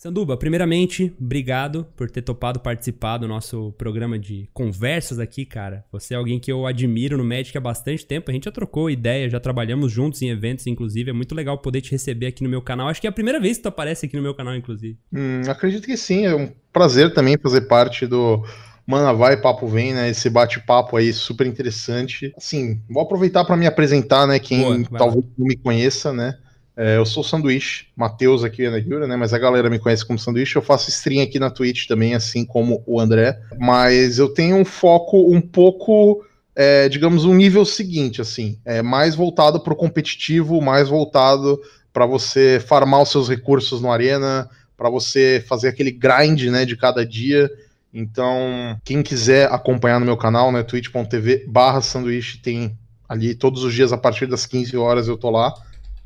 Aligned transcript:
Sanduba, 0.00 0.34
primeiramente, 0.34 1.14
obrigado 1.20 1.86
por 1.94 2.10
ter 2.10 2.22
topado 2.22 2.58
participar 2.58 3.18
do 3.18 3.28
nosso 3.28 3.74
programa 3.76 4.18
de 4.18 4.48
conversas 4.54 5.18
aqui, 5.18 5.44
cara. 5.44 5.84
Você 5.92 6.14
é 6.14 6.16
alguém 6.16 6.40
que 6.40 6.50
eu 6.50 6.66
admiro 6.66 7.18
no 7.18 7.24
Magic 7.24 7.54
há 7.58 7.60
bastante 7.60 8.06
tempo. 8.06 8.30
A 8.30 8.32
gente 8.32 8.46
já 8.46 8.50
trocou 8.50 8.88
ideia, 8.88 9.28
já 9.28 9.38
trabalhamos 9.38 9.92
juntos 9.92 10.22
em 10.22 10.30
eventos, 10.30 10.66
inclusive. 10.66 11.10
É 11.10 11.12
muito 11.12 11.34
legal 11.34 11.58
poder 11.58 11.82
te 11.82 11.90
receber 11.90 12.28
aqui 12.28 12.42
no 12.42 12.48
meu 12.48 12.62
canal. 12.62 12.88
Acho 12.88 12.98
que 12.98 13.06
é 13.06 13.10
a 13.10 13.12
primeira 13.12 13.38
vez 13.38 13.58
que 13.58 13.64
tu 13.64 13.68
aparece 13.68 14.06
aqui 14.06 14.16
no 14.16 14.22
meu 14.22 14.34
canal, 14.34 14.56
inclusive. 14.56 14.96
Hum, 15.12 15.42
acredito 15.46 15.84
que 15.84 15.98
sim. 15.98 16.24
É 16.24 16.34
um 16.34 16.50
prazer 16.72 17.12
também 17.12 17.36
fazer 17.36 17.60
parte 17.68 18.06
do 18.06 18.42
Mana 18.86 19.12
Vai, 19.12 19.38
Papo 19.38 19.68
Vem, 19.68 19.92
né? 19.92 20.08
Esse 20.08 20.30
bate-papo 20.30 20.96
aí 20.96 21.12
super 21.12 21.46
interessante. 21.46 22.32
Assim, 22.38 22.80
vou 22.88 23.02
aproveitar 23.02 23.44
para 23.44 23.54
me 23.54 23.66
apresentar, 23.66 24.26
né? 24.26 24.38
Quem 24.38 24.62
Boa, 24.62 24.98
talvez 24.98 25.26
não 25.36 25.46
me 25.46 25.58
conheça, 25.58 26.10
né? 26.10 26.38
É, 26.82 26.96
eu 26.96 27.04
sou 27.04 27.22
sanduíche, 27.22 27.88
Matheus 27.94 28.42
aqui 28.42 28.66
na 28.70 28.78
Yura, 28.78 29.06
né? 29.06 29.14
Mas 29.14 29.34
a 29.34 29.38
galera 29.38 29.68
me 29.68 29.78
conhece 29.78 30.02
como 30.02 30.18
sanduíche. 30.18 30.56
Eu 30.56 30.62
faço 30.62 30.88
stream 30.88 31.22
aqui 31.22 31.38
na 31.38 31.50
Twitch 31.50 31.86
também, 31.86 32.14
assim 32.14 32.42
como 32.42 32.82
o 32.86 32.98
André. 32.98 33.38
Mas 33.58 34.18
eu 34.18 34.30
tenho 34.30 34.56
um 34.56 34.64
foco 34.64 35.30
um 35.30 35.42
pouco, 35.42 36.24
é, 36.56 36.88
digamos, 36.88 37.26
um 37.26 37.34
nível 37.34 37.66
seguinte, 37.66 38.22
assim, 38.22 38.58
é 38.64 38.80
mais 38.80 39.14
voltado 39.14 39.60
para 39.60 39.74
o 39.74 39.76
competitivo, 39.76 40.62
mais 40.62 40.88
voltado 40.88 41.60
para 41.92 42.06
você 42.06 42.58
farmar 42.66 43.02
os 43.02 43.10
seus 43.10 43.28
recursos 43.28 43.82
no 43.82 43.92
arena, 43.92 44.48
para 44.74 44.88
você 44.88 45.44
fazer 45.46 45.68
aquele 45.68 45.90
grind, 45.90 46.44
né, 46.44 46.64
de 46.64 46.78
cada 46.78 47.04
dia. 47.04 47.50
Então, 47.92 48.80
quem 48.82 49.02
quiser 49.02 49.52
acompanhar 49.52 50.00
no 50.00 50.06
meu 50.06 50.16
canal, 50.16 50.50
né, 50.50 50.62
twitch.tv/barra 50.62 51.82
sanduíche 51.82 52.38
tem 52.38 52.74
ali 53.06 53.34
todos 53.34 53.64
os 53.64 53.74
dias 53.74 53.92
a 53.92 53.98
partir 53.98 54.24
das 54.24 54.46
15 54.46 54.74
horas 54.78 55.08
eu 55.08 55.18
tô 55.18 55.28
lá 55.28 55.52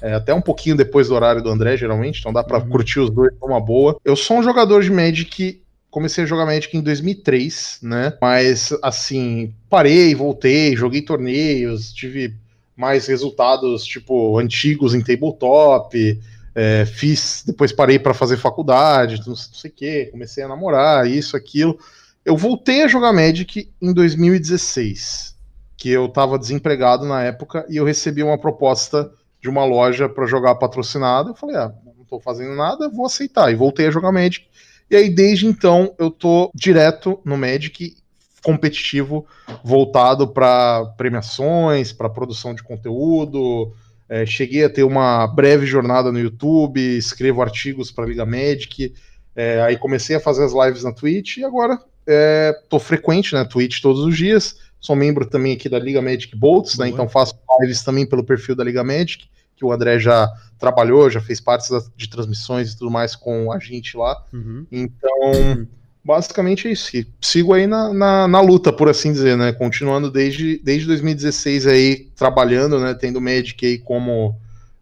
é, 0.04 0.12
até 0.12 0.34
um 0.34 0.40
pouquinho 0.40 0.76
depois 0.76 1.08
do 1.08 1.14
horário 1.14 1.42
do 1.42 1.48
André, 1.48 1.78
geralmente, 1.78 2.20
então 2.20 2.32
dá 2.32 2.44
para 2.44 2.58
uhum. 2.58 2.68
curtir 2.68 3.00
os 3.00 3.08
dois 3.08 3.32
uma 3.42 3.60
boa. 3.60 3.98
Eu 4.04 4.14
sou 4.14 4.38
um 4.38 4.42
jogador 4.42 4.82
de 4.82 4.90
Magic 4.90 5.64
comecei 5.94 6.24
a 6.24 6.26
jogar 6.26 6.44
Magic 6.44 6.76
em 6.76 6.80
2003, 6.80 7.78
né? 7.80 8.18
Mas 8.20 8.76
assim, 8.82 9.54
parei, 9.70 10.12
voltei, 10.12 10.74
joguei 10.74 11.00
torneios, 11.00 11.92
tive 11.92 12.34
mais 12.76 13.06
resultados 13.06 13.84
tipo 13.84 14.36
antigos 14.36 14.92
em 14.92 15.00
tabletop, 15.00 16.20
é, 16.52 16.84
fiz, 16.84 17.44
depois 17.46 17.70
parei 17.70 18.00
para 18.00 18.12
fazer 18.12 18.36
faculdade, 18.38 19.22
não 19.24 19.36
sei 19.36 19.70
o 19.70 19.72
que, 19.72 20.06
comecei 20.06 20.42
a 20.42 20.48
namorar, 20.48 21.06
isso, 21.08 21.36
aquilo. 21.36 21.78
Eu 22.24 22.36
voltei 22.36 22.82
a 22.82 22.88
jogar 22.88 23.12
Magic 23.12 23.70
em 23.80 23.92
2016, 23.92 25.36
que 25.76 25.90
eu 25.90 26.06
estava 26.06 26.36
desempregado 26.36 27.06
na 27.06 27.22
época 27.22 27.64
e 27.68 27.76
eu 27.76 27.84
recebi 27.84 28.20
uma 28.20 28.36
proposta 28.36 29.12
de 29.44 29.50
uma 29.50 29.66
loja 29.66 30.08
para 30.08 30.26
jogar 30.26 30.54
patrocinado. 30.54 31.28
Eu 31.28 31.34
falei, 31.34 31.54
ah, 31.56 31.70
não 31.84 32.02
estou 32.02 32.18
fazendo 32.18 32.54
nada, 32.54 32.88
vou 32.88 33.04
aceitar. 33.04 33.52
E 33.52 33.54
voltei 33.54 33.86
a 33.86 33.90
jogar 33.90 34.10
Magic. 34.10 34.46
E 34.90 34.96
aí, 34.96 35.10
desde 35.10 35.46
então, 35.46 35.94
eu 35.98 36.10
tô 36.10 36.50
direto 36.54 37.20
no 37.26 37.36
Magic 37.36 37.94
competitivo, 38.42 39.26
voltado 39.62 40.26
para 40.28 40.86
premiações, 40.96 41.92
para 41.92 42.08
produção 42.08 42.54
de 42.54 42.62
conteúdo. 42.62 43.70
É, 44.08 44.24
cheguei 44.24 44.64
a 44.64 44.70
ter 44.70 44.82
uma 44.82 45.26
breve 45.26 45.66
jornada 45.66 46.10
no 46.10 46.18
YouTube, 46.18 46.80
escrevo 46.96 47.42
artigos 47.42 47.90
para 47.90 48.06
Liga 48.06 48.24
Magic. 48.24 48.94
É, 49.36 49.60
aí 49.60 49.76
comecei 49.76 50.16
a 50.16 50.20
fazer 50.20 50.44
as 50.44 50.54
lives 50.54 50.84
na 50.84 50.92
Twitch 50.92 51.36
e 51.36 51.44
agora 51.44 51.78
é, 52.06 52.54
tô 52.70 52.78
frequente 52.78 53.34
na 53.34 53.44
Twitch 53.44 53.82
todos 53.82 54.00
os 54.00 54.16
dias. 54.16 54.56
Sou 54.84 54.94
membro 54.94 55.24
também 55.24 55.54
aqui 55.54 55.66
da 55.66 55.78
Liga 55.78 56.02
Magic 56.02 56.36
Bolts, 56.36 56.76
né, 56.76 56.90
então 56.90 57.08
faço 57.08 57.34
lives 57.58 57.82
também 57.82 58.04
pelo 58.04 58.22
perfil 58.22 58.54
da 58.54 58.62
Liga 58.62 58.84
Magic 58.84 59.26
que 59.56 59.64
o 59.64 59.72
André 59.72 59.98
já 59.98 60.28
trabalhou, 60.58 61.08
já 61.08 61.22
fez 61.22 61.40
partes 61.40 61.70
de 61.96 62.10
transmissões 62.10 62.72
e 62.72 62.76
tudo 62.76 62.90
mais 62.90 63.16
com 63.16 63.50
a 63.50 63.58
gente 63.58 63.96
lá. 63.96 64.22
Uhum. 64.30 64.66
Então, 64.70 65.66
basicamente 66.04 66.68
é 66.68 66.72
isso. 66.72 66.90
Sigo 67.20 67.54
aí 67.54 67.66
na, 67.66 67.94
na, 67.94 68.28
na, 68.28 68.40
luta, 68.40 68.72
por 68.72 68.88
assim 68.90 69.12
dizer, 69.12 69.36
né? 69.36 69.52
Continuando 69.52 70.10
desde, 70.10 70.58
desde 70.58 70.86
2016 70.88 71.66
aí, 71.66 72.10
trabalhando, 72.16 72.78
né? 72.80 72.94
Tendo 72.94 73.20
o 73.20 73.22
Magic 73.22 73.64
aí 73.64 73.78
como 73.78 74.36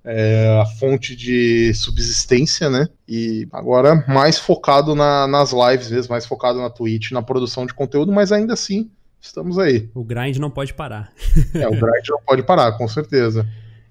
é, 0.04 0.58
a 0.60 0.66
fonte 0.78 1.14
de 1.14 1.72
subsistência, 1.74 2.70
né? 2.70 2.88
E 3.06 3.46
agora 3.52 4.04
mais 4.08 4.38
focado 4.38 4.94
na, 4.94 5.26
nas 5.26 5.52
lives 5.52 5.90
mesmo, 5.90 6.12
mais 6.12 6.24
focado 6.24 6.58
na 6.58 6.70
Twitch, 6.70 7.12
na 7.12 7.22
produção 7.22 7.66
de 7.66 7.74
conteúdo, 7.74 8.10
mas 8.10 8.32
ainda 8.32 8.54
assim 8.54 8.90
estamos 9.22 9.58
aí. 9.58 9.88
O 9.94 10.04
grind 10.04 10.36
não 10.36 10.50
pode 10.50 10.74
parar. 10.74 11.12
é, 11.54 11.66
o 11.66 11.70
grind 11.70 12.08
não 12.08 12.20
pode 12.26 12.42
parar, 12.42 12.72
com 12.72 12.86
certeza. 12.88 13.46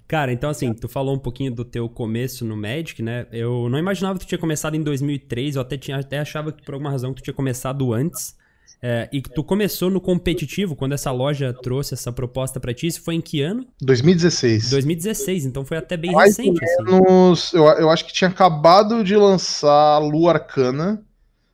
Cara, 0.06 0.30
então 0.30 0.50
assim, 0.50 0.74
tu 0.74 0.88
falou 0.88 1.14
um 1.14 1.18
pouquinho 1.18 1.50
do 1.50 1.64
teu 1.64 1.88
começo 1.88 2.44
no 2.44 2.56
Magic, 2.56 3.02
né? 3.02 3.26
Eu 3.32 3.68
não 3.70 3.78
imaginava 3.78 4.18
que 4.18 4.26
tu 4.26 4.28
tinha 4.28 4.38
começado 4.38 4.74
em 4.76 4.82
2003, 4.82 5.56
eu 5.56 5.62
até, 5.62 5.78
tinha, 5.78 5.96
até 5.96 6.18
achava 6.18 6.52
que 6.52 6.62
por 6.62 6.74
alguma 6.74 6.90
razão 6.90 7.14
tu 7.14 7.22
tinha 7.22 7.32
começado 7.32 7.92
antes. 7.94 8.36
É, 8.84 9.08
e 9.12 9.22
que 9.22 9.30
tu 9.32 9.44
começou 9.44 9.88
no 9.88 10.00
competitivo, 10.00 10.74
quando 10.74 10.92
essa 10.92 11.12
loja 11.12 11.52
trouxe 11.52 11.94
essa 11.94 12.10
proposta 12.10 12.58
para 12.58 12.74
ti, 12.74 12.88
isso 12.88 13.00
foi 13.00 13.14
em 13.14 13.20
que 13.20 13.40
ano? 13.40 13.64
2016. 13.80 14.70
2016, 14.70 15.46
então 15.46 15.64
foi 15.64 15.76
até 15.76 15.96
bem 15.96 16.10
Mais 16.10 16.36
recente. 16.36 16.62
Assim. 16.64 16.82
Menos, 16.82 17.44
assim. 17.46 17.56
eu, 17.56 17.64
eu 17.64 17.90
acho 17.90 18.04
que 18.04 18.12
tinha 18.12 18.28
acabado 18.28 19.04
de 19.04 19.16
lançar 19.16 19.98
Lua 19.98 20.32
Arcana. 20.32 21.00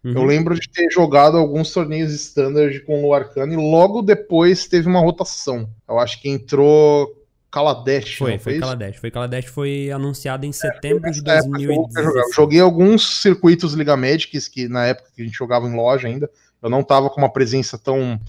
Uhum. 0.04 0.12
Eu 0.12 0.24
lembro 0.24 0.54
de 0.54 0.68
ter 0.68 0.90
jogado 0.90 1.36
alguns 1.36 1.72
torneios 1.72 2.12
standard 2.12 2.80
com 2.80 3.02
Lua 3.02 3.18
Arcana 3.18 3.52
e 3.52 3.56
logo 3.56 4.02
depois 4.02 4.66
teve 4.66 4.88
uma 4.88 5.00
rotação. 5.00 5.68
Eu 5.88 5.98
acho 5.98 6.20
que 6.20 6.28
entrou 6.28 7.18
Kaladesh. 7.50 8.16
Foi, 8.16 8.38
foi 8.38 8.58
Kaladesh. 8.58 8.96
Foi 8.96 9.10
Kaladesh 9.10 9.46
foi 9.46 9.90
anunciado 9.90 10.46
em 10.46 10.52
setembro 10.52 11.08
é, 11.08 11.10
de 11.10 11.22
2016. 11.22 12.06
Eu 12.06 12.32
joguei 12.32 12.60
alguns 12.60 13.20
circuitos 13.22 13.74
Liga 13.74 13.96
Magics 13.96 14.48
que 14.48 14.68
na 14.68 14.86
época 14.86 15.10
que 15.14 15.22
a 15.22 15.24
gente 15.24 15.36
jogava 15.36 15.66
em 15.66 15.74
loja 15.74 16.06
ainda, 16.06 16.30
eu 16.62 16.70
não 16.70 16.82
tava 16.82 17.10
com 17.10 17.20
uma 17.20 17.32
presença 17.32 17.78
tão 17.78 18.20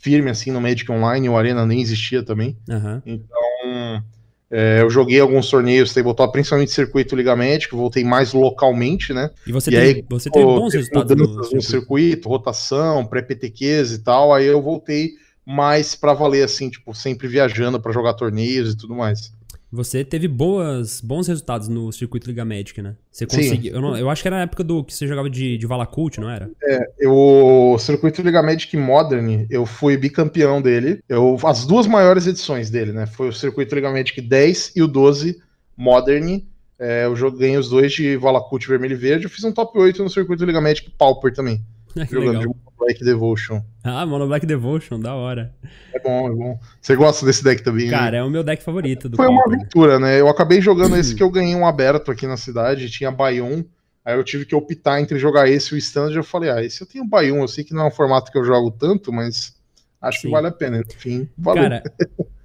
firme 0.00 0.30
assim 0.30 0.50
no 0.50 0.60
Magic 0.60 0.90
Online, 0.90 1.28
o 1.28 1.36
Arena 1.36 1.66
nem 1.66 1.80
existia 1.80 2.22
também. 2.22 2.56
Uhum. 2.68 3.02
Então, 3.04 4.02
é, 4.50 4.80
eu 4.80 4.88
joguei 4.88 5.20
alguns 5.20 5.50
torneios 5.50 5.92
tabletop, 5.92 6.32
principalmente 6.32 6.70
circuito 6.70 7.14
Liga 7.14 7.36
Magic, 7.36 7.74
voltei 7.74 8.02
mais 8.02 8.32
localmente, 8.32 9.12
né? 9.12 9.30
E 9.46 9.52
você, 9.52 9.70
e 9.70 9.74
tem, 9.74 9.82
aí, 9.82 10.04
você 10.08 10.30
teve 10.30 10.44
bons 10.44 10.72
resultados 10.72 11.16
no 11.16 11.44
circuito. 11.44 11.66
circuito, 11.66 12.28
rotação, 12.28 13.04
pré-PTQs 13.04 13.92
e 13.92 13.98
tal, 13.98 14.32
aí 14.32 14.46
eu 14.46 14.62
voltei 14.62 15.10
mas 15.50 15.94
para 15.94 16.12
valer 16.12 16.44
assim, 16.44 16.68
tipo, 16.68 16.94
sempre 16.94 17.26
viajando 17.26 17.80
para 17.80 17.90
jogar 17.90 18.12
torneios 18.12 18.74
e 18.74 18.76
tudo 18.76 18.94
mais. 18.94 19.32
Você 19.70 20.02
teve 20.02 20.26
boas, 20.26 21.00
bons 21.00 21.28
resultados 21.28 21.68
no 21.68 21.92
circuito 21.92 22.26
Liga 22.26 22.42
Magic, 22.44 22.80
né? 22.80 22.96
Você 23.10 23.26
conseguiu. 23.26 23.74
Eu, 23.74 23.96
eu, 23.96 24.10
acho 24.10 24.22
que 24.22 24.28
era 24.28 24.38
na 24.38 24.42
época 24.44 24.64
do 24.64 24.82
que 24.82 24.94
você 24.94 25.06
jogava 25.06 25.28
de, 25.28 25.58
de 25.58 25.66
Valacult, 25.66 26.18
não 26.18 26.30
era? 26.30 26.50
É, 26.62 26.90
eu, 26.98 27.14
o 27.14 27.78
circuito 27.78 28.22
Liga 28.22 28.42
Magic 28.42 28.74
Modern, 28.78 29.46
eu 29.50 29.66
fui 29.66 29.96
bicampeão 29.98 30.62
dele. 30.62 31.02
Eu, 31.06 31.38
as 31.44 31.66
duas 31.66 31.86
maiores 31.86 32.26
edições 32.26 32.70
dele, 32.70 32.92
né? 32.92 33.06
Foi 33.06 33.28
o 33.28 33.32
circuito 33.32 33.74
Liga 33.74 33.90
Magic 33.90 34.18
10 34.20 34.72
e 34.74 34.82
o 34.82 34.88
12 34.88 35.38
Modern. 35.76 36.42
É, 36.78 37.04
eu 37.04 37.14
joguei 37.14 37.56
os 37.58 37.68
dois 37.68 37.92
de 37.92 38.16
Valacult 38.16 38.66
vermelho 38.66 38.94
e 38.94 38.96
verde. 38.96 39.24
Eu 39.24 39.30
fiz 39.30 39.44
um 39.44 39.52
top 39.52 39.78
8 39.78 40.02
no 40.02 40.08
circuito 40.08 40.46
Liga 40.46 40.62
Magic 40.62 40.90
Pauper 40.96 41.34
também. 41.34 41.62
jogando 42.10 42.38
legal. 42.38 42.52
de 42.52 42.68
Black 42.78 43.04
Devotion. 43.04 43.62
Ah, 43.82 44.06
Mono 44.06 44.26
Black 44.26 44.46
Devotion, 44.46 45.00
da 45.00 45.14
hora. 45.14 45.54
É 45.92 45.98
bom, 45.98 46.28
é 46.28 46.34
bom. 46.34 46.60
Você 46.80 46.94
gosta 46.94 47.26
desse 47.26 47.42
deck 47.42 47.62
também? 47.62 47.90
Cara, 47.90 48.12
né? 48.12 48.18
é 48.18 48.22
o 48.22 48.30
meu 48.30 48.42
deck 48.42 48.62
favorito. 48.62 49.10
Foi 49.14 49.26
uma 49.26 49.44
aventura, 49.44 49.98
né? 49.98 50.20
Eu 50.20 50.28
acabei 50.28 50.60
jogando 50.60 50.96
esse 50.98 51.14
que 51.14 51.22
eu 51.22 51.30
ganhei 51.30 51.54
um 51.54 51.66
aberto 51.66 52.10
aqui 52.10 52.26
na 52.26 52.36
cidade, 52.36 52.90
tinha 52.90 53.10
Bayon. 53.10 53.62
Aí 54.04 54.16
eu 54.16 54.24
tive 54.24 54.46
que 54.46 54.54
optar 54.54 55.00
entre 55.00 55.18
jogar 55.18 55.48
esse 55.48 55.74
e 55.74 55.76
o 55.76 55.78
Standard. 55.78 56.16
Eu 56.16 56.24
falei, 56.24 56.50
ah, 56.50 56.62
esse 56.62 56.80
eu 56.80 56.86
tenho 56.86 57.04
Bayon. 57.04 57.42
Eu 57.42 57.48
sei 57.48 57.64
que 57.64 57.74
não 57.74 57.82
é 57.82 57.88
um 57.88 57.90
formato 57.90 58.32
que 58.32 58.38
eu 58.38 58.44
jogo 58.44 58.70
tanto, 58.70 59.12
mas 59.12 59.54
acho 60.00 60.20
Sim. 60.20 60.28
que 60.28 60.32
vale 60.32 60.46
a 60.46 60.52
pena. 60.52 60.80
Enfim, 60.80 61.28
valeu. 61.36 61.62
Cara, 61.62 61.82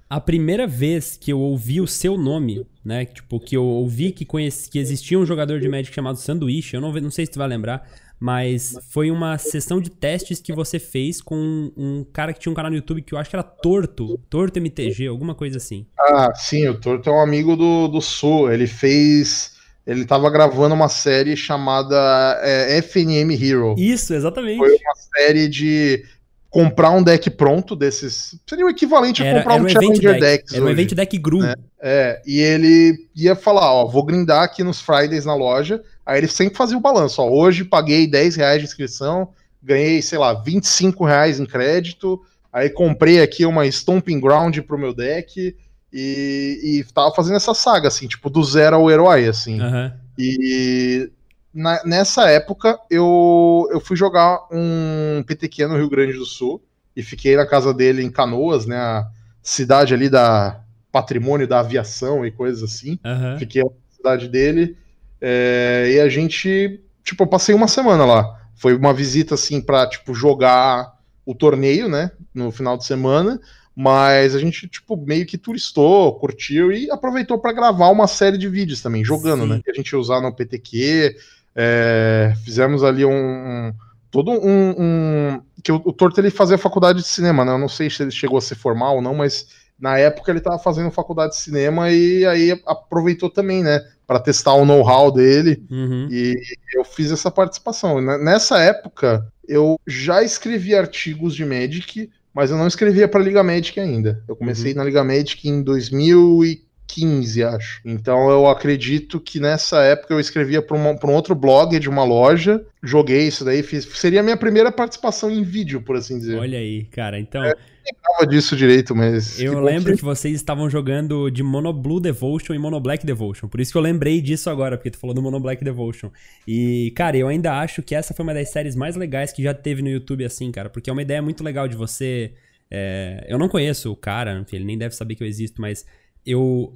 a 0.08 0.20
primeira 0.20 0.66
vez 0.66 1.16
que 1.16 1.32
eu 1.32 1.40
ouvi 1.40 1.80
o 1.80 1.86
seu 1.86 2.18
nome, 2.18 2.66
né? 2.84 3.04
Tipo, 3.04 3.40
que 3.40 3.56
eu 3.56 3.64
ouvi 3.64 4.12
que, 4.12 4.24
conheci, 4.24 4.70
que 4.70 4.78
existia 4.78 5.18
um 5.18 5.24
jogador 5.24 5.58
de 5.58 5.68
Magic 5.68 5.94
chamado 5.94 6.18
Sanduíche, 6.18 6.76
eu 6.76 6.80
não, 6.80 6.92
não 6.92 7.10
sei 7.10 7.26
se 7.26 7.32
tu 7.32 7.38
vai 7.38 7.48
lembrar, 7.48 7.88
mas 8.18 8.76
foi 8.90 9.10
uma 9.10 9.36
sessão 9.38 9.80
de 9.80 9.90
testes 9.90 10.40
que 10.40 10.52
você 10.52 10.78
fez 10.78 11.20
com 11.20 11.72
um 11.76 12.04
cara 12.12 12.32
que 12.32 12.40
tinha 12.40 12.50
um 12.50 12.54
canal 12.54 12.70
no 12.70 12.76
YouTube 12.76 13.02
que 13.02 13.14
eu 13.14 13.18
acho 13.18 13.28
que 13.28 13.36
era 13.36 13.42
Torto, 13.42 14.18
Torto 14.30 14.58
MTG, 14.58 15.08
alguma 15.08 15.34
coisa 15.34 15.58
assim. 15.58 15.86
Ah, 15.98 16.32
sim, 16.34 16.66
o 16.68 16.74
Torto 16.74 17.10
é 17.10 17.12
um 17.12 17.20
amigo 17.20 17.56
do, 17.56 17.88
do 17.88 18.00
Sul. 18.00 18.52
Ele 18.52 18.66
fez. 18.66 19.52
Ele 19.86 20.02
estava 20.02 20.30
gravando 20.30 20.74
uma 20.74 20.88
série 20.88 21.36
chamada 21.36 22.40
é, 22.42 22.78
FNM 22.78 23.34
Hero. 23.34 23.74
Isso, 23.76 24.14
exatamente. 24.14 24.56
Foi 24.56 24.70
uma 24.70 24.94
série 25.14 25.46
de 25.46 26.02
comprar 26.48 26.92
um 26.92 27.02
deck 27.02 27.28
pronto 27.30 27.76
desses. 27.76 28.40
Seria 28.48 28.64
o 28.64 28.70
equivalente 28.70 29.22
a 29.22 29.34
comprar 29.34 29.60
um 29.60 29.68
Challenger 29.68 30.18
deck. 30.18 30.54
Era 30.54 30.64
um 30.64 30.70
event 30.70 30.94
deck 30.94 31.18
Gru. 31.18 31.40
Né? 31.40 31.54
É, 31.82 32.22
e 32.24 32.40
ele 32.40 33.08
ia 33.14 33.36
falar: 33.36 33.70
ó, 33.70 33.86
vou 33.86 34.04
grindar 34.04 34.44
aqui 34.44 34.62
nos 34.62 34.80
Fridays 34.80 35.26
na 35.26 35.34
loja 35.34 35.82
Aí 36.04 36.18
ele 36.18 36.28
sempre 36.28 36.56
fazia 36.56 36.76
o 36.76 36.80
balanço, 36.80 37.22
ó, 37.22 37.28
hoje 37.28 37.64
paguei 37.64 38.06
10 38.06 38.36
reais 38.36 38.58
de 38.60 38.66
inscrição, 38.66 39.30
ganhei, 39.62 40.02
sei 40.02 40.18
lá, 40.18 40.34
25 40.34 41.04
reais 41.04 41.40
em 41.40 41.46
crédito, 41.46 42.20
aí 42.52 42.68
comprei 42.68 43.22
aqui 43.22 43.46
uma 43.46 43.66
Stomping 43.66 44.20
Ground 44.20 44.58
pro 44.60 44.78
meu 44.78 44.94
deck 44.94 45.56
e, 45.92 46.60
e 46.62 46.84
tava 46.92 47.14
fazendo 47.14 47.36
essa 47.36 47.54
saga, 47.54 47.88
assim, 47.88 48.06
tipo, 48.06 48.28
do 48.28 48.42
zero 48.44 48.76
ao 48.76 48.90
herói, 48.90 49.26
assim. 49.26 49.60
Uhum. 49.60 49.92
E 50.18 51.10
na, 51.54 51.82
nessa 51.84 52.28
época 52.28 52.78
eu, 52.90 53.68
eu 53.70 53.80
fui 53.80 53.96
jogar 53.96 54.40
um 54.50 55.22
PTQ 55.26 55.66
no 55.66 55.76
Rio 55.76 55.88
Grande 55.88 56.14
do 56.14 56.26
Sul 56.26 56.60
e 56.96 57.02
fiquei 57.02 57.36
na 57.36 57.46
casa 57.46 57.72
dele 57.72 58.02
em 58.02 58.10
Canoas, 58.10 58.66
né? 58.66 58.76
A 58.76 59.08
cidade 59.42 59.94
ali 59.94 60.08
da 60.08 60.60
patrimônio 60.90 61.46
da 61.46 61.60
aviação 61.60 62.26
e 62.26 62.30
coisas 62.30 62.62
assim. 62.62 62.98
Uhum. 63.04 63.38
Fiquei 63.38 63.62
na 63.62 63.70
cidade 63.96 64.28
dele 64.28 64.76
é, 65.26 65.90
e 65.94 66.00
a 66.00 66.08
gente, 66.10 66.82
tipo, 67.02 67.22
eu 67.22 67.26
passei 67.26 67.54
uma 67.54 67.66
semana 67.66 68.04
lá. 68.04 68.40
Foi 68.54 68.76
uma 68.76 68.92
visita 68.92 69.34
assim 69.34 69.58
para 69.58 69.88
tipo 69.88 70.12
jogar 70.12 70.98
o 71.24 71.34
torneio, 71.34 71.88
né? 71.88 72.10
No 72.34 72.52
final 72.52 72.76
de 72.76 72.84
semana. 72.84 73.40
Mas 73.74 74.34
a 74.34 74.38
gente, 74.38 74.68
tipo, 74.68 74.98
meio 74.98 75.24
que 75.24 75.38
turistou, 75.38 76.18
curtiu 76.18 76.70
e 76.70 76.90
aproveitou 76.90 77.38
para 77.38 77.54
gravar 77.54 77.88
uma 77.88 78.06
série 78.06 78.36
de 78.36 78.48
vídeos 78.50 78.82
também, 78.82 79.02
jogando, 79.02 79.44
Sim. 79.44 79.48
né? 79.48 79.60
Que 79.64 79.70
a 79.70 79.74
gente 79.74 79.90
ia 79.90 79.98
usar 79.98 80.20
no 80.20 80.30
PTQ. 80.30 81.16
É, 81.56 82.34
fizemos 82.44 82.84
ali 82.84 83.06
um, 83.06 83.10
um 83.10 83.72
todo 84.10 84.30
um, 84.30 84.74
um, 84.78 85.42
que 85.62 85.72
o, 85.72 85.76
o 85.86 85.92
Torto 85.92 86.20
ele 86.20 86.28
fazia 86.28 86.58
faculdade 86.58 86.98
de 86.98 87.08
cinema, 87.08 87.46
né? 87.46 87.52
Eu 87.52 87.58
não 87.58 87.68
sei 87.68 87.88
se 87.88 88.02
ele 88.02 88.10
chegou 88.10 88.36
a 88.36 88.42
ser 88.42 88.56
formal 88.56 88.96
ou 88.96 89.02
não, 89.02 89.14
mas 89.14 89.48
na 89.78 89.98
época 89.98 90.30
ele 90.30 90.38
estava 90.38 90.58
fazendo 90.58 90.90
faculdade 90.90 91.32
de 91.32 91.40
cinema 91.40 91.90
e 91.90 92.24
aí 92.24 92.60
aproveitou 92.66 93.28
também, 93.28 93.62
né, 93.62 93.80
para 94.06 94.20
testar 94.20 94.54
o 94.54 94.64
know-how 94.64 95.10
dele. 95.10 95.62
Uhum. 95.70 96.08
E 96.10 96.34
eu 96.74 96.84
fiz 96.84 97.10
essa 97.10 97.30
participação. 97.30 98.00
Nessa 98.00 98.60
época 98.60 99.26
eu 99.46 99.78
já 99.86 100.22
escrevi 100.22 100.74
artigos 100.74 101.34
de 101.34 101.44
Magic, 101.44 102.10
mas 102.32 102.50
eu 102.50 102.56
não 102.56 102.66
escrevia 102.66 103.08
para 103.08 103.22
Liga 103.22 103.42
Magic 103.42 103.78
ainda. 103.78 104.22
Eu 104.28 104.36
comecei 104.36 104.72
uhum. 104.72 104.78
na 104.78 104.84
Liga 104.84 105.04
Magic 105.04 105.48
em 105.48 105.62
2015, 105.62 107.42
acho. 107.44 107.80
Então 107.84 108.30
eu 108.30 108.46
acredito 108.46 109.20
que 109.20 109.40
nessa 109.40 109.82
época 109.82 110.14
eu 110.14 110.20
escrevia 110.20 110.62
para 110.62 110.76
um 110.76 111.14
outro 111.14 111.34
blog 111.34 111.78
de 111.78 111.88
uma 111.88 112.04
loja, 112.04 112.64
joguei 112.82 113.28
isso 113.28 113.44
daí, 113.44 113.62
fiz. 113.62 113.84
Seria 113.84 114.20
a 114.20 114.22
minha 114.22 114.36
primeira 114.36 114.70
participação 114.72 115.30
em 115.30 115.42
vídeo, 115.42 115.80
por 115.82 115.96
assim 115.96 116.18
dizer. 116.18 116.38
Olha 116.38 116.58
aí, 116.58 116.84
cara. 116.84 117.18
Então. 117.18 117.44
É, 117.44 117.54
lembrava 117.84 118.26
disso 118.26 118.56
direito, 118.56 118.94
mas. 118.94 119.38
Eu 119.40 119.54
que 119.54 119.60
lembro 119.60 119.92
que... 119.92 119.98
que... 119.98 120.04
vocês 120.04 120.34
estavam 120.34 120.68
jogando 120.70 121.30
de 121.30 121.42
Mono 121.42 121.72
Blue 121.72 122.00
Devotion 122.00 122.54
e 122.54 122.58
Mono 122.58 122.80
Black 122.80 123.04
Devotion. 123.04 123.48
Por 123.48 123.60
isso 123.60 123.72
que 123.72 123.78
eu 123.78 123.82
lembrei 123.82 124.20
disso 124.20 124.48
agora, 124.50 124.76
porque 124.76 124.90
tu 124.90 124.98
falou 124.98 125.14
do 125.14 125.22
Mono 125.22 125.40
Black 125.40 125.62
Devotion. 125.64 126.10
E, 126.46 126.92
cara, 126.96 127.16
eu 127.16 127.28
ainda 127.28 127.58
acho 127.58 127.82
que 127.82 127.94
essa 127.94 128.14
foi 128.14 128.22
uma 128.22 128.34
das 128.34 128.50
séries 128.50 128.74
mais 128.74 128.96
legais 128.96 129.32
que 129.32 129.42
já 129.42 129.52
teve 129.52 129.82
no 129.82 129.88
YouTube, 129.88 130.24
assim, 130.24 130.50
cara. 130.50 130.70
Porque 130.70 130.88
é 130.88 130.92
uma 130.92 131.02
ideia 131.02 131.20
muito 131.20 131.44
legal 131.44 131.68
de 131.68 131.76
você. 131.76 132.32
É... 132.70 133.26
Eu 133.28 133.38
não 133.38 133.48
conheço 133.48 133.92
o 133.92 133.96
cara, 133.96 134.38
enfim, 134.38 134.56
ele 134.56 134.64
nem 134.64 134.78
deve 134.78 134.94
saber 134.94 135.14
que 135.14 135.22
eu 135.22 135.28
existo, 135.28 135.60
mas 135.60 135.84
eu. 136.24 136.72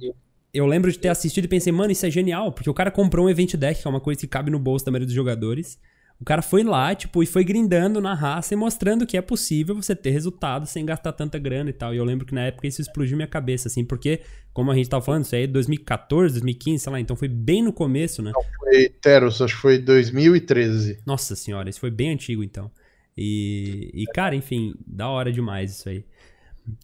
Eu 0.51 0.65
lembro 0.65 0.91
de 0.91 0.97
ter 0.97 1.09
assistido 1.09 1.45
e 1.45 1.47
pensei, 1.47 1.71
mano, 1.71 1.91
isso 1.91 2.05
é 2.05 2.09
genial, 2.09 2.51
porque 2.51 2.69
o 2.69 2.73
cara 2.73 2.89
comprou 2.89 3.27
um 3.27 3.29
Event 3.29 3.53
Deck, 3.55 3.81
que 3.81 3.87
é 3.87 3.89
uma 3.89 3.99
coisa 3.99 4.19
que 4.19 4.27
cabe 4.27 4.49
no 4.49 4.57
bolso 4.57 4.83
da 4.83 4.91
maioria 4.91 5.05
dos 5.05 5.13
jogadores. 5.13 5.77
O 6.21 6.25
cara 6.25 6.41
foi 6.41 6.63
lá, 6.63 6.93
tipo, 6.93 7.23
e 7.23 7.25
foi 7.25 7.45
grindando 7.45 8.01
na 8.01 8.13
raça 8.13 8.53
e 8.53 8.57
mostrando 8.57 9.07
que 9.07 9.15
é 9.15 9.21
possível 9.21 9.73
você 9.73 9.95
ter 9.95 10.09
resultado 10.09 10.65
sem 10.65 10.85
gastar 10.85 11.13
tanta 11.13 11.39
grana 11.39 11.69
e 11.69 11.73
tal. 11.73 11.93
E 11.93 11.97
eu 11.97 12.03
lembro 12.03 12.25
que 12.25 12.35
na 12.35 12.41
época 12.41 12.67
isso 12.67 12.81
explodiu 12.81 13.15
minha 13.15 13.27
cabeça, 13.27 13.69
assim, 13.69 13.85
porque, 13.85 14.19
como 14.51 14.69
a 14.69 14.75
gente 14.75 14.89
tava 14.89 15.03
falando, 15.03 15.23
isso 15.23 15.33
aí 15.33 15.43
é 15.43 15.47
2014, 15.47 16.33
2015, 16.33 16.83
sei 16.83 16.91
lá, 16.91 16.99
então 16.99 17.15
foi 17.15 17.29
bem 17.29 17.63
no 17.63 17.71
começo, 17.71 18.21
né? 18.21 18.33
Não, 18.35 18.43
foi 18.59 18.89
Teros, 19.01 19.41
acho 19.41 19.55
que 19.55 19.61
foi 19.61 19.77
2013. 19.77 20.99
Nossa 21.05 21.37
senhora, 21.37 21.69
isso 21.69 21.79
foi 21.79 21.89
bem 21.89 22.11
antigo, 22.11 22.43
então. 22.43 22.69
E, 23.17 23.89
e 23.93 24.05
cara, 24.13 24.35
enfim, 24.35 24.73
da 24.85 25.07
hora 25.07 25.31
demais 25.31 25.71
isso 25.71 25.87
aí. 25.87 26.03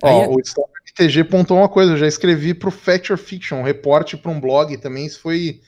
Ó, 0.01 0.07
aí, 0.07 0.23
é 0.23 0.27
o 0.29 0.39
MTG 0.87 1.25
pontou 1.25 1.57
uma 1.57 1.67
coisa, 1.67 1.91
eu 1.91 1.97
já 1.97 2.07
escrevi 2.07 2.53
pro 2.53 2.71
Fact 2.71 3.11
or 3.11 3.17
Fiction, 3.17 3.57
um 3.57 3.63
reporte 3.63 4.15
para 4.15 4.31
um 4.31 4.39
blog 4.39 4.77
também, 4.77 5.05
isso 5.05 5.19
foi 5.19 5.59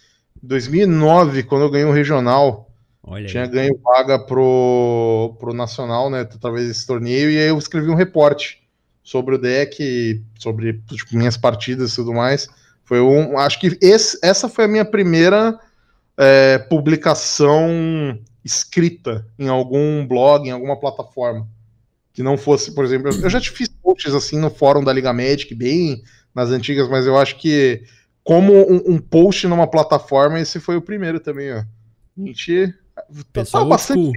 2009, 0.42 1.44
quando 1.44 1.64
eu 1.64 1.70
ganhei 1.70 1.86
um 1.86 1.92
regional. 1.92 2.68
Olha 3.08 3.26
tinha 3.26 3.44
aí. 3.44 3.50
ganho 3.50 3.80
vaga 3.82 4.20
pro, 4.20 5.36
pro 5.40 5.54
Nacional, 5.54 6.10
né? 6.10 6.22
Através 6.22 6.68
desse 6.68 6.86
torneio, 6.86 7.32
e 7.32 7.38
aí 7.38 7.48
eu 7.48 7.58
escrevi 7.58 7.90
um 7.90 7.96
reporte 7.96 8.62
sobre 9.02 9.36
o 9.36 9.38
deck, 9.38 10.22
sobre 10.38 10.74
tipo, 10.90 11.16
minhas 11.16 11.38
partidas 11.38 11.94
e 11.94 11.96
tudo 11.96 12.14
mais. 12.14 12.50
Foi 12.84 13.00
um. 13.00 13.38
Acho 13.40 13.60
que 13.62 13.78
esse, 13.82 14.20
essa 14.22 14.50
foi 14.50 14.66
a 14.66 14.68
minha 14.68 14.84
primeira 14.84 15.58
é, 16.18 16.58
publicação 16.58 18.20
escrita 18.44 19.26
em 19.40 19.48
algum 19.48 20.06
blog, 20.06 20.46
em 20.46 20.52
alguma 20.52 20.78
plataforma. 20.78 21.48
Que 22.12 22.22
não 22.22 22.38
fosse, 22.38 22.76
por 22.76 22.84
exemplo, 22.84 23.10
eu 23.10 23.30
já 23.30 23.40
te 23.40 23.52
fiz 23.52 23.70
posts 23.70 24.14
assim 24.14 24.38
no 24.38 24.50
fórum 24.50 24.84
da 24.84 24.92
Liga 24.92 25.14
Magic, 25.14 25.54
bem 25.56 26.04
nas 26.36 26.50
antigas, 26.50 26.90
mas 26.90 27.06
eu 27.06 27.18
acho 27.18 27.38
que 27.38 27.84
como 28.22 28.54
um, 28.54 28.96
um 28.96 28.98
post 29.00 29.48
numa 29.48 29.68
plataforma, 29.68 30.40
esse 30.40 30.60
foi 30.60 30.76
o 30.76 30.82
primeiro 30.82 31.20
também, 31.22 31.54
ó. 31.54 31.60
A 31.60 32.26
gente 32.26 32.74
Pessoal 33.32 33.68
bastante 33.68 34.12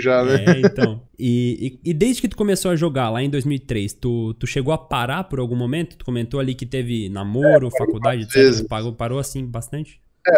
já, 0.00 0.24
né? 0.24 0.44
É, 0.46 0.60
então. 0.60 1.02
E, 1.18 1.78
e, 1.84 1.90
e, 1.90 1.94
desde 1.94 2.20
que 2.20 2.28
tu 2.28 2.36
começou 2.36 2.70
a 2.70 2.76
jogar 2.76 3.10
lá 3.10 3.22
em 3.22 3.30
2003, 3.30 3.92
tu, 3.94 4.34
tu 4.34 4.46
chegou 4.46 4.72
a 4.72 4.78
parar 4.78 5.24
por 5.24 5.38
algum 5.38 5.56
momento? 5.56 5.96
Tu 5.96 6.04
comentou 6.04 6.40
ali 6.40 6.54
que 6.54 6.66
teve 6.66 7.08
namoro, 7.08 7.68
é, 7.68 7.78
faculdade, 7.78 8.22
etc. 8.22 8.66
Parou, 8.66 8.92
parou 8.92 9.18
assim 9.18 9.44
bastante? 9.44 10.00
É, 10.26 10.34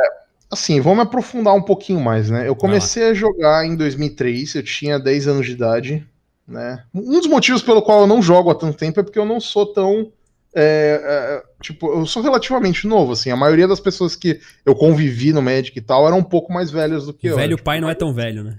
assim, 0.51 0.81
vamos 0.81 1.05
aprofundar 1.05 1.55
um 1.55 1.63
pouquinho 1.63 2.01
mais, 2.01 2.31
né? 2.31 2.49
Eu 2.49 2.57
comecei 2.57 3.05
a 3.05 3.15
jogar 3.15 3.67
em 3.67 3.77
2003, 3.77 4.55
eu 4.55 4.63
tinha 4.63 4.99
10 4.99 5.29
anos 5.29 5.47
de 5.47 5.53
idade, 5.53 6.07
né? 6.47 6.85
Um 6.95 7.19
dos 7.19 7.27
motivos 7.27 7.63
pelo 7.63 7.83
qual 7.83 8.03
eu 8.03 8.07
não 8.07 8.23
jogo 8.23 8.51
há 8.51 8.55
tanto 8.55 8.77
tempo 8.77 9.01
é 9.01 9.03
porque 9.03 9.19
eu 9.19 9.27
não 9.27 9.41
sou 9.41 9.73
tão 9.73 10.13
é, 10.57 11.01
é, 11.05 11.43
tipo, 11.61 11.93
eu 11.93 12.07
sou 12.07 12.23
relativamente 12.23 12.87
novo, 12.87 13.13
assim. 13.13 13.31
A 13.31 13.37
maioria 13.37 13.67
das 13.67 13.81
pessoas 13.81 14.15
que 14.15 14.41
eu 14.65 14.75
convivi 14.75 15.33
no 15.33 15.43
Magic 15.43 15.77
e 15.77 15.83
tal 15.83 16.07
eram 16.07 16.19
um 16.19 16.25
pouco 16.25 16.53
mais 16.53 16.71
velhas 16.71 17.07
do 17.07 17.13
que 17.13 17.29
o 17.29 17.33
eu. 17.33 17.37
Velho 17.37 17.57
tipo, 17.57 17.65
pai 17.65 17.81
não 17.81 17.91
é 17.91 17.95
tão 17.95 18.15
velho, 18.15 18.45
né? 18.45 18.59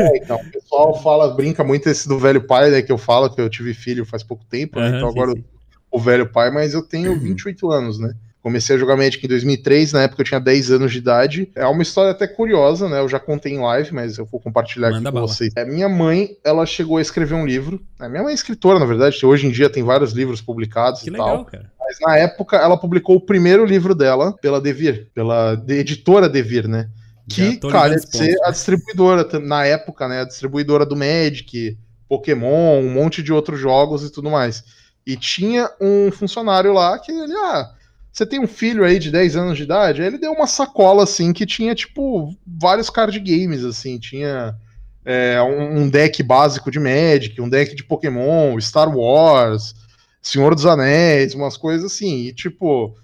É, 0.00 0.18
então, 0.18 0.36
o 0.36 0.50
pessoal 0.50 1.02
fala, 1.02 1.34
brinca 1.34 1.64
muito 1.64 1.88
esse 1.88 2.06
do 2.06 2.18
velho 2.18 2.46
pai, 2.46 2.70
né? 2.70 2.82
Que 2.82 2.92
eu 2.92 2.98
falo 2.98 3.30
que 3.30 3.40
eu 3.40 3.48
tive 3.48 3.72
filho 3.72 4.04
faz 4.04 4.22
pouco 4.22 4.44
tempo, 4.44 4.78
né? 4.78 4.88
Então 4.88 5.10
sim, 5.10 5.18
agora 5.18 5.32
sim. 5.32 5.44
o 5.90 5.98
velho 5.98 6.30
pai, 6.30 6.50
mas 6.50 6.74
eu 6.74 6.82
tenho 6.82 7.18
28 7.18 7.70
anos, 7.70 7.98
né? 7.98 8.14
Comecei 8.42 8.74
a 8.74 8.78
jogar 8.78 8.96
Magic 8.96 9.24
em 9.24 9.28
2003, 9.28 9.92
na 9.92 10.02
época 10.02 10.22
eu 10.22 10.26
tinha 10.26 10.40
10 10.40 10.72
anos 10.72 10.90
de 10.90 10.98
idade. 10.98 11.48
É 11.54 11.64
uma 11.64 11.82
história 11.82 12.10
até 12.10 12.26
curiosa, 12.26 12.88
né? 12.88 12.98
Eu 12.98 13.08
já 13.08 13.20
contei 13.20 13.52
em 13.52 13.60
live, 13.60 13.94
mas 13.94 14.18
eu 14.18 14.24
vou 14.24 14.40
compartilhar 14.40 14.90
Manda 14.90 15.10
aqui 15.10 15.16
com 15.16 15.26
vocês. 15.28 15.52
É, 15.54 15.64
minha 15.64 15.88
mãe, 15.88 16.36
ela 16.42 16.66
chegou 16.66 16.96
a 16.96 17.00
escrever 17.00 17.34
um 17.34 17.46
livro. 17.46 17.80
Né? 18.00 18.08
Minha 18.08 18.24
mãe 18.24 18.32
é 18.32 18.34
escritora, 18.34 18.80
na 18.80 18.84
verdade. 18.84 19.24
Hoje 19.24 19.46
em 19.46 19.50
dia 19.52 19.70
tem 19.70 19.84
vários 19.84 20.12
livros 20.12 20.40
publicados 20.40 21.02
que 21.02 21.08
e 21.08 21.12
legal, 21.12 21.28
tal. 21.28 21.44
Cara. 21.44 21.70
Mas 21.78 21.98
na 22.00 22.16
época 22.16 22.56
ela 22.56 22.76
publicou 22.76 23.14
o 23.14 23.20
primeiro 23.20 23.64
livro 23.64 23.94
dela 23.94 24.32
pela 24.42 24.60
Devir, 24.60 25.08
pela 25.14 25.54
de, 25.54 25.74
editora 25.74 26.28
Devir, 26.28 26.66
né? 26.66 26.88
Que, 27.28 27.58
cara, 27.58 27.94
de 27.94 28.10
ser 28.10 28.36
a 28.44 28.50
distribuidora, 28.50 29.38
na 29.38 29.64
época, 29.64 30.08
né? 30.08 30.22
A 30.22 30.24
distribuidora 30.24 30.84
do 30.84 30.96
Magic, 30.96 31.78
Pokémon, 32.08 32.80
um 32.80 32.90
monte 32.90 33.22
de 33.22 33.32
outros 33.32 33.60
jogos 33.60 34.04
e 34.04 34.10
tudo 34.10 34.28
mais. 34.28 34.64
E 35.06 35.16
tinha 35.16 35.70
um 35.80 36.10
funcionário 36.10 36.72
lá 36.72 36.98
que 36.98 37.12
ele, 37.12 37.32
ah, 37.32 37.70
você 38.12 38.26
tem 38.26 38.38
um 38.38 38.46
filho 38.46 38.84
aí 38.84 38.98
de 38.98 39.10
10 39.10 39.36
anos 39.36 39.56
de 39.56 39.62
idade? 39.62 40.02
Aí 40.02 40.08
ele 40.08 40.18
deu 40.18 40.32
uma 40.32 40.46
sacola 40.46 41.04
assim 41.04 41.32
que 41.32 41.46
tinha, 41.46 41.74
tipo, 41.74 42.36
vários 42.46 42.90
card 42.90 43.18
games, 43.18 43.64
assim, 43.64 43.98
tinha 43.98 44.54
é, 45.02 45.40
um 45.42 45.88
deck 45.88 46.22
básico 46.22 46.70
de 46.70 46.78
Magic, 46.78 47.40
um 47.40 47.48
deck 47.48 47.74
de 47.74 47.82
Pokémon, 47.82 48.60
Star 48.60 48.94
Wars, 48.94 49.74
Senhor 50.20 50.54
dos 50.54 50.66
Anéis, 50.66 51.34
umas 51.34 51.56
coisas 51.56 51.90
assim. 51.90 52.26
E, 52.26 52.34
tipo, 52.34 52.94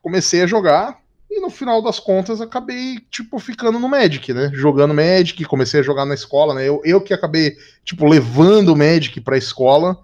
comecei 0.00 0.42
a 0.42 0.46
jogar 0.46 0.98
e 1.28 1.40
no 1.40 1.50
final 1.50 1.82
das 1.82 1.98
contas 1.98 2.40
acabei, 2.40 3.00
tipo, 3.10 3.40
ficando 3.40 3.80
no 3.80 3.88
Magic, 3.88 4.32
né? 4.32 4.52
Jogando 4.54 4.94
Magic, 4.94 5.44
comecei 5.46 5.80
a 5.80 5.82
jogar 5.82 6.04
na 6.04 6.14
escola, 6.14 6.54
né? 6.54 6.68
Eu, 6.68 6.80
eu 6.84 7.00
que 7.00 7.12
acabei, 7.12 7.56
tipo, 7.84 8.06
levando 8.06 8.68
o 8.68 8.76
Magic 8.76 9.20
pra 9.20 9.36
escola, 9.36 9.98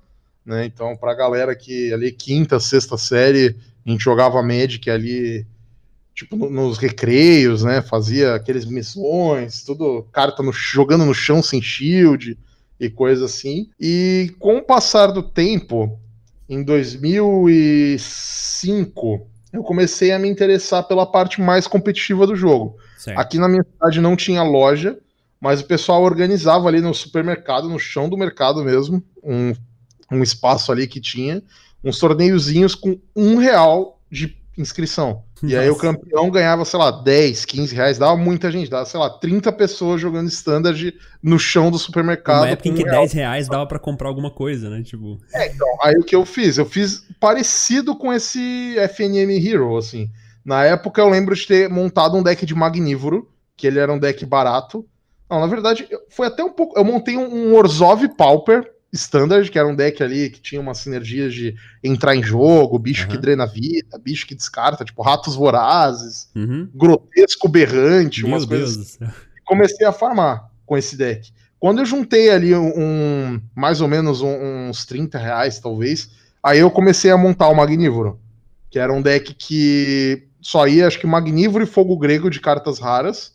né? 0.45 0.65
Então, 0.65 0.97
pra 0.97 1.15
galera 1.15 1.55
que 1.55 1.93
ali, 1.93 2.11
quinta, 2.11 2.59
sexta 2.59 2.99
série 2.99 3.55
a 3.87 3.91
gente 3.91 4.03
jogava 4.03 4.43
Magic 4.43 4.91
ali, 4.91 5.47
tipo, 6.15 6.35
no, 6.37 6.51
nos 6.51 6.79
recreios, 6.79 7.65
né? 7.65 7.83
Fazia 7.83 8.35
aqueles 8.35 8.65
missões, 8.65 9.63
tudo, 9.65 10.07
carta 10.13 10.43
no, 10.43 10.53
jogando 10.53 11.05
no 11.05 11.15
chão 11.15 11.43
sem 11.43 11.63
shield 11.63 12.39
e 12.79 12.91
coisa 12.91 13.27
assim. 13.27 13.69
E 13.79 14.35
com 14.39 14.57
o 14.59 14.63
passar 14.63 15.09
do 15.09 15.23
tempo, 15.23 15.99
em 16.49 16.63
2005, 16.63 19.27
eu 19.53 19.63
comecei 19.63 20.13
a 20.13 20.19
me 20.19 20.29
interessar 20.29 20.87
pela 20.87 21.07
parte 21.07 21.41
mais 21.41 21.67
competitiva 21.67 22.27
do 22.27 22.37
jogo. 22.37 22.77
Certo. 22.97 23.19
Aqui 23.19 23.39
na 23.39 23.49
minha 23.49 23.65
cidade 23.65 24.01
não 24.01 24.17
tinha 24.17 24.43
loja, 24.43 24.99
mas 25.41 25.61
o 25.61 25.67
pessoal 25.67 26.03
organizava 26.03 26.69
ali 26.69 26.81
no 26.81 26.93
supermercado, 26.93 27.69
no 27.69 27.79
chão 27.79 28.09
do 28.09 28.17
mercado 28.17 28.63
mesmo, 28.63 29.03
um, 29.23 29.55
um 30.11 30.23
espaço 30.23 30.71
ali 30.71 30.87
que 30.87 31.01
tinha, 31.01 31.43
uns 31.83 31.99
torneiozinhos 31.99 32.75
com 32.75 32.99
um 33.15 33.37
real 33.37 34.01
de 34.11 34.37
inscrição. 34.57 35.23
Nossa. 35.43 35.55
E 35.55 35.57
aí 35.57 35.71
o 35.71 35.77
campeão 35.77 36.31
ganhava, 36.31 36.65
sei 36.65 36.79
lá, 36.79 36.91
10, 36.91 37.45
15 37.45 37.75
reais, 37.75 37.99
dava 37.99 38.17
muita 38.17 38.53
gente, 38.53 38.71
dava, 38.71 38.85
sei 38.85 39.01
lá, 39.01 39.09
30 39.09 39.51
pessoas 39.53 40.01
jogando 40.01 40.29
standard 40.29 40.95
no 41.23 41.39
chão 41.39 41.71
do 41.71 41.79
supermercado. 41.79 42.43
Uma 42.43 42.51
época 42.51 42.69
em 42.69 42.75
que 42.75 42.83
real. 42.83 43.01
10 43.01 43.13
reais 43.13 43.49
dava 43.49 43.67
para 43.67 43.79
comprar 43.79 44.09
alguma 44.09 44.31
coisa, 44.31 44.69
né? 44.69 44.83
Tipo... 44.83 45.19
É, 45.33 45.49
então, 45.49 45.69
aí 45.83 45.95
o 45.95 46.05
que 46.05 46.15
eu 46.15 46.27
fiz? 46.27 46.59
Eu 46.59 46.67
fiz 46.67 47.07
parecido 47.19 47.97
com 47.97 48.13
esse 48.13 48.77
FNM 48.95 49.47
Hero, 49.47 49.77
assim. 49.77 50.11
Na 50.45 50.65
época 50.65 51.01
eu 51.01 51.09
lembro 51.09 51.35
de 51.35 51.47
ter 51.47 51.69
montado 51.69 52.17
um 52.17 52.23
deck 52.23 52.45
de 52.45 52.55
Magnívoro, 52.55 53.31
que 53.57 53.67
ele 53.67 53.79
era 53.79 53.93
um 53.93 53.99
deck 53.99 54.25
barato. 54.27 54.87
Não, 55.29 55.41
na 55.41 55.47
verdade, 55.47 55.89
foi 56.09 56.27
até 56.27 56.43
um 56.43 56.53
pouco. 56.53 56.79
Eu 56.79 56.85
montei 56.85 57.17
um, 57.17 57.55
Orzhov 57.55 58.09
Pauper 58.17 58.69
Standard, 58.93 59.51
que 59.51 59.59
era 59.59 59.69
um 59.69 59.75
deck 59.75 60.03
ali 60.03 60.31
que 60.31 60.41
tinha 60.41 60.61
uma 60.61 60.75
sinergia 60.75 61.31
de 61.31 61.55
entrar 61.83 62.17
em 62.17 62.23
jogo, 62.23 62.79
bicho 62.79 63.05
uhum. 63.05 63.11
que 63.11 63.19
drena 63.19 63.47
vida, 63.47 63.99
bicho 63.99 64.27
que 64.27 64.35
descarta, 64.35 64.85
tipo 64.85 65.01
ratos 65.03 65.37
vorazes, 65.37 66.29
uhum. 66.35 66.69
grotesco 66.75 67.49
berrante, 67.49 68.23
Meu 68.23 68.33
umas 68.33 68.47
Deus 68.47 68.77
coisas. 68.77 68.99
Comecei 69.45 69.87
a 69.87 69.93
farmar 69.93 70.51
com 70.67 70.77
esse 70.77 70.97
deck. 70.97 71.33
Quando 71.59 71.79
eu 71.81 71.87
juntei 71.87 72.31
ali 72.31 72.55
um, 72.55 72.73
um 72.77 73.41
mais 73.55 73.81
ou 73.81 73.87
menos 73.87 74.23
um, 74.23 74.69
uns 74.69 74.85
30 74.85 75.19
reais, 75.19 75.61
talvez, 75.61 76.11
aí 76.43 76.59
eu 76.59 76.71
comecei 76.71 77.11
a 77.11 77.17
montar 77.17 77.49
o 77.49 77.55
Magnívoro, 77.55 78.19
que 78.71 78.79
era 78.79 78.93
um 78.93 79.03
deck 79.03 79.35
que 79.35 80.27
só 80.41 80.67
ia, 80.67 80.87
acho 80.87 80.99
que 80.99 81.07
Magnívoro 81.07 81.63
e 81.63 81.67
Fogo 81.67 81.97
Grego 81.97 82.31
de 82.31 82.41
cartas 82.41 82.79
raras 82.79 83.35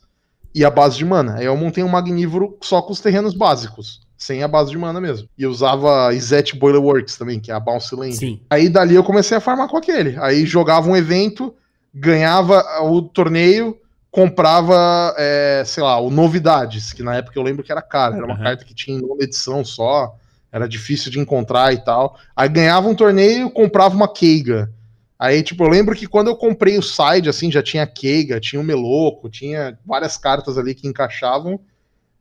e 0.54 0.64
a 0.64 0.70
base 0.70 0.98
de 0.98 1.04
mana. 1.04 1.36
Aí 1.36 1.46
eu 1.46 1.56
montei 1.56 1.84
um 1.84 1.88
Magnívoro 1.88 2.58
só 2.62 2.82
com 2.82 2.92
os 2.92 3.00
terrenos 3.00 3.32
básicos 3.32 4.05
sem 4.16 4.42
a 4.42 4.48
base 4.48 4.70
de 4.70 4.78
mana 4.78 5.00
mesmo. 5.00 5.28
E 5.36 5.46
usava 5.46 6.12
Izet 6.14 6.56
Boiler 6.56 6.82
Works 6.82 7.16
também, 7.16 7.38
que 7.38 7.50
é 7.50 7.54
a 7.54 7.60
Bounce 7.60 7.94
Land. 7.94 8.16
Sim. 8.16 8.40
Aí 8.48 8.68
dali 8.68 8.94
eu 8.94 9.04
comecei 9.04 9.36
a 9.36 9.40
farmar 9.40 9.68
com 9.68 9.76
aquele. 9.76 10.16
Aí 10.18 10.46
jogava 10.46 10.88
um 10.88 10.96
evento, 10.96 11.54
ganhava 11.94 12.64
o 12.82 13.02
torneio, 13.02 13.76
comprava, 14.10 15.14
é, 15.18 15.62
sei 15.66 15.82
lá, 15.82 16.00
o 16.00 16.10
Novidades, 16.10 16.92
que 16.92 17.02
na 17.02 17.16
época 17.16 17.38
eu 17.38 17.42
lembro 17.42 17.62
que 17.62 17.70
era 17.70 17.82
caro. 17.82 18.16
Era 18.16 18.24
uma 18.24 18.36
uhum. 18.36 18.42
carta 18.42 18.64
que 18.64 18.74
tinha 18.74 18.98
uma 18.98 19.22
edição 19.22 19.64
só, 19.64 20.16
era 20.50 20.66
difícil 20.66 21.10
de 21.10 21.20
encontrar 21.20 21.74
e 21.74 21.84
tal. 21.84 22.18
Aí 22.34 22.48
ganhava 22.48 22.88
um 22.88 22.94
torneio, 22.94 23.50
comprava 23.50 23.94
uma 23.94 24.08
Keiga. 24.08 24.72
Aí, 25.18 25.42
tipo, 25.42 25.64
eu 25.64 25.68
lembro 25.68 25.94
que 25.94 26.06
quando 26.06 26.28
eu 26.28 26.36
comprei 26.36 26.78
o 26.78 26.82
side, 26.82 27.28
assim, 27.28 27.50
já 27.50 27.62
tinha 27.62 27.86
Keiga, 27.86 28.38
tinha 28.38 28.60
o 28.60 28.64
Meloco, 28.64 29.28
tinha 29.28 29.78
várias 29.84 30.16
cartas 30.16 30.58
ali 30.58 30.74
que 30.74 30.86
encaixavam 30.86 31.58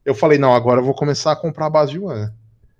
eu 0.06 0.14
falei, 0.14 0.38
não, 0.38 0.54
agora 0.54 0.80
eu 0.80 0.86
vou 0.86 0.94
começar 0.94 1.32
a 1.32 1.36
comprar 1.36 1.66
a 1.66 1.70
base 1.70 1.92
de 1.92 2.00
mana. 2.00 2.34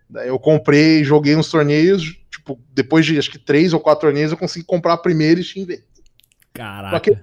Daí 0.10 0.27
eu 0.27 0.38
comprei, 0.38 1.03
joguei 1.03 1.36
uns 1.36 1.50
torneios, 1.50 2.17
tipo, 2.29 2.60
depois 2.74 3.05
de 3.05 3.17
acho 3.17 3.32
que 3.32 3.39
três 3.39 3.74
ou 3.74 3.79
quatro 3.79 4.08
torneios, 4.08 4.32
eu 4.32 4.38
consegui 4.38 4.63
comprar 4.63 4.94
a 4.94 4.98
primeira 4.98 5.39
e 5.39 5.44
xinguei. 5.44 5.84
Caraca. 6.53 6.96
Só 6.96 7.00
que 7.00 7.17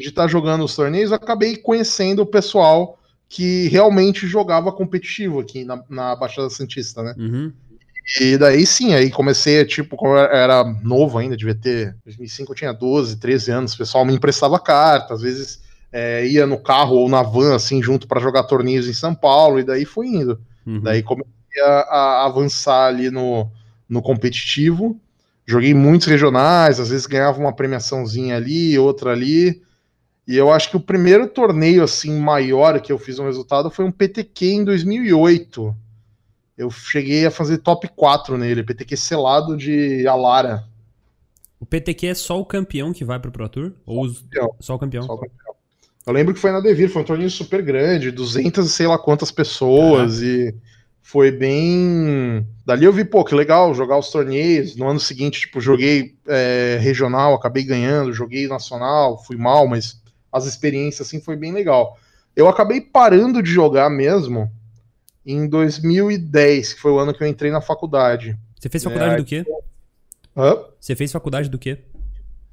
de 0.00 0.08
estar 0.08 0.22
tá 0.22 0.28
jogando 0.28 0.64
os 0.64 0.74
torneios, 0.74 1.10
eu 1.10 1.16
acabei 1.16 1.56
conhecendo 1.56 2.22
o 2.22 2.26
pessoal 2.26 2.98
que 3.28 3.68
realmente 3.68 4.26
jogava 4.26 4.72
competitivo 4.72 5.40
aqui 5.40 5.64
na, 5.64 5.82
na 5.90 6.16
Baixada 6.16 6.48
Santista, 6.48 7.02
né? 7.02 7.14
Uhum. 7.18 7.52
E 8.20 8.38
daí 8.38 8.64
sim, 8.64 8.94
aí 8.94 9.10
comecei, 9.10 9.62
tipo, 9.66 9.94
quando 9.94 10.16
eu 10.16 10.24
era 10.24 10.64
novo 10.82 11.18
ainda, 11.18 11.36
devia 11.36 11.54
ter 11.54 11.94
2005, 12.06 12.52
eu 12.52 12.56
tinha 12.56 12.72
12, 12.72 13.16
13 13.16 13.50
anos, 13.50 13.74
o 13.74 13.78
pessoal 13.78 14.04
me 14.04 14.14
emprestava 14.14 14.58
carta, 14.58 15.12
às 15.12 15.20
vezes 15.20 15.60
é, 15.92 16.26
ia 16.26 16.46
no 16.46 16.58
carro 16.58 16.96
ou 16.96 17.08
na 17.08 17.22
van, 17.22 17.54
assim, 17.54 17.82
junto 17.82 18.06
para 18.06 18.20
jogar 18.20 18.44
torneios 18.44 18.88
em 18.88 18.92
São 18.92 19.14
Paulo, 19.14 19.58
e 19.58 19.64
daí 19.64 19.84
fui 19.84 20.08
indo. 20.08 20.40
Uhum. 20.66 20.80
Daí 20.80 21.02
comecei 21.02 21.62
a, 21.62 21.80
a, 21.80 22.26
avançar 22.26 22.88
ali 22.88 23.10
no, 23.10 23.50
no 23.88 24.02
competitivo. 24.02 25.00
Joguei 25.46 25.72
muitos 25.72 26.06
regionais, 26.06 26.78
às 26.78 26.90
vezes 26.90 27.06
ganhava 27.06 27.40
uma 27.40 27.54
premiaçãozinha 27.54 28.36
ali, 28.36 28.78
outra 28.78 29.12
ali. 29.12 29.62
E 30.26 30.36
eu 30.36 30.52
acho 30.52 30.68
que 30.68 30.76
o 30.76 30.80
primeiro 30.80 31.26
torneio 31.26 31.82
assim 31.82 32.20
maior 32.20 32.78
que 32.82 32.92
eu 32.92 32.98
fiz 32.98 33.18
um 33.18 33.24
resultado 33.24 33.70
foi 33.70 33.86
um 33.86 33.90
PTQ 33.90 34.46
em 34.46 34.64
2008. 34.64 35.74
Eu 36.58 36.70
cheguei 36.70 37.24
a 37.24 37.30
fazer 37.30 37.58
top 37.58 37.88
4 37.96 38.36
nele, 38.36 38.62
PTQ 38.62 38.94
selado 38.94 39.56
de 39.56 40.06
Alara. 40.06 40.64
O 41.58 41.64
PTQ 41.64 42.08
é 42.08 42.14
só 42.14 42.38
o 42.38 42.44
campeão 42.44 42.92
que 42.92 43.04
vai 43.04 43.18
pro 43.18 43.32
Pro 43.32 43.48
Tour? 43.48 43.70
Só 43.70 43.90
Ou 43.90 44.04
os... 44.04 44.24
só 44.60 44.74
o 44.74 44.78
campeão? 44.78 45.04
Só 45.04 45.14
o 45.14 45.18
campeão. 45.18 45.47
Eu 46.08 46.14
lembro 46.14 46.32
que 46.32 46.40
foi 46.40 46.50
na 46.50 46.60
Devir, 46.60 46.88
foi 46.88 47.02
um 47.02 47.04
torneio 47.04 47.30
super 47.30 47.60
grande, 47.60 48.10
200 48.10 48.72
sei 48.72 48.86
lá 48.86 48.98
quantas 48.98 49.30
pessoas, 49.30 50.22
e 50.22 50.54
foi 51.02 51.30
bem. 51.30 52.46
Dali 52.64 52.86
eu 52.86 52.92
vi, 52.94 53.04
pô, 53.04 53.22
que 53.22 53.34
legal 53.34 53.74
jogar 53.74 53.98
os 53.98 54.10
torneios. 54.10 54.74
No 54.74 54.88
ano 54.88 54.98
seguinte, 54.98 55.40
tipo, 55.40 55.60
joguei 55.60 56.16
é, 56.26 56.78
regional, 56.80 57.34
acabei 57.34 57.62
ganhando, 57.62 58.10
joguei 58.14 58.48
nacional, 58.48 59.22
fui 59.22 59.36
mal, 59.36 59.68
mas 59.68 60.00
as 60.32 60.46
experiências 60.46 61.06
assim 61.06 61.20
foi 61.20 61.36
bem 61.36 61.52
legal. 61.52 61.98
Eu 62.34 62.48
acabei 62.48 62.80
parando 62.80 63.42
de 63.42 63.50
jogar 63.50 63.90
mesmo 63.90 64.50
em 65.26 65.46
2010, 65.46 66.72
que 66.72 66.80
foi 66.80 66.90
o 66.90 66.98
ano 66.98 67.12
que 67.12 67.22
eu 67.22 67.26
entrei 67.26 67.50
na 67.50 67.60
faculdade. 67.60 68.34
Você 68.58 68.70
fez 68.70 68.82
faculdade 68.82 69.12
é, 69.12 69.16
do 69.18 69.24
quê? 69.26 69.44
Hã? 70.34 70.56
Você 70.80 70.96
fez 70.96 71.12
faculdade 71.12 71.50
do 71.50 71.58
quê? 71.58 71.78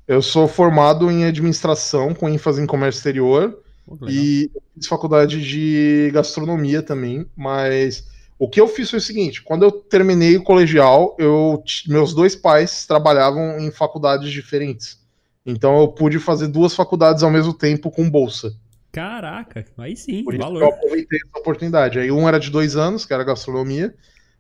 Eu 0.08 0.22
sou 0.22 0.48
formado 0.48 1.10
em 1.10 1.26
administração 1.26 2.14
com 2.14 2.30
ênfase 2.30 2.62
em 2.62 2.68
comércio 2.68 3.00
exterior 3.00 3.60
oh, 3.88 3.98
e 4.08 4.52
fiz 4.74 4.88
faculdade 4.88 5.42
de 5.42 6.12
gastronomia 6.14 6.84
também, 6.84 7.26
mas 7.36 8.08
o 8.38 8.48
que 8.48 8.62
eu 8.62 8.68
fiz 8.68 8.90
foi 8.90 9.00
o 9.00 9.02
seguinte: 9.02 9.42
quando 9.42 9.64
eu 9.64 9.72
terminei 9.72 10.38
o 10.38 10.44
colegial, 10.44 11.16
eu, 11.18 11.64
meus 11.88 12.14
dois 12.14 12.36
pais 12.36 12.86
trabalhavam 12.86 13.60
em 13.60 13.72
faculdades 13.72 14.32
diferentes. 14.32 15.00
Então 15.46 15.80
eu 15.80 15.88
pude 15.88 16.20
fazer 16.20 16.48
duas 16.48 16.76
faculdades 16.76 17.24
ao 17.24 17.32
mesmo 17.32 17.54
tempo 17.54 17.90
com 17.90 18.10
bolsa. 18.10 18.56
Caraca, 18.92 19.66
aí 19.78 19.96
sim, 19.96 20.24
Por 20.24 20.38
valor. 20.38 20.62
eu 20.62 20.70
aproveitei 20.70 21.20
essa 21.20 21.40
oportunidade. 21.40 22.00
Aí 22.00 22.12
um 22.12 22.28
era 22.28 22.40
de 22.40 22.50
dois 22.50 22.76
anos, 22.78 23.06
que 23.06 23.14
era 23.14 23.24
gastronomia, 23.24 23.94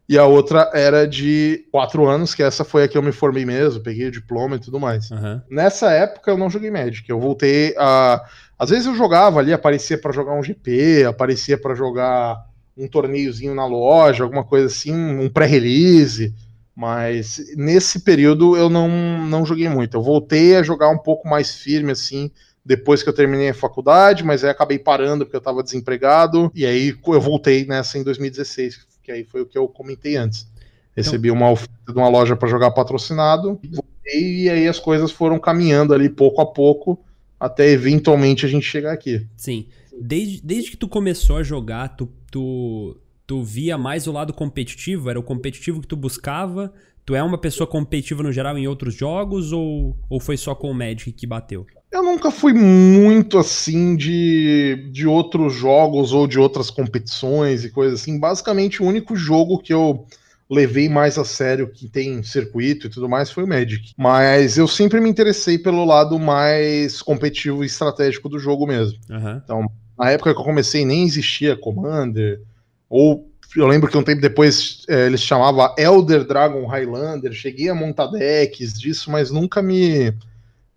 e 0.07 0.17
a 0.17 0.25
outra 0.25 0.69
era 0.73 1.07
de 1.07 1.65
quatro 1.71 2.07
anos, 2.07 2.35
que 2.35 2.43
essa 2.43 2.63
foi 2.63 2.83
a 2.83 2.87
que 2.87 2.97
eu 2.97 3.01
me 3.01 3.11
formei 3.11 3.43
mesmo, 3.43 3.81
peguei 3.81 4.07
o 4.07 4.11
diploma 4.11 4.55
e 4.55 4.59
tudo 4.59 4.79
mais. 4.79 5.09
Uhum. 5.09 5.41
Nessa 5.49 5.91
época 5.91 6.29
eu 6.29 6.37
não 6.37 6.49
joguei 6.49 6.69
Magic, 6.69 7.09
eu 7.09 7.19
voltei 7.19 7.73
a. 7.77 8.23
Às 8.57 8.69
vezes 8.69 8.85
eu 8.85 8.95
jogava 8.95 9.39
ali, 9.39 9.51
aparecia 9.51 9.97
para 9.97 10.13
jogar 10.13 10.33
um 10.33 10.43
GP, 10.43 11.05
aparecia 11.05 11.57
para 11.57 11.73
jogar 11.73 12.45
um 12.77 12.87
torneiozinho 12.87 13.55
na 13.55 13.65
loja, 13.65 14.23
alguma 14.23 14.43
coisa 14.43 14.67
assim, 14.67 14.93
um 14.93 15.29
pré-release, 15.29 16.33
mas 16.75 17.41
nesse 17.55 18.01
período 18.01 18.55
eu 18.55 18.69
não, 18.69 18.87
não 19.25 19.45
joguei 19.45 19.67
muito. 19.67 19.97
Eu 19.97 20.03
voltei 20.03 20.55
a 20.55 20.63
jogar 20.63 20.89
um 20.89 20.97
pouco 20.97 21.27
mais 21.27 21.55
firme, 21.55 21.91
assim, 21.91 22.29
depois 22.63 23.01
que 23.01 23.09
eu 23.09 23.13
terminei 23.13 23.49
a 23.49 23.53
faculdade, 23.53 24.23
mas 24.23 24.43
aí 24.43 24.49
acabei 24.49 24.77
parando 24.77 25.25
porque 25.25 25.35
eu 25.35 25.39
estava 25.39 25.63
desempregado, 25.63 26.51
e 26.53 26.65
aí 26.65 26.95
eu 27.07 27.21
voltei 27.21 27.65
nessa 27.65 27.97
em 27.97 28.03
2016 28.03 28.94
que 29.05 29.11
aí 29.11 29.23
foi 29.23 29.41
o 29.41 29.45
que 29.45 29.57
eu 29.57 29.67
comentei 29.67 30.15
antes. 30.15 30.47
Recebi 30.95 31.27
então... 31.27 31.37
uma 31.37 31.51
oferta 31.51 31.93
de 31.93 31.97
uma 31.97 32.09
loja 32.09 32.35
para 32.35 32.49
jogar 32.49 32.71
patrocinado, 32.71 33.59
e 34.05 34.49
aí 34.49 34.67
as 34.67 34.79
coisas 34.79 35.11
foram 35.11 35.37
caminhando 35.37 35.93
ali 35.93 36.09
pouco 36.09 36.41
a 36.41 36.45
pouco, 36.45 36.99
até 37.39 37.69
eventualmente 37.69 38.45
a 38.45 38.49
gente 38.49 38.65
chegar 38.65 38.91
aqui. 38.91 39.27
Sim. 39.37 39.67
Desde, 40.01 40.41
desde 40.41 40.71
que 40.71 40.77
tu 40.77 40.87
começou 40.87 41.37
a 41.37 41.43
jogar, 41.43 41.89
tu, 41.89 42.09
tu, 42.31 42.97
tu 43.27 43.43
via 43.43 43.77
mais 43.77 44.07
o 44.07 44.11
lado 44.11 44.33
competitivo? 44.33 45.09
Era 45.09 45.19
o 45.19 45.23
competitivo 45.23 45.81
que 45.81 45.87
tu 45.87 45.95
buscava? 45.95 46.73
Tu 47.05 47.13
é 47.13 47.21
uma 47.21 47.37
pessoa 47.37 47.67
competitiva 47.67 48.23
no 48.23 48.31
geral 48.31 48.57
em 48.57 48.67
outros 48.67 48.95
jogos 48.95 49.51
ou, 49.51 49.95
ou 50.09 50.19
foi 50.19 50.37
só 50.37 50.55
com 50.55 50.71
o 50.71 50.73
Magic 50.73 51.11
que 51.11 51.27
bateu? 51.27 51.67
Eu 51.91 52.03
nunca 52.03 52.29
fui 52.29 52.53
muito 52.53 53.37
assim 53.37 53.95
de, 53.95 54.89
de 54.91 55.07
outros 55.07 55.53
jogos 55.53 56.11
ou 56.11 56.27
de 56.27 56.37
outras 56.37 56.69
competições 56.69 57.63
e 57.63 57.69
coisas 57.69 58.01
assim. 58.01 58.19
Basicamente, 58.19 58.83
o 58.83 58.85
único 58.85 59.15
jogo 59.15 59.59
que 59.59 59.73
eu 59.73 60.05
levei 60.49 60.87
mais 60.89 61.17
a 61.17 61.25
sério, 61.25 61.71
que 61.71 61.87
tem 61.87 62.21
circuito 62.21 62.87
e 62.87 62.89
tudo 62.89 63.09
mais, 63.09 63.31
foi 63.31 63.43
o 63.43 63.47
Magic. 63.47 63.93
Mas 63.97 64.57
eu 64.57 64.67
sempre 64.67 64.99
me 64.99 65.09
interessei 65.09 65.57
pelo 65.57 65.85
lado 65.85 66.19
mais 66.19 67.01
competitivo 67.01 67.63
e 67.63 67.67
estratégico 67.67 68.29
do 68.29 68.39
jogo 68.39 68.67
mesmo. 68.67 68.99
Uhum. 69.09 69.41
Então, 69.43 69.71
na 69.97 70.11
época 70.11 70.33
que 70.33 70.39
eu 70.39 70.45
comecei, 70.45 70.85
nem 70.85 71.05
existia 71.05 71.55
Commander, 71.55 72.41
ou 72.89 73.29
eu 73.55 73.67
lembro 73.67 73.89
que 73.89 73.97
um 73.97 74.03
tempo 74.03 74.21
depois 74.21 74.83
é, 74.89 75.05
eles 75.05 75.21
chamavam 75.21 75.73
Elder 75.77 76.25
Dragon 76.25 76.65
Highlander, 76.65 77.31
cheguei 77.31 77.69
a 77.69 77.75
montar 77.75 78.07
decks 78.07 78.73
disso, 78.77 79.09
mas 79.09 79.31
nunca 79.31 79.61
me 79.61 80.13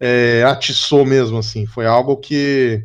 é, 0.01 0.43
atiçou 0.45 1.05
mesmo, 1.05 1.39
assim. 1.39 1.67
Foi 1.67 1.87
algo 1.87 2.17
que, 2.17 2.85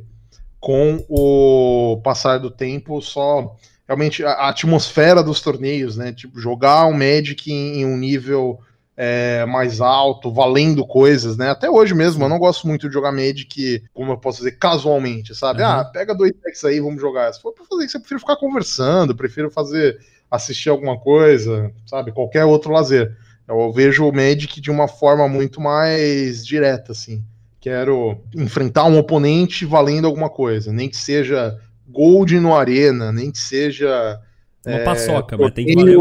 com 0.59 1.03
o 1.09 2.01
passar 2.03 2.39
do 2.39 2.49
tempo, 2.49 3.01
só 3.01 3.55
realmente 3.87 4.23
a, 4.23 4.49
atmosfera 4.49 5.23
dos 5.23 5.41
torneios, 5.41 5.97
né? 5.97 6.11
Tipo, 6.11 6.39
jogar 6.39 6.85
um 6.87 6.93
Magic 6.93 7.51
em, 7.51 7.81
em 7.81 7.85
um 7.85 7.97
nível 7.97 8.59
é, 8.95 9.45
mais 9.45 9.81
alto, 9.81 10.31
valendo 10.31 10.85
coisas, 10.85 11.37
né? 11.37 11.49
Até 11.49 11.69
hoje 11.69 11.93
mesmo, 11.93 12.23
eu 12.23 12.29
não 12.29 12.39
gosto 12.39 12.67
muito 12.67 12.87
de 12.87 12.93
jogar 12.93 13.11
Magic, 13.11 13.83
como 13.93 14.11
eu 14.11 14.17
posso 14.17 14.39
dizer, 14.39 14.57
casualmente, 14.57 15.35
sabe? 15.35 15.61
Uhum. 15.61 15.67
Ah, 15.67 15.85
pega 15.85 16.15
dois 16.15 16.31
decks 16.43 16.63
aí, 16.63 16.79
vamos 16.79 17.01
jogar. 17.01 17.33
Se 17.33 17.41
for 17.41 17.53
pra 17.53 17.65
fazer 17.65 17.85
isso, 17.85 17.97
eu 17.97 18.01
prefiro 18.01 18.19
ficar 18.19 18.35
conversando, 18.37 19.15
prefiro 19.15 19.49
fazer, 19.49 19.99
assistir 20.29 20.69
alguma 20.69 20.97
coisa, 20.99 21.71
sabe? 21.85 22.11
Qualquer 22.11 22.45
outro 22.45 22.71
lazer. 22.71 23.15
Eu 23.47 23.71
vejo 23.71 24.07
o 24.07 24.13
Magic 24.13 24.59
de 24.61 24.71
uma 24.71 24.87
forma 24.87 25.27
muito 25.27 25.59
mais 25.59 26.45
direta, 26.45 26.91
assim. 26.91 27.23
Quero 27.59 28.17
enfrentar 28.35 28.85
um 28.85 28.97
oponente 28.97 29.65
valendo 29.65 30.05
alguma 30.05 30.29
coisa, 30.29 30.71
nem 30.71 30.89
que 30.89 30.97
seja 30.97 31.57
Gold 31.87 32.39
no 32.39 32.55
Arena, 32.55 33.11
nem 33.11 33.31
que 33.31 33.39
seja. 33.39 34.19
Uma 34.65 34.77
é, 34.77 34.83
paçoca, 34.83 35.37
mas 35.37 35.53
tem 35.53 35.65
que 35.65 35.75
valer. 35.75 35.97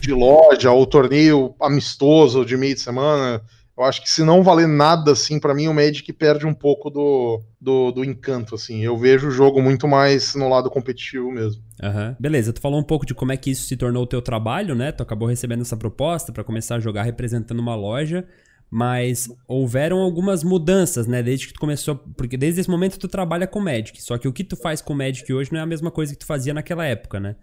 De 0.00 0.12
loja, 0.12 0.70
ou 0.70 0.86
torneio 0.86 1.54
amistoso 1.60 2.44
de 2.44 2.56
meio 2.56 2.74
de 2.74 2.80
semana. 2.80 3.42
Eu 3.76 3.84
acho 3.84 4.02
que 4.02 4.10
se 4.10 4.24
não 4.24 4.42
valer 4.42 4.66
nada, 4.66 5.12
assim, 5.12 5.38
para 5.38 5.54
mim 5.54 5.68
o 5.68 5.74
Magic 5.74 6.12
perde 6.12 6.44
um 6.44 6.54
pouco 6.54 6.90
do, 6.90 7.40
do, 7.60 7.92
do, 7.92 8.04
encanto, 8.04 8.56
assim. 8.56 8.82
Eu 8.82 8.96
vejo 8.98 9.28
o 9.28 9.30
jogo 9.30 9.62
muito 9.62 9.86
mais 9.86 10.34
no 10.34 10.48
lado 10.48 10.68
competitivo 10.68 11.30
mesmo. 11.30 11.62
Uhum. 11.82 12.16
Beleza, 12.18 12.52
tu 12.52 12.60
falou 12.60 12.80
um 12.80 12.84
pouco 12.84 13.06
de 13.06 13.14
como 13.14 13.32
é 13.32 13.36
que 13.36 13.50
isso 13.50 13.66
se 13.66 13.76
tornou 13.76 14.02
o 14.02 14.06
teu 14.06 14.20
trabalho, 14.20 14.74
né? 14.74 14.92
Tu 14.92 15.02
acabou 15.02 15.28
recebendo 15.28 15.62
essa 15.62 15.76
proposta 15.76 16.32
para 16.32 16.42
começar 16.42 16.76
a 16.76 16.80
jogar 16.80 17.02
representando 17.02 17.60
uma 17.60 17.74
loja 17.74 18.26
mas 18.70 19.28
houveram 19.46 19.98
algumas 19.98 20.44
mudanças, 20.44 21.06
né? 21.06 21.22
Desde 21.22 21.46
que 21.46 21.54
tu 21.54 21.60
começou, 21.60 21.96
porque 22.16 22.36
desde 22.36 22.60
esse 22.60 22.70
momento 22.70 22.98
tu 22.98 23.08
trabalha 23.08 23.46
com 23.46 23.60
Magic, 23.60 24.02
só 24.02 24.18
que 24.18 24.28
o 24.28 24.32
que 24.32 24.44
tu 24.44 24.56
faz 24.56 24.82
com 24.82 24.94
Magic 24.94 25.32
hoje 25.32 25.52
não 25.52 25.60
é 25.60 25.62
a 25.62 25.66
mesma 25.66 25.90
coisa 25.90 26.12
que 26.12 26.18
tu 26.18 26.26
fazia 26.26 26.52
naquela 26.52 26.84
época, 26.84 27.18
né? 27.18 27.36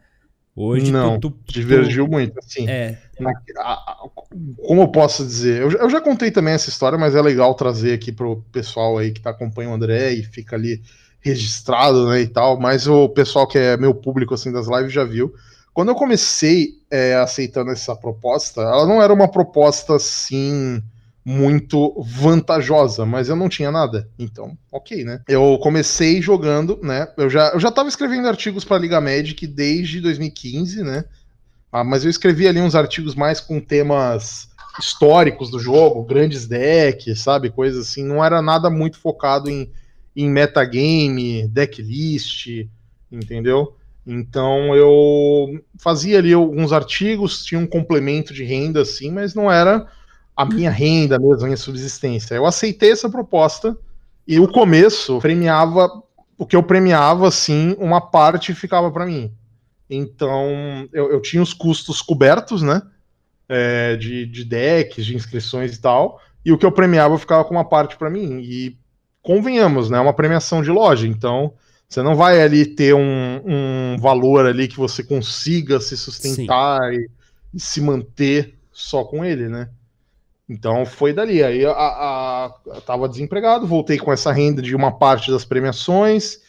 Hoje 0.56 0.90
não, 0.90 1.20
tu, 1.20 1.32
tu, 1.32 1.52
divergiu 1.52 2.06
tu... 2.06 2.12
muito, 2.12 2.40
assim. 2.40 2.70
É. 2.70 2.98
Na, 3.20 3.32
a, 3.58 3.74
a, 3.74 4.10
como 4.66 4.84
eu 4.84 4.88
posso 4.88 5.26
dizer? 5.26 5.62
Eu, 5.62 5.72
eu, 5.72 5.90
já 5.90 6.00
contei 6.00 6.32
também 6.32 6.54
essa 6.54 6.70
história, 6.70 6.98
mas 6.98 7.14
é 7.14 7.22
legal 7.22 7.54
trazer 7.56 7.94
aqui 7.94 8.10
pro 8.10 8.42
pessoal 8.54 8.98
aí 8.98 9.12
que 9.12 9.20
tá 9.20 9.32
acompanhando 9.32 9.74
o 9.74 9.76
André 9.76 10.14
e 10.14 10.24
fica 10.24 10.56
ali 10.56 10.82
registrado, 11.26 12.08
né, 12.10 12.22
e 12.22 12.28
tal, 12.28 12.60
mas 12.60 12.88
o 12.88 13.10
pessoal 13.10 13.48
que 13.48 13.58
é 13.58 13.76
meu 13.76 13.96
público, 13.96 14.36
assim, 14.36 14.52
das 14.52 14.68
lives 14.68 14.94
já 14.94 15.04
viu. 15.04 15.34
Quando 15.74 15.90
eu 15.90 15.96
comecei 15.96 16.76
é, 16.90 17.16
aceitando 17.16 17.72
essa 17.72 17.96
proposta, 17.96 18.62
ela 18.62 18.86
não 18.86 19.02
era 19.02 19.12
uma 19.12 19.28
proposta, 19.28 19.96
assim 19.96 20.82
muito 21.26 22.00
vantajosa, 22.04 23.04
mas 23.04 23.28
eu 23.28 23.36
não 23.36 23.50
tinha 23.50 23.72
nada. 23.72 24.08
Então, 24.20 24.56
ok, 24.72 25.04
né? 25.04 25.22
Eu 25.28 25.58
comecei 25.60 26.22
jogando, 26.22 26.80
né? 26.84 27.08
Eu 27.18 27.28
já, 27.28 27.50
eu 27.50 27.60
já 27.60 27.72
tava 27.72 27.90
escrevendo 27.90 28.28
artigos 28.28 28.64
para 28.64 28.78
Liga 28.78 29.02
Magic 29.02 29.48
desde 29.48 30.00
2015, 30.00 30.84
né? 30.84 31.04
Ah, 31.72 31.84
mas 31.84 32.04
eu 32.04 32.12
escrevi 32.12 32.48
ali 32.48 32.62
uns 32.62 32.76
artigos 32.76 33.16
mais 33.16 33.40
com 33.40 33.60
temas 33.60 34.48
históricos 34.80 35.50
do 35.50 35.58
jogo, 35.58 36.04
grandes 36.04 36.46
decks, 36.46 37.22
sabe? 37.22 37.50
Coisas 37.50 37.88
assim. 37.88 38.04
Não 38.04 38.24
era 38.24 38.40
nada 38.40 38.70
muito 38.70 39.00
focado 39.00 39.50
em, 39.50 39.72
em 40.16 40.30
metagame, 40.30 41.48
decklist, 41.48 42.68
entendeu? 43.12 43.76
Então 44.06 44.76
eu 44.76 45.60
fazia 45.80 46.20
ali 46.20 46.34
alguns 46.34 46.72
artigos, 46.72 47.44
tinha 47.44 47.60
um 47.60 47.66
complemento 47.66 48.34
de 48.34 48.44
renda, 48.44 48.82
assim, 48.82 49.12
mas 49.12 49.34
não 49.34 49.52
era 49.52 49.88
a 50.36 50.46
minha 50.46 50.70
renda 50.70 51.18
mesmo, 51.18 51.44
a 51.44 51.46
minha 51.46 51.58
subsistência. 51.58 52.36
Eu 52.36 52.46
aceitei 52.46 52.92
essa 52.92 53.10
proposta 53.10 53.76
e 54.28 54.40
o 54.40 54.48
começo 54.48 55.20
premiava, 55.20 55.90
o 56.38 56.46
que 56.46 56.56
eu 56.56 56.62
premiava, 56.62 57.28
assim, 57.28 57.76
uma 57.80 58.00
parte 58.00 58.54
ficava 58.54 58.92
para 58.92 59.06
mim. 59.06 59.32
Então 59.90 60.88
eu, 60.94 61.12
eu, 61.12 61.22
tinha 61.22 61.42
os 61.42 61.54
custos 61.54 62.02
cobertos, 62.02 62.62
né? 62.62 62.82
É, 63.48 63.96
de, 63.96 64.26
de 64.26 64.44
decks, 64.44 65.06
de 65.06 65.16
inscrições 65.16 65.76
e 65.76 65.82
tal, 65.82 66.20
e 66.44 66.52
o 66.52 66.58
que 66.58 66.66
eu 66.66 66.72
premiava 66.72 67.18
ficava 67.20 67.46
com 67.46 67.54
uma 67.54 67.66
parte 67.66 67.96
para 67.96 68.10
mim. 68.10 68.40
E 68.42 68.76
convenhamos, 69.26 69.90
né? 69.90 69.98
É 69.98 70.02
uma 70.02 70.14
premiação 70.14 70.62
de 70.62 70.70
loja, 70.70 71.08
então 71.08 71.54
você 71.90 72.02
não 72.02 72.16
vai 72.16 72.42
ali 72.42 72.66
ter 72.66 72.94
um, 72.94 73.42
um 73.44 73.98
valor 74.00 74.46
ali 74.46 74.68
que 74.68 74.78
você 74.78 75.04
consiga 75.04 75.80
se 75.80 75.98
sustentar 75.98 76.94
e, 76.94 77.10
e 77.54 77.60
se 77.60 77.82
manter 77.82 78.56
só 78.72 79.04
com 79.04 79.26
ele, 79.26 79.50
né? 79.50 79.70
Então 80.48 80.86
foi 80.86 81.12
dali. 81.12 81.44
Aí 81.44 81.66
a, 81.66 81.72
a, 81.72 82.54
eu 82.68 82.82
tava 82.82 83.10
desempregado, 83.10 83.66
voltei 83.66 83.98
com 83.98 84.14
essa 84.14 84.32
renda 84.32 84.62
de 84.62 84.76
uma 84.76 84.92
parte 84.92 85.32
das 85.32 85.44
premiações. 85.44 86.40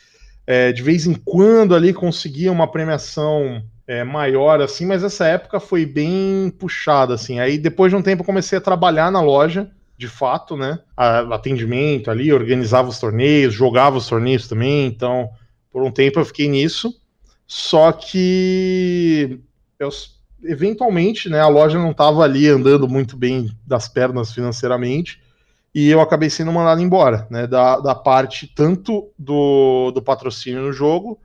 É, 0.47 0.71
de 0.71 0.83
vez 0.83 1.07
em 1.07 1.15
quando 1.15 1.75
ali 1.75 1.93
conseguia 1.93 2.53
uma 2.53 2.71
premiação 2.71 3.65
é, 3.87 4.05
maior, 4.05 4.61
assim, 4.61 4.85
mas 4.85 5.03
essa 5.03 5.27
época 5.27 5.59
foi 5.59 5.87
bem 5.87 6.53
puxada, 6.59 7.15
assim. 7.15 7.41
Aí 7.41 7.57
depois 7.57 7.91
de 7.91 7.97
um 7.97 8.03
tempo 8.03 8.23
comecei 8.23 8.59
a 8.59 8.61
trabalhar 8.61 9.11
na 9.11 9.21
loja, 9.21 9.71
de 9.97 10.09
fato, 10.09 10.57
né? 10.57 10.79
atendimento 10.97 12.11
ali, 12.11 12.33
organizava 12.33 12.89
os 12.89 12.99
torneios, 12.99 13.55
jogava 13.55 13.97
os 13.97 14.09
torneios 14.09 14.47
também. 14.47 14.87
Então, 14.87 15.31
por 15.71 15.83
um 15.83 15.91
tempo 15.91 16.21
eu 16.21 16.25
fiquei 16.25 16.49
nisso. 16.49 16.95
Só 17.47 17.93
que 17.93 19.41
eu 19.79 19.91
eventualmente, 20.45 21.29
né, 21.29 21.41
a 21.41 21.49
loja 21.49 21.79
não 21.79 21.91
estava 21.91 22.23
ali 22.23 22.49
andando 22.49 22.89
muito 22.89 23.17
bem 23.17 23.51
das 23.67 23.89
pernas 23.89 24.33
financeiramente 24.33 25.21
e 25.75 25.89
eu 25.89 26.01
acabei 26.01 26.31
sendo 26.31 26.53
mandado 26.53 26.81
embora, 26.81 27.27
né, 27.31 27.47
da, 27.47 27.79
da 27.81 27.95
parte 27.95 28.47
tanto 28.47 29.11
do, 29.19 29.91
do 29.93 30.03
patrocínio 30.03 30.63
no 30.63 30.73
jogo 30.73 31.19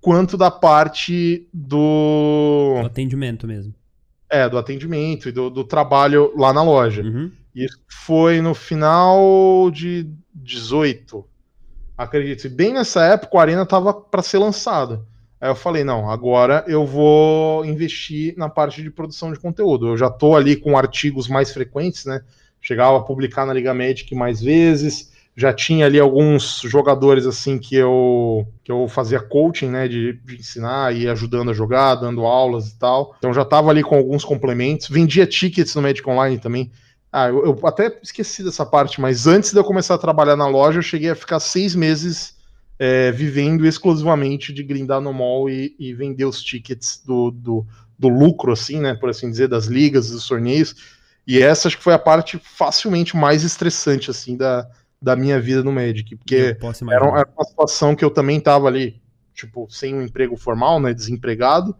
quanto 0.00 0.36
da 0.36 0.50
parte 0.50 1.48
do... 1.52 2.76
do 2.80 2.86
atendimento 2.86 3.46
mesmo. 3.46 3.74
É, 4.28 4.48
do 4.48 4.58
atendimento 4.58 5.28
e 5.28 5.32
do, 5.32 5.48
do 5.48 5.64
trabalho 5.64 6.32
lá 6.36 6.52
na 6.52 6.62
loja. 6.62 7.02
Uhum. 7.02 7.30
Isso 7.54 7.78
foi 7.88 8.40
no 8.40 8.54
final 8.54 9.70
de 9.70 10.10
18, 10.34 11.24
acredito. 11.96 12.46
E 12.46 12.50
bem 12.50 12.72
nessa 12.72 13.04
época, 13.04 13.38
a 13.38 13.40
Arena 13.40 13.62
estava 13.62 13.94
para 13.94 14.22
ser 14.22 14.38
lançada. 14.38 15.02
Aí 15.40 15.50
eu 15.50 15.54
falei, 15.54 15.84
não, 15.84 16.10
agora 16.10 16.64
eu 16.66 16.86
vou 16.86 17.64
investir 17.64 18.34
na 18.36 18.48
parte 18.48 18.82
de 18.82 18.90
produção 18.90 19.32
de 19.32 19.38
conteúdo. 19.38 19.88
Eu 19.88 19.96
já 19.96 20.06
estou 20.06 20.34
ali 20.34 20.56
com 20.56 20.76
artigos 20.76 21.28
mais 21.28 21.52
frequentes, 21.52 22.06
né? 22.06 22.22
Chegava 22.60 22.96
a 22.96 23.02
publicar 23.02 23.44
na 23.44 23.52
Liga 23.52 23.74
Magic 23.74 24.14
mais 24.14 24.40
vezes, 24.40 25.12
já 25.36 25.52
tinha 25.52 25.84
ali 25.86 25.98
alguns 25.98 26.60
jogadores 26.62 27.26
assim 27.26 27.58
que 27.58 27.74
eu 27.74 28.46
que 28.62 28.72
eu 28.72 28.88
fazia 28.88 29.20
coaching, 29.20 29.68
né, 29.68 29.86
de, 29.86 30.14
de 30.24 30.36
ensinar 30.36 30.96
e 30.96 31.06
ajudando 31.08 31.50
a 31.50 31.54
jogar, 31.54 31.96
dando 31.96 32.24
aulas 32.24 32.68
e 32.68 32.78
tal. 32.78 33.14
Então 33.18 33.34
já 33.34 33.42
estava 33.42 33.68
ali 33.70 33.82
com 33.82 33.96
alguns 33.96 34.24
complementos, 34.24 34.88
vendia 34.88 35.26
tickets 35.26 35.74
no 35.74 35.82
Magic 35.82 36.08
Online 36.08 36.38
também. 36.38 36.70
Ah, 37.16 37.28
eu, 37.28 37.44
eu 37.44 37.60
até 37.64 37.96
esqueci 38.02 38.42
dessa 38.42 38.66
parte, 38.66 39.00
mas 39.00 39.28
antes 39.28 39.52
de 39.52 39.56
eu 39.56 39.62
começar 39.62 39.94
a 39.94 39.98
trabalhar 39.98 40.34
na 40.34 40.48
loja, 40.48 40.80
eu 40.80 40.82
cheguei 40.82 41.10
a 41.10 41.14
ficar 41.14 41.38
seis 41.38 41.72
meses 41.72 42.34
é, 42.76 43.12
vivendo 43.12 43.64
exclusivamente 43.64 44.52
de 44.52 44.64
grindar 44.64 45.00
no 45.00 45.12
mall 45.12 45.48
e, 45.48 45.76
e 45.78 45.94
vender 45.94 46.24
os 46.24 46.42
tickets 46.42 47.00
do, 47.06 47.30
do, 47.30 47.64
do, 47.96 48.08
lucro, 48.08 48.50
assim, 48.50 48.80
né, 48.80 48.94
por 48.94 49.10
assim 49.10 49.30
dizer, 49.30 49.46
das 49.46 49.66
ligas, 49.66 50.10
dos 50.10 50.26
torneios. 50.26 50.74
E 51.24 51.40
essa 51.40 51.68
acho 51.68 51.78
que 51.78 51.84
foi 51.84 51.94
a 51.94 52.00
parte 52.00 52.36
facilmente 52.42 53.16
mais 53.16 53.44
estressante, 53.44 54.10
assim, 54.10 54.36
da, 54.36 54.68
da 55.00 55.14
minha 55.14 55.40
vida 55.40 55.62
no 55.62 55.70
Magic, 55.70 56.16
porque 56.16 56.56
era, 56.90 57.06
era, 57.06 57.28
uma 57.32 57.44
situação 57.44 57.94
que 57.94 58.04
eu 58.04 58.10
também 58.10 58.40
tava 58.40 58.66
ali, 58.66 59.00
tipo, 59.32 59.68
sem 59.70 59.94
um 59.94 60.02
emprego 60.02 60.36
formal, 60.36 60.80
né, 60.80 60.92
desempregado, 60.92 61.76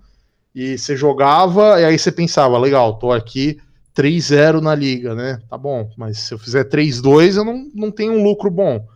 e 0.55 0.79
você 0.79 0.97
jogava, 0.97 1.81
e 1.81 1.85
aí 1.87 1.99
você 1.99 2.12
pensava, 2.12 2.57
legal, 2.57 3.01
tô 3.01 3.11
aqui 3.11 3.61
3-0 3.96 4.61
na 4.61 4.74
liga, 4.74 5.14
né, 5.14 5.40
tá 5.48 5.57
bom, 5.57 5.90
mas 5.96 6.18
se 6.18 6.35
eu 6.35 6.38
fizer 6.38 6.64
3-2 6.64 7.37
eu 7.37 7.44
não, 7.44 7.70
não 7.74 7.90
tenho 7.90 8.12
um 8.12 8.22
lucro 8.22 8.50
bom. 8.50 8.87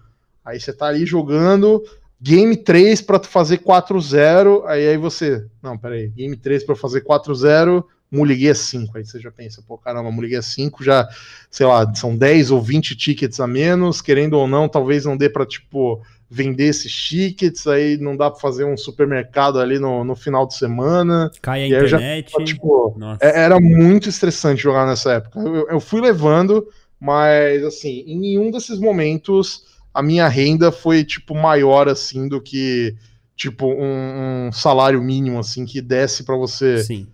Aí 0.45 0.59
você 0.59 0.73
tá 0.73 0.87
ali 0.87 1.05
jogando 1.05 1.83
game 2.21 2.57
3 2.57 3.01
para 3.03 3.21
fazer 3.21 3.59
4-0, 3.59 4.65
aí 4.67 4.89
aí 4.89 4.97
você, 4.97 5.47
não, 5.63 5.79
peraí, 5.79 6.09
game 6.09 6.37
3 6.37 6.65
para 6.65 6.75
fazer 6.75 7.05
4-0, 7.05 7.85
Muliguia 8.11 8.55
5. 8.55 8.97
Aí 8.97 9.05
você 9.05 9.21
já 9.21 9.31
pensa, 9.31 9.63
pô, 9.67 9.77
caramba, 9.77 10.11
Muliguia 10.11 10.43
5 10.43 10.83
já, 10.83 11.07
sei 11.51 11.67
lá, 11.67 11.95
são 11.95 12.17
10 12.17 12.51
ou 12.51 12.61
20 12.61 12.97
tickets 12.97 13.39
a 13.39 13.47
menos, 13.47 14.01
querendo 14.01 14.35
ou 14.35 14.49
não, 14.49 14.69
talvez 14.69 15.05
não 15.05 15.17
dê 15.17 15.29
para 15.29 15.47
tipo 15.47 16.03
vender 16.31 16.67
esses 16.67 16.93
tickets, 16.93 17.67
aí 17.67 17.97
não 17.97 18.17
dá 18.17 18.31
para 18.31 18.41
fazer 18.41 18.65
um 18.65 18.77
supermercado 18.77 19.59
ali 19.59 19.79
no, 19.79 20.05
no 20.05 20.15
final 20.15 20.47
de 20.47 20.55
semana. 20.55 21.31
Cai 21.41 21.63
a 21.63 21.67
internet. 21.67 22.33
Já, 22.33 22.45
tipo, 22.45 22.97
é, 23.21 23.45
era 23.45 23.59
muito 23.59 24.09
estressante 24.09 24.63
jogar 24.63 24.87
nessa 24.87 25.13
época. 25.13 25.41
Eu, 25.41 25.69
eu 25.69 25.81
fui 25.81 26.01
levando, 26.01 26.67
mas 27.01 27.65
assim, 27.65 28.05
em 28.07 28.19
nenhum 28.19 28.51
desses 28.51 28.79
momentos 28.79 29.67
a 29.99 30.03
minha 30.03 30.29
renda 30.29 30.71
foi, 30.71 31.03
tipo, 31.03 31.35
maior, 31.35 31.89
assim, 31.89 32.29
do 32.29 32.41
que, 32.41 32.95
tipo, 33.35 33.67
um, 33.67 34.47
um 34.47 34.53
salário 34.53 35.03
mínimo, 35.03 35.41
assim, 35.41 35.65
que 35.65 35.81
desce 35.81 36.23
para 36.23 36.37
você, 36.37 36.85
Sim. 36.85 37.09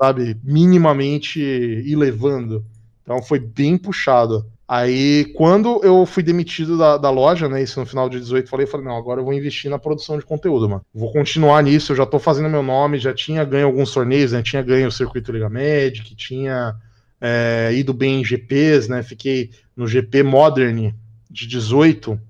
sabe, 0.00 0.36
minimamente 0.44 1.40
ir 1.40 1.96
levando. 1.96 2.64
Então 3.02 3.20
foi 3.20 3.40
bem 3.40 3.76
puxado. 3.76 4.46
Aí, 4.72 5.24
quando 5.34 5.80
eu 5.82 6.06
fui 6.06 6.22
demitido 6.22 6.78
da, 6.78 6.96
da 6.96 7.10
loja, 7.10 7.48
né, 7.48 7.60
isso 7.60 7.80
no 7.80 7.86
final 7.86 8.08
de 8.08 8.20
18, 8.20 8.48
falei, 8.48 8.66
falei, 8.66 8.86
não, 8.86 8.96
agora 8.96 9.20
eu 9.20 9.24
vou 9.24 9.34
investir 9.34 9.68
na 9.68 9.80
produção 9.80 10.16
de 10.16 10.24
conteúdo, 10.24 10.68
mano. 10.68 10.84
Vou 10.94 11.10
continuar 11.12 11.60
nisso, 11.64 11.90
eu 11.90 11.96
já 11.96 12.06
tô 12.06 12.20
fazendo 12.20 12.48
meu 12.48 12.62
nome, 12.62 12.96
já 12.96 13.12
tinha 13.12 13.42
ganho 13.44 13.66
alguns 13.66 13.92
torneios, 13.92 14.30
né, 14.30 14.42
tinha 14.42 14.62
ganho 14.62 14.86
o 14.86 14.92
Circuito 14.92 15.32
Liga 15.32 15.48
Magic, 15.48 16.14
tinha 16.14 16.76
é, 17.20 17.70
ido 17.74 17.92
bem 17.92 18.20
em 18.20 18.24
GPs, 18.24 18.88
né, 18.88 19.02
fiquei 19.02 19.50
no 19.74 19.88
GP 19.88 20.22
Modern, 20.22 20.92
de 21.28 21.46
18, 21.48 22.20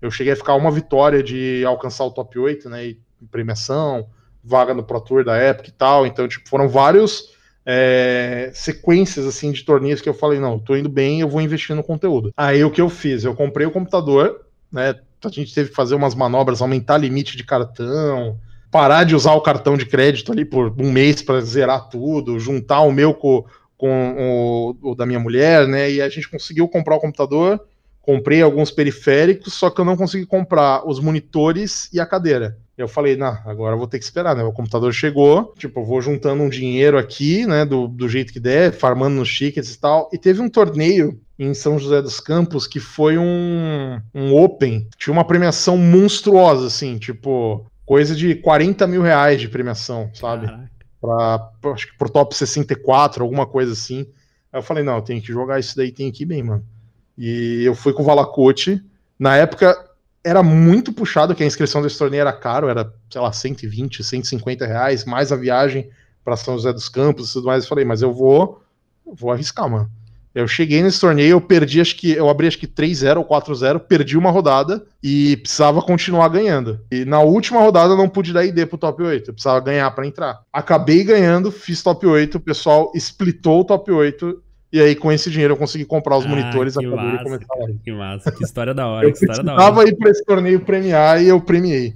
eu 0.00 0.10
cheguei 0.10 0.32
a 0.32 0.36
ficar 0.36 0.54
uma 0.54 0.70
vitória 0.70 1.22
de 1.22 1.64
alcançar 1.64 2.04
o 2.04 2.10
top 2.10 2.38
8, 2.38 2.68
né? 2.68 2.86
E 2.86 3.00
premiação, 3.30 4.08
vaga 4.42 4.74
no 4.74 4.84
Pro 4.84 5.00
Tour 5.00 5.24
da 5.24 5.36
época 5.36 5.68
e 5.68 5.72
tal. 5.72 6.06
Então, 6.06 6.28
tipo, 6.28 6.48
foram 6.48 6.68
vários 6.68 7.34
é, 7.66 8.50
sequências 8.54 9.26
assim 9.26 9.50
de 9.50 9.64
torneios 9.64 10.00
que 10.00 10.08
eu 10.08 10.14
falei, 10.14 10.38
não, 10.38 10.56
tô 10.56 10.76
indo 10.76 10.88
bem, 10.88 11.20
eu 11.20 11.28
vou 11.28 11.40
investir 11.40 11.74
no 11.74 11.82
conteúdo. 11.82 12.32
Aí 12.36 12.62
o 12.62 12.70
que 12.70 12.80
eu 12.80 12.88
fiz? 12.88 13.24
Eu 13.24 13.34
comprei 13.34 13.66
o 13.66 13.72
computador, 13.72 14.46
né? 14.70 14.94
A 15.24 15.28
gente 15.28 15.52
teve 15.52 15.70
que 15.70 15.74
fazer 15.74 15.96
umas 15.96 16.14
manobras, 16.14 16.62
aumentar 16.62 16.98
limite 16.98 17.36
de 17.36 17.42
cartão, 17.42 18.38
parar 18.70 19.02
de 19.02 19.16
usar 19.16 19.32
o 19.32 19.40
cartão 19.40 19.76
de 19.76 19.84
crédito 19.84 20.30
ali 20.30 20.44
por 20.44 20.72
um 20.78 20.92
mês 20.92 21.20
para 21.22 21.40
zerar 21.40 21.88
tudo, 21.88 22.38
juntar 22.38 22.82
o 22.82 22.92
meu 22.92 23.12
com, 23.12 23.44
com 23.76 24.76
o, 24.82 24.90
o, 24.90 24.94
da 24.94 25.04
minha 25.04 25.18
mulher, 25.18 25.66
né? 25.66 25.90
E 25.90 26.00
a 26.00 26.08
gente 26.08 26.30
conseguiu 26.30 26.68
comprar 26.68 26.94
o 26.94 27.00
computador, 27.00 27.60
comprei 28.06 28.40
alguns 28.40 28.70
periféricos, 28.70 29.54
só 29.54 29.68
que 29.68 29.80
eu 29.80 29.84
não 29.84 29.96
consegui 29.96 30.24
comprar 30.24 30.88
os 30.88 31.00
monitores 31.00 31.92
e 31.92 31.98
a 31.98 32.06
cadeira. 32.06 32.56
Eu 32.78 32.86
falei, 32.86 33.16
não, 33.16 33.36
agora 33.44 33.74
eu 33.74 33.78
vou 33.78 33.88
ter 33.88 33.98
que 33.98 34.04
esperar, 34.04 34.36
né? 34.36 34.44
O 34.44 34.52
computador 34.52 34.92
chegou, 34.92 35.52
tipo, 35.58 35.80
eu 35.80 35.84
vou 35.84 36.00
juntando 36.00 36.42
um 36.42 36.48
dinheiro 36.48 36.98
aqui, 36.98 37.44
né? 37.46 37.64
Do, 37.64 37.88
do 37.88 38.08
jeito 38.08 38.32
que 38.32 38.38
der, 38.38 38.72
farmando 38.72 39.16
nos 39.16 39.34
tickets 39.34 39.74
e 39.74 39.80
tal. 39.80 40.08
E 40.12 40.18
teve 40.18 40.40
um 40.40 40.48
torneio 40.48 41.20
em 41.36 41.52
São 41.52 41.78
José 41.80 42.00
dos 42.00 42.20
Campos 42.20 42.66
que 42.66 42.78
foi 42.78 43.18
um, 43.18 44.00
um 44.14 44.36
Open. 44.36 44.86
Tinha 44.96 45.12
uma 45.12 45.24
premiação 45.24 45.76
monstruosa, 45.76 46.68
assim, 46.68 46.98
tipo, 46.98 47.66
coisa 47.84 48.14
de 48.14 48.36
40 48.36 48.86
mil 48.86 49.02
reais 49.02 49.40
de 49.40 49.48
premiação, 49.48 50.10
sabe? 50.14 50.46
Pra, 51.00 51.50
acho 51.72 51.88
que 51.88 51.98
pro 51.98 52.10
top 52.10 52.36
64, 52.36 53.24
alguma 53.24 53.46
coisa 53.46 53.72
assim. 53.72 54.06
Aí 54.52 54.60
eu 54.60 54.62
falei, 54.62 54.84
não, 54.84 54.96
eu 54.96 55.02
tenho 55.02 55.20
que 55.20 55.32
jogar 55.32 55.58
isso 55.58 55.76
daí, 55.76 55.90
tem 55.90 56.12
que 56.12 56.22
ir 56.22 56.26
bem, 56.26 56.42
mano. 56.42 56.64
E 57.16 57.64
eu 57.64 57.74
fui 57.74 57.92
com 57.92 58.02
o 58.02 58.06
Valacote. 58.06 58.82
Na 59.18 59.36
época, 59.36 59.76
era 60.24 60.42
muito 60.42 60.92
puxado, 60.92 61.34
que 61.34 61.42
a 61.42 61.46
inscrição 61.46 61.80
desse 61.80 61.98
torneio 61.98 62.22
era 62.22 62.32
caro, 62.32 62.68
era, 62.68 62.92
sei 63.10 63.20
lá, 63.20 63.32
120, 63.32 64.02
150 64.02 64.66
reais, 64.66 65.04
mais 65.04 65.30
a 65.30 65.36
viagem 65.36 65.88
para 66.24 66.36
São 66.36 66.54
José 66.54 66.72
dos 66.72 66.88
Campos 66.88 67.30
e 67.30 67.32
tudo 67.34 67.46
mais. 67.46 67.62
Eu 67.62 67.68
falei, 67.68 67.84
mas 67.84 68.02
eu 68.02 68.12
vou, 68.12 68.60
vou 69.06 69.30
arriscar, 69.30 69.70
mano. 69.70 69.88
Eu 70.34 70.46
cheguei 70.46 70.82
nesse 70.82 71.00
torneio, 71.00 71.30
eu 71.30 71.40
perdi, 71.40 71.80
acho 71.80 71.96
que 71.96 72.10
eu 72.10 72.28
abri 72.28 72.46
acho 72.46 72.58
que 72.58 72.66
3-0 72.66 73.16
ou 73.16 73.24
4-0, 73.24 73.78
perdi 73.78 74.18
uma 74.18 74.30
rodada 74.30 74.84
e 75.02 75.38
precisava 75.38 75.80
continuar 75.80 76.28
ganhando. 76.28 76.78
E 76.90 77.06
na 77.06 77.20
última 77.20 77.60
rodada 77.60 77.94
eu 77.94 77.96
não 77.96 78.06
pude 78.06 78.34
dar 78.34 78.44
ID 78.44 78.66
pro 78.66 78.76
top 78.76 79.02
8, 79.02 79.30
eu 79.30 79.32
precisava 79.32 79.60
ganhar 79.60 79.90
para 79.92 80.06
entrar. 80.06 80.42
Acabei 80.52 81.04
ganhando, 81.04 81.50
fiz 81.50 81.82
top 81.82 82.06
8, 82.06 82.34
o 82.34 82.40
pessoal 82.40 82.92
splitou 82.94 83.60
o 83.60 83.64
top 83.64 83.90
8 83.90 84.42
e 84.76 84.80
aí, 84.80 84.94
com 84.94 85.10
esse 85.10 85.30
dinheiro, 85.30 85.54
eu 85.54 85.58
consegui 85.58 85.84
comprar 85.84 86.18
os 86.18 86.26
ah, 86.26 86.28
monitores 86.28 86.76
que 86.76 86.86
massa, 86.86 87.24
começar 87.24 87.54
a 87.54 87.82
Que 87.82 87.92
massa, 87.92 88.32
que 88.32 88.44
história 88.44 88.74
da 88.74 88.86
hora. 88.86 89.06
eu 89.06 89.12
que 89.12 89.18
história 89.20 89.42
da 89.42 89.54
hora. 89.54 89.62
tava 89.62 89.82
aí 89.82 89.96
pra 89.96 90.10
esse 90.10 90.24
torneio 90.24 90.60
premiar 90.60 91.22
e 91.22 91.28
eu 91.28 91.40
premiei. 91.40 91.94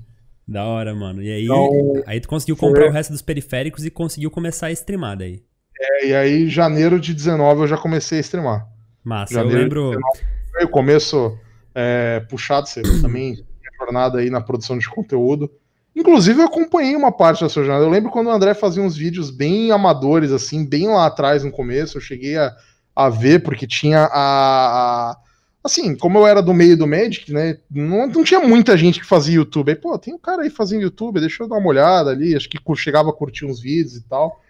Da 0.48 0.64
hora, 0.64 0.94
mano. 0.94 1.22
E 1.22 1.30
aí, 1.30 1.44
então, 1.44 2.02
aí 2.06 2.20
tu 2.20 2.28
conseguiu 2.28 2.56
comprar 2.56 2.84
foi... 2.84 2.90
o 2.90 2.92
resto 2.92 3.12
dos 3.12 3.22
periféricos 3.22 3.84
e 3.84 3.90
conseguiu 3.90 4.30
começar 4.30 4.68
a 4.68 4.72
streamar 4.72 5.16
daí. 5.16 5.42
É, 5.78 6.06
e 6.06 6.14
aí, 6.14 6.48
janeiro 6.48 6.98
de 6.98 7.14
19 7.14 7.60
eu 7.60 7.66
já 7.66 7.76
comecei 7.76 8.18
a 8.18 8.20
streamar. 8.22 8.66
Massa, 9.04 9.34
janeiro 9.34 9.58
eu 9.58 9.62
lembro. 9.62 9.82
19, 9.90 10.18
foi 10.52 10.64
o 10.64 10.68
começo 10.68 11.38
é, 11.74 12.20
puxado, 12.28 12.66
você 12.66 12.82
também 13.00 13.36
jornada 13.80 14.18
aí 14.18 14.30
na 14.30 14.40
produção 14.40 14.78
de 14.78 14.88
conteúdo. 14.88 15.50
Inclusive, 15.94 16.40
eu 16.40 16.46
acompanhei 16.46 16.94
uma 16.94 17.10
parte 17.10 17.42
da 17.42 17.48
sua 17.48 17.64
jornada. 17.64 17.84
Eu 17.84 17.90
lembro 17.90 18.10
quando 18.10 18.28
o 18.28 18.30
André 18.30 18.54
fazia 18.54 18.82
uns 18.82 18.96
vídeos 18.96 19.30
bem 19.30 19.70
amadores, 19.72 20.30
assim, 20.30 20.64
bem 20.64 20.88
lá 20.88 21.06
atrás 21.06 21.42
no 21.42 21.50
começo. 21.50 21.96
Eu 21.96 22.00
cheguei 22.00 22.36
a, 22.36 22.54
a 22.94 23.08
ver, 23.08 23.42
porque 23.42 23.66
tinha 23.66 24.04
a, 24.04 25.10
a, 25.10 25.16
Assim, 25.62 25.94
como 25.94 26.18
eu 26.18 26.26
era 26.26 26.40
do 26.42 26.54
meio 26.54 26.76
do 26.76 26.86
Magic, 26.86 27.30
né? 27.32 27.58
Não, 27.70 28.06
não 28.06 28.24
tinha 28.24 28.40
muita 28.40 28.76
gente 28.78 28.98
que 28.98 29.06
fazia 29.06 29.34
YouTube. 29.34 29.70
Aí, 29.70 29.76
pô, 29.76 29.98
tem 29.98 30.14
um 30.14 30.18
cara 30.18 30.42
aí 30.42 30.50
fazendo 30.50 30.82
YouTube, 30.82 31.20
deixa 31.20 31.42
eu 31.42 31.48
dar 31.48 31.58
uma 31.58 31.68
olhada 31.68 32.10
ali. 32.10 32.34
Acho 32.34 32.48
que 32.48 32.58
chegava 32.76 33.10
a 33.10 33.12
curtir 33.12 33.44
uns 33.44 33.60
vídeos 33.60 33.96
e 33.96 34.02
tal. 34.02 34.40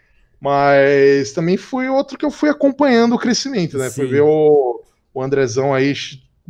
Mas 0.41 1.33
também 1.33 1.57
foi 1.57 1.89
outro 1.89 2.17
que 2.17 2.25
eu 2.25 2.31
fui 2.31 2.49
acompanhando 2.49 3.17
o 3.17 3.19
crescimento, 3.19 3.77
né? 3.77 3.91
Sim. 3.91 3.97
Fui 3.97 4.07
ver 4.07 4.23
o, 4.23 4.83
o 5.13 5.21
Andrezão 5.21 5.75
aí 5.75 5.93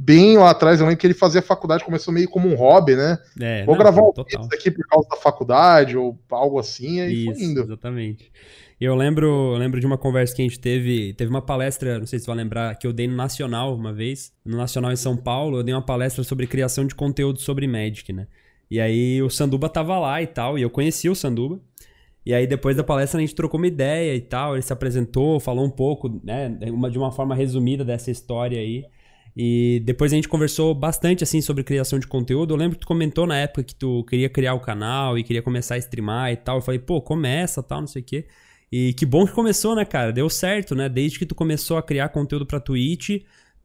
bem 0.02 0.38
lá 0.38 0.50
atrás, 0.50 0.80
eu 0.80 0.86
lembro 0.86 0.98
que 0.98 1.06
ele 1.06 1.12
fazia 1.12 1.42
faculdade, 1.42 1.84
começou 1.84 2.12
meio 2.12 2.28
como 2.28 2.48
um 2.48 2.54
hobby, 2.54 2.96
né? 2.96 3.18
É, 3.38 3.64
Vou 3.64 3.74
não, 3.74 3.82
gravar 3.82 4.00
um 4.00 4.12
vídeo 4.12 4.48
aqui 4.50 4.70
por 4.70 4.86
causa 4.86 5.06
da 5.10 5.16
faculdade 5.16 5.94
ou 5.94 6.18
algo 6.30 6.58
assim, 6.58 7.00
aí 7.00 7.26
Isso, 7.26 7.34
foi 7.34 7.42
indo. 7.42 7.60
Exatamente. 7.60 8.32
Eu 8.80 8.94
lembro, 8.94 9.26
eu 9.26 9.58
lembro 9.58 9.78
de 9.78 9.84
uma 9.84 9.98
conversa 9.98 10.34
que 10.34 10.40
a 10.40 10.44
gente 10.44 10.58
teve, 10.58 11.12
teve 11.12 11.30
uma 11.30 11.42
palestra, 11.42 11.98
não 11.98 12.06
sei 12.06 12.18
se 12.18 12.24
você 12.24 12.30
vai 12.30 12.42
lembrar, 12.42 12.74
que 12.76 12.86
eu 12.86 12.94
dei 12.94 13.06
no 13.06 13.14
Nacional 13.14 13.74
uma 13.74 13.92
vez, 13.92 14.32
no 14.42 14.56
Nacional 14.56 14.90
em 14.90 14.96
São 14.96 15.18
Paulo, 15.18 15.58
eu 15.58 15.62
dei 15.62 15.74
uma 15.74 15.84
palestra 15.84 16.24
sobre 16.24 16.46
criação 16.46 16.86
de 16.86 16.94
conteúdo 16.94 17.38
sobre 17.38 17.66
Magic, 17.66 18.10
né? 18.10 18.26
E 18.70 18.80
aí 18.80 19.20
o 19.20 19.28
Sanduba 19.28 19.68
tava 19.68 19.98
lá 19.98 20.22
e 20.22 20.26
tal, 20.26 20.58
e 20.58 20.62
eu 20.62 20.70
conheci 20.70 21.10
o 21.10 21.14
Sanduba. 21.14 21.60
E 22.24 22.32
aí 22.32 22.46
depois 22.46 22.74
da 22.74 22.82
palestra 22.82 23.18
a 23.18 23.20
gente 23.20 23.34
trocou 23.34 23.60
uma 23.60 23.66
ideia 23.66 24.14
e 24.14 24.20
tal, 24.20 24.54
ele 24.54 24.62
se 24.62 24.72
apresentou, 24.72 25.38
falou 25.40 25.64
um 25.64 25.70
pouco, 25.70 26.20
né, 26.24 26.48
de 26.48 26.98
uma 26.98 27.12
forma 27.12 27.34
resumida 27.34 27.84
dessa 27.84 28.10
história 28.10 28.58
aí. 28.58 28.84
E 29.36 29.80
depois 29.84 30.12
a 30.12 30.16
gente 30.16 30.28
conversou 30.28 30.74
bastante 30.74 31.22
assim 31.22 31.40
sobre 31.40 31.62
criação 31.62 31.98
de 31.98 32.06
conteúdo. 32.06 32.52
Eu 32.52 32.58
lembro 32.58 32.76
que 32.76 32.80
tu 32.80 32.86
comentou 32.86 33.26
na 33.26 33.38
época 33.38 33.62
que 33.62 33.74
tu 33.74 34.04
queria 34.04 34.28
criar 34.28 34.54
o 34.54 34.60
canal 34.60 35.18
e 35.18 35.22
queria 35.22 35.42
começar 35.42 35.76
a 35.76 35.78
streamar 35.78 36.32
e 36.32 36.36
tal. 36.36 36.58
Eu 36.58 36.62
falei, 36.62 36.80
pô, 36.80 37.00
começa, 37.00 37.62
tal, 37.62 37.80
não 37.80 37.86
sei 37.86 38.02
o 38.02 38.04
quê. 38.04 38.26
E 38.72 38.92
que 38.94 39.04
bom 39.04 39.26
que 39.26 39.32
começou, 39.32 39.74
né, 39.74 39.84
cara? 39.84 40.12
Deu 40.12 40.28
certo, 40.28 40.74
né? 40.74 40.88
Desde 40.88 41.18
que 41.18 41.26
tu 41.26 41.34
começou 41.34 41.76
a 41.76 41.82
criar 41.82 42.08
conteúdo 42.10 42.46
pra 42.46 42.60
Twitch, 42.60 43.22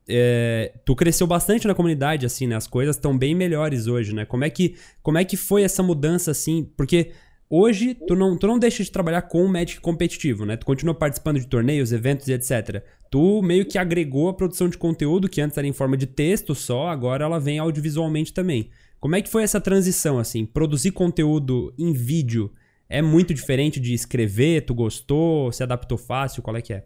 é, 0.08 0.74
tu 0.86 0.96
cresceu 0.96 1.28
bastante 1.28 1.68
na 1.68 1.76
comunidade, 1.76 2.26
assim, 2.26 2.48
né? 2.48 2.56
As 2.56 2.68
coisas 2.68 2.96
estão 2.96 3.18
bem 3.18 3.36
melhores 3.36 3.88
hoje, 3.88 4.14
né? 4.14 4.26
Como 4.26 4.44
é, 4.44 4.50
que, 4.50 4.76
como 5.02 5.18
é 5.18 5.26
que 5.26 5.38
foi 5.38 5.64
essa 5.64 5.84
mudança, 5.84 6.32
assim? 6.32 6.72
Porque 6.76 7.12
hoje 7.50 7.96
tu 8.08 8.16
não, 8.16 8.38
tu 8.38 8.48
não 8.48 8.58
deixa 8.58 8.84
de 8.84 8.92
trabalhar 8.92 9.24
com 9.24 9.44
o 9.44 9.48
Magic 9.48 9.80
competitivo, 9.80 10.46
né? 10.46 10.58
Tu 10.58 10.66
continua 10.66 10.96
participando 10.96 11.40
de 11.40 11.48
torneios, 11.48 11.92
eventos 11.92 12.28
e 12.28 12.34
etc. 12.34 12.84
Tu 13.16 13.42
meio 13.42 13.66
que 13.66 13.78
agregou 13.78 14.28
a 14.28 14.34
produção 14.34 14.68
de 14.68 14.78
conteúdo, 14.78 15.30
que 15.30 15.40
antes 15.40 15.58
era 15.58 15.66
em 15.66 15.72
forma 15.72 15.96
de 15.96 16.06
texto 16.06 16.54
só, 16.54 16.90
agora 16.90 17.24
ela 17.24 17.40
vem 17.40 17.60
audiovisualmente 17.60 18.34
também. 18.34 18.70
Como 19.00 19.16
é 19.16 19.22
que 19.22 19.30
foi 19.30 19.44
essa 19.44 19.62
transição, 19.62 20.20
assim? 20.20 20.46
Produzir 20.46 20.92
conteúdo 20.92 21.74
em 21.78 21.94
vídeo 21.94 22.52
é 22.90 23.02
muito 23.02 23.34
diferente 23.34 23.80
de 23.80 23.94
escrever? 23.94 24.66
Tu 24.66 24.76
gostou? 24.76 25.50
Se 25.54 25.64
adaptou 25.64 25.98
fácil? 25.98 26.44
Qual 26.44 26.58
é 26.58 26.62
que 26.62 26.74
é? 26.74 26.84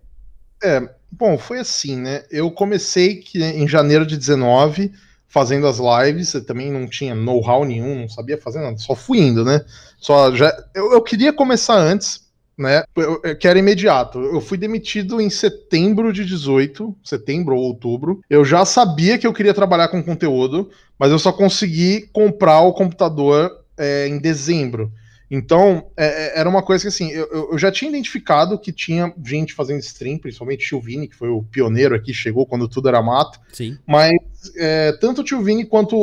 É, 0.64 0.88
bom, 1.12 1.36
foi 1.36 1.58
assim, 1.58 1.96
né? 1.96 2.24
Eu 2.30 2.52
comecei 2.52 3.16
que, 3.16 3.44
em 3.44 3.68
janeiro 3.68 4.06
de 4.06 4.16
19 4.16 4.92
fazendo 5.28 5.66
as 5.66 5.80
lives, 5.80 6.32
eu 6.36 6.46
também 6.46 6.72
não 6.72 6.88
tinha 6.88 7.16
know-how 7.16 7.66
nenhum, 7.66 8.02
não 8.02 8.10
sabia 8.10 8.38
fazer 8.38 8.60
nada, 8.60 8.78
só 8.78 8.94
fui 8.94 9.18
indo, 9.18 9.44
né? 9.44 9.66
Só 9.98 10.36
já 10.36 10.56
eu, 10.76 10.94
eu 10.94 11.02
queria 11.02 11.34
começar 11.34 11.76
antes, 11.76 12.29
né? 12.60 12.84
Eu, 12.94 13.22
eu, 13.24 13.38
que 13.38 13.48
era 13.48 13.58
imediato. 13.58 14.20
Eu 14.20 14.42
fui 14.42 14.58
demitido 14.58 15.22
em 15.22 15.30
setembro 15.30 16.12
de 16.12 16.26
18, 16.26 16.94
setembro 17.04 17.56
ou 17.56 17.64
outubro. 17.64 18.20
Eu 18.30 18.44
já 18.44 18.66
sabia 18.66 19.18
que 19.18 19.26
eu 19.26 19.34
queria 19.34 19.54
trabalhar 19.54 19.88
com 19.88 20.04
conteúdo, 20.04 20.70
mas 21.00 21.10
eu 21.10 21.18
só 21.18 21.32
consegui 21.32 22.10
comprar 22.12 22.60
o 22.60 22.74
computador 22.74 23.50
é, 23.78 24.10
em 24.10 24.20
dezembro. 24.20 24.92
Então, 25.32 25.90
é, 25.96 26.06
é, 26.06 26.40
era 26.40 26.50
uma 26.50 26.64
coisa 26.64 26.82
que 26.82 26.88
assim, 26.88 27.12
eu, 27.12 27.52
eu, 27.52 27.58
já 27.58 27.72
tinha 27.72 27.90
identificado 27.90 28.60
que 28.60 28.74
tinha 28.74 29.14
gente 29.24 29.54
fazendo 29.54 29.80
stream, 29.80 30.18
principalmente 30.18 30.66
o 30.66 30.68
Tio 30.68 30.82
Vini, 30.82 31.08
que 31.08 31.16
foi 31.16 31.30
o 31.30 31.44
pioneiro 31.44 31.96
aqui, 31.96 32.14
chegou 32.14 32.46
quando 32.46 32.68
tudo 32.68 32.90
era 32.90 33.02
mato. 33.02 33.40
Sim. 33.54 33.78
Mas 33.88 34.18
é, 34.56 34.92
tanto 34.94 35.22
o 35.22 35.24
Tio 35.24 35.42
Vini 35.42 35.66
quanto 35.66 35.96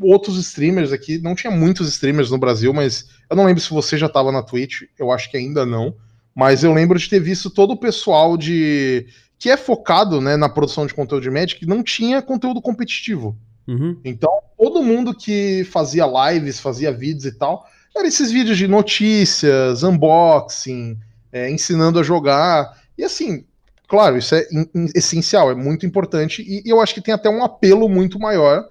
outros 0.00 0.36
streamers 0.38 0.92
aqui, 0.92 1.18
não 1.18 1.34
tinha 1.34 1.50
muitos 1.50 1.88
streamers 1.88 2.30
no 2.30 2.38
Brasil, 2.38 2.72
mas 2.72 3.06
eu 3.28 3.36
não 3.36 3.44
lembro 3.44 3.62
se 3.62 3.70
você 3.70 3.96
já 3.96 4.06
estava 4.06 4.30
na 4.32 4.42
Twitch, 4.42 4.82
eu 4.98 5.10
acho 5.10 5.30
que 5.30 5.36
ainda 5.36 5.64
não. 5.64 5.94
Mas 6.34 6.62
eu 6.62 6.72
lembro 6.72 6.98
de 6.98 7.08
ter 7.08 7.20
visto 7.20 7.50
todo 7.50 7.72
o 7.72 7.76
pessoal 7.76 8.36
de. 8.36 9.06
que 9.38 9.50
é 9.50 9.56
focado 9.56 10.20
né, 10.20 10.36
na 10.36 10.48
produção 10.48 10.86
de 10.86 10.94
conteúdo 10.94 11.22
de 11.22 11.30
Magic, 11.30 11.60
que 11.60 11.66
não 11.66 11.82
tinha 11.82 12.22
conteúdo 12.22 12.62
competitivo. 12.62 13.36
Uhum. 13.66 13.98
Então, 14.04 14.30
todo 14.56 14.82
mundo 14.82 15.14
que 15.14 15.64
fazia 15.64 16.06
lives, 16.06 16.60
fazia 16.60 16.92
vídeos 16.92 17.24
e 17.26 17.32
tal 17.32 17.66
era 17.96 18.06
esses 18.06 18.30
vídeos 18.30 18.56
de 18.56 18.68
notícias, 18.68 19.82
unboxing, 19.82 20.98
é, 21.32 21.50
ensinando 21.50 21.98
a 21.98 22.02
jogar. 22.02 22.78
E 22.96 23.04
assim, 23.04 23.44
claro, 23.90 24.16
isso 24.16 24.36
é 24.36 24.46
essencial, 24.94 25.50
é 25.50 25.54
muito 25.54 25.84
importante, 25.84 26.42
e, 26.42 26.62
e, 26.64 26.70
eu 26.70 26.80
acho 26.80 26.94
que 26.94 27.02
tem 27.02 27.12
até 27.12 27.28
um 27.28 27.44
apelo 27.44 27.88
muito 27.88 28.20
maior 28.20 28.64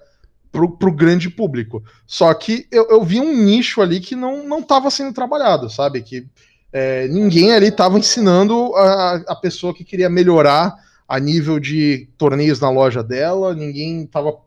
pro, 0.50 0.78
pro 0.78 0.90
grande 0.90 1.28
público. 1.28 1.84
Só 2.06 2.32
que 2.32 2.66
eu, 2.72 2.88
eu 2.88 3.04
vi 3.04 3.20
um 3.20 3.36
nicho 3.36 3.82
ali 3.82 4.00
que 4.00 4.16
não 4.16 4.48
não 4.48 4.60
estava 4.60 4.90
sendo 4.90 5.12
trabalhado, 5.12 5.68
sabe? 5.68 6.00
Que 6.00 6.26
é, 6.72 7.06
ninguém 7.08 7.52
ali 7.52 7.66
estava 7.66 7.98
ensinando 7.98 8.74
a, 8.74 9.16
a 9.28 9.36
pessoa 9.36 9.74
que 9.74 9.84
queria 9.84 10.08
melhorar 10.08 10.74
a 11.06 11.20
nível 11.20 11.60
de 11.60 12.08
torneios 12.16 12.58
na 12.58 12.70
loja 12.70 13.02
dela, 13.02 13.54
ninguém 13.54 14.04
estava, 14.04 14.38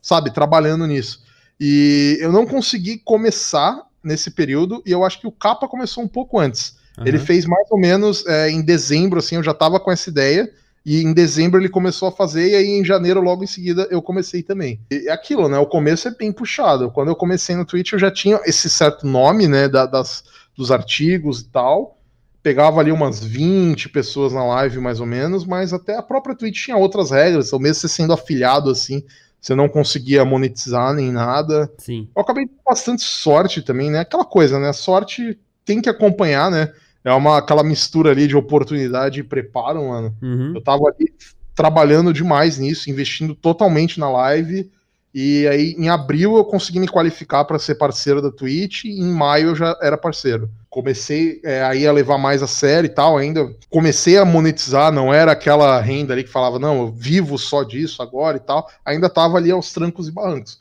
sabe, 0.00 0.32
trabalhando 0.32 0.86
nisso. 0.86 1.24
E 1.58 2.18
eu 2.20 2.30
não 2.30 2.46
consegui 2.46 2.98
começar 2.98 3.82
nesse 4.04 4.30
período, 4.30 4.80
e 4.86 4.92
eu 4.92 5.04
acho 5.04 5.20
que 5.20 5.26
o 5.26 5.32
Capa 5.32 5.66
começou 5.66 6.04
um 6.04 6.08
pouco 6.08 6.38
antes. 6.38 6.78
Uhum. 7.00 7.06
Ele 7.06 7.18
fez 7.18 7.46
mais 7.46 7.66
ou 7.70 7.78
menos 7.78 8.24
é, 8.26 8.50
em 8.50 8.62
dezembro, 8.62 9.18
assim, 9.18 9.36
eu 9.36 9.42
já 9.42 9.54
tava 9.54 9.80
com 9.80 9.90
essa 9.90 10.10
ideia, 10.10 10.50
e 10.84 11.02
em 11.02 11.12
dezembro 11.12 11.60
ele 11.60 11.68
começou 11.68 12.08
a 12.08 12.12
fazer, 12.12 12.50
e 12.50 12.54
aí 12.54 12.68
em 12.68 12.84
janeiro, 12.84 13.20
logo 13.20 13.42
em 13.42 13.46
seguida, 13.46 13.88
eu 13.90 14.02
comecei 14.02 14.42
também. 14.42 14.80
E 14.90 15.08
é 15.08 15.12
aquilo, 15.12 15.48
né? 15.48 15.58
O 15.58 15.66
começo 15.66 16.08
é 16.08 16.10
bem 16.10 16.32
puxado. 16.32 16.90
Quando 16.90 17.08
eu 17.08 17.16
comecei 17.16 17.56
no 17.56 17.64
Twitch, 17.64 17.92
eu 17.92 17.98
já 17.98 18.10
tinha 18.10 18.40
esse 18.44 18.68
certo 18.68 19.06
nome, 19.06 19.48
né, 19.48 19.68
da, 19.68 19.86
das, 19.86 20.24
dos 20.56 20.70
artigos 20.70 21.40
e 21.40 21.48
tal. 21.48 21.98
Pegava 22.42 22.80
ali 22.80 22.90
umas 22.90 23.22
20 23.22 23.90
pessoas 23.90 24.32
na 24.32 24.44
live, 24.44 24.78
mais 24.78 25.00
ou 25.00 25.06
menos, 25.06 25.44
mas 25.44 25.74
até 25.74 25.96
a 25.96 26.02
própria 26.02 26.34
Twitch 26.34 26.64
tinha 26.64 26.76
outras 26.76 27.10
regras, 27.10 27.52
ou 27.52 27.60
mesmo 27.60 27.74
você 27.74 27.88
sendo 27.88 28.14
afiliado, 28.14 28.70
assim, 28.70 29.04
você 29.38 29.54
não 29.54 29.68
conseguia 29.68 30.24
monetizar 30.24 30.94
nem 30.94 31.12
nada. 31.12 31.70
Sim. 31.76 32.08
Eu 32.16 32.22
acabei 32.22 32.46
com 32.46 32.54
bastante 32.66 33.02
sorte 33.02 33.60
também, 33.60 33.90
né? 33.90 34.00
Aquela 34.00 34.24
coisa, 34.24 34.58
né? 34.58 34.70
A 34.70 34.74
sorte 34.74 35.38
tem 35.66 35.82
que 35.82 35.88
acompanhar, 35.90 36.50
né? 36.50 36.72
É 37.04 37.12
uma 37.12 37.38
aquela 37.38 37.64
mistura 37.64 38.10
ali 38.10 38.26
de 38.26 38.36
oportunidade 38.36 39.20
e 39.20 39.24
preparo, 39.24 39.88
mano. 39.88 40.14
Uhum. 40.22 40.52
Eu 40.54 40.62
tava 40.62 40.84
ali 40.88 41.12
trabalhando 41.54 42.12
demais 42.12 42.58
nisso, 42.58 42.90
investindo 42.90 43.34
totalmente 43.34 43.98
na 43.98 44.10
live. 44.10 44.70
E 45.12 45.46
aí, 45.48 45.74
em 45.76 45.88
abril, 45.88 46.36
eu 46.36 46.44
consegui 46.44 46.78
me 46.78 46.86
qualificar 46.86 47.44
para 47.44 47.58
ser 47.58 47.74
parceiro 47.74 48.22
da 48.22 48.30
Twitch, 48.30 48.84
e 48.84 49.00
em 49.00 49.12
maio 49.12 49.48
eu 49.48 49.56
já 49.56 49.76
era 49.82 49.98
parceiro. 49.98 50.48
Comecei 50.68 51.40
é, 51.42 51.64
aí 51.64 51.84
a 51.84 51.92
levar 51.92 52.16
mais 52.16 52.44
a 52.44 52.46
sério 52.46 52.86
e 52.86 52.90
tal, 52.90 53.18
ainda 53.18 53.52
comecei 53.68 54.18
a 54.18 54.24
monetizar, 54.24 54.92
não 54.92 55.12
era 55.12 55.32
aquela 55.32 55.80
renda 55.80 56.12
ali 56.12 56.22
que 56.22 56.30
falava, 56.30 56.60
não, 56.60 56.82
eu 56.82 56.92
vivo 56.92 57.36
só 57.36 57.64
disso 57.64 58.02
agora 58.02 58.36
e 58.36 58.40
tal, 58.40 58.70
ainda 58.84 59.10
tava 59.10 59.36
ali 59.36 59.50
aos 59.50 59.72
trancos 59.72 60.06
e 60.06 60.12
barrancos. 60.12 60.60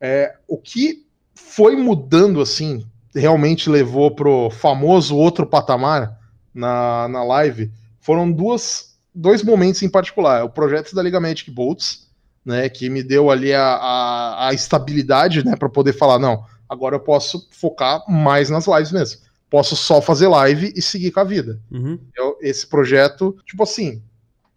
É, 0.00 0.34
o 0.48 0.56
que 0.56 1.04
foi 1.34 1.76
mudando, 1.76 2.40
assim, 2.40 2.86
realmente 3.14 3.68
levou 3.68 4.10
pro 4.10 4.50
famoso 4.50 5.16
outro 5.16 5.46
patamar 5.46 6.18
na, 6.54 7.08
na 7.08 7.24
live, 7.24 7.70
foram 8.00 8.30
duas, 8.30 8.96
dois 9.14 9.42
momentos 9.42 9.82
em 9.82 9.88
particular. 9.88 10.44
O 10.44 10.50
projeto 10.50 10.94
da 10.94 11.02
Liga 11.02 11.20
Magic 11.20 11.50
Bolts, 11.50 12.08
né, 12.44 12.68
que 12.68 12.88
me 12.88 13.02
deu 13.02 13.30
ali 13.30 13.52
a, 13.52 13.62
a, 13.62 14.48
a 14.48 14.54
estabilidade, 14.54 15.44
né, 15.44 15.56
para 15.56 15.68
poder 15.68 15.92
falar, 15.92 16.18
não, 16.18 16.44
agora 16.68 16.96
eu 16.96 17.00
posso 17.00 17.48
focar 17.50 18.02
mais 18.08 18.48
nas 18.50 18.66
lives 18.66 18.92
mesmo. 18.92 19.20
Posso 19.48 19.74
só 19.74 20.00
fazer 20.00 20.28
live 20.28 20.72
e 20.76 20.80
seguir 20.80 21.10
com 21.10 21.20
a 21.20 21.24
vida. 21.24 21.60
Uhum. 21.70 21.98
Eu, 22.16 22.38
esse 22.40 22.66
projeto, 22.66 23.36
tipo 23.44 23.64
assim, 23.64 24.00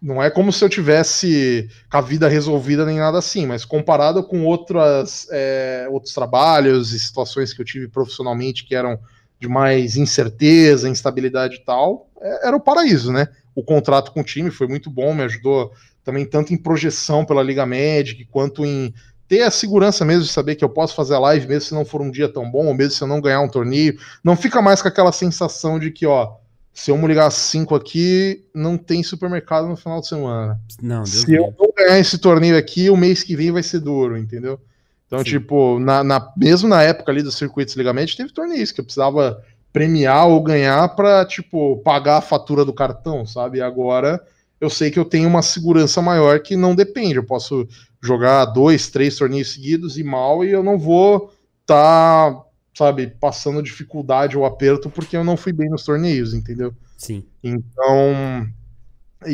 não 0.03 0.21
é 0.21 0.29
como 0.29 0.51
se 0.51 0.61
eu 0.61 0.67
tivesse 0.67 1.69
a 1.89 2.01
vida 2.01 2.27
resolvida 2.27 2.85
nem 2.85 2.97
nada 2.97 3.17
assim, 3.19 3.47
mas 3.47 3.63
comparado 3.63 4.21
com 4.21 4.43
outras, 4.43 5.25
é, 5.31 5.87
outros 5.89 6.13
trabalhos 6.13 6.91
e 6.91 6.99
situações 6.99 7.53
que 7.53 7.61
eu 7.61 7.65
tive 7.65 7.87
profissionalmente 7.87 8.65
que 8.65 8.75
eram 8.75 8.99
de 9.39 9.47
mais 9.47 9.95
incerteza, 9.95 10.89
instabilidade 10.89 11.55
e 11.55 11.59
tal, 11.59 12.09
é, 12.19 12.47
era 12.47 12.55
o 12.55 12.59
paraíso, 12.59 13.13
né? 13.13 13.29
O 13.55 13.63
contrato 13.63 14.11
com 14.11 14.19
o 14.19 14.25
time 14.25 14.51
foi 14.51 14.67
muito 14.67 14.89
bom, 14.89 15.13
me 15.13 15.23
ajudou 15.23 15.71
também 16.03 16.25
tanto 16.25 16.53
em 16.53 16.57
projeção 16.57 17.23
pela 17.23 17.41
Liga 17.41 17.65
Magic, 17.65 18.25
quanto 18.25 18.65
em 18.65 18.93
ter 19.25 19.43
a 19.43 19.51
segurança 19.51 20.03
mesmo 20.03 20.23
de 20.23 20.29
saber 20.29 20.55
que 20.55 20.65
eu 20.65 20.69
posso 20.69 20.95
fazer 20.95 21.15
a 21.15 21.19
live 21.19 21.47
mesmo 21.47 21.61
se 21.61 21.73
não 21.73 21.85
for 21.85 22.01
um 22.01 22.11
dia 22.11 22.27
tão 22.27 22.51
bom, 22.51 22.65
ou 22.65 22.73
mesmo 22.73 22.91
se 22.91 23.01
eu 23.01 23.07
não 23.07 23.21
ganhar 23.21 23.39
um 23.39 23.47
torneio. 23.47 23.97
Não 24.21 24.35
fica 24.35 24.61
mais 24.61 24.81
com 24.81 24.89
aquela 24.89 25.13
sensação 25.13 25.79
de 25.79 25.91
que, 25.91 26.05
ó, 26.05 26.42
se 26.73 26.89
eu 26.89 26.97
me 26.97 27.07
ligar 27.07 27.27
às 27.27 27.35
5 27.35 27.75
aqui, 27.75 28.43
não 28.53 28.77
tem 28.77 29.03
supermercado 29.03 29.67
no 29.67 29.77
final 29.77 30.01
de 30.01 30.07
semana. 30.07 30.59
Não, 30.81 31.03
Deus 31.03 31.09
se 31.09 31.25
Deus. 31.27 31.45
eu 31.45 31.55
não 31.59 31.73
ganhar 31.77 31.99
esse 31.99 32.17
torneio 32.17 32.57
aqui, 32.57 32.89
o 32.89 32.97
mês 32.97 33.23
que 33.23 33.35
vem 33.35 33.51
vai 33.51 33.61
ser 33.61 33.79
duro, 33.79 34.17
entendeu? 34.17 34.59
Então, 35.05 35.19
Sim. 35.19 35.25
tipo, 35.25 35.77
na, 35.79 36.03
na, 36.03 36.31
mesmo 36.35 36.67
na 36.67 36.81
época 36.81 37.11
ali 37.11 37.21
dos 37.21 37.35
circuitos 37.35 37.75
ligamento, 37.75 38.17
teve 38.17 38.33
torneios 38.33 38.71
que 38.71 38.81
eu 38.81 38.85
precisava 38.85 39.43
premiar 39.71 40.27
ou 40.27 40.41
ganhar 40.41 40.87
para 40.89 41.25
tipo, 41.25 41.77
pagar 41.77 42.17
a 42.17 42.21
fatura 42.21 42.65
do 42.65 42.73
cartão, 42.73 43.25
sabe? 43.25 43.59
E 43.59 43.61
agora 43.61 44.19
eu 44.59 44.69
sei 44.69 44.89
que 44.89 44.97
eu 44.97 45.05
tenho 45.05 45.27
uma 45.27 45.41
segurança 45.41 46.01
maior 46.01 46.39
que 46.39 46.55
não 46.55 46.73
depende. 46.73 47.15
Eu 47.15 47.23
posso 47.23 47.67
jogar 48.01 48.45
dois, 48.45 48.89
três 48.89 49.15
torneios 49.15 49.53
seguidos 49.53 49.97
e 49.97 50.03
mal, 50.03 50.43
e 50.43 50.51
eu 50.51 50.63
não 50.63 50.79
vou 50.79 51.33
estar, 51.61 52.31
tá, 52.31 52.42
sabe, 52.73 53.07
passando 53.19 53.61
dificuldade 53.61 54.37
ou 54.37 54.45
aperto 54.45 54.89
porque 54.89 55.15
eu 55.15 55.23
não 55.23 55.37
fui 55.37 55.53
bem 55.53 55.69
nos 55.69 55.83
torneios, 55.83 56.33
entendeu? 56.33 56.73
Sim. 56.97 57.23
Então, 57.43 58.47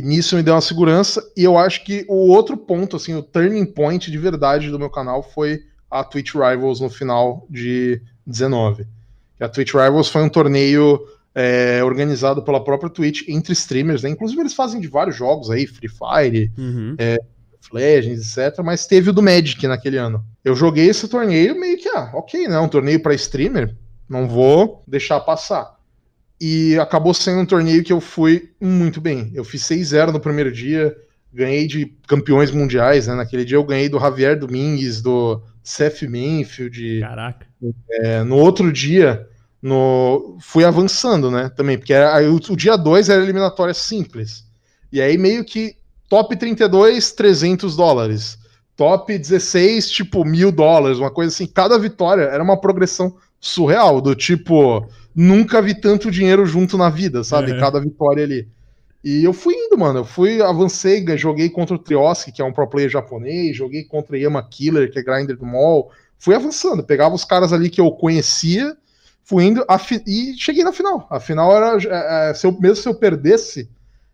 nisso 0.04 0.36
me 0.36 0.44
deu 0.44 0.54
uma 0.54 0.62
segurança, 0.62 1.24
e 1.36 1.44
eu 1.44 1.58
acho 1.58 1.84
que 1.84 2.06
o 2.08 2.30
outro 2.30 2.58
ponto, 2.58 2.96
assim, 2.96 3.14
o 3.16 3.24
turning 3.24 3.66
point 3.66 4.12
de 4.12 4.18
verdade 4.18 4.70
do 4.70 4.80
meu 4.80 4.90
canal 4.90 5.24
foi 5.24 5.64
a 5.90 6.04
Twitch 6.04 6.34
Rivals 6.34 6.80
no 6.80 6.90
final 6.90 7.48
de 7.50 8.02
19. 8.26 8.86
A 9.40 9.48
Twitch 9.48 9.74
Rivals 9.74 10.10
foi 10.10 10.22
um 10.22 10.30
torneio 10.30 11.00
é, 11.34 11.82
organizado 11.84 12.44
pela 12.44 12.64
própria 12.64 12.90
Twitch 12.90 13.28
entre 13.28 13.54
streamers, 13.54 14.04
né? 14.04 14.10
Inclusive 14.10 14.42
eles 14.42 14.54
fazem 14.54 14.82
de 14.82 14.88
vários 14.88 15.16
jogos 15.16 15.50
aí, 15.50 15.66
Free 15.66 15.90
Fire, 15.90 16.52
uhum. 16.58 16.96
é, 16.98 17.18
Legends, 17.72 18.38
etc. 18.38 18.60
Mas 18.64 18.86
teve 18.86 19.10
o 19.10 19.14
do 19.14 19.24
Magic 19.24 19.66
naquele 19.68 19.98
ano. 19.98 20.24
Eu 20.44 20.56
joguei 20.56 20.90
esse 20.90 21.08
torneio 21.08 21.60
meio 21.60 21.78
que, 21.78 21.90
ah, 21.90 22.12
ok, 22.14 22.48
né? 22.48 22.58
Um 22.60 22.68
torneio 22.68 23.02
para 23.02 23.14
streamer, 23.14 23.76
não 24.08 24.28
vou 24.28 24.84
deixar 24.88 25.20
passar. 25.20 25.78
E 26.40 26.78
acabou 26.80 27.14
sendo 27.14 27.42
um 27.42 27.46
torneio 27.46 27.84
que 27.84 27.92
eu 27.92 28.00
fui 28.00 28.52
muito 28.60 29.02
bem. 29.02 29.32
Eu 29.34 29.44
fiz 29.44 29.64
6-0 29.64 30.12
no 30.14 30.20
primeiro 30.20 30.52
dia, 30.52 30.96
ganhei 31.34 31.68
de 31.68 31.86
campeões 32.08 32.52
mundiais, 32.52 33.08
né? 33.08 33.16
Naquele 33.16 33.44
dia 33.44 33.58
eu 33.58 33.64
ganhei 33.64 33.90
do 33.90 34.00
Javier 34.00 34.40
Domingues, 34.40 35.02
do 35.02 35.42
Seth 35.62 36.04
Manfield. 36.04 37.02
Caraca. 37.02 37.46
É, 37.92 38.24
no 38.24 38.38
outro 38.38 38.72
dia, 38.72 39.28
no, 39.62 40.38
fui 40.40 40.64
avançando, 40.64 41.30
né? 41.30 41.50
Também, 41.50 41.78
porque 41.78 41.94
era, 41.94 42.22
o, 42.32 42.36
o 42.38 42.56
dia 42.56 42.78
2 42.78 43.10
era 43.10 43.22
eliminatória 43.22 43.74
simples. 43.74 44.46
E 44.92 45.02
aí 45.02 45.18
meio 45.18 45.44
que 45.44 45.76
top 46.08 46.36
32, 46.36 47.12
300 47.12 47.76
dólares. 47.76 48.39
Top 48.80 49.12
16, 49.12 49.92
tipo, 49.92 50.24
mil 50.24 50.54
dólares, 50.54 51.00
uma 51.00 51.12
coisa 51.12 51.36
assim. 51.36 51.46
Cada 51.46 51.78
vitória 51.78 52.22
era 52.22 52.42
uma 52.42 52.56
progressão 52.56 53.14
surreal, 53.38 54.00
do 54.00 54.16
tipo, 54.16 54.88
nunca 55.14 55.62
vi 55.62 55.76
tanto 55.76 56.10
dinheiro 56.10 56.46
junto 56.46 56.78
na 56.78 56.90
vida, 56.90 57.22
sabe? 57.22 57.52
Uhum. 57.52 57.60
Cada 57.60 57.82
vitória 57.82 58.24
ali. 58.24 58.48
E 59.04 59.22
eu 59.22 59.34
fui 59.34 59.54
indo, 59.54 59.78
mano. 59.78 60.00
Eu 60.00 60.06
fui, 60.06 60.42
avancei, 60.42 61.06
joguei 61.18 61.50
contra 61.50 61.76
o 61.76 61.78
Trioski, 61.78 62.32
que 62.32 62.42
é 62.42 62.46
um 62.46 62.54
pro 62.54 62.70
player 62.70 62.90
japonês, 62.90 63.54
joguei 63.54 63.84
contra 63.84 64.16
o 64.16 64.18
Yama 64.18 64.42
Killer, 64.42 64.90
que 64.90 64.98
é 64.98 65.04
grinder 65.04 65.36
do 65.36 65.46
mall. 65.46 65.92
Fui 66.18 66.34
avançando, 66.34 66.82
pegava 66.82 67.14
os 67.14 67.26
caras 67.26 67.52
ali 67.52 67.70
que 67.70 67.82
eu 67.82 67.92
conhecia 67.92 68.78
fui 69.26 69.44
indo 69.44 69.64
e 70.08 70.34
cheguei 70.38 70.64
na 70.64 70.72
final. 70.72 71.06
A 71.12 71.20
final 71.20 71.54
era. 71.54 71.78
É, 71.84 72.30
é 72.30 72.34
se 72.34 72.48
eu, 72.48 72.52
mesmo 72.58 72.78
se 72.78 72.88
eu 72.88 72.96
perdesse, 72.96 73.70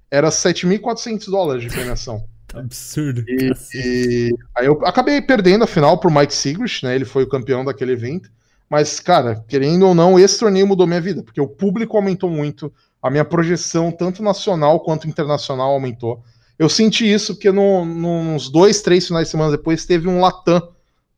era 0.09 0.29
7.400 0.29 1.29
dólares 1.29 1.61
de 1.61 1.69
premiação. 1.69 2.25
Tá 2.55 2.61
absurdo. 2.61 3.23
E, 3.27 3.51
e, 3.75 4.35
aí 4.55 4.65
eu 4.65 4.79
acabei 4.85 5.21
perdendo 5.21 5.63
a 5.63 5.67
final 5.67 5.99
pro 5.99 6.11
Mike 6.11 6.33
Sigrist, 6.33 6.83
né? 6.83 6.95
Ele 6.95 7.05
foi 7.05 7.23
o 7.23 7.29
campeão 7.29 7.65
daquele 7.65 7.91
evento. 7.91 8.31
Mas, 8.69 8.99
cara, 8.99 9.43
querendo 9.47 9.85
ou 9.85 9.93
não, 9.93 10.17
esse 10.17 10.39
torneio 10.39 10.65
mudou 10.65 10.87
minha 10.87 11.01
vida, 11.01 11.21
porque 11.21 11.39
o 11.39 11.47
público 11.47 11.95
aumentou 11.95 12.29
muito, 12.29 12.73
a 13.01 13.11
minha 13.11 13.23
projeção, 13.23 13.91
tanto 13.91 14.23
nacional 14.23 14.79
quanto 14.79 15.07
internacional, 15.07 15.71
aumentou. 15.71 16.23
Eu 16.57 16.67
senti 16.67 17.11
isso 17.11 17.35
porque 17.35 17.51
no, 17.51 17.85
nos 17.85 18.49
dois, 18.49 18.81
três 18.81 19.05
finais 19.05 19.27
de 19.27 19.31
semana 19.31 19.51
depois 19.51 19.85
teve 19.85 20.07
um 20.07 20.19
Latam 20.19 20.69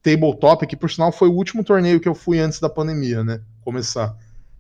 Tabletop, 0.01 0.67
que 0.67 0.75
por 0.75 0.89
sinal 0.89 1.11
foi 1.11 1.29
o 1.29 1.33
último 1.33 1.63
torneio 1.63 1.99
que 1.99 2.09
eu 2.09 2.15
fui 2.15 2.39
antes 2.39 2.59
da 2.59 2.69
pandemia, 2.69 3.23
né? 3.23 3.39
começar. 3.67 4.15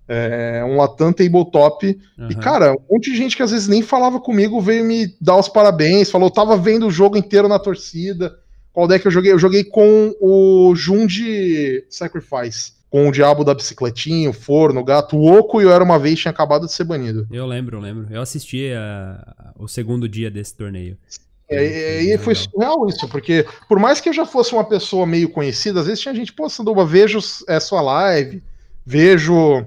É, 0.07 0.63
um 0.65 0.77
Latam 0.77 1.11
Tabletop. 1.11 1.99
Uhum. 2.17 2.29
E, 2.29 2.35
cara, 2.35 2.73
um 2.73 2.95
monte 2.95 3.11
de 3.11 3.17
gente 3.17 3.35
que 3.35 3.43
às 3.43 3.51
vezes 3.51 3.67
nem 3.67 3.81
falava 3.81 4.19
comigo 4.19 4.61
veio 4.61 4.85
me 4.85 5.13
dar 5.19 5.37
os 5.37 5.49
parabéns, 5.49 6.09
falou, 6.09 6.31
tava 6.31 6.55
vendo 6.55 6.87
o 6.87 6.91
jogo 6.91 7.17
inteiro 7.17 7.47
na 7.47 7.59
torcida. 7.59 8.37
Qual 8.71 8.87
deck 8.87 9.05
eu 9.05 9.11
joguei? 9.11 9.31
Eu 9.31 9.39
joguei 9.39 9.63
com 9.63 10.15
o 10.21 10.75
Jundi 10.75 11.83
Sacrifice. 11.89 12.77
Com 12.89 13.09
o 13.09 13.11
diabo 13.11 13.43
da 13.43 13.53
bicicletinha, 13.53 14.29
o 14.29 14.33
forno, 14.33 14.79
o 14.79 14.83
gato, 14.83 15.17
o 15.17 15.25
oco 15.25 15.59
e 15.59 15.65
eu 15.65 15.71
era 15.71 15.83
uma 15.83 15.99
vez 15.99 16.19
tinha 16.19 16.31
acabado 16.31 16.65
de 16.67 16.71
ser 16.71 16.85
banido. 16.85 17.27
Eu 17.29 17.45
lembro, 17.45 17.77
eu 17.77 17.81
lembro. 17.81 18.07
Eu 18.09 18.21
assisti 18.21 18.71
a, 18.71 19.51
o 19.57 19.67
segundo 19.67 20.07
dia 20.07 20.31
desse 20.31 20.55
torneio. 20.55 20.95
É, 21.49 22.03
e 22.03 22.17
foi 22.17 22.35
surreal 22.35 22.87
isso, 22.87 23.07
porque 23.07 23.45
por 23.67 23.79
mais 23.79 24.01
que 24.01 24.09
eu 24.09 24.13
já 24.13 24.25
fosse 24.25 24.53
uma 24.53 24.65
pessoa 24.65 25.05
meio 25.05 25.29
conhecida, 25.29 25.79
às 25.79 25.87
vezes 25.87 26.01
tinha 26.01 26.13
gente, 26.13 26.33
pô, 26.33 26.49
Sanduba, 26.49 26.85
vejo 26.85 27.19
é, 27.47 27.59
sua 27.59 27.81
live, 27.81 28.43
vejo 28.85 29.65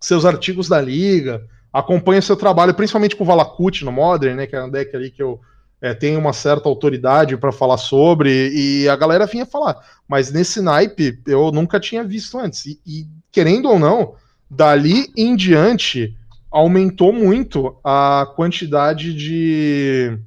seus 0.00 0.24
artigos 0.24 0.68
da 0.68 0.80
liga, 0.80 1.44
acompanho 1.72 2.22
seu 2.22 2.36
trabalho, 2.36 2.74
principalmente 2.74 3.16
com 3.16 3.24
o 3.24 3.26
Valakut 3.26 3.84
no 3.84 3.92
Modern, 3.92 4.36
né, 4.36 4.46
que 4.46 4.56
é 4.56 4.62
um 4.62 4.70
deck 4.70 4.94
ali 4.94 5.10
que 5.10 5.22
eu 5.22 5.40
é, 5.80 5.94
tenho 5.94 6.18
uma 6.18 6.32
certa 6.32 6.68
autoridade 6.68 7.36
para 7.36 7.52
falar 7.52 7.78
sobre, 7.78 8.50
e 8.52 8.88
a 8.88 8.96
galera 8.96 9.26
vinha 9.26 9.46
falar, 9.46 9.76
mas 10.08 10.32
nesse 10.32 10.60
naipe 10.60 11.20
eu 11.26 11.50
nunca 11.52 11.78
tinha 11.78 12.02
visto 12.02 12.38
antes, 12.38 12.66
e, 12.66 12.80
e 12.86 13.06
querendo 13.30 13.68
ou 13.68 13.78
não, 13.78 14.14
dali 14.50 15.06
em 15.16 15.36
diante 15.36 16.16
aumentou 16.50 17.12
muito 17.12 17.78
a 17.84 18.26
quantidade 18.34 19.12
de, 19.14 20.18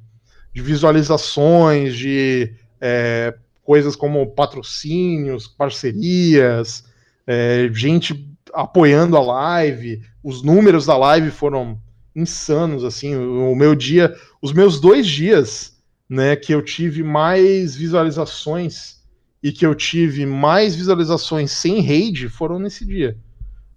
de 0.54 0.62
visualizações, 0.62 1.96
de 1.96 2.54
é, 2.80 3.34
coisas 3.64 3.96
como 3.96 4.26
patrocínios, 4.28 5.48
parcerias, 5.48 6.84
é, 7.26 7.68
gente 7.72 8.31
apoiando 8.52 9.16
a 9.16 9.20
live, 9.20 10.02
os 10.22 10.42
números 10.42 10.86
da 10.86 10.96
live 10.96 11.30
foram 11.30 11.78
insanos, 12.14 12.84
assim, 12.84 13.16
o, 13.16 13.54
meu 13.54 13.74
dia, 13.74 14.14
os 14.40 14.52
meus 14.52 14.80
dois 14.80 15.06
dias, 15.06 15.76
né, 16.08 16.36
que 16.36 16.52
eu 16.52 16.62
tive 16.62 17.02
mais 17.02 17.74
visualizações 17.74 19.00
e 19.42 19.50
que 19.50 19.64
eu 19.64 19.74
tive 19.74 20.26
mais 20.26 20.74
visualizações 20.74 21.50
sem 21.50 21.80
raid 21.80 22.28
foram 22.28 22.58
nesse 22.58 22.84
dia. 22.84 23.16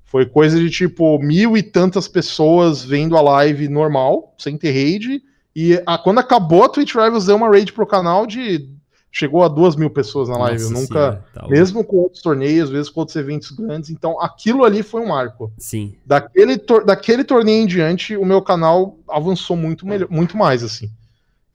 Foi 0.03 0.25
coisa 0.25 0.59
de 0.59 0.69
tipo 0.69 1.17
mil 1.19 1.57
e 1.57 1.63
tantas 1.63 2.07
pessoas 2.07 2.83
vendo 2.83 3.17
a 3.17 3.21
live 3.21 3.67
normal, 3.67 4.35
sem 4.38 4.57
ter 4.57 4.71
raid, 4.71 5.23
e 5.55 5.81
a, 5.85 5.97
quando 5.97 6.19
acabou 6.19 6.63
a 6.63 6.69
Twitch 6.69 6.93
Rivals 6.93 7.25
deu 7.25 7.38
uma 7.38 7.49
raid 7.49 7.71
pro 7.71 7.88
canal 7.88 8.27
de 8.27 8.69
chegou 9.15 9.43
a 9.43 9.47
duas 9.47 9.78
mil 9.78 9.89
pessoas 9.89 10.28
na 10.28 10.38
live. 10.38 10.62
Nossa 10.63 10.73
eu 10.73 10.82
nunca, 10.82 11.25
tá 11.34 11.47
mesmo 11.47 11.86
com 11.86 11.95
outros 11.95 12.21
torneios, 12.21 12.69
mesmo 12.69 12.93
com 12.93 12.99
outros 12.99 13.15
eventos 13.15 13.49
grandes. 13.51 13.89
Então, 13.89 14.19
aquilo 14.19 14.65
ali 14.65 14.84
foi 14.84 15.01
um 15.01 15.08
marco. 15.08 15.54
Sim. 15.58 15.95
Daquele, 16.06 16.58
tor 16.58 16.84
daquele 16.84 17.23
torneio 17.23 17.63
em 17.63 17.65
diante, 17.65 18.17
o 18.17 18.25
meu 18.25 18.41
canal 18.41 18.99
avançou 19.08 19.56
muito, 19.56 19.88
melhor, 19.88 20.10
muito 20.10 20.36
mais, 20.36 20.63
assim. 20.63 20.91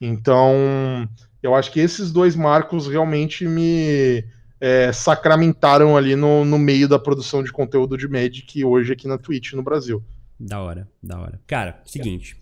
Então, 0.00 1.06
eu 1.42 1.54
acho 1.54 1.70
que 1.70 1.80
esses 1.80 2.10
dois 2.10 2.34
marcos 2.34 2.88
realmente 2.88 3.46
me 3.46 4.24
é, 4.58 4.90
sacramentaram 4.90 5.98
ali 5.98 6.16
no, 6.16 6.46
no 6.46 6.58
meio 6.58 6.88
da 6.88 6.98
produção 6.98 7.42
de 7.42 7.52
conteúdo 7.52 7.94
de 7.98 8.08
Magic 8.08 8.64
hoje 8.64 8.94
aqui 8.94 9.06
na 9.06 9.18
Twitch 9.18 9.52
no 9.52 9.62
Brasil. 9.62 10.02
Da 10.38 10.62
hora, 10.62 10.88
da 11.02 11.20
hora. 11.20 11.38
Cara, 11.46 11.82
seguinte. 11.84 12.39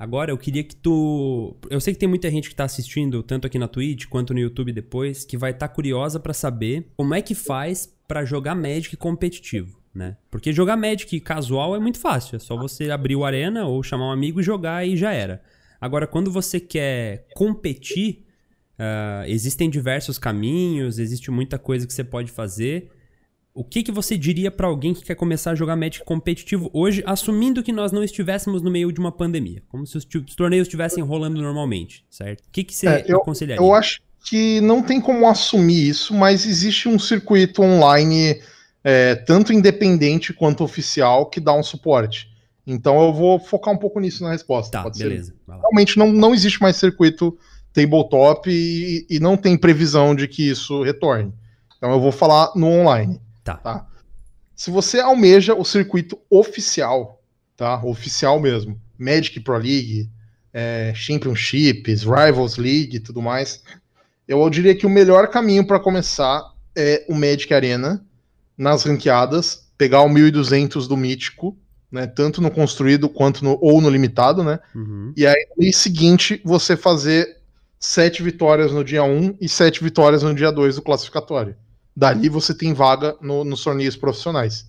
Agora 0.00 0.30
eu 0.30 0.38
queria 0.38 0.64
que 0.64 0.74
tu. 0.74 1.54
Eu 1.68 1.78
sei 1.78 1.92
que 1.92 2.00
tem 2.00 2.08
muita 2.08 2.30
gente 2.30 2.48
que 2.48 2.54
tá 2.54 2.64
assistindo, 2.64 3.22
tanto 3.22 3.46
aqui 3.46 3.58
na 3.58 3.68
Twitch 3.68 4.06
quanto 4.06 4.32
no 4.32 4.40
YouTube 4.40 4.72
depois, 4.72 5.26
que 5.26 5.36
vai 5.36 5.50
estar 5.50 5.68
tá 5.68 5.74
curiosa 5.74 6.18
para 6.18 6.32
saber 6.32 6.90
como 6.96 7.14
é 7.14 7.20
que 7.20 7.34
faz 7.34 7.86
para 8.08 8.24
jogar 8.24 8.54
Magic 8.54 8.96
competitivo, 8.96 9.78
né? 9.94 10.16
Porque 10.30 10.54
jogar 10.54 10.78
Magic 10.78 11.20
casual 11.20 11.76
é 11.76 11.78
muito 11.78 11.98
fácil, 11.98 12.36
é 12.36 12.38
só 12.38 12.56
você 12.56 12.90
abrir 12.90 13.14
o 13.14 13.26
Arena 13.26 13.66
ou 13.66 13.82
chamar 13.82 14.06
um 14.06 14.10
amigo 14.10 14.40
e 14.40 14.42
jogar 14.42 14.88
e 14.88 14.96
já 14.96 15.12
era. 15.12 15.42
Agora, 15.78 16.06
quando 16.06 16.30
você 16.30 16.58
quer 16.58 17.26
competir, 17.34 18.24
Uh, 18.80 19.26
existem 19.26 19.68
diversos 19.68 20.18
caminhos, 20.18 20.98
existe 20.98 21.30
muita 21.30 21.58
coisa 21.58 21.86
que 21.86 21.92
você 21.92 22.02
pode 22.02 22.32
fazer. 22.32 22.90
O 23.52 23.64
que, 23.64 23.82
que 23.82 23.90
você 23.90 24.16
diria 24.16 24.50
para 24.50 24.68
alguém 24.68 24.94
que 24.94 25.02
quer 25.02 25.16
começar 25.16 25.50
a 25.50 25.54
jogar 25.54 25.74
Magic 25.74 26.04
competitivo 26.04 26.70
hoje, 26.72 27.02
assumindo 27.04 27.62
que 27.62 27.72
nós 27.72 27.90
não 27.90 28.02
estivéssemos 28.02 28.62
no 28.62 28.70
meio 28.70 28.92
de 28.92 29.00
uma 29.00 29.10
pandemia? 29.10 29.62
Como 29.68 29.84
se 29.86 29.96
os, 29.98 30.06
os 30.06 30.34
torneios 30.36 30.68
estivessem 30.68 31.02
rolando 31.02 31.42
normalmente, 31.42 32.04
certo? 32.08 32.46
O 32.46 32.50
que, 32.52 32.62
que 32.62 32.74
você 32.74 32.86
é, 32.86 33.04
eu, 33.08 33.18
aconselharia? 33.18 33.60
Eu 33.60 33.74
acho 33.74 34.00
que 34.24 34.60
não 34.60 34.82
tem 34.82 35.00
como 35.00 35.26
assumir 35.26 35.88
isso, 35.88 36.14
mas 36.14 36.46
existe 36.46 36.88
um 36.88 36.98
circuito 36.98 37.60
online, 37.62 38.40
é, 38.84 39.16
tanto 39.16 39.52
independente 39.52 40.32
quanto 40.32 40.62
oficial, 40.62 41.26
que 41.26 41.40
dá 41.40 41.52
um 41.52 41.62
suporte. 41.62 42.28
Então 42.64 43.02
eu 43.02 43.12
vou 43.12 43.40
focar 43.40 43.74
um 43.74 43.78
pouco 43.78 43.98
nisso 43.98 44.22
na 44.22 44.30
resposta. 44.30 44.82
Tá, 44.82 44.88
beleza. 44.90 45.34
Realmente 45.48 45.98
não, 45.98 46.12
não 46.12 46.32
existe 46.32 46.62
mais 46.62 46.76
circuito 46.76 47.36
tabletop 47.72 48.48
e, 48.48 49.06
e 49.10 49.18
não 49.18 49.36
tem 49.36 49.56
previsão 49.56 50.14
de 50.14 50.28
que 50.28 50.48
isso 50.48 50.82
retorne. 50.82 51.32
Então 51.76 51.90
eu 51.90 52.00
vou 52.00 52.12
falar 52.12 52.52
no 52.54 52.68
online. 52.68 53.20
Tá. 53.42 53.54
tá? 53.54 53.86
Se 54.54 54.70
você 54.70 55.00
almeja 55.00 55.54
o 55.54 55.64
circuito 55.64 56.18
oficial, 56.28 57.22
tá? 57.56 57.82
Oficial 57.84 58.38
mesmo, 58.38 58.80
Magic 58.98 59.40
Pro 59.40 59.56
League, 59.56 60.10
é, 60.52 60.92
Championships, 60.94 62.02
Rivals 62.02 62.56
League 62.56 62.96
e 62.96 63.00
tudo 63.00 63.22
mais, 63.22 63.62
eu 64.28 64.48
diria 64.50 64.74
que 64.74 64.86
o 64.86 64.90
melhor 64.90 65.28
caminho 65.28 65.66
para 65.66 65.80
começar 65.80 66.42
é 66.76 67.04
o 67.08 67.14
Magic 67.14 67.52
Arena 67.52 68.04
nas 68.56 68.84
ranqueadas, 68.84 69.70
pegar 69.78 70.02
o 70.02 70.08
1200 70.08 70.86
do 70.86 70.96
Mítico, 70.96 71.56
né, 71.90 72.06
tanto 72.06 72.40
no 72.40 72.50
construído 72.50 73.08
quanto 73.08 73.42
no 73.42 73.58
ou 73.60 73.80
no 73.80 73.90
limitado, 73.90 74.44
né? 74.44 74.60
Uhum. 74.74 75.12
E 75.16 75.26
aí 75.26 75.46
no 75.50 75.64
mês 75.64 75.76
seguinte 75.76 76.40
você 76.44 76.76
fazer 76.76 77.38
sete 77.78 78.22
vitórias 78.22 78.70
no 78.70 78.84
dia 78.84 79.02
1 79.02 79.38
e 79.40 79.48
sete 79.48 79.82
vitórias 79.82 80.22
no 80.22 80.34
dia 80.34 80.52
2 80.52 80.76
do 80.76 80.82
classificatório. 80.82 81.56
Dali 82.00 82.30
você 82.30 82.54
tem 82.54 82.72
vaga 82.72 83.14
no, 83.20 83.44
nos 83.44 83.62
torneios 83.62 83.94
profissionais. 83.94 84.64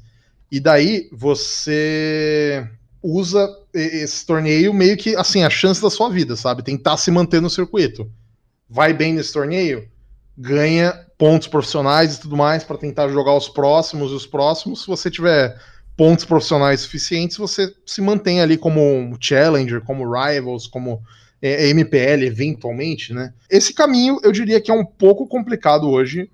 E 0.52 0.60
daí 0.60 1.08
você 1.14 2.68
usa 3.02 3.50
esse 3.74 4.26
torneio 4.26 4.74
meio 4.74 4.98
que 4.98 5.16
assim, 5.16 5.42
a 5.42 5.50
chance 5.50 5.82
da 5.82 5.90
sua 5.90 6.10
vida, 6.10 6.36
sabe? 6.36 6.62
Tentar 6.62 6.98
se 6.98 7.10
manter 7.10 7.42
no 7.42 7.50
circuito. 7.50 8.12
Vai 8.70 8.92
bem 8.92 9.14
nesse 9.14 9.32
torneio, 9.32 9.88
ganha 10.38 10.92
pontos 11.18 11.48
profissionais 11.48 12.16
e 12.16 12.20
tudo 12.20 12.36
mais 12.36 12.66
para 12.66 12.78
tentar 12.78 13.08
jogar 13.08 13.34
os 13.34 13.48
próximos 13.48 14.12
e 14.12 14.16
os 14.16 14.26
próximos. 14.26 14.82
Se 14.82 14.88
você 14.88 15.10
tiver 15.10 15.58
pontos 15.96 16.26
profissionais 16.26 16.82
suficientes, 16.82 17.38
você 17.38 17.74
se 17.86 18.02
mantém 18.02 18.42
ali 18.42 18.58
como 18.58 19.16
challenger, 19.22 19.80
como 19.80 20.04
rivals, 20.04 20.68
como 20.68 21.02
é, 21.42 21.70
MPL 21.70 22.26
eventualmente, 22.26 23.14
né? 23.14 23.34
Esse 23.50 23.74
caminho 23.74 24.20
eu 24.22 24.34
diria 24.34 24.60
que 24.60 24.70
é 24.70 24.74
um 24.74 24.86
pouco 24.86 25.26
complicado 25.26 25.90
hoje, 25.90 26.30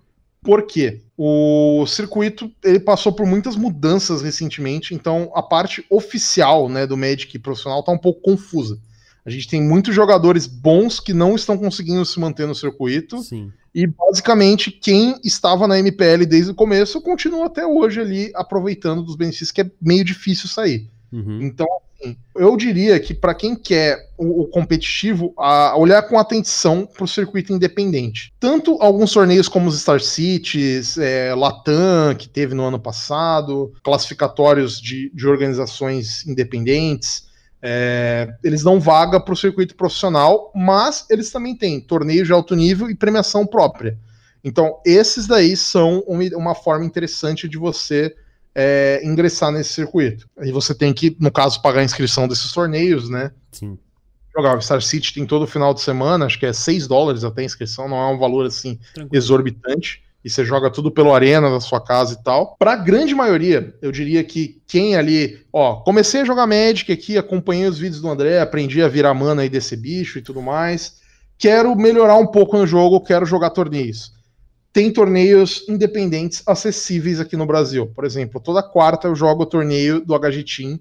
porque 0.47 1.01
o 1.17 1.86
circuito 1.86 2.49
ele 2.63 2.79
passou 2.79 3.12
por 3.12 3.25
muitas 3.25 3.57
mudanças 3.57 4.21
recentemente, 4.21 4.95
então 4.95 5.29
a 5.36 5.43
parte 5.43 5.86
oficial 5.89 6.69
né, 6.69 6.88
do 6.88 6.95
Magic 6.95 7.38
profissional 7.39 7.81
está 7.81 7.91
um 7.91 7.97
pouco 7.97 8.21
confusa. 8.21 8.79
A 9.25 9.29
gente 9.29 9.45
tem 9.45 9.62
muitos 9.62 9.93
jogadores 9.93 10.47
bons 10.47 11.01
que 11.01 11.13
não 11.13 11.36
estão 11.36 11.57
conseguindo 11.57 12.05
se 12.05 12.17
manter 12.17 12.47
no 12.47 12.55
circuito. 12.55 13.21
Sim. 13.23 13.51
E 13.75 13.86
basicamente 13.86 14.71
quem 14.71 15.19
estava 15.21 15.67
na 15.67 15.77
MPL 15.77 16.25
desde 16.25 16.51
o 16.51 16.55
começo 16.55 17.01
continua 17.01 17.47
até 17.47 17.67
hoje 17.67 17.99
ali 17.99 18.31
aproveitando 18.33 19.03
dos 19.03 19.17
benefícios, 19.17 19.51
que 19.51 19.60
é 19.60 19.71
meio 19.81 20.05
difícil 20.05 20.47
sair. 20.47 20.88
Uhum. 21.12 21.41
Então, 21.41 21.67
assim, 21.99 22.17
eu 22.36 22.55
diria 22.55 22.99
que 22.99 23.13
para 23.13 23.33
quem 23.33 23.55
quer 23.55 23.97
o, 24.17 24.43
o, 24.43 24.47
competitivo, 24.47 25.33
a 25.38 25.75
olhar 25.77 26.01
com 26.03 26.17
atenção 26.17 26.86
para 26.86 27.03
o 27.03 27.07
circuito 27.07 27.53
independente. 27.53 28.33
Tanto 28.39 28.77
alguns 28.81 29.12
torneios 29.12 29.47
como 29.47 29.67
os 29.67 29.79
Star 29.79 29.99
Cities, 29.99 30.97
é, 30.97 31.33
Latam, 31.36 32.15
que 32.17 32.29
teve 32.29 32.53
no 32.53 32.63
ano 32.63 32.79
passado, 32.79 33.73
classificatórios 33.83 34.79
de, 34.79 35.12
de 35.13 35.27
organizações 35.27 36.25
independentes. 36.25 37.27
É, 37.62 38.33
eles 38.43 38.63
dão 38.63 38.79
vaga 38.79 39.19
para 39.19 39.33
o 39.33 39.38
circuito 39.38 39.75
profissional, 39.75 40.51
mas 40.55 41.05
eles 41.10 41.31
também 41.31 41.55
têm 41.55 41.81
torneios 41.81 42.27
de 42.27 42.33
alto 42.33 42.55
nível 42.55 42.89
e 42.89 42.95
premiação 42.95 43.45
própria. 43.45 43.97
Então, 44.43 44.79
esses 44.86 45.27
daí 45.27 45.57
são 45.57 46.03
uma, 46.07 46.23
uma 46.36 46.55
forma 46.55 46.86
interessante 46.86 47.49
de 47.49 47.57
você 47.57 48.15
é, 48.59 48.99
ingressar 49.03 49.51
nesse 49.51 49.71
circuito. 49.71 50.27
Aí 50.35 50.51
você 50.51 50.73
tem 50.73 50.91
que, 50.91 51.15
no 51.19 51.31
caso, 51.31 51.61
pagar 51.61 51.81
a 51.81 51.83
inscrição 51.83 52.27
desses 52.27 52.51
torneios, 52.51 53.07
né? 53.07 53.31
Sim. 53.51 53.77
Jogar 54.35 54.57
o 54.57 54.61
Star 54.61 54.81
City 54.81 55.13
tem 55.13 55.27
todo 55.27 55.45
final 55.45 55.75
de 55.75 55.81
semana, 55.81 56.25
acho 56.25 56.39
que 56.39 56.45
é 56.45 56.51
6 56.51 56.87
dólares 56.87 57.23
até 57.23 57.43
a 57.43 57.45
inscrição, 57.45 57.87
não 57.87 57.97
é 57.97 58.11
um 58.11 58.17
valor 58.17 58.47
assim 58.47 58.79
Tranquilo. 58.95 59.15
exorbitante. 59.15 60.01
E 60.25 60.29
você 60.29 60.43
joga 60.43 60.71
tudo 60.71 60.91
pelo 60.91 61.13
Arena 61.13 61.49
da 61.49 61.59
sua 61.59 61.79
casa 61.79 62.15
e 62.15 62.23
tal. 62.23 62.55
Para 62.57 62.73
a 62.73 62.75
grande 62.75 63.13
maioria, 63.13 63.73
eu 63.79 63.91
diria 63.91 64.23
que 64.23 64.59
quem 64.67 64.95
ali, 64.95 65.39
ó, 65.53 65.75
comecei 65.75 66.21
a 66.21 66.25
jogar 66.25 66.47
Magic 66.47 66.91
aqui, 66.91 67.17
acompanhei 67.17 67.67
os 67.67 67.77
vídeos 67.77 68.01
do 68.01 68.09
André, 68.09 68.41
aprendi 68.41 68.81
a 68.81 68.87
virar 68.87 69.13
mana 69.13 69.43
aí 69.43 69.49
desse 69.49 69.77
bicho 69.77 70.17
e 70.17 70.21
tudo 70.21 70.41
mais. 70.41 70.97
Quero 71.37 71.75
melhorar 71.75 72.17
um 72.17 72.27
pouco 72.27 72.57
no 72.57 72.65
jogo, 72.65 72.99
quero 72.99 73.25
jogar 73.25 73.51
torneios 73.51 74.16
tem 74.77 74.91
torneios 74.91 75.65
independentes 75.67 76.43
acessíveis 76.45 77.19
aqui 77.19 77.35
no 77.35 77.47
Brasil. 77.47 77.87
Por 77.95 78.05
exemplo, 78.05 78.39
toda 78.39 78.61
quarta 78.61 79.07
eu 79.07 79.15
jogo 79.15 79.41
o 79.41 79.45
torneio 79.47 79.99
do 80.05 80.13
HG 80.13 80.43
Team, 80.43 80.79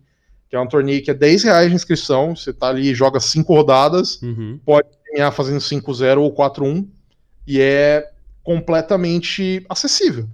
que 0.50 0.54
é 0.54 0.60
um 0.60 0.68
torneio 0.68 1.02
que 1.02 1.10
é 1.10 1.14
10 1.14 1.44
reais 1.44 1.70
de 1.70 1.74
inscrição. 1.74 2.36
Você 2.36 2.52
tá 2.52 2.68
ali 2.68 2.94
joga 2.94 3.18
cinco 3.20 3.54
rodadas, 3.54 4.20
uhum. 4.20 4.60
pode 4.66 4.86
ganhar 5.10 5.30
fazendo 5.30 5.60
5-0 5.60 6.18
ou 6.18 6.30
4-1, 6.30 6.86
e 7.46 7.58
é 7.58 8.06
completamente 8.42 9.64
acessível. 9.66 10.28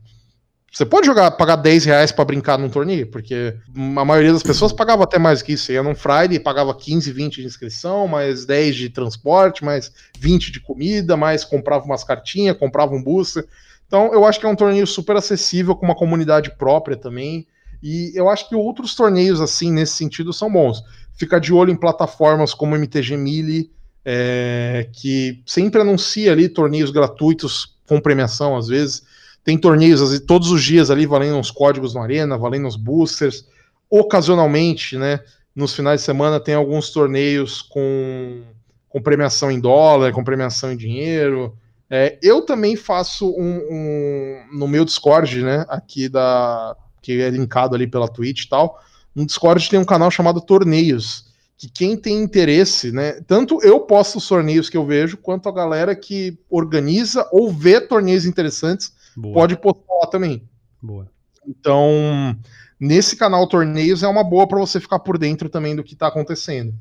Você 0.72 0.86
pode 0.86 1.06
jogar, 1.06 1.30
pagar 1.32 1.56
10 1.56 1.84
reais 1.84 2.10
para 2.10 2.24
brincar 2.24 2.58
num 2.58 2.70
torneio, 2.70 3.06
porque 3.06 3.54
a 3.76 4.04
maioria 4.06 4.32
das 4.32 4.42
pessoas 4.42 4.72
pagava 4.72 5.04
até 5.04 5.18
mais 5.18 5.42
que 5.42 5.52
isso. 5.52 5.70
Ia 5.70 5.82
num 5.82 5.94
Friday 5.94 6.40
pagava 6.40 6.74
15, 6.74 7.12
20 7.12 7.42
de 7.42 7.46
inscrição, 7.46 8.08
mais 8.08 8.46
10 8.46 8.76
de 8.76 8.88
transporte, 8.88 9.62
mais 9.62 9.92
20 10.18 10.50
de 10.50 10.60
comida, 10.60 11.14
mais 11.14 11.44
comprava 11.44 11.84
umas 11.84 12.02
cartinhas, 12.02 12.56
comprava 12.56 12.94
um 12.94 13.02
booster. 13.02 13.46
Então 13.86 14.14
eu 14.14 14.24
acho 14.24 14.40
que 14.40 14.46
é 14.46 14.48
um 14.48 14.56
torneio 14.56 14.86
super 14.86 15.14
acessível, 15.14 15.76
com 15.76 15.84
uma 15.84 15.94
comunidade 15.94 16.56
própria 16.56 16.96
também. 16.96 17.46
E 17.82 18.10
eu 18.14 18.30
acho 18.30 18.48
que 18.48 18.54
outros 18.54 18.94
torneios, 18.94 19.42
assim, 19.42 19.70
nesse 19.70 19.92
sentido, 19.96 20.32
são 20.32 20.50
bons. 20.50 20.82
Fica 21.12 21.38
de 21.38 21.52
olho 21.52 21.70
em 21.70 21.76
plataformas 21.76 22.54
como 22.54 22.76
MTG 22.76 23.18
Mille, 23.18 23.70
é, 24.02 24.88
que 24.90 25.42
sempre 25.44 25.82
anuncia 25.82 26.32
ali 26.32 26.48
torneios 26.48 26.90
gratuitos 26.90 27.76
com 27.86 28.00
premiação, 28.00 28.56
às 28.56 28.68
vezes. 28.68 29.02
Tem 29.44 29.58
torneios 29.58 30.20
todos 30.20 30.50
os 30.50 30.62
dias 30.62 30.90
ali 30.90 31.04
valendo 31.04 31.36
uns 31.36 31.50
códigos 31.50 31.94
no 31.94 32.00
Arena, 32.00 32.38
valendo 32.38 32.66
uns 32.66 32.76
boosters. 32.76 33.44
Ocasionalmente, 33.90 34.96
né, 34.96 35.20
nos 35.54 35.74
finais 35.74 36.00
de 36.00 36.06
semana 36.06 36.40
tem 36.40 36.54
alguns 36.54 36.90
torneios 36.90 37.60
com, 37.60 38.42
com 38.88 39.02
premiação 39.02 39.50
em 39.50 39.60
dólar, 39.60 40.12
com 40.12 40.24
premiação 40.24 40.72
em 40.72 40.76
dinheiro. 40.76 41.56
É, 41.90 42.18
eu 42.22 42.42
também 42.42 42.76
faço 42.76 43.28
um, 43.30 43.58
um, 43.70 44.42
no 44.52 44.68
meu 44.68 44.84
Discord, 44.84 45.42
né, 45.42 45.66
aqui 45.68 46.08
da 46.08 46.76
que 47.02 47.20
é 47.20 47.28
linkado 47.28 47.74
ali 47.74 47.86
pela 47.86 48.06
Twitch 48.06 48.44
e 48.44 48.48
tal. 48.48 48.80
No 49.14 49.26
Discord 49.26 49.68
tem 49.68 49.78
um 49.78 49.84
canal 49.84 50.08
chamado 50.08 50.40
Torneios, 50.40 51.26
que 51.58 51.68
quem 51.68 51.96
tem 51.96 52.22
interesse, 52.22 52.92
né, 52.92 53.20
tanto 53.26 53.60
eu 53.62 53.80
posto 53.80 54.18
os 54.18 54.28
torneios 54.28 54.70
que 54.70 54.76
eu 54.76 54.86
vejo, 54.86 55.16
quanto 55.16 55.48
a 55.48 55.52
galera 55.52 55.96
que 55.96 56.38
organiza 56.48 57.28
ou 57.32 57.50
vê 57.50 57.80
torneios 57.80 58.24
interessantes 58.24 58.92
Boa. 59.16 59.34
pode 59.34 59.56
postar 59.56 59.94
lá 60.00 60.06
também. 60.06 60.48
Boa. 60.80 61.08
Então, 61.46 62.36
nesse 62.78 63.16
canal 63.16 63.46
Torneios 63.46 64.02
é 64.02 64.08
uma 64.08 64.24
boa 64.24 64.46
para 64.46 64.58
você 64.58 64.80
ficar 64.80 64.98
por 65.00 65.18
dentro 65.18 65.48
também 65.48 65.74
do 65.76 65.84
que 65.84 65.94
está 65.94 66.06
acontecendo. 66.06 66.74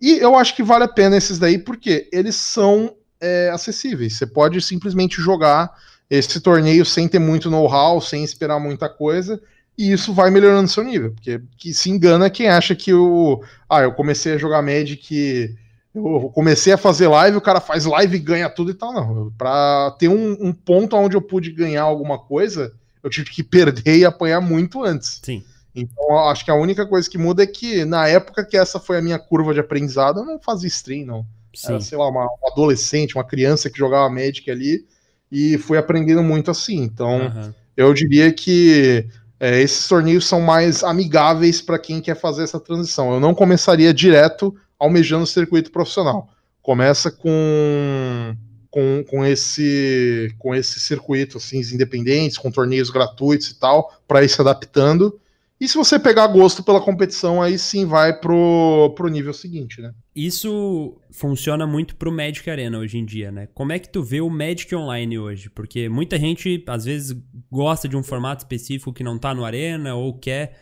E 0.00 0.18
eu 0.18 0.36
acho 0.36 0.54
que 0.54 0.62
vale 0.62 0.84
a 0.84 0.88
pena 0.88 1.16
esses 1.16 1.38
daí, 1.38 1.58
porque 1.58 2.08
eles 2.12 2.36
são 2.36 2.94
é, 3.20 3.50
acessíveis. 3.50 4.14
Você 4.16 4.26
pode 4.26 4.60
simplesmente 4.60 5.20
jogar 5.20 5.72
esse 6.10 6.40
torneio 6.40 6.84
sem 6.84 7.08
ter 7.08 7.18
muito 7.18 7.50
know-how, 7.50 8.00
sem 8.00 8.22
esperar 8.22 8.60
muita 8.60 8.88
coisa, 8.88 9.40
e 9.76 9.92
isso 9.92 10.12
vai 10.12 10.30
melhorando 10.30 10.68
seu 10.68 10.84
nível. 10.84 11.12
Porque 11.12 11.40
que 11.56 11.72
se 11.72 11.90
engana 11.90 12.30
quem 12.30 12.48
acha 12.48 12.74
que 12.74 12.92
o. 12.92 13.42
Ah, 13.68 13.82
eu 13.82 13.92
comecei 13.92 14.34
a 14.34 14.38
jogar 14.38 14.62
Magic. 14.62 15.56
Eu 15.94 16.30
comecei 16.34 16.72
a 16.72 16.78
fazer 16.78 17.06
live, 17.06 17.36
o 17.36 17.40
cara 17.40 17.60
faz 17.60 17.84
live 17.84 18.16
e 18.16 18.20
ganha 18.20 18.50
tudo 18.50 18.72
e 18.72 18.74
tal. 18.74 18.92
Não. 18.92 19.30
Para 19.38 19.92
ter 19.92 20.08
um, 20.08 20.36
um, 20.40 20.52
ponto 20.52 20.96
onde 20.96 21.16
eu 21.16 21.22
pude 21.22 21.52
ganhar 21.52 21.82
alguma 21.82 22.18
coisa, 22.18 22.72
eu 23.02 23.08
tive 23.08 23.30
que 23.30 23.44
perder 23.44 23.98
e 23.98 24.04
apanhar 24.04 24.40
muito 24.40 24.82
antes. 24.82 25.20
Sim. 25.22 25.44
Então, 25.72 26.18
acho 26.28 26.44
que 26.44 26.50
a 26.50 26.54
única 26.54 26.84
coisa 26.86 27.08
que 27.08 27.18
muda 27.18 27.44
é 27.44 27.46
que 27.46 27.84
na 27.84 28.08
época 28.08 28.44
que 28.44 28.56
essa 28.56 28.80
foi 28.80 28.98
a 28.98 29.02
minha 29.02 29.18
curva 29.18 29.54
de 29.54 29.60
aprendizado, 29.60 30.20
eu 30.20 30.24
não 30.24 30.40
fazia 30.40 30.68
stream, 30.68 31.06
não. 31.06 31.26
Sim. 31.54 31.68
Era, 31.68 31.80
sei 31.80 31.96
lá, 31.96 32.08
uma, 32.08 32.24
uma, 32.24 32.52
adolescente, 32.52 33.14
uma 33.14 33.24
criança 33.24 33.70
que 33.70 33.78
jogava 33.78 34.10
Magic 34.10 34.50
ali 34.50 34.84
e 35.30 35.56
fui 35.58 35.78
aprendendo 35.78 36.22
muito 36.22 36.50
assim. 36.50 36.82
Então, 36.82 37.26
uhum. 37.26 37.52
eu 37.76 37.94
diria 37.94 38.32
que 38.32 39.06
é, 39.38 39.60
esses 39.60 39.86
torneios 39.86 40.26
são 40.26 40.40
mais 40.40 40.82
amigáveis 40.82 41.60
para 41.60 41.78
quem 41.78 42.00
quer 42.00 42.16
fazer 42.16 42.42
essa 42.42 42.58
transição. 42.58 43.12
Eu 43.12 43.20
não 43.20 43.34
começaria 43.34 43.94
direto 43.94 44.54
almejando 44.84 45.24
o 45.24 45.26
circuito 45.26 45.70
profissional. 45.70 46.28
Começa 46.62 47.10
com, 47.10 48.36
com, 48.70 49.04
com, 49.08 49.24
esse, 49.24 50.34
com 50.38 50.54
esse 50.54 50.80
circuito 50.80 51.38
assim, 51.38 51.60
independentes, 51.60 52.38
com 52.38 52.50
torneios 52.50 52.90
gratuitos 52.90 53.48
e 53.48 53.58
tal, 53.58 53.92
para 54.06 54.22
ir 54.22 54.28
se 54.28 54.40
adaptando. 54.40 55.18
E 55.60 55.68
se 55.68 55.76
você 55.76 55.98
pegar 55.98 56.26
gosto 56.26 56.62
pela 56.62 56.80
competição, 56.80 57.40
aí 57.40 57.58
sim 57.58 57.86
vai 57.86 58.18
pro, 58.18 58.92
pro 58.96 59.08
nível 59.08 59.32
seguinte, 59.32 59.80
né? 59.80 59.94
Isso 60.14 60.96
funciona 61.12 61.66
muito 61.66 61.96
pro 61.96 62.12
Magic 62.12 62.48
Arena 62.50 62.78
hoje 62.78 62.98
em 62.98 63.04
dia, 63.04 63.30
né? 63.30 63.48
Como 63.54 63.72
é 63.72 63.78
que 63.78 63.88
tu 63.88 64.02
vê 64.02 64.20
o 64.20 64.28
Magic 64.28 64.74
Online 64.74 65.18
hoje? 65.18 65.48
Porque 65.48 65.88
muita 65.88 66.18
gente, 66.18 66.62
às 66.66 66.84
vezes, 66.84 67.16
gosta 67.50 67.88
de 67.88 67.96
um 67.96 68.02
formato 68.02 68.42
específico 68.42 68.92
que 68.92 69.04
não 69.04 69.18
tá 69.18 69.32
no 69.32 69.44
Arena 69.44 69.94
ou 69.94 70.18
quer 70.18 70.58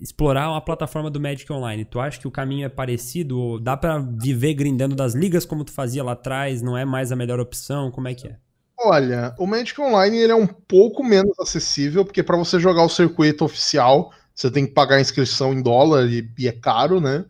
explorar 0.00 0.56
a 0.56 0.60
plataforma 0.60 1.10
do 1.10 1.20
Magic 1.20 1.50
Online. 1.52 1.84
Tu 1.84 1.98
acha 2.00 2.18
que 2.18 2.28
o 2.28 2.30
caminho 2.30 2.66
é 2.66 2.68
parecido? 2.68 3.38
Ou 3.38 3.60
dá 3.60 3.76
para 3.76 3.98
viver 3.98 4.54
grindando 4.54 4.94
das 4.94 5.14
ligas 5.14 5.44
como 5.44 5.64
tu 5.64 5.72
fazia 5.72 6.04
lá 6.04 6.12
atrás? 6.12 6.62
Não 6.62 6.76
é 6.76 6.84
mais 6.84 7.12
a 7.12 7.16
melhor 7.16 7.40
opção? 7.40 7.90
Como 7.90 8.08
é 8.08 8.14
que 8.14 8.28
é? 8.28 8.36
Olha, 8.78 9.34
o 9.38 9.46
Magic 9.46 9.80
Online 9.80 10.16
ele 10.16 10.32
é 10.32 10.36
um 10.36 10.46
pouco 10.46 11.04
menos 11.04 11.38
acessível, 11.38 12.04
porque 12.04 12.22
para 12.22 12.36
você 12.36 12.58
jogar 12.58 12.82
o 12.82 12.88
circuito 12.88 13.44
oficial 13.44 14.10
você 14.34 14.50
tem 14.50 14.66
que 14.66 14.72
pagar 14.72 14.96
a 14.96 15.00
inscrição 15.00 15.52
em 15.52 15.62
dólar 15.62 16.08
e, 16.08 16.28
e 16.38 16.48
é 16.48 16.52
caro, 16.52 17.00
né? 17.00 17.24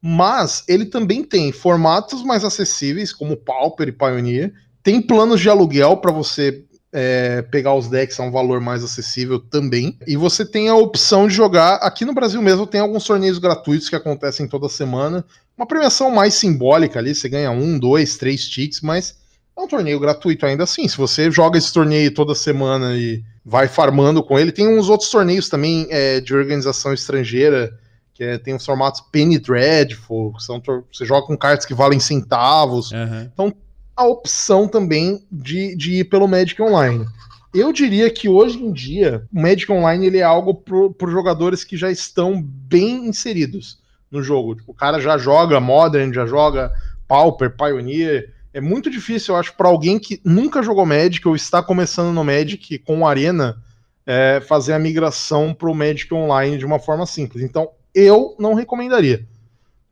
Mas 0.00 0.64
ele 0.68 0.86
também 0.86 1.24
tem 1.24 1.50
formatos 1.50 2.22
mais 2.22 2.44
acessíveis, 2.44 3.12
como 3.12 3.36
Pauper 3.36 3.88
e 3.88 3.92
Pioneer. 3.92 4.52
Tem 4.82 5.02
planos 5.02 5.40
de 5.40 5.48
aluguel 5.48 5.96
para 5.96 6.12
você 6.12 6.64
é, 6.98 7.42
pegar 7.42 7.74
os 7.74 7.88
decks 7.88 8.18
a 8.18 8.22
um 8.22 8.30
valor 8.30 8.58
mais 8.58 8.82
acessível 8.82 9.38
também. 9.38 9.98
E 10.06 10.16
você 10.16 10.46
tem 10.46 10.70
a 10.70 10.74
opção 10.74 11.28
de 11.28 11.34
jogar. 11.34 11.74
Aqui 11.74 12.06
no 12.06 12.14
Brasil 12.14 12.40
mesmo 12.40 12.66
tem 12.66 12.80
alguns 12.80 13.04
torneios 13.04 13.38
gratuitos 13.38 13.90
que 13.90 13.94
acontecem 13.94 14.48
toda 14.48 14.66
semana. 14.66 15.22
Uma 15.58 15.66
premiação 15.66 16.10
mais 16.10 16.32
simbólica 16.32 16.98
ali, 16.98 17.14
você 17.14 17.28
ganha 17.28 17.50
um, 17.50 17.78
dois, 17.78 18.16
três 18.16 18.48
ticks, 18.48 18.80
mas 18.80 19.14
é 19.54 19.60
um 19.60 19.68
torneio 19.68 20.00
gratuito 20.00 20.46
ainda 20.46 20.64
assim. 20.64 20.88
Se 20.88 20.96
você 20.96 21.30
joga 21.30 21.58
esse 21.58 21.70
torneio 21.70 22.14
toda 22.14 22.34
semana 22.34 22.96
e 22.96 23.22
vai 23.44 23.68
farmando 23.68 24.22
com 24.22 24.38
ele, 24.38 24.50
tem 24.50 24.66
uns 24.66 24.88
outros 24.88 25.10
torneios 25.10 25.50
também 25.50 25.86
é, 25.90 26.18
de 26.22 26.34
organização 26.34 26.94
estrangeira, 26.94 27.78
que 28.14 28.24
é, 28.24 28.38
tem 28.38 28.54
os 28.54 28.64
formatos 28.64 29.02
Penny 29.12 29.38
Dreadful, 29.38 30.32
que 30.32 30.42
são, 30.42 30.62
você 30.90 31.04
joga 31.04 31.26
com 31.26 31.36
cartas 31.36 31.66
que 31.66 31.74
valem 31.74 32.00
centavos. 32.00 32.90
Uhum. 32.90 33.28
Então, 33.30 33.54
a 33.96 34.04
opção 34.04 34.68
também 34.68 35.24
de, 35.32 35.74
de 35.74 36.00
ir 36.00 36.04
pelo 36.04 36.28
Magic 36.28 36.60
Online. 36.60 37.06
Eu 37.54 37.72
diria 37.72 38.10
que 38.10 38.28
hoje 38.28 38.62
em 38.62 38.70
dia, 38.70 39.26
o 39.32 39.40
Magic 39.40 39.70
Online 39.72 40.06
ele 40.06 40.18
é 40.18 40.22
algo 40.22 40.54
para 40.54 41.10
jogadores 41.10 41.64
que 41.64 41.76
já 41.76 41.90
estão 41.90 42.42
bem 42.42 43.06
inseridos 43.06 43.78
no 44.10 44.22
jogo. 44.22 44.54
Tipo, 44.54 44.72
o 44.72 44.74
cara 44.74 45.00
já 45.00 45.16
joga 45.16 45.58
Modern, 45.58 46.12
já 46.12 46.26
joga 46.26 46.70
Pauper, 47.08 47.56
Pioneer, 47.56 48.34
é 48.52 48.60
muito 48.60 48.90
difícil, 48.90 49.34
eu 49.34 49.40
acho, 49.40 49.54
para 49.54 49.68
alguém 49.68 49.98
que 49.98 50.20
nunca 50.24 50.62
jogou 50.62 50.86
Magic 50.86 51.26
ou 51.26 51.36
está 51.36 51.62
começando 51.62 52.14
no 52.14 52.24
Magic 52.24 52.78
com 52.78 53.06
Arena, 53.06 53.62
é, 54.06 54.40
fazer 54.40 54.72
a 54.72 54.78
migração 54.78 55.52
para 55.52 55.70
o 55.70 55.74
Magic 55.74 56.12
Online 56.14 56.56
de 56.56 56.64
uma 56.64 56.78
forma 56.78 57.04
simples. 57.06 57.42
Então, 57.42 57.70
eu 57.94 58.34
não 58.38 58.54
recomendaria. 58.54 59.26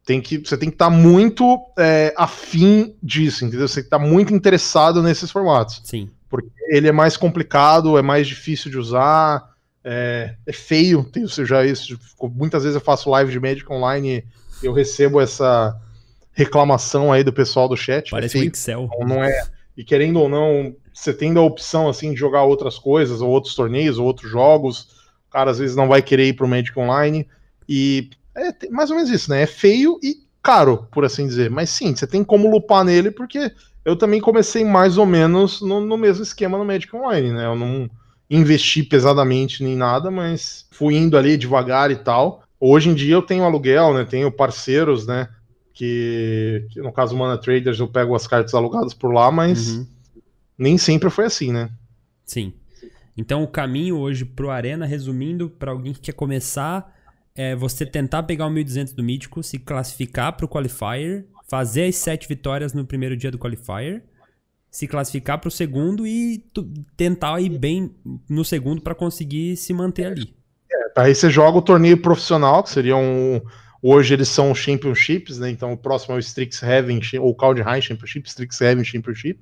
Tem 0.04 0.20
que, 0.20 0.38
você 0.38 0.56
tem 0.56 0.68
que 0.68 0.74
estar 0.74 0.90
tá 0.90 0.96
muito 0.96 1.58
é, 1.78 2.12
afim 2.16 2.94
disso, 3.02 3.44
entendeu? 3.44 3.66
Você 3.66 3.76
tem 3.76 3.84
que 3.84 3.86
estar 3.86 3.98
tá 3.98 4.04
muito 4.04 4.34
interessado 4.34 5.02
nesses 5.02 5.30
formatos. 5.30 5.80
Sim. 5.84 6.10
Porque 6.28 6.50
ele 6.68 6.88
é 6.88 6.92
mais 6.92 7.16
complicado, 7.16 7.96
é 7.96 8.02
mais 8.02 8.26
difícil 8.26 8.70
de 8.70 8.76
usar, 8.76 9.54
é, 9.82 10.34
é 10.46 10.52
feio. 10.52 11.04
Tem, 11.04 11.26
já 11.26 11.64
isso. 11.64 11.98
Muitas 12.34 12.64
vezes 12.64 12.74
eu 12.74 12.80
faço 12.80 13.08
live 13.10 13.32
de 13.32 13.40
Magic 13.40 13.70
Online 13.72 14.24
e 14.62 14.66
eu 14.66 14.72
recebo 14.72 15.20
essa 15.20 15.78
reclamação 16.32 17.12
aí 17.12 17.22
do 17.24 17.32
pessoal 17.32 17.68
do 17.68 17.76
chat. 17.76 18.10
Parece 18.10 18.38
um 18.38 18.42
Excel. 18.42 18.90
Não, 19.00 19.08
não 19.08 19.24
é. 19.24 19.46
E 19.76 19.84
querendo 19.84 20.20
ou 20.20 20.28
não, 20.28 20.74
você 20.92 21.12
tendo 21.12 21.40
a 21.40 21.42
opção 21.42 21.88
assim 21.88 22.12
de 22.12 22.18
jogar 22.18 22.44
outras 22.44 22.78
coisas, 22.78 23.20
ou 23.20 23.30
outros 23.30 23.54
torneios, 23.54 23.98
ou 23.98 24.06
outros 24.06 24.30
jogos, 24.30 24.82
o 25.28 25.30
cara 25.30 25.50
às 25.50 25.58
vezes 25.58 25.74
não 25.74 25.88
vai 25.88 26.02
querer 26.02 26.28
ir 26.28 26.34
pro 26.34 26.48
Magic 26.48 26.78
Online. 26.78 27.26
E 27.68 28.10
é 28.36 28.68
mais 28.70 28.90
ou 28.90 28.96
menos 28.96 29.10
isso, 29.10 29.30
né? 29.30 29.42
É 29.42 29.46
feio 29.46 29.98
e 30.02 30.16
caro, 30.42 30.86
por 30.90 31.04
assim 31.04 31.26
dizer. 31.26 31.50
Mas 31.50 31.70
sim, 31.70 31.94
você 31.94 32.06
tem 32.06 32.22
como 32.22 32.50
lupar 32.50 32.84
nele, 32.84 33.10
porque 33.10 33.52
eu 33.84 33.96
também 33.96 34.20
comecei 34.20 34.64
mais 34.64 34.98
ou 34.98 35.06
menos 35.06 35.60
no, 35.60 35.80
no 35.80 35.96
mesmo 35.96 36.22
esquema 36.22 36.58
no 36.58 36.64
Magic 36.64 36.94
Online, 36.94 37.32
né? 37.32 37.46
Eu 37.46 37.56
não 37.56 37.88
investi 38.28 38.82
pesadamente 38.82 39.62
nem 39.62 39.76
nada, 39.76 40.10
mas 40.10 40.66
fui 40.70 40.96
indo 40.96 41.16
ali 41.16 41.36
devagar 41.36 41.90
e 41.90 41.96
tal. 41.96 42.42
Hoje 42.58 42.88
em 42.88 42.94
dia 42.94 43.14
eu 43.14 43.22
tenho 43.22 43.44
aluguel, 43.44 43.94
né? 43.94 44.04
Tenho 44.04 44.30
parceiros, 44.32 45.06
né? 45.06 45.28
que, 45.74 46.66
que 46.70 46.80
no 46.80 46.92
caso 46.92 47.16
Mana 47.16 47.36
Traders 47.36 47.80
eu 47.80 47.88
pego 47.88 48.14
as 48.14 48.26
cartas 48.26 48.54
alugadas 48.54 48.94
por 48.94 49.12
lá, 49.12 49.30
mas 49.30 49.70
uhum. 49.70 49.86
nem 50.56 50.78
sempre 50.78 51.10
foi 51.10 51.26
assim, 51.26 51.52
né? 51.52 51.68
Sim. 52.24 52.54
Então 53.16 53.42
o 53.42 53.48
caminho 53.48 53.98
hoje 53.98 54.24
pro 54.24 54.50
Arena, 54.50 54.86
resumindo, 54.86 55.50
para 55.50 55.72
alguém 55.72 55.92
que 55.92 56.00
quer 56.00 56.12
começar, 56.12 56.93
é 57.36 57.54
você 57.54 57.84
tentar 57.84 58.22
pegar 58.22 58.46
o 58.46 58.50
1200 58.50 58.92
do 58.92 59.02
Mítico, 59.02 59.42
se 59.42 59.58
classificar 59.58 60.36
pro 60.36 60.48
Qualifier, 60.48 61.26
fazer 61.48 61.84
as 61.84 61.96
sete 61.96 62.28
vitórias 62.28 62.72
no 62.72 62.84
primeiro 62.84 63.16
dia 63.16 63.30
do 63.30 63.38
Qualifier, 63.38 64.04
se 64.70 64.86
classificar 64.86 65.40
pro 65.40 65.50
segundo 65.50 66.06
e 66.06 66.44
tentar 66.96 67.40
ir 67.40 67.50
bem 67.50 67.94
no 68.28 68.44
segundo 68.44 68.82
para 68.82 68.94
conseguir 68.94 69.56
se 69.56 69.72
manter 69.72 70.06
ali. 70.06 70.34
É, 70.70 71.00
aí 71.00 71.14
você 71.14 71.30
joga 71.30 71.58
o 71.58 71.62
torneio 71.62 72.00
profissional, 72.00 72.62
que 72.62 72.70
seria 72.70 72.96
um 72.96 73.40
Hoje 73.86 74.14
eles 74.14 74.28
são 74.28 74.54
championships, 74.54 75.38
né? 75.38 75.50
Então 75.50 75.70
o 75.70 75.76
próximo 75.76 76.14
é 76.14 76.16
o 76.16 76.18
Strixhaven 76.18 77.02
ou 77.20 77.36
High 77.38 77.82
Championship, 77.82 78.26
Strixhaven 78.26 78.82
Championship. 78.82 79.40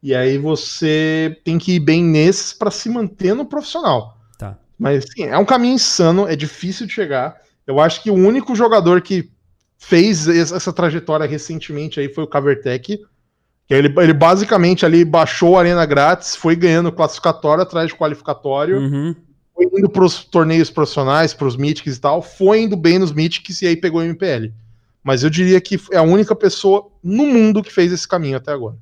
E 0.00 0.14
aí 0.14 0.38
você 0.38 1.36
tem 1.44 1.58
que 1.58 1.72
ir 1.72 1.80
bem 1.80 2.04
nesses 2.04 2.52
para 2.52 2.70
se 2.70 2.88
manter 2.88 3.34
no 3.34 3.44
profissional. 3.44 4.21
Mas 4.82 5.04
sim, 5.12 5.24
é 5.24 5.38
um 5.38 5.44
caminho 5.44 5.74
insano, 5.74 6.26
é 6.26 6.34
difícil 6.34 6.86
de 6.86 6.92
chegar. 6.92 7.36
Eu 7.66 7.80
acho 7.80 8.02
que 8.02 8.10
o 8.10 8.14
único 8.14 8.54
jogador 8.54 9.00
que 9.00 9.30
fez 9.78 10.28
essa 10.28 10.72
trajetória 10.72 11.26
recentemente 11.26 12.00
aí 12.00 12.12
foi 12.12 12.24
o 12.24 12.26
Cavertec. 12.26 13.00
Ele, 13.70 13.94
ele 13.98 14.12
basicamente 14.12 14.84
ali 14.84 15.04
baixou 15.04 15.56
a 15.56 15.60
arena 15.60 15.86
grátis, 15.86 16.36
foi 16.36 16.56
ganhando 16.56 16.92
classificatório 16.92 17.62
atrás 17.62 17.88
de 17.88 17.94
qualificatório. 17.94 18.78
Uhum 18.78 19.14
foi 19.54 19.66
indo 19.78 19.88
para 19.88 20.04
os 20.04 20.24
torneios 20.24 20.70
profissionais, 20.70 21.34
para 21.34 21.46
os 21.46 21.56
Mythics 21.56 21.96
e 21.96 22.00
tal, 22.00 22.22
foi 22.22 22.62
indo 22.62 22.76
bem 22.76 22.98
nos 22.98 23.12
Mythics 23.12 23.62
e 23.62 23.66
aí 23.66 23.76
pegou 23.76 24.00
o 24.00 24.04
MPL. 24.04 24.52
Mas 25.02 25.22
eu 25.22 25.30
diria 25.30 25.60
que 25.60 25.80
é 25.90 25.98
a 25.98 26.02
única 26.02 26.34
pessoa 26.34 26.88
no 27.02 27.26
mundo 27.26 27.62
que 27.62 27.72
fez 27.72 27.92
esse 27.92 28.06
caminho 28.06 28.36
até 28.36 28.52
agora. 28.52 28.76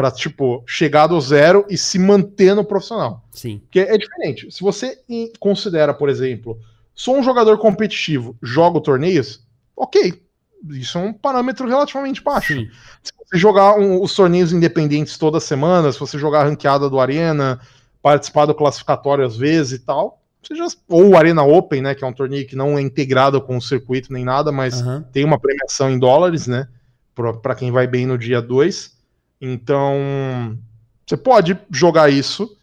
Pra, 0.00 0.10
tipo, 0.10 0.64
chegar 0.66 1.08
do 1.08 1.20
zero 1.20 1.66
e 1.68 1.76
se 1.76 1.98
manter 1.98 2.54
no 2.54 2.64
profissional. 2.64 3.22
Sim. 3.32 3.58
Porque 3.58 3.80
é 3.80 3.98
diferente. 3.98 4.50
Se 4.50 4.62
você 4.62 4.98
considera, 5.38 5.92
por 5.92 6.08
exemplo, 6.08 6.58
sou 6.94 7.18
um 7.18 7.22
jogador 7.22 7.58
competitivo, 7.58 8.34
jogo 8.42 8.80
torneios, 8.80 9.44
ok. 9.76 10.22
Isso 10.70 10.96
é 10.96 11.02
um 11.02 11.12
parâmetro 11.12 11.68
relativamente 11.68 12.22
baixo. 12.22 12.54
Sim. 12.54 12.70
Se 13.02 13.12
você 13.14 13.36
jogar 13.36 13.78
um, 13.78 14.02
os 14.02 14.14
torneios 14.14 14.54
independentes 14.54 15.18
toda 15.18 15.38
semana, 15.38 15.92
se 15.92 16.00
você 16.00 16.18
jogar 16.18 16.40
a 16.40 16.44
ranqueada 16.44 16.88
do 16.88 16.98
Arena, 16.98 17.60
participar 18.00 18.46
do 18.46 18.54
classificatório 18.54 19.26
às 19.26 19.36
vezes 19.36 19.72
e 19.72 19.78
tal. 19.80 20.22
Seja, 20.42 20.66
ou 20.88 21.14
Arena 21.14 21.42
Open, 21.42 21.82
né, 21.82 21.94
que 21.94 22.02
é 22.02 22.06
um 22.06 22.12
torneio 22.14 22.46
que 22.46 22.56
não 22.56 22.78
é 22.78 22.80
integrado 22.80 23.38
com 23.42 23.58
o 23.58 23.60
circuito 23.60 24.10
nem 24.10 24.24
nada, 24.24 24.50
mas 24.50 24.80
uhum. 24.80 25.02
tem 25.12 25.26
uma 25.26 25.38
premiação 25.38 25.90
em 25.90 25.98
dólares, 25.98 26.46
né, 26.46 26.66
para 27.14 27.54
quem 27.54 27.70
vai 27.70 27.86
bem 27.86 28.06
no 28.06 28.16
dia 28.16 28.40
2. 28.40 28.98
Então, 29.40 30.58
você 31.06 31.16
pode 31.16 31.58
jogar 31.70 32.10
isso, 32.10 32.56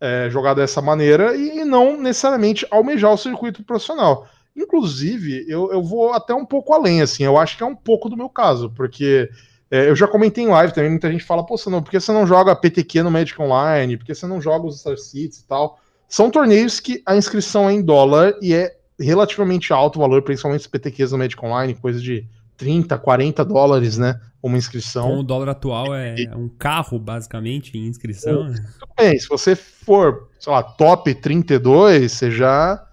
é, 0.00 0.28
jogar 0.30 0.54
dessa 0.54 0.80
maneira 0.80 1.36
e 1.36 1.64
não 1.64 2.00
necessariamente 2.00 2.66
almejar 2.70 3.12
o 3.12 3.18
circuito 3.18 3.62
profissional. 3.62 4.26
Inclusive, 4.56 5.44
eu, 5.48 5.72
eu 5.72 5.82
vou 5.82 6.12
até 6.12 6.32
um 6.34 6.46
pouco 6.46 6.72
além, 6.72 7.02
assim, 7.02 7.24
eu 7.24 7.36
acho 7.36 7.56
que 7.56 7.62
é 7.62 7.66
um 7.66 7.74
pouco 7.74 8.08
do 8.08 8.16
meu 8.16 8.28
caso, 8.28 8.70
porque 8.70 9.28
é, 9.70 9.88
eu 9.88 9.96
já 9.96 10.06
comentei 10.06 10.44
em 10.44 10.48
live 10.48 10.72
também, 10.72 10.90
muita 10.90 11.10
gente 11.10 11.24
fala, 11.24 11.44
pô, 11.44 11.58
você 11.58 11.68
não, 11.68 11.82
por 11.82 11.90
que 11.90 11.98
você 11.98 12.12
não 12.12 12.26
joga 12.26 12.54
PTQ 12.54 13.02
no 13.02 13.10
Magic 13.10 13.40
Online? 13.40 13.96
Por 13.96 14.06
que 14.06 14.14
você 14.14 14.26
não 14.26 14.40
joga 14.40 14.66
os 14.66 14.78
Star 14.78 14.96
Seeds 14.96 15.38
e 15.38 15.46
tal? 15.46 15.80
São 16.08 16.30
torneios 16.30 16.78
que 16.78 17.02
a 17.04 17.16
inscrição 17.16 17.68
é 17.68 17.72
em 17.72 17.82
dólar 17.82 18.34
e 18.40 18.54
é 18.54 18.76
relativamente 18.98 19.72
alto 19.72 19.96
o 19.96 20.02
valor, 20.02 20.22
principalmente 20.22 20.60
os 20.60 20.66
PTQs 20.68 21.12
no 21.12 21.18
Magic 21.18 21.44
Online, 21.44 21.74
coisa 21.74 22.00
de 22.00 22.24
30, 22.56 22.96
40 22.98 23.44
dólares, 23.44 23.98
né? 23.98 24.20
Uma 24.42 24.58
inscrição. 24.58 25.08
Com 25.08 25.18
o 25.20 25.22
dólar 25.22 25.50
atual 25.50 25.94
é 25.94 26.14
um 26.36 26.48
carro, 26.48 26.98
basicamente, 26.98 27.76
em 27.78 27.86
inscrição. 27.86 28.44
Né? 28.44 28.56
Tudo 28.78 28.92
bem, 28.96 29.18
se 29.18 29.28
você 29.28 29.56
for, 29.56 30.28
sei 30.38 30.52
lá, 30.52 30.62
top 30.62 31.14
32, 31.14 32.12
você 32.12 32.30
já 32.30 32.84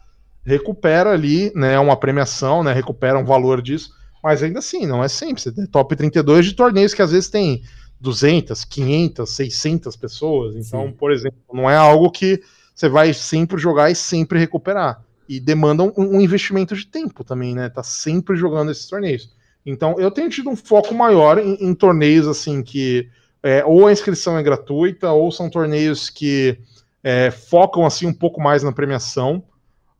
recupera 0.45 1.12
ali, 1.12 1.51
né? 1.55 1.78
Uma 1.80 1.97
premiação, 1.97 2.64
né? 2.64 2.74
Recupera 2.74 3.20
um 3.20 3.26
valor 3.26 3.62
disso. 3.62 3.91
Mas 4.24 4.43
ainda 4.43 4.59
assim, 4.59 4.86
não 4.86 5.03
é 5.03 5.07
sempre. 5.07 5.41
Você 5.41 5.51
tem 5.51 5.66
top 5.66 5.95
32 5.95 6.45
de 6.45 6.53
torneios 6.53 6.93
que 6.93 7.01
às 7.01 7.12
vezes 7.12 7.30
tem 7.30 7.64
200, 7.99 8.66
500, 8.66 9.30
600 9.30 9.95
pessoas. 9.95 10.55
Então, 10.55 10.88
Sim. 10.88 10.93
por 10.93 11.12
exemplo, 11.12 11.39
não 11.53 11.70
é 11.70 11.76
algo 11.76 12.09
que 12.12 12.41
você 12.74 12.89
vai 12.89 13.14
sempre 13.14 13.59
jogar 13.59 13.91
e 13.91 13.95
sempre 13.95 14.39
recuperar. 14.39 15.03
E 15.28 15.39
demanda 15.39 15.84
um, 15.84 15.93
um 15.97 16.22
investimento 16.22 16.76
de 16.76 16.86
tempo 16.86 17.24
também, 17.24 17.55
né? 17.55 17.70
Tá 17.70 17.84
sempre 17.84 18.36
jogando 18.36 18.72
esses 18.72 18.88
torneios. 18.88 19.32
Então, 19.66 19.99
eu 19.99 20.09
tenho 20.09 20.30
tido 20.30 20.49
um 20.49 20.55
foco 20.55 20.93
maior 20.93 21.38
em, 21.38 21.55
em 21.59 21.74
torneios 21.74 22.28
assim 22.28 22.64
que 22.64 23.07
é, 23.43 23.64
ou 23.66 23.88
a 23.88 23.91
inscrição 23.91 24.38
é 24.38 24.43
gratuita, 24.43 25.12
ou 25.12 25.32
são 25.32 25.49
torneios 25.49 26.09
que 26.09 26.57
é, 27.03 27.32
focam 27.32 27.86
assim 27.86 28.05
um 28.05 28.14
pouco 28.14 28.39
mais 28.39 28.64
na 28.64 28.72
premiação. 28.72 29.43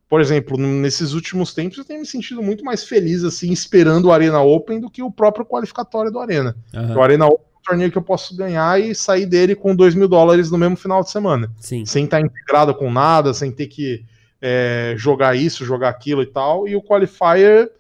Por 0.08 0.20
exemplo, 0.20 0.58
nesses 0.58 1.14
últimos 1.14 1.54
tempos 1.54 1.78
eu 1.78 1.86
tenho 1.86 2.02
me 2.02 2.06
sentido 2.06 2.44
muito 2.44 2.66
mais 2.66 2.84
feliz 2.84 3.24
assim 3.24 3.52
esperando 3.52 4.06
o 4.06 4.12
Arena 4.12 4.42
Open 4.42 4.80
do 4.80 4.90
que 4.90 5.02
o 5.02 5.10
próprio 5.10 5.46
qualificatório 5.46 6.12
do 6.12 6.20
Arena. 6.20 6.56
Uhum. 6.74 6.98
O 6.98 7.02
Arena 7.02 7.28
Open 7.28 7.46
é 7.46 7.58
um 7.58 7.64
torneio 7.64 7.92
que 7.92 7.98
eu 7.98 8.02
posso 8.02 8.36
ganhar 8.36 8.80
e 8.80 8.94
sair 8.94 9.26
dele 9.26 9.56
com 9.56 9.76
2 9.76 9.96
mil 9.96 10.10
dólares 10.10 10.52
no 10.52 10.58
mesmo 10.58 10.76
final 10.76 11.02
de 11.02 11.10
semana. 11.10 11.50
Sim. 11.60 11.86
Sem 11.86 12.04
estar 12.04 12.20
integrado 12.20 12.76
com 12.76 12.92
nada, 12.92 13.34
sem 13.34 13.52
ter 13.52 13.68
que 13.68 14.06
é, 14.42 14.96
jogar 14.98 15.36
isso, 15.36 15.64
jogar 15.64 15.90
aquilo 15.90 16.22
e 16.22 16.28
tal. 16.28 16.68
E 16.68 16.76
o 16.76 16.82
Qualifier 16.82 17.72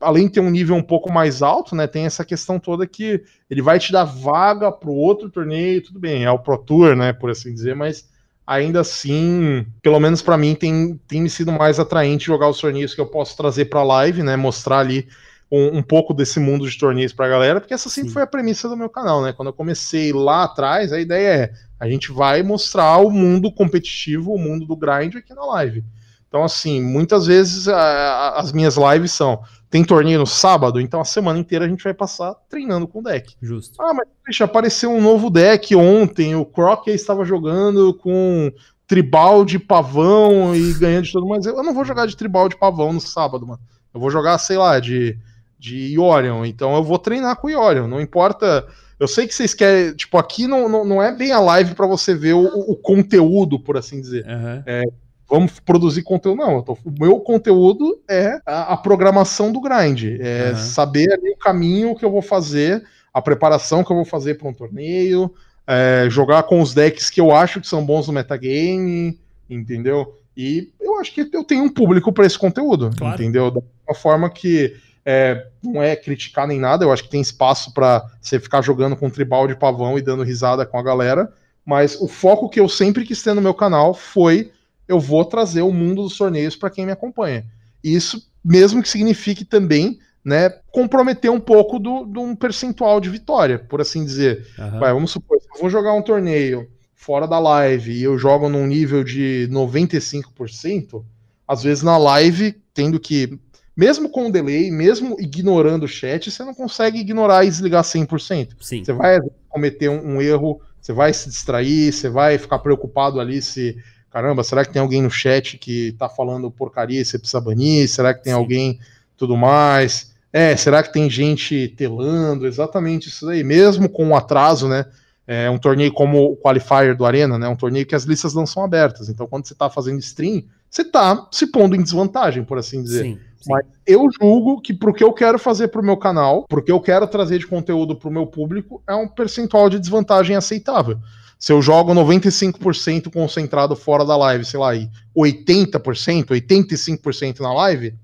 além 0.00 0.28
de 0.28 0.34
ter 0.34 0.40
um 0.40 0.48
nível 0.48 0.76
um 0.76 0.82
pouco 0.82 1.12
mais 1.12 1.42
alto, 1.42 1.74
né, 1.74 1.88
tem 1.88 2.06
essa 2.06 2.24
questão 2.24 2.60
toda 2.60 2.86
que 2.86 3.20
ele 3.50 3.60
vai 3.60 3.80
te 3.80 3.90
dar 3.90 4.04
vaga 4.04 4.70
para 4.70 4.88
o 4.88 4.94
outro 4.94 5.28
torneio, 5.28 5.82
tudo 5.82 5.98
bem, 5.98 6.24
é 6.24 6.30
o 6.30 6.38
Pro 6.38 6.56
Tour, 6.56 6.94
né, 6.94 7.12
por 7.12 7.30
assim 7.30 7.52
dizer, 7.52 7.74
mas 7.74 8.08
ainda 8.46 8.80
assim, 8.80 9.66
pelo 9.82 9.98
menos 9.98 10.22
para 10.22 10.38
mim, 10.38 10.54
tem, 10.54 11.00
tem 11.08 11.20
me 11.20 11.28
sido 11.28 11.50
mais 11.50 11.80
atraente 11.80 12.26
jogar 12.26 12.48
os 12.48 12.60
torneios 12.60 12.94
que 12.94 13.00
eu 13.00 13.06
posso 13.06 13.36
trazer 13.36 13.64
para 13.64 13.82
live, 13.82 14.22
né, 14.22 14.36
mostrar 14.36 14.78
ali 14.78 15.08
um, 15.50 15.78
um, 15.78 15.82
pouco 15.82 16.14
desse 16.14 16.38
mundo 16.38 16.70
de 16.70 16.78
torneios 16.78 17.12
para 17.12 17.26
a 17.26 17.30
galera, 17.30 17.60
porque 17.60 17.74
essa 17.74 17.88
sempre 17.88 18.10
Sim. 18.10 18.14
foi 18.14 18.22
a 18.22 18.28
premissa 18.28 18.68
do 18.68 18.76
meu 18.76 18.88
canal, 18.88 19.20
né, 19.20 19.32
quando 19.32 19.48
eu 19.48 19.52
comecei 19.52 20.12
lá 20.12 20.44
atrás, 20.44 20.92
a 20.92 21.00
ideia 21.00 21.28
é, 21.28 21.52
a 21.80 21.88
gente 21.88 22.12
vai 22.12 22.44
mostrar 22.44 22.98
o 22.98 23.10
mundo 23.10 23.50
competitivo, 23.50 24.32
o 24.32 24.38
mundo 24.38 24.64
do 24.64 24.76
grind 24.76 25.16
aqui 25.16 25.34
na 25.34 25.44
live. 25.44 25.84
Então, 26.30 26.44
assim, 26.44 26.80
muitas 26.80 27.26
vezes 27.26 27.66
a, 27.66 28.36
as 28.36 28.52
minhas 28.52 28.76
lives 28.76 29.10
são. 29.10 29.42
Tem 29.68 29.84
torneio 29.84 30.20
no 30.20 30.26
sábado, 30.26 30.80
então 30.80 31.00
a 31.00 31.04
semana 31.04 31.38
inteira 31.38 31.64
a 31.64 31.68
gente 31.68 31.84
vai 31.84 31.94
passar 31.94 32.34
treinando 32.48 32.88
com 32.88 33.00
o 33.00 33.02
deck. 33.02 33.36
Justo. 33.42 33.80
Ah, 33.80 33.92
mas 33.92 34.08
deixa, 34.24 34.44
apareceu 34.44 34.90
um 34.90 35.00
novo 35.00 35.30
deck 35.30 35.74
ontem, 35.76 36.34
o 36.34 36.44
Crockett 36.44 36.96
estava 36.96 37.24
jogando 37.24 37.94
com 37.94 38.52
tribal 38.86 39.44
de 39.44 39.56
pavão 39.56 40.54
e 40.54 40.72
ganhando 40.74 41.04
de 41.04 41.12
todo 41.12 41.22
mundo. 41.22 41.36
Mas 41.36 41.46
eu 41.46 41.62
não 41.62 41.74
vou 41.74 41.84
jogar 41.84 42.06
de 42.06 42.16
tribal 42.16 42.48
de 42.48 42.56
pavão 42.56 42.92
no 42.92 43.00
sábado, 43.00 43.46
mano. 43.46 43.60
Eu 43.94 44.00
vou 44.00 44.10
jogar, 44.10 44.36
sei 44.38 44.56
lá, 44.56 44.80
de, 44.80 45.16
de 45.56 45.94
Iorion. 45.94 46.44
Então 46.44 46.74
eu 46.74 46.82
vou 46.82 46.98
treinar 46.98 47.36
com 47.36 47.46
o 47.46 47.50
Iorion. 47.50 47.86
Não 47.86 48.00
importa. 48.00 48.66
Eu 48.98 49.06
sei 49.06 49.28
que 49.28 49.34
vocês 49.34 49.54
querem. 49.54 49.94
Tipo, 49.94 50.18
aqui 50.18 50.48
não, 50.48 50.68
não, 50.68 50.84
não 50.84 51.02
é 51.02 51.14
bem 51.14 51.30
a 51.30 51.38
live 51.38 51.76
para 51.76 51.86
você 51.86 52.14
ver 52.14 52.32
o, 52.32 52.44
o, 52.44 52.74
conteúdo, 52.74 53.60
por 53.60 53.76
assim 53.76 54.00
dizer. 54.00 54.26
Uhum. 54.26 54.62
É, 54.66 54.82
vamos 55.30 55.60
produzir 55.60 56.02
conteúdo. 56.02 56.38
Não, 56.38 56.62
tô, 56.62 56.72
o 56.84 56.92
meu 56.98 57.20
conteúdo 57.20 58.00
é 58.08 58.40
a, 58.44 58.74
a 58.74 58.76
programação 58.76 59.52
do 59.52 59.60
grind, 59.60 60.18
é 60.20 60.50
uhum. 60.50 60.56
saber 60.56 61.12
ali 61.12 61.30
o 61.30 61.38
caminho 61.38 61.94
que 61.94 62.04
eu 62.04 62.10
vou 62.10 62.22
fazer, 62.22 62.84
a 63.14 63.22
preparação 63.22 63.84
que 63.84 63.92
eu 63.92 63.96
vou 63.96 64.04
fazer 64.04 64.34
para 64.34 64.48
um 64.48 64.52
torneio, 64.52 65.32
é, 65.66 66.08
jogar 66.10 66.42
com 66.42 66.60
os 66.60 66.74
decks 66.74 67.08
que 67.08 67.20
eu 67.20 67.34
acho 67.34 67.60
que 67.60 67.68
são 67.68 67.86
bons 67.86 68.08
no 68.08 68.12
metagame, 68.12 69.18
entendeu? 69.48 70.16
E 70.36 70.72
eu 70.80 70.98
acho 70.98 71.12
que 71.12 71.28
eu 71.32 71.44
tenho 71.44 71.64
um 71.64 71.68
público 71.68 72.12
para 72.12 72.26
esse 72.26 72.38
conteúdo, 72.38 72.90
claro. 72.96 73.14
entendeu? 73.14 73.50
Da 73.50 73.60
uma 73.86 73.94
forma 73.94 74.30
que 74.30 74.76
é, 75.04 75.46
não 75.62 75.82
é 75.82 75.96
criticar 75.96 76.46
nem 76.46 76.58
nada, 76.58 76.84
eu 76.84 76.92
acho 76.92 77.04
que 77.04 77.10
tem 77.10 77.20
espaço 77.20 77.74
para 77.74 78.04
você 78.20 78.38
ficar 78.38 78.62
jogando 78.62 78.96
com 78.96 79.10
tribal 79.10 79.48
de 79.48 79.56
pavão 79.56 79.98
e 79.98 80.02
dando 80.02 80.22
risada 80.22 80.64
com 80.64 80.78
a 80.78 80.82
galera, 80.82 81.32
mas 81.64 82.00
o 82.00 82.06
foco 82.06 82.48
que 82.48 82.60
eu 82.60 82.68
sempre 82.68 83.04
quis 83.04 83.22
ter 83.22 83.34
no 83.34 83.42
meu 83.42 83.54
canal 83.54 83.92
foi 83.92 84.52
eu 84.90 84.98
vou 84.98 85.24
trazer 85.24 85.62
o 85.62 85.72
mundo 85.72 86.02
dos 86.02 86.18
torneios 86.18 86.56
para 86.56 86.68
quem 86.68 86.84
me 86.84 86.90
acompanha. 86.90 87.44
Isso, 87.82 88.28
mesmo 88.44 88.82
que 88.82 88.88
signifique 88.88 89.44
também 89.44 90.00
né, 90.24 90.50
comprometer 90.72 91.30
um 91.30 91.38
pouco 91.38 91.78
do, 91.78 92.04
de 92.04 92.18
um 92.18 92.34
percentual 92.34 93.00
de 93.00 93.08
vitória, 93.08 93.56
por 93.56 93.80
assim 93.80 94.04
dizer. 94.04 94.48
Uhum. 94.58 94.80
Vai, 94.80 94.92
vamos 94.92 95.12
supor, 95.12 95.38
eu 95.38 95.60
vou 95.60 95.70
jogar 95.70 95.92
um 95.92 96.02
torneio 96.02 96.68
fora 96.92 97.28
da 97.28 97.38
live 97.38 97.92
e 97.92 98.02
eu 98.02 98.18
jogo 98.18 98.48
num 98.48 98.66
nível 98.66 99.04
de 99.04 99.48
95%, 99.52 101.04
às 101.46 101.62
vezes 101.62 101.84
na 101.84 101.96
live, 101.96 102.60
tendo 102.74 102.98
que, 102.98 103.38
mesmo 103.76 104.10
com 104.10 104.26
o 104.26 104.32
delay, 104.32 104.72
mesmo 104.72 105.16
ignorando 105.20 105.84
o 105.84 105.88
chat, 105.88 106.32
você 106.32 106.42
não 106.42 106.52
consegue 106.52 106.98
ignorar 106.98 107.44
e 107.44 107.48
desligar 107.48 107.84
100%. 107.84 108.56
Sim. 108.60 108.84
Você 108.84 108.92
vai 108.92 109.20
cometer 109.48 109.88
um, 109.88 110.16
um 110.16 110.20
erro, 110.20 110.60
você 110.80 110.92
vai 110.92 111.12
se 111.12 111.28
distrair, 111.28 111.92
você 111.92 112.08
vai 112.08 112.38
ficar 112.38 112.58
preocupado 112.58 113.20
ali 113.20 113.40
se 113.40 113.76
caramba, 114.10 114.42
será 114.42 114.64
que 114.64 114.72
tem 114.72 114.82
alguém 114.82 115.02
no 115.02 115.10
chat 115.10 115.56
que 115.56 115.92
tá 115.92 116.08
falando 116.08 116.50
porcaria 116.50 117.00
e 117.00 117.04
você 117.04 117.18
precisa 117.18 117.40
banir? 117.40 117.88
Será 117.88 118.12
que 118.12 118.24
tem 118.24 118.32
Sim. 118.32 118.38
alguém 118.38 118.80
tudo 119.16 119.36
mais? 119.36 120.12
É, 120.32 120.56
será 120.56 120.82
que 120.82 120.92
tem 120.92 121.08
gente 121.10 121.68
telando? 121.76 122.46
Exatamente 122.46 123.08
isso 123.08 123.28
aí, 123.28 123.42
mesmo 123.42 123.88
com 123.88 124.06
um 124.06 124.16
atraso, 124.16 124.68
né? 124.68 124.86
É 125.26 125.48
um 125.48 125.58
torneio 125.58 125.92
como 125.92 126.32
o 126.32 126.36
Qualifier 126.36 126.96
do 126.96 127.04
Arena, 127.04 127.38
né? 127.38 127.48
Um 127.48 127.54
torneio 127.54 127.86
que 127.86 127.94
as 127.94 128.02
listas 128.02 128.34
não 128.34 128.46
são 128.46 128.64
abertas. 128.64 129.08
Então, 129.08 129.28
quando 129.28 129.46
você 129.46 129.52
está 129.52 129.70
fazendo 129.70 130.00
stream, 130.00 130.42
você 130.68 130.82
está 130.82 131.28
se 131.30 131.46
pondo 131.46 131.76
em 131.76 131.82
desvantagem, 131.82 132.42
por 132.42 132.58
assim 132.58 132.82
dizer. 132.82 133.04
Sim, 133.04 133.18
sim. 133.40 133.50
Mas 133.50 133.64
eu 133.86 134.08
julgo 134.20 134.60
que 134.60 134.74
pro 134.74 134.92
que 134.92 135.04
eu 135.04 135.12
quero 135.12 135.38
fazer 135.38 135.68
pro 135.68 135.84
meu 135.84 135.96
canal, 135.96 136.46
pro 136.48 136.62
que 136.62 136.72
eu 136.72 136.80
quero 136.80 137.06
trazer 137.06 137.38
de 137.38 137.46
conteúdo 137.46 137.94
pro 137.94 138.10
meu 138.10 138.26
público, 138.26 138.82
é 138.88 138.94
um 138.94 139.06
percentual 139.06 139.70
de 139.70 139.78
desvantagem 139.78 140.34
aceitável. 140.34 140.98
Se 141.40 141.54
eu 141.54 141.62
jogo 141.62 141.94
95% 141.94 143.10
concentrado 143.10 143.74
fora 143.74 144.04
da 144.04 144.14
live, 144.14 144.44
sei 144.44 144.60
lá, 144.60 144.76
e 144.76 144.90
80%, 145.16 146.26
85% 146.26 147.40
na 147.40 147.50
live, 147.54 147.94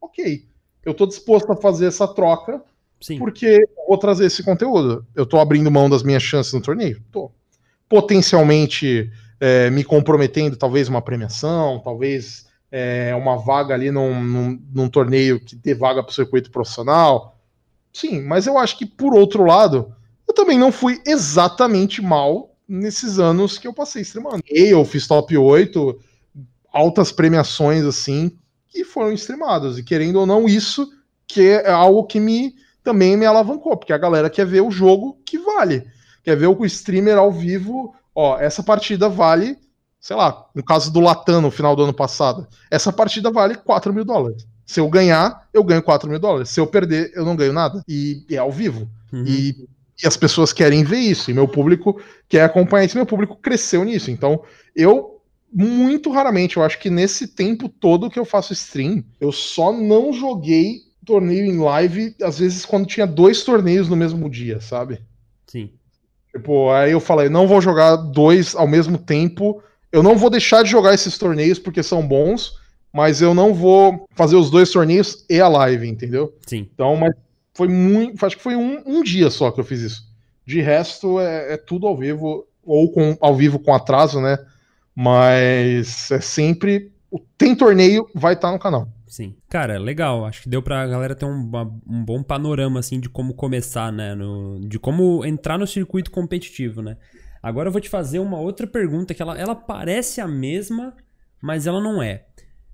ok. 0.00 0.46
Eu 0.82 0.94
tô 0.94 1.06
disposto 1.06 1.52
a 1.52 1.56
fazer 1.56 1.84
essa 1.84 2.08
troca 2.08 2.62
Sim. 2.98 3.18
porque 3.18 3.62
vou 3.86 3.98
trazer 3.98 4.24
esse 4.24 4.42
conteúdo. 4.42 5.06
Eu 5.14 5.26
tô 5.26 5.38
abrindo 5.38 5.70
mão 5.70 5.90
das 5.90 6.02
minhas 6.02 6.22
chances 6.22 6.54
no 6.54 6.62
torneio? 6.62 7.02
Tô. 7.12 7.30
Potencialmente 7.90 9.12
é, 9.38 9.68
me 9.68 9.84
comprometendo, 9.84 10.56
talvez 10.56 10.88
uma 10.88 11.02
premiação, 11.02 11.82
talvez 11.84 12.46
é, 12.72 13.14
uma 13.14 13.36
vaga 13.36 13.74
ali 13.74 13.90
num, 13.90 14.24
num, 14.24 14.62
num 14.72 14.88
torneio 14.88 15.38
que 15.38 15.54
dê 15.54 15.74
vaga 15.74 16.02
para 16.02 16.10
o 16.10 16.14
circuito 16.14 16.50
profissional. 16.50 17.38
Sim, 17.92 18.22
mas 18.22 18.46
eu 18.46 18.56
acho 18.56 18.78
que 18.78 18.86
por 18.86 19.14
outro 19.14 19.44
lado, 19.44 19.94
eu 20.26 20.32
também 20.32 20.58
não 20.58 20.72
fui 20.72 21.02
exatamente 21.06 22.00
mal 22.00 22.47
nesses 22.68 23.18
anos 23.18 23.56
que 23.56 23.66
eu 23.66 23.72
passei 23.72 24.02
streamando. 24.02 24.42
Eu 24.46 24.84
fiz 24.84 25.06
top 25.06 25.36
8, 25.36 25.98
altas 26.72 27.10
premiações 27.10 27.84
assim, 27.84 28.36
que 28.68 28.84
foram 28.84 29.12
streamadas. 29.12 29.78
E 29.78 29.82
querendo 29.82 30.16
ou 30.16 30.26
não, 30.26 30.46
isso 30.46 30.88
que 31.26 31.40
é 31.40 31.70
algo 31.70 32.04
que 32.04 32.20
me 32.20 32.54
também 32.84 33.16
me 33.16 33.26
alavancou, 33.26 33.76
porque 33.76 33.92
a 33.92 33.98
galera 33.98 34.30
quer 34.30 34.46
ver 34.46 34.62
o 34.62 34.70
jogo 34.70 35.18
que 35.24 35.38
vale. 35.38 35.86
Quer 36.22 36.36
ver 36.36 36.46
o 36.46 36.64
streamer 36.64 37.18
ao 37.18 37.30
vivo, 37.30 37.94
ó, 38.14 38.38
essa 38.38 38.62
partida 38.62 39.08
vale, 39.08 39.58
sei 40.00 40.16
lá, 40.16 40.46
no 40.54 40.64
caso 40.64 40.90
do 40.90 41.00
Latam 41.00 41.40
no 41.40 41.50
final 41.50 41.76
do 41.76 41.82
ano 41.82 41.92
passado, 41.92 42.46
essa 42.70 42.92
partida 42.92 43.30
vale 43.30 43.56
4 43.56 43.92
mil 43.92 44.04
dólares. 44.04 44.46
Se 44.64 44.80
eu 44.80 44.88
ganhar, 44.88 45.48
eu 45.52 45.64
ganho 45.64 45.82
4 45.82 46.08
mil 46.08 46.18
dólares. 46.18 46.50
Se 46.50 46.60
eu 46.60 46.66
perder, 46.66 47.10
eu 47.14 47.24
não 47.24 47.36
ganho 47.36 47.52
nada. 47.52 47.82
E 47.88 48.24
é 48.30 48.36
ao 48.36 48.52
vivo. 48.52 48.88
Uhum. 49.12 49.24
E 49.26 49.68
e 50.02 50.06
as 50.06 50.16
pessoas 50.16 50.52
querem 50.52 50.84
ver 50.84 50.98
isso, 50.98 51.30
e 51.30 51.34
meu 51.34 51.48
público 51.48 52.00
quer 52.28 52.42
acompanhar 52.42 52.84
isso, 52.84 52.96
meu 52.96 53.06
público 53.06 53.36
cresceu 53.36 53.84
nisso. 53.84 54.10
Então, 54.10 54.42
eu 54.74 55.16
muito 55.52 56.10
raramente, 56.10 56.56
eu 56.56 56.62
acho 56.62 56.78
que 56.78 56.90
nesse 56.90 57.28
tempo 57.28 57.68
todo 57.68 58.10
que 58.10 58.18
eu 58.18 58.24
faço 58.24 58.52
stream, 58.52 59.02
eu 59.18 59.32
só 59.32 59.72
não 59.72 60.12
joguei 60.12 60.82
torneio 61.04 61.46
em 61.46 61.58
live, 61.58 62.14
às 62.22 62.38
vezes 62.38 62.66
quando 62.66 62.86
tinha 62.86 63.06
dois 63.06 63.42
torneios 63.42 63.88
no 63.88 63.96
mesmo 63.96 64.28
dia, 64.28 64.60
sabe? 64.60 65.00
Sim. 65.46 65.70
Tipo, 66.30 66.70
aí 66.70 66.92
eu 66.92 67.00
falei, 67.00 67.30
não 67.30 67.48
vou 67.48 67.62
jogar 67.62 67.96
dois 67.96 68.54
ao 68.54 68.68
mesmo 68.68 68.98
tempo, 68.98 69.62
eu 69.90 70.02
não 70.02 70.16
vou 70.16 70.28
deixar 70.28 70.62
de 70.62 70.70
jogar 70.70 70.92
esses 70.92 71.16
torneios 71.16 71.58
porque 71.58 71.82
são 71.82 72.06
bons, 72.06 72.52
mas 72.92 73.22
eu 73.22 73.32
não 73.32 73.54
vou 73.54 74.06
fazer 74.14 74.36
os 74.36 74.50
dois 74.50 74.70
torneios 74.70 75.24
e 75.30 75.40
a 75.40 75.48
live, 75.48 75.88
entendeu? 75.88 76.36
Sim. 76.46 76.68
Então, 76.74 76.94
mas 76.94 77.14
foi 77.58 77.66
muito. 77.66 78.24
Acho 78.24 78.36
que 78.36 78.42
foi 78.42 78.54
um, 78.54 78.80
um 78.86 79.02
dia 79.02 79.28
só 79.30 79.50
que 79.50 79.58
eu 79.58 79.64
fiz 79.64 79.80
isso. 79.80 80.08
De 80.46 80.60
resto, 80.60 81.18
é, 81.18 81.54
é 81.54 81.56
tudo 81.56 81.88
ao 81.88 81.96
vivo, 81.96 82.46
ou 82.64 82.92
com, 82.92 83.18
ao 83.20 83.34
vivo 83.34 83.58
com 83.58 83.74
atraso, 83.74 84.20
né? 84.20 84.38
Mas 84.94 86.08
é 86.12 86.20
sempre. 86.20 86.92
Tem 87.36 87.56
torneio, 87.56 88.08
vai 88.14 88.34
estar 88.34 88.48
tá 88.48 88.52
no 88.52 88.60
canal. 88.60 88.88
Sim. 89.08 89.34
Cara, 89.48 89.76
legal. 89.76 90.24
Acho 90.24 90.42
que 90.42 90.48
deu 90.48 90.62
pra 90.62 90.86
galera 90.86 91.16
ter 91.16 91.24
um, 91.24 91.50
um 91.88 92.04
bom 92.04 92.22
panorama, 92.22 92.78
assim, 92.78 93.00
de 93.00 93.08
como 93.08 93.34
começar, 93.34 93.90
né? 93.92 94.14
No, 94.14 94.60
de 94.60 94.78
como 94.78 95.24
entrar 95.24 95.58
no 95.58 95.66
circuito 95.66 96.12
competitivo, 96.12 96.80
né? 96.80 96.96
Agora 97.42 97.68
eu 97.68 97.72
vou 97.72 97.80
te 97.80 97.88
fazer 97.88 98.20
uma 98.20 98.38
outra 98.38 98.68
pergunta 98.68 99.14
que 99.14 99.22
ela, 99.22 99.36
ela 99.36 99.54
parece 99.54 100.20
a 100.20 100.28
mesma, 100.28 100.94
mas 101.42 101.66
ela 101.66 101.80
não 101.80 102.00
é. 102.00 102.24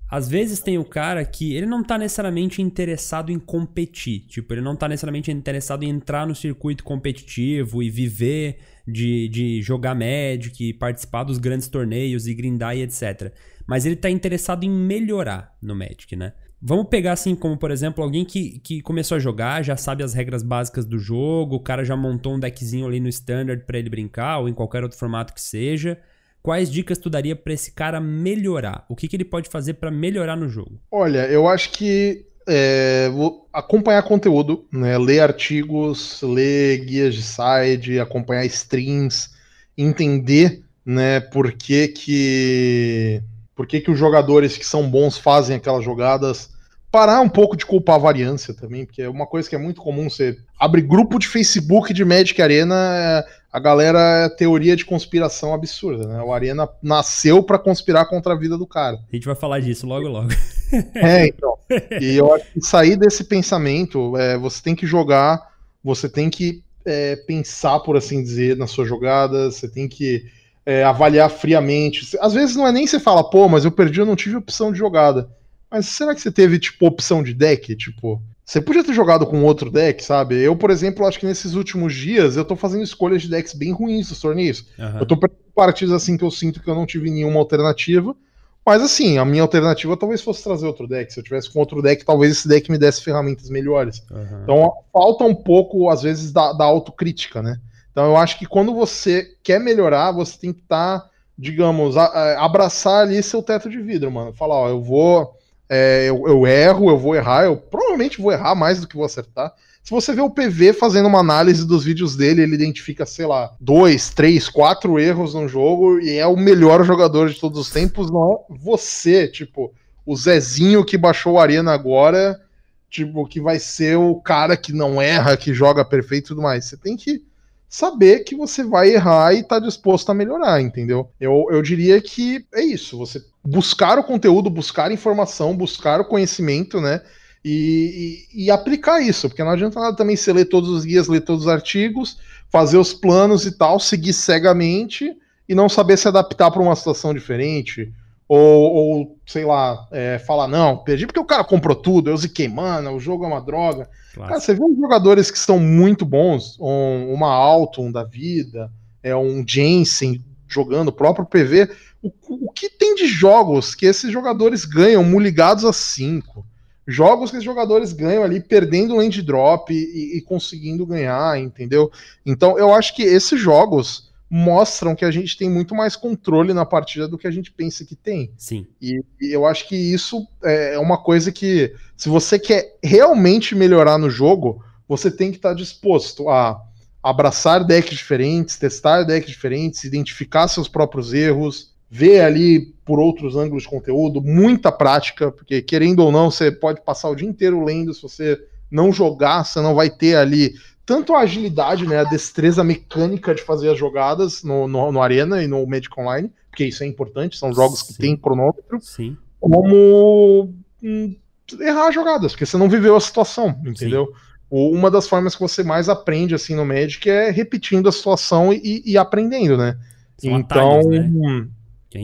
Às 0.09 0.29
vezes 0.29 0.59
tem 0.59 0.77
o 0.77 0.85
cara 0.85 1.25
que 1.25 1.55
ele 1.55 1.65
não 1.65 1.83
tá 1.83 1.97
necessariamente 1.97 2.61
interessado 2.61 3.31
em 3.31 3.39
competir. 3.39 4.19
Tipo, 4.27 4.53
ele 4.53 4.61
não 4.61 4.75
tá 4.75 4.87
necessariamente 4.87 5.31
interessado 5.31 5.83
em 5.83 5.89
entrar 5.89 6.27
no 6.27 6.35
circuito 6.35 6.83
competitivo 6.83 7.81
e 7.81 7.89
viver 7.89 8.59
de, 8.87 9.27
de 9.29 9.61
jogar 9.61 9.95
Magic, 9.95 10.73
participar 10.73 11.23
dos 11.23 11.39
grandes 11.39 11.67
torneios 11.67 12.27
e 12.27 12.35
grindar 12.35 12.77
e 12.77 12.83
etc. 12.83 13.33
Mas 13.65 13.85
ele 13.85 13.95
tá 13.95 14.09
interessado 14.09 14.63
em 14.63 14.69
melhorar 14.69 15.55
no 15.59 15.75
Magic, 15.75 16.15
né? 16.15 16.33
Vamos 16.61 16.87
pegar 16.87 17.13
assim 17.13 17.35
como, 17.35 17.57
por 17.57 17.69
exemplo, 17.69 18.03
alguém 18.03 18.23
que, 18.23 18.59
que 18.59 18.81
começou 18.81 19.15
a 19.15 19.19
jogar, 19.19 19.63
já 19.63 19.75
sabe 19.75 20.03
as 20.03 20.13
regras 20.13 20.41
básicas 20.41 20.85
do 20.85 20.97
jogo, 20.97 21.55
o 21.55 21.59
cara 21.59 21.83
já 21.83 21.95
montou 21.95 22.35
um 22.35 22.39
deckzinho 22.39 22.87
ali 22.87 22.99
no 22.99 23.09
Standard 23.09 23.65
para 23.65 23.77
ele 23.77 23.89
brincar, 23.89 24.39
ou 24.39 24.49
em 24.49 24.53
qualquer 24.53 24.81
outro 24.81 24.97
formato 24.97 25.33
que 25.33 25.41
seja 25.41 25.99
quais 26.45 26.71
dicas 26.71 26.99
tu 26.99 27.09
daria 27.09 27.35
para 27.35 27.53
esse 27.53 27.71
cara 27.71 27.99
melhorar? 27.99 28.85
O 28.87 28.95
que, 28.95 29.07
que 29.07 29.15
ele 29.15 29.25
pode 29.25 29.49
fazer 29.49 29.73
para 29.73 29.89
melhorar 29.89 30.35
no 30.35 30.47
jogo? 30.47 30.79
Olha, 30.91 31.27
eu 31.27 31.47
acho 31.47 31.71
que 31.71 32.23
é, 32.47 33.09
acompanhar 33.51 34.03
conteúdo, 34.03 34.63
né? 34.71 34.95
ler 34.95 35.21
artigos, 35.21 36.21
ler 36.21 36.85
guias 36.85 37.15
de 37.15 37.23
side, 37.23 37.99
acompanhar 37.99 38.45
streams, 38.45 39.31
entender 39.75 40.61
né, 40.85 41.19
por 41.19 41.51
que, 41.51 41.87
que, 41.87 43.23
por 43.55 43.65
que, 43.65 43.81
que 43.81 43.89
os 43.89 43.97
jogadores 43.97 44.55
que 44.55 44.67
são 44.67 44.87
bons 44.87 45.17
fazem 45.17 45.55
aquelas 45.55 45.83
jogadas. 45.83 46.53
Parar 46.91 47.21
um 47.21 47.27
pouco 47.27 47.57
de 47.57 47.65
culpar 47.65 47.95
a 47.95 47.99
variância 47.99 48.53
também, 48.53 48.85
porque 48.85 49.01
é 49.01 49.09
uma 49.09 49.25
coisa 49.25 49.49
que 49.49 49.55
é 49.55 49.59
muito 49.59 49.81
comum. 49.81 50.11
Você 50.11 50.37
abre 50.59 50.79
grupo 50.79 51.17
de 51.17 51.27
Facebook 51.27 51.91
de 51.91 52.05
Magic 52.05 52.39
Arena, 52.39 53.25
a 53.55 53.59
galera 53.59 54.25
é 54.25 54.27
teoria 54.27 54.75
de 54.75 54.83
conspiração 54.83 55.53
absurda, 55.53 56.05
né? 56.05 56.21
O 56.21 56.33
Arena 56.33 56.67
nasceu 56.83 57.41
para 57.41 57.57
conspirar 57.57 58.05
contra 58.09 58.33
a 58.33 58.37
vida 58.37 58.57
do 58.57 58.67
cara. 58.67 58.97
A 59.09 59.15
gente 59.15 59.25
vai 59.25 59.33
falar 59.33 59.61
disso 59.61 59.87
logo 59.87 60.09
logo. 60.09 60.27
é, 60.93 61.27
então. 61.27 61.57
E 62.01 62.17
eu 62.17 62.33
acho 62.33 62.51
que 62.51 62.59
sair 62.59 62.97
desse 62.97 63.23
pensamento, 63.23 64.17
é, 64.17 64.37
você 64.37 64.61
tem 64.61 64.75
que 64.75 64.85
jogar, 64.85 65.53
você 65.81 66.09
tem 66.09 66.29
que 66.29 66.61
é, 66.85 67.15
pensar, 67.15 67.79
por 67.79 67.95
assim 67.95 68.21
dizer, 68.21 68.57
nas 68.57 68.71
suas 68.71 68.89
jogadas, 68.89 69.55
você 69.55 69.69
tem 69.69 69.87
que 69.87 70.25
é, 70.65 70.83
avaliar 70.83 71.29
friamente. 71.29 72.17
Às 72.19 72.33
vezes 72.33 72.57
não 72.57 72.67
é 72.67 72.73
nem 72.73 72.85
você 72.85 72.99
fala, 72.99 73.23
pô, 73.23 73.47
mas 73.47 73.63
eu 73.63 73.71
perdi, 73.71 74.01
eu 74.01 74.05
não 74.05 74.17
tive 74.17 74.35
opção 74.35 74.69
de 74.69 74.79
jogada. 74.79 75.29
Mas 75.71 75.85
será 75.85 76.13
que 76.13 76.19
você 76.19 76.29
teve, 76.29 76.59
tipo, 76.59 76.85
opção 76.85 77.23
de 77.23 77.33
deck? 77.33 77.73
Tipo, 77.77 78.21
você 78.45 78.61
podia 78.61 78.83
ter 78.83 78.93
jogado 78.93 79.25
com 79.25 79.43
outro 79.43 79.71
deck, 79.71 80.03
sabe? 80.03 80.35
Eu, 80.35 80.55
por 80.55 80.69
exemplo, 80.69 81.05
acho 81.07 81.19
que 81.19 81.25
nesses 81.25 81.55
últimos 81.55 81.95
dias 81.95 82.37
eu 82.37 82.45
tô 82.45 82.55
fazendo 82.55 82.83
escolhas 82.83 83.23
de 83.23 83.29
decks 83.29 83.55
bem 83.55 83.71
ruins 83.71 84.09
nos 84.11 84.19
torneios. 84.19 84.67
Uhum. 84.77 84.99
Eu 84.99 85.05
tô 85.07 85.17
perdendo 85.17 85.39
partidas 85.55 85.91
assim 85.91 86.15
que 86.15 86.23
eu 86.23 86.29
sinto 86.29 86.61
que 86.61 86.69
eu 86.69 86.75
não 86.75 86.85
tive 86.85 87.09
nenhuma 87.09 87.39
alternativa. 87.39 88.15
Mas 88.63 88.83
assim, 88.83 89.17
a 89.17 89.25
minha 89.25 89.41
alternativa 89.41 89.97
talvez 89.97 90.21
fosse 90.21 90.43
trazer 90.43 90.67
outro 90.67 90.87
deck. 90.87 91.11
Se 91.11 91.19
eu 91.19 91.23
tivesse 91.23 91.51
com 91.51 91.59
outro 91.59 91.81
deck, 91.81 92.05
talvez 92.05 92.31
esse 92.31 92.47
deck 92.47 92.71
me 92.71 92.77
desse 92.77 93.03
ferramentas 93.03 93.49
melhores. 93.49 94.03
Uhum. 94.11 94.43
Então 94.43 94.73
falta 94.93 95.23
um 95.23 95.35
pouco, 95.35 95.89
às 95.89 96.03
vezes, 96.03 96.31
da, 96.31 96.53
da 96.53 96.65
autocrítica, 96.65 97.41
né? 97.41 97.59
Então 97.91 98.05
eu 98.05 98.17
acho 98.17 98.37
que 98.37 98.45
quando 98.45 98.75
você 98.75 99.27
quer 99.43 99.59
melhorar, 99.59 100.11
você 100.11 100.37
tem 100.37 100.53
que 100.53 100.61
estar, 100.61 100.99
tá, 100.99 101.09
digamos, 101.37 101.97
a, 101.97 102.05
a, 102.05 102.45
abraçar 102.45 103.03
ali 103.03 103.23
seu 103.23 103.41
teto 103.41 103.69
de 103.69 103.81
vidro, 103.81 104.11
mano. 104.11 104.33
Falar, 104.33 104.55
ó, 104.55 104.69
eu 104.69 104.83
vou 104.83 105.34
é, 105.69 106.05
eu, 106.07 106.27
eu, 106.27 106.47
erro, 106.47 106.89
eu 106.89 106.97
vou 106.97 107.15
errar, 107.15 107.45
eu 107.45 107.57
provavelmente 107.57 108.21
vou 108.21 108.31
errar 108.31 108.55
mais 108.55 108.79
do 108.79 108.87
que 108.87 108.95
vou 108.95 109.05
acertar. 109.05 109.53
Se 109.83 109.91
você 109.91 110.13
vê 110.13 110.21
o 110.21 110.31
PV 110.31 110.73
fazendo 110.73 111.07
uma 111.07 111.19
análise 111.19 111.65
dos 111.65 111.83
vídeos 111.83 112.15
dele, 112.15 112.41
ele 112.41 112.55
identifica, 112.55 113.05
sei 113.05 113.27
lá, 113.27 113.51
dois, 113.59 114.09
três, 114.09 114.49
quatro 114.49 114.99
erros 114.99 115.35
no 115.35 115.47
jogo 115.47 115.99
e 115.99 116.17
é 116.17 116.25
o 116.25 116.35
melhor 116.35 116.83
jogador 116.83 117.29
de 117.29 117.39
todos 117.39 117.59
os 117.59 117.69
tempos, 117.69 118.09
não 118.09 118.33
é 118.33 118.57
você, 118.57 119.27
tipo, 119.27 119.71
o 120.03 120.15
Zezinho 120.15 120.83
que 120.83 120.97
baixou 120.97 121.33
o 121.33 121.39
Arena 121.39 121.71
agora, 121.71 122.41
tipo, 122.89 123.27
que 123.27 123.39
vai 123.39 123.59
ser 123.59 123.95
o 123.95 124.15
cara 124.15 124.57
que 124.57 124.73
não 124.73 124.99
erra, 124.99 125.37
que 125.37 125.53
joga 125.53 125.85
perfeito 125.85 126.25
e 126.25 126.27
tudo 126.29 126.41
mais. 126.41 126.65
Você 126.65 126.77
tem 126.77 126.97
que 126.97 127.23
saber 127.69 128.23
que 128.23 128.35
você 128.35 128.63
vai 128.63 128.89
errar 128.89 129.33
e 129.33 129.43
tá 129.43 129.59
disposto 129.59 130.09
a 130.09 130.15
melhorar, 130.15 130.61
entendeu? 130.61 131.11
Eu, 131.19 131.47
eu 131.51 131.61
diria 131.61 132.01
que 132.01 132.43
é 132.53 132.63
isso, 132.63 132.97
você 132.97 133.23
buscar 133.45 133.99
o 133.99 134.03
conteúdo, 134.03 134.49
buscar 134.49 134.91
informação, 134.91 135.55
buscar 135.55 136.01
o 136.01 136.05
conhecimento, 136.05 136.81
né? 136.81 137.01
E, 137.43 138.25
e, 138.33 138.45
e, 138.45 138.51
aplicar 138.51 138.99
isso, 138.99 139.29
porque 139.29 139.43
não 139.43 139.51
adianta 139.51 139.79
nada 139.79 139.95
também 139.95 140.15
você 140.15 140.33
ler 140.33 140.45
todos 140.45 140.67
os 140.67 140.83
guias, 140.83 141.07
ler 141.07 141.21
todos 141.21 141.43
os 141.43 141.47
artigos, 141.47 142.17
fazer 142.49 142.77
os 142.77 142.91
planos 142.91 143.45
e 143.45 143.55
tal, 143.55 143.79
seguir 143.79 144.13
cegamente 144.13 145.15
e 145.47 145.53
não 145.53 145.69
saber 145.69 145.95
se 145.95 146.07
adaptar 146.07 146.49
para 146.49 146.61
uma 146.61 146.75
situação 146.75 147.13
diferente. 147.13 147.93
Ou, 148.27 148.73
ou 148.73 149.19
sei 149.27 149.45
lá, 149.45 149.87
é, 149.91 150.17
falar, 150.17 150.47
não, 150.47 150.77
perdi 150.77 151.05
porque 151.05 151.19
o 151.19 151.25
cara 151.25 151.43
comprou 151.43 151.75
tudo, 151.75 152.09
eu 152.09 152.17
ziquei, 152.17 152.47
mano, 152.47 152.95
o 152.95 152.99
jogo 152.99 153.23
é 153.23 153.27
uma 153.27 153.41
droga. 153.41 153.87
Claro. 154.15 154.29
Cara, 154.29 154.41
você 154.41 154.55
vê 154.55 154.63
uns 154.63 154.79
jogadores 154.79 155.29
que 155.29 155.37
são 155.37 155.59
muito 155.59 156.03
bons, 156.03 156.57
um, 156.59 157.13
uma 157.13 157.31
Alton 157.31 157.91
da 157.91 158.03
vida, 158.03 158.71
é 159.03 159.15
um 159.15 159.45
Jensen 159.47 160.19
jogando, 160.47 160.87
o 160.87 160.93
próprio 160.93 161.27
PV, 161.27 161.69
o, 162.05 162.47
o 162.47 162.51
que 162.51 162.69
tem 162.69 162.93
de 162.93 163.07
jogos 163.07 163.73
que 163.73 163.85
esses 163.85 164.11
jogadores 164.11 164.63
ganham 164.65 165.03
muligados 165.03 165.65
a 165.65 165.73
5? 165.73 166.45
Jogos 166.87 167.31
que 167.31 167.37
esses 167.37 167.45
jogadores 167.45 167.91
ganham 167.91 168.23
ali 168.23 168.39
perdendo 168.39 168.95
land 168.95 169.21
drop 169.23 169.73
e, 169.73 170.17
e 170.17 170.21
conseguindo 170.21 170.85
ganhar, 170.85 171.39
entendeu? 171.39 171.91
Então 172.23 172.59
eu 172.59 172.71
acho 172.73 172.95
que 172.95 173.01
esses 173.01 173.39
jogos 173.39 174.11
mostram 174.29 174.95
que 174.95 175.05
a 175.05 175.09
gente 175.09 175.37
tem 175.37 175.49
muito 175.49 175.73
mais 175.73 175.95
controle 175.95 176.53
na 176.53 176.65
partida 176.65 177.07
do 177.07 177.17
que 177.17 177.27
a 177.27 177.31
gente 177.31 177.51
pensa 177.51 177.85
que 177.85 177.95
tem. 177.95 178.31
Sim. 178.37 178.67
E, 178.81 179.03
e, 179.19 179.31
eu 179.31 179.45
acho 179.45 179.67
que 179.67 179.75
isso 179.75 180.27
é 180.43 180.77
uma 180.77 180.97
coisa 180.97 181.31
que, 181.31 181.73
se 181.95 182.09
você 182.09 182.37
quer 182.37 182.77
realmente 182.83 183.55
melhorar 183.55 183.97
no 183.97 184.09
jogo, 184.09 184.63
você 184.87 185.09
tem 185.09 185.31
que 185.31 185.37
estar 185.37 185.53
disposto 185.53 186.29
a 186.29 186.61
abraçar 187.01 187.63
decks 187.63 187.97
diferentes, 187.97 188.57
testar 188.57 189.03
decks 189.03 189.29
diferentes, 189.29 189.83
identificar 189.83 190.47
seus 190.47 190.67
próprios 190.67 191.13
erros, 191.13 191.74
ver 191.89 192.21
ali 192.21 192.73
por 192.83 192.99
outros 192.99 193.35
ângulos 193.35 193.63
de 193.63 193.69
conteúdo, 193.69 194.21
muita 194.21 194.71
prática, 194.71 195.31
porque 195.31 195.61
querendo 195.61 195.99
ou 195.99 196.11
não, 196.11 196.29
você 196.29 196.51
pode 196.51 196.81
passar 196.81 197.09
o 197.09 197.15
dia 197.15 197.27
inteiro 197.27 197.63
lendo, 197.63 197.93
se 197.93 198.01
você 198.01 198.39
não 198.69 198.91
jogar, 198.91 199.43
você 199.43 199.61
não 199.61 199.73
vai 199.73 199.89
ter 199.89 200.15
ali 200.15 200.53
tanto 200.85 201.15
a 201.15 201.21
agilidade, 201.21 201.87
né, 201.87 201.99
a 201.99 202.03
destreza 202.03 202.63
mecânica 202.63 203.33
de 203.33 203.41
fazer 203.41 203.71
as 203.71 203.77
jogadas 203.77 204.43
no, 204.43 204.67
no, 204.67 204.91
no 204.91 205.01
Arena 205.01 205.41
e 205.41 205.47
no 205.47 205.65
Magic 205.65 205.89
Online, 205.99 206.31
porque 206.49 206.65
isso 206.65 206.83
é 206.83 206.87
importante, 206.87 207.37
são 207.37 207.51
jogos 207.51 207.79
Sim. 207.79 207.87
que 207.87 207.99
têm 207.99 208.15
cronômetro, 208.15 208.79
Sim. 208.81 209.17
como 209.39 210.53
hum, 210.83 211.15
errar 211.59 211.91
jogadas, 211.91 212.33
porque 212.33 212.45
você 212.45 212.57
não 212.57 212.69
viveu 212.69 212.95
a 212.95 213.01
situação, 213.01 213.59
entendeu? 213.65 214.05
Sim. 214.07 214.13
Uma 214.47 214.91
das 214.91 215.07
formas 215.07 215.33
que 215.35 215.41
você 215.41 215.63
mais 215.63 215.89
aprende 215.89 216.35
assim 216.35 216.55
no 216.55 216.63
Magic 216.63 217.09
é 217.09 217.31
repetindo 217.31 217.89
a 217.89 217.91
situação 217.91 218.53
e, 218.53 218.83
e 218.85 218.95
aprendendo, 218.95 219.57
né? 219.57 219.75
São 220.17 220.39
então, 220.39 220.79
atalhos, 220.79 220.85
né? 220.85 221.47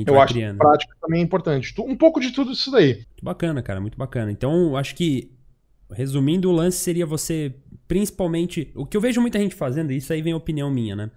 Eu 0.06 0.22
acho 0.22 0.34
criando. 0.34 0.58
que 0.58 0.60
prática 0.60 0.96
também 1.02 1.22
é 1.22 1.24
importante. 1.24 1.74
Um 1.80 1.96
pouco 1.96 2.20
de 2.20 2.32
tudo 2.32 2.52
isso 2.52 2.72
daí. 2.72 2.96
Muito 2.96 3.24
bacana, 3.24 3.62
cara, 3.62 3.82
muito 3.82 3.98
bacana. 3.98 4.32
Então, 4.32 4.76
acho 4.76 4.96
que, 4.96 5.32
resumindo, 5.92 6.50
o 6.50 6.54
lance 6.54 6.78
seria 6.78 7.06
você, 7.06 7.54
principalmente. 7.88 8.72
O 8.76 8.86
que 8.86 8.96
eu 8.96 9.02
vejo 9.02 9.22
muita 9.22 9.40
gente 9.40 9.56
fazendo, 9.56 9.92
e 9.92 9.98
isso 9.98 10.12
aí 10.12 10.22
vem 10.22 10.34
a 10.34 10.38
opinião 10.38 10.70
minha, 10.72 10.96
né? 10.96 11.12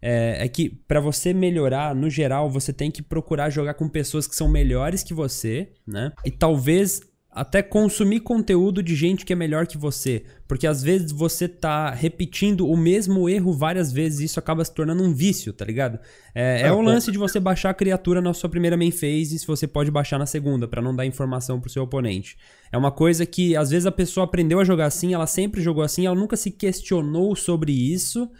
É, 0.00 0.44
é 0.44 0.48
que 0.48 0.68
para 0.68 1.00
você 1.00 1.32
melhorar, 1.32 1.94
no 1.94 2.10
geral, 2.10 2.50
você 2.50 2.72
tem 2.72 2.90
que 2.90 3.02
procurar 3.02 3.48
jogar 3.48 3.74
com 3.74 3.88
pessoas 3.88 4.26
que 4.26 4.36
são 4.36 4.48
melhores 4.48 5.02
que 5.02 5.14
você, 5.14 5.72
né? 5.86 6.12
E 6.24 6.30
talvez 6.30 7.00
até 7.34 7.62
consumir 7.62 8.20
conteúdo 8.20 8.80
de 8.80 8.94
gente 8.94 9.24
que 9.24 9.32
é 9.32 9.36
melhor 9.36 9.66
que 9.66 9.76
você. 9.76 10.22
Porque 10.46 10.68
às 10.68 10.82
vezes 10.82 11.10
você 11.10 11.48
tá 11.48 11.90
repetindo 11.90 12.68
o 12.68 12.76
mesmo 12.76 13.28
erro 13.28 13.52
várias 13.52 13.92
vezes 13.92 14.20
e 14.20 14.24
isso 14.24 14.38
acaba 14.38 14.64
se 14.64 14.72
tornando 14.72 15.02
um 15.02 15.12
vício, 15.12 15.52
tá 15.52 15.64
ligado? 15.64 15.98
É, 16.32 16.62
é 16.62 16.72
o 16.72 16.80
lance 16.80 17.10
de 17.10 17.18
você 17.18 17.40
baixar 17.40 17.70
a 17.70 17.74
criatura 17.74 18.20
na 18.20 18.32
sua 18.32 18.48
primeira 18.48 18.76
main 18.76 18.92
phase 18.92 19.36
se 19.36 19.46
você 19.46 19.66
pode 19.66 19.90
baixar 19.90 20.16
na 20.16 20.26
segunda, 20.26 20.68
para 20.68 20.80
não 20.80 20.94
dar 20.94 21.04
informação 21.04 21.60
pro 21.60 21.68
seu 21.68 21.82
oponente. 21.82 22.36
É 22.70 22.78
uma 22.78 22.92
coisa 22.92 23.26
que 23.26 23.56
às 23.56 23.70
vezes 23.70 23.86
a 23.86 23.92
pessoa 23.92 24.24
aprendeu 24.24 24.60
a 24.60 24.64
jogar 24.64 24.86
assim, 24.86 25.12
ela 25.12 25.26
sempre 25.26 25.60
jogou 25.60 25.82
assim, 25.82 26.06
ela 26.06 26.14
nunca 26.14 26.36
se 26.36 26.52
questionou 26.52 27.34
sobre 27.34 27.72
isso. 27.72 28.30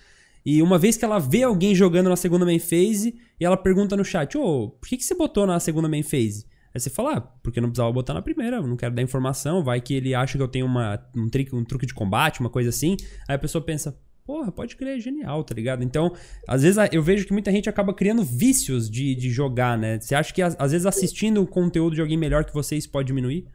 E 0.46 0.62
uma 0.62 0.78
vez 0.78 0.96
que 0.96 1.04
ela 1.04 1.18
vê 1.18 1.42
alguém 1.42 1.74
jogando 1.74 2.10
na 2.10 2.16
segunda 2.16 2.44
main 2.44 2.60
phase, 2.60 3.16
e 3.40 3.44
ela 3.44 3.56
pergunta 3.56 3.96
no 3.96 4.04
chat: 4.04 4.36
Ô, 4.36 4.42
oh, 4.42 4.70
por 4.70 4.88
que, 4.88 4.98
que 4.98 5.04
você 5.04 5.14
botou 5.14 5.46
na 5.46 5.58
segunda 5.58 5.88
main 5.88 6.02
phase? 6.02 6.44
Aí 6.74 6.80
você 6.80 6.90
fala, 6.90 7.18
ah, 7.18 7.20
porque 7.40 7.60
não 7.60 7.68
precisava 7.68 7.92
botar 7.92 8.14
na 8.14 8.20
primeira, 8.20 8.60
não 8.60 8.76
quero 8.76 8.92
dar 8.92 9.00
informação, 9.00 9.62
vai 9.62 9.80
que 9.80 9.94
ele 9.94 10.12
acha 10.12 10.36
que 10.36 10.42
eu 10.42 10.48
tenho 10.48 10.66
uma, 10.66 11.00
um, 11.16 11.28
trick, 11.28 11.54
um 11.54 11.64
truque 11.64 11.86
de 11.86 11.94
combate, 11.94 12.40
uma 12.40 12.50
coisa 12.50 12.70
assim. 12.70 12.96
Aí 13.28 13.36
a 13.36 13.38
pessoa 13.38 13.62
pensa, 13.62 13.96
porra, 14.26 14.50
pode 14.50 14.74
crer, 14.74 14.96
é 14.96 15.00
genial, 15.00 15.44
tá 15.44 15.54
ligado? 15.54 15.84
Então, 15.84 16.12
às 16.48 16.62
vezes 16.62 16.76
eu 16.90 17.00
vejo 17.00 17.26
que 17.26 17.32
muita 17.32 17.52
gente 17.52 17.68
acaba 17.68 17.94
criando 17.94 18.24
vícios 18.24 18.90
de, 18.90 19.14
de 19.14 19.30
jogar, 19.30 19.78
né? 19.78 20.00
Você 20.00 20.16
acha 20.16 20.34
que 20.34 20.42
às 20.42 20.72
vezes 20.72 20.84
assistindo 20.84 21.40
o 21.40 21.46
conteúdo 21.46 21.94
de 21.94 22.00
alguém 22.00 22.16
melhor 22.16 22.44
que 22.44 22.52
você, 22.52 22.74
isso 22.74 22.90
pode 22.90 23.06
diminuir? 23.06 23.46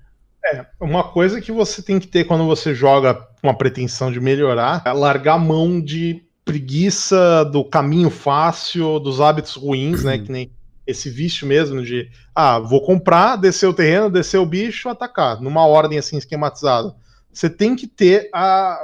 É, 0.46 0.66
uma 0.80 1.04
coisa 1.04 1.42
que 1.42 1.52
você 1.52 1.82
tem 1.82 2.00
que 2.00 2.08
ter 2.08 2.24
quando 2.24 2.46
você 2.46 2.74
joga 2.74 3.16
com 3.42 3.50
a 3.50 3.54
pretensão 3.54 4.10
de 4.10 4.22
melhorar 4.22 4.82
é 4.86 4.94
largar 4.94 5.34
a 5.34 5.40
mão 5.40 5.82
de 5.82 6.24
preguiça, 6.46 7.44
do 7.44 7.66
caminho 7.66 8.10
fácil, 8.10 8.98
dos 9.00 9.20
hábitos 9.20 9.56
ruins, 9.56 10.06
né? 10.06 10.18
Que 10.24 10.32
nem 10.32 10.52
esse 10.90 11.10
vício 11.10 11.46
mesmo 11.46 11.84
de, 11.84 12.10
ah, 12.34 12.58
vou 12.58 12.82
comprar, 12.82 13.36
descer 13.36 13.68
o 13.68 13.74
terreno, 13.74 14.10
descer 14.10 14.40
o 14.40 14.46
bicho, 14.46 14.90
atacar, 14.90 15.40
numa 15.40 15.66
ordem 15.66 16.00
assim 16.00 16.18
esquematizada. 16.18 16.96
Você 17.32 17.48
tem 17.48 17.76
que 17.76 17.86
ter 17.86 18.28
a, 18.34 18.80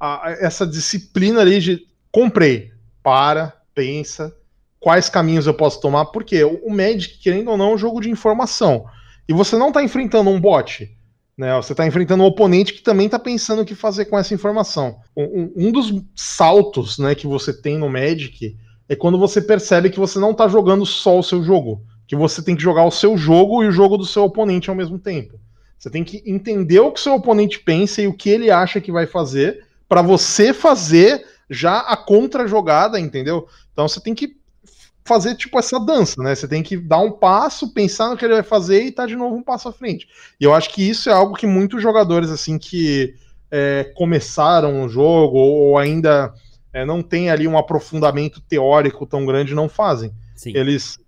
a, 0.00 0.36
essa 0.40 0.66
disciplina 0.66 1.40
ali 1.40 1.60
de 1.60 1.86
comprei, 2.10 2.72
para, 3.02 3.54
pensa, 3.72 4.34
quais 4.80 5.08
caminhos 5.08 5.46
eu 5.46 5.54
posso 5.54 5.80
tomar, 5.80 6.06
porque 6.06 6.42
o 6.42 6.68
Magic, 6.70 7.18
querendo 7.18 7.52
ou 7.52 7.56
não, 7.56 7.70
é 7.70 7.74
um 7.74 7.78
jogo 7.78 8.00
de 8.00 8.10
informação. 8.10 8.84
E 9.28 9.32
você 9.32 9.56
não 9.56 9.68
está 9.68 9.82
enfrentando 9.82 10.30
um 10.30 10.40
bot. 10.40 10.90
Né? 11.36 11.54
Você 11.54 11.72
está 11.72 11.86
enfrentando 11.86 12.24
um 12.24 12.26
oponente 12.26 12.74
que 12.74 12.82
também 12.82 13.06
está 13.06 13.18
pensando 13.18 13.62
o 13.62 13.64
que 13.64 13.76
fazer 13.76 14.06
com 14.06 14.18
essa 14.18 14.34
informação. 14.34 14.98
Um, 15.16 15.52
um, 15.54 15.72
dos 15.72 15.92
saltos 16.16 16.98
né, 16.98 17.14
que 17.14 17.28
você 17.28 17.52
tem 17.52 17.78
no 17.78 17.88
Magic 17.88 18.56
é 18.88 18.96
quando 18.96 19.18
você 19.18 19.40
percebe 19.40 19.90
que 19.90 19.98
você 19.98 20.18
não 20.18 20.30
está 20.30 20.48
jogando 20.48 20.86
só 20.86 21.18
o 21.18 21.22
seu 21.22 21.42
jogo, 21.42 21.82
que 22.06 22.16
você 22.16 22.42
tem 22.42 22.56
que 22.56 22.62
jogar 22.62 22.84
o 22.84 22.90
seu 22.90 23.16
jogo 23.16 23.62
e 23.62 23.68
o 23.68 23.72
jogo 23.72 23.96
do 23.98 24.06
seu 24.06 24.24
oponente 24.24 24.70
ao 24.70 24.76
mesmo 24.76 24.98
tempo. 24.98 25.38
Você 25.78 25.90
tem 25.90 26.02
que 26.02 26.22
entender 26.26 26.80
o 26.80 26.90
que 26.90 26.98
o 26.98 27.02
seu 27.02 27.14
oponente 27.14 27.60
pensa 27.60 28.02
e 28.02 28.08
o 28.08 28.14
que 28.14 28.30
ele 28.30 28.50
acha 28.50 28.80
que 28.80 28.90
vai 28.90 29.06
fazer 29.06 29.64
para 29.88 30.02
você 30.02 30.52
fazer 30.52 31.24
já 31.48 31.78
a 31.78 31.96
contra-jogada, 31.96 32.98
entendeu? 32.98 33.46
Então 33.72 33.86
você 33.86 34.00
tem 34.00 34.14
que 34.14 34.36
fazer 35.04 35.34
tipo 35.36 35.58
essa 35.58 35.78
dança, 35.80 36.22
né? 36.22 36.34
Você 36.34 36.46
tem 36.46 36.62
que 36.62 36.76
dar 36.76 36.98
um 36.98 37.12
passo, 37.12 37.72
pensar 37.72 38.10
no 38.10 38.16
que 38.16 38.24
ele 38.24 38.34
vai 38.34 38.42
fazer 38.42 38.82
e 38.82 38.92
tá 38.92 39.06
de 39.06 39.16
novo 39.16 39.36
um 39.36 39.42
passo 39.42 39.68
à 39.68 39.72
frente. 39.72 40.06
E 40.38 40.44
eu 40.44 40.52
acho 40.52 40.70
que 40.70 40.86
isso 40.86 41.08
é 41.08 41.12
algo 41.12 41.34
que 41.34 41.46
muitos 41.46 41.80
jogadores 41.80 42.30
assim 42.30 42.58
que 42.58 43.14
é, 43.50 43.90
começaram 43.94 44.84
o 44.84 44.88
jogo 44.88 45.38
ou 45.38 45.78
ainda 45.78 46.34
é, 46.72 46.84
não 46.84 47.02
tem 47.02 47.30
ali 47.30 47.48
um 47.48 47.58
aprofundamento 47.58 48.40
teórico 48.40 49.06
tão 49.06 49.24
grande, 49.24 49.54
não 49.54 49.68
fazem. 49.68 50.12
Sim. 50.34 50.52
Eles 50.54 50.98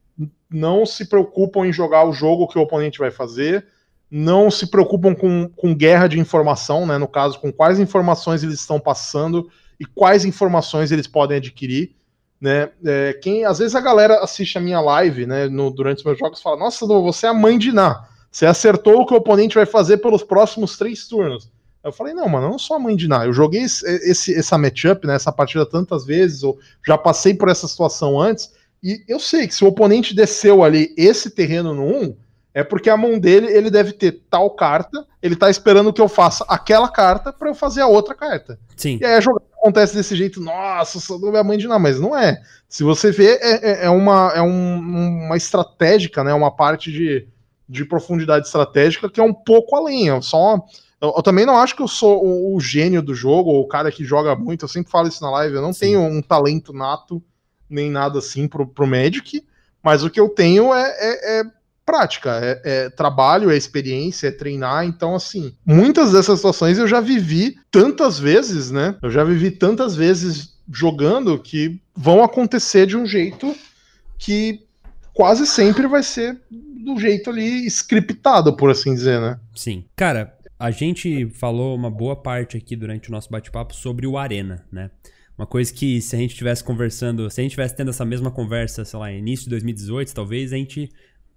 não 0.51 0.85
se 0.85 1.09
preocupam 1.09 1.67
em 1.67 1.73
jogar 1.73 2.05
o 2.05 2.13
jogo 2.13 2.49
que 2.49 2.59
o 2.59 2.63
oponente 2.63 2.99
vai 2.99 3.11
fazer, 3.11 3.67
não 4.11 4.51
se 4.51 4.67
preocupam 4.67 5.15
com, 5.15 5.49
com 5.49 5.75
guerra 5.75 6.09
de 6.09 6.19
informação, 6.19 6.85
né? 6.85 6.99
No 6.99 7.07
caso, 7.07 7.39
com 7.39 7.53
quais 7.53 7.79
informações 7.79 8.43
eles 8.43 8.59
estão 8.59 8.81
passando 8.81 9.49
e 9.79 9.85
quais 9.85 10.25
informações 10.25 10.91
eles 10.91 11.07
podem 11.07 11.37
adquirir. 11.37 11.95
Né? 12.41 12.71
É, 12.85 13.13
quem, 13.23 13.45
às 13.45 13.59
vezes 13.59 13.75
a 13.77 13.81
galera 13.81 14.21
assiste 14.21 14.57
a 14.57 14.61
minha 14.61 14.81
live 14.81 15.27
né, 15.27 15.47
no, 15.47 15.71
durante 15.71 15.99
os 15.99 16.05
meus 16.05 16.19
jogos 16.19 16.41
e 16.41 16.43
fala: 16.43 16.59
Nossa, 16.59 16.87
você 16.87 17.27
é 17.27 17.29
a 17.29 17.35
mãe 17.35 17.57
de 17.57 17.71
Ná. 17.71 18.09
Você 18.31 18.47
acertou 18.47 19.01
o 19.01 19.07
que 19.07 19.13
o 19.13 19.17
oponente 19.17 19.57
vai 19.57 19.67
fazer 19.67 19.99
pelos 19.99 20.23
próximos 20.23 20.77
três 20.77 21.07
turnos. 21.07 21.51
Eu 21.83 21.93
falei, 21.93 22.12
não, 22.12 22.28
mano, 22.28 22.47
eu 22.47 22.51
não 22.51 22.59
sou 22.59 22.76
a 22.76 22.81
mãe 22.81 22.95
de 22.95 23.09
nada. 23.09 23.24
Eu 23.24 23.33
joguei 23.33 23.62
esse, 23.62 24.35
essa 24.35 24.59
matchup, 24.59 25.07
né, 25.07 25.14
essa 25.14 25.33
partida 25.33 25.64
tantas 25.64 26.05
vezes, 26.05 26.43
ou 26.43 26.59
já 26.87 26.99
passei 26.99 27.35
por 27.35 27.49
essa 27.49 27.66
situação 27.66 28.20
antes, 28.20 28.53
e 28.83 29.03
eu 29.09 29.18
sei 29.18 29.47
que 29.47 29.55
se 29.55 29.64
o 29.64 29.68
oponente 29.68 30.14
desceu 30.14 30.62
ali 30.62 30.95
esse 30.97 31.31
terreno 31.31 31.74
no 31.74 31.85
1, 31.85 32.16
é 32.53 32.64
porque 32.64 32.91
a 32.91 32.97
mão 32.97 33.18
dele, 33.18 33.47
ele 33.47 33.70
deve 33.70 33.93
ter 33.93 34.22
tal 34.28 34.51
carta, 34.51 35.07
ele 35.22 35.37
tá 35.37 35.49
esperando 35.49 35.93
que 35.93 36.01
eu 36.01 36.09
faça 36.09 36.45
aquela 36.49 36.89
carta 36.89 37.33
para 37.33 37.49
eu 37.49 37.55
fazer 37.55 37.81
a 37.81 37.87
outra 37.87 38.14
carta. 38.14 38.59
Sim. 38.76 38.99
E 39.01 39.05
aí 39.05 39.14
a 39.14 39.20
jogada 39.20 39.47
acontece 39.57 39.95
desse 39.95 40.16
jeito, 40.16 40.41
nossa, 40.41 40.99
sou 40.99 41.37
a 41.37 41.45
mãe 41.45 41.57
de 41.57 41.68
nada, 41.68 41.78
mas 41.78 42.01
não 42.01 42.16
é. 42.16 42.43
Se 42.68 42.83
você 42.83 43.12
vê, 43.12 43.39
é, 43.41 43.70
é, 43.70 43.85
é 43.87 43.91
uma, 43.91 44.33
é 44.35 44.43
um, 44.43 44.78
uma 45.26 45.37
estratégica, 45.37 46.24
né, 46.24 46.35
uma 46.35 46.51
parte 46.51 46.91
de, 46.91 47.28
de 47.68 47.85
profundidade 47.85 48.47
estratégica 48.47 49.09
que 49.09 49.20
é 49.20 49.24
um 49.24 49.35
pouco 49.35 49.76
além, 49.76 50.11
é 50.11 50.20
só 50.20 50.64
eu, 51.01 51.15
eu, 51.17 51.23
também 51.23 51.47
não 51.47 51.57
acho 51.57 51.75
que 51.75 51.83
eu 51.83 51.89
sou 51.89 52.25
o, 52.25 52.55
o, 52.55 52.61
gênio 52.61 53.03
do 53.03 53.15
jogo, 53.15 53.51
ou 53.51 53.63
o 53.63 53.69
cara 53.69 53.91
que 53.91 54.05
joga 54.05 54.35
muito, 54.37 54.65
eu 54.65 54.69
sempre 54.69 54.91
falo 54.91 55.09
isso 55.09 55.23
na 55.23 55.31
live, 55.31 55.55
eu 55.55 55.63
não 55.63 55.73
Sim. 55.73 55.81
tenho 55.81 56.01
um 56.03 56.21
talento 56.21 56.73
nato, 56.73 57.23
nem 57.69 57.91
nada 57.91 58.19
assim 58.19 58.47
pro, 58.47 58.67
pro 58.67 58.87
Magic, 58.87 59.45
mas 59.83 60.05
o 60.05 60.11
que 60.11 60.21
eu 60.21 60.29
tenho 60.29 60.75
é, 60.75 60.83
é, 60.83 61.41
é 61.41 61.45
prática, 61.87 62.39
é, 62.43 62.61
é, 62.65 62.91
trabalho, 62.91 63.51
é 63.51 63.57
experiência, 63.57 64.29
é 64.29 64.31
treinar. 64.31 64.85
Então, 64.85 65.15
assim, 65.15 65.55
muitas 65.67 66.13
dessas 66.13 66.39
situações 66.39 66.79
eu 66.79 66.87
já 66.87 67.01
vivi 67.01 67.57
tantas 67.71 68.19
vezes, 68.19 68.71
né? 68.71 68.95
Eu 69.03 69.11
já 69.11 69.25
vivi 69.25 69.51
tantas 69.51 69.97
vezes 69.97 70.55
jogando 70.71 71.39
que 71.39 71.81
vão 71.97 72.23
acontecer 72.23 72.87
de 72.87 72.97
um 72.97 73.05
jeito 73.07 73.57
que 74.17 74.61
quase 75.13 75.47
sempre 75.47 75.89
vai 75.89 76.03
ser 76.03 76.41
do 76.51 76.99
jeito 76.99 77.31
ali 77.31 77.67
scriptado, 77.67 78.57
por 78.57 78.71
assim 78.71 78.95
dizer, 78.95 79.21
né? 79.21 79.39
Sim. 79.55 79.85
Cara, 79.97 80.33
a 80.61 80.71
gente 80.71 81.27
falou 81.31 81.75
uma 81.75 81.91
boa 81.91 82.15
parte 82.15 82.55
aqui 82.55 82.77
durante 82.77 83.09
o 83.09 83.13
nosso 83.13 83.31
bate-papo 83.31 83.75
sobre 83.75 84.07
o 84.07 84.19
Arena, 84.19 84.63
né? 84.71 84.91
Uma 85.39 85.47
coisa 85.47 85.73
que 85.73 86.03
se 86.03 86.15
a 86.15 86.19
gente 86.19 86.33
estivesse 86.33 86.63
conversando, 86.63 87.31
se 87.31 87.41
a 87.41 87.43
gente 87.43 87.53
estivesse 87.53 87.75
tendo 87.75 87.89
essa 87.89 88.05
mesma 88.05 88.31
conversa, 88.31 88.85
sei 88.85 88.99
lá, 88.99 89.11
início 89.11 89.45
de 89.45 89.51
2018, 89.53 90.15
talvez 90.15 90.53
a 90.53 90.57
gente, 90.57 90.91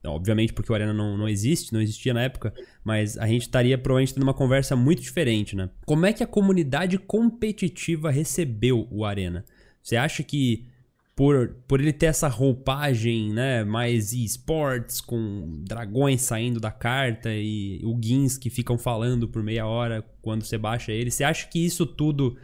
obviamente 0.05 0.51
porque 0.51 0.69
o 0.69 0.75
Arena 0.75 0.91
não, 0.91 1.17
não 1.17 1.29
existe, 1.29 1.71
não 1.71 1.81
existia 1.81 2.13
na 2.13 2.23
época, 2.23 2.53
mas 2.83 3.17
a 3.17 3.25
gente 3.25 3.43
estaria 3.43 3.77
provavelmente 3.77 4.13
tendo 4.13 4.23
uma 4.23 4.33
conversa 4.33 4.75
muito 4.75 5.01
diferente, 5.01 5.55
né? 5.55 5.69
Como 5.85 6.05
é 6.05 6.11
que 6.11 6.21
a 6.21 6.27
comunidade 6.27 6.97
competitiva 6.97 8.11
recebeu 8.11 8.89
o 8.91 9.05
Arena? 9.05 9.45
Você 9.81 9.95
acha 9.95 10.21
que 10.21 10.67
por, 11.15 11.55
por 11.67 11.79
ele 11.79 11.93
ter 11.93 12.07
essa 12.07 12.27
roupagem, 12.27 13.31
né, 13.31 13.63
mais 13.63 14.13
esports, 14.13 14.99
com 14.99 15.61
dragões 15.63 16.21
saindo 16.21 16.59
da 16.59 16.71
carta 16.71 17.29
e 17.31 17.79
o 17.83 17.97
Gins 18.01 18.37
que 18.37 18.49
ficam 18.49 18.77
falando 18.77 19.27
por 19.27 19.43
meia 19.43 19.67
hora 19.67 20.03
quando 20.21 20.43
você 20.43 20.57
baixa 20.57 20.91
ele. 20.91 21.11
Você 21.11 21.23
acha 21.23 21.47
que 21.47 21.63
isso 21.63 21.85
tudo, 21.85 22.35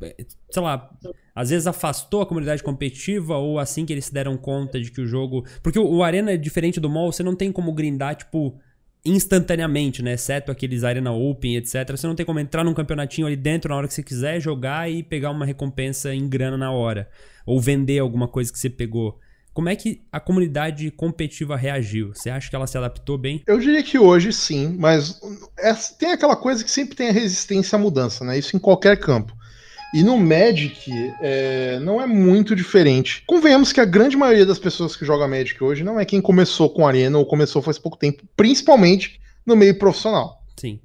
é, 0.00 0.24
sei 0.50 0.62
lá, 0.62 0.88
às 1.34 1.50
vezes 1.50 1.66
afastou 1.66 2.22
a 2.22 2.26
comunidade 2.26 2.62
competitiva 2.62 3.36
ou 3.36 3.58
assim 3.58 3.84
que 3.84 3.92
eles 3.92 4.04
se 4.04 4.14
deram 4.14 4.36
conta 4.36 4.80
de 4.80 4.92
que 4.92 5.00
o 5.00 5.06
jogo. 5.06 5.44
Porque 5.60 5.78
o, 5.78 5.96
o 5.96 6.02
Arena 6.04 6.30
é 6.30 6.36
diferente 6.36 6.78
do 6.78 6.88
mall, 6.88 7.10
você 7.10 7.24
não 7.24 7.34
tem 7.34 7.50
como 7.50 7.72
grindar, 7.72 8.14
tipo 8.14 8.56
instantaneamente, 9.04 10.02
né? 10.02 10.14
Exceto 10.14 10.50
aqueles 10.50 10.82
Arena 10.82 11.12
Open, 11.12 11.56
etc. 11.56 11.90
Você 11.90 12.06
não 12.06 12.14
tem 12.14 12.24
como 12.24 12.40
entrar 12.40 12.64
num 12.64 12.74
campeonatinho 12.74 13.26
ali 13.26 13.36
dentro 13.36 13.68
na 13.68 13.76
hora 13.76 13.86
que 13.86 13.94
você 13.94 14.02
quiser, 14.02 14.40
jogar 14.40 14.90
e 14.90 15.02
pegar 15.02 15.30
uma 15.30 15.44
recompensa 15.44 16.14
em 16.14 16.28
grana 16.28 16.56
na 16.56 16.70
hora. 16.70 17.08
Ou 17.44 17.60
vender 17.60 17.98
alguma 17.98 18.26
coisa 18.26 18.50
que 18.52 18.58
você 18.58 18.70
pegou. 18.70 19.20
Como 19.52 19.68
é 19.68 19.76
que 19.76 20.02
a 20.10 20.18
comunidade 20.18 20.90
competitiva 20.90 21.56
reagiu? 21.56 22.12
Você 22.12 22.28
acha 22.28 22.50
que 22.50 22.56
ela 22.56 22.66
se 22.66 22.76
adaptou 22.76 23.16
bem? 23.16 23.40
Eu 23.46 23.58
diria 23.58 23.84
que 23.84 23.96
hoje 23.96 24.32
sim, 24.32 24.74
mas 24.76 25.20
é, 25.56 25.72
tem 25.96 26.10
aquela 26.10 26.34
coisa 26.34 26.64
que 26.64 26.70
sempre 26.70 26.96
tem 26.96 27.08
a 27.08 27.12
resistência 27.12 27.76
à 27.76 27.78
mudança, 27.78 28.24
né? 28.24 28.36
Isso 28.36 28.56
em 28.56 28.58
qualquer 28.58 28.98
campo. 28.98 29.32
E 29.94 30.02
no 30.02 30.18
Magic 30.18 30.90
é, 31.20 31.78
não 31.78 32.02
é 32.02 32.06
muito 32.06 32.56
diferente. 32.56 33.22
Convenhamos 33.28 33.72
que 33.72 33.80
a 33.80 33.84
grande 33.84 34.16
maioria 34.16 34.44
das 34.44 34.58
pessoas 34.58 34.96
que 34.96 35.04
jogam 35.04 35.28
Magic 35.28 35.62
hoje 35.62 35.84
não 35.84 36.00
é 36.00 36.04
quem 36.04 36.20
começou 36.20 36.68
com 36.68 36.84
Arena 36.84 37.16
ou 37.16 37.24
começou 37.24 37.62
faz 37.62 37.78
pouco 37.78 37.96
tempo, 37.96 38.24
principalmente 38.36 39.20
no 39.46 39.54
meio 39.54 39.78
profissional. 39.78 40.42
Sim. 40.56 40.80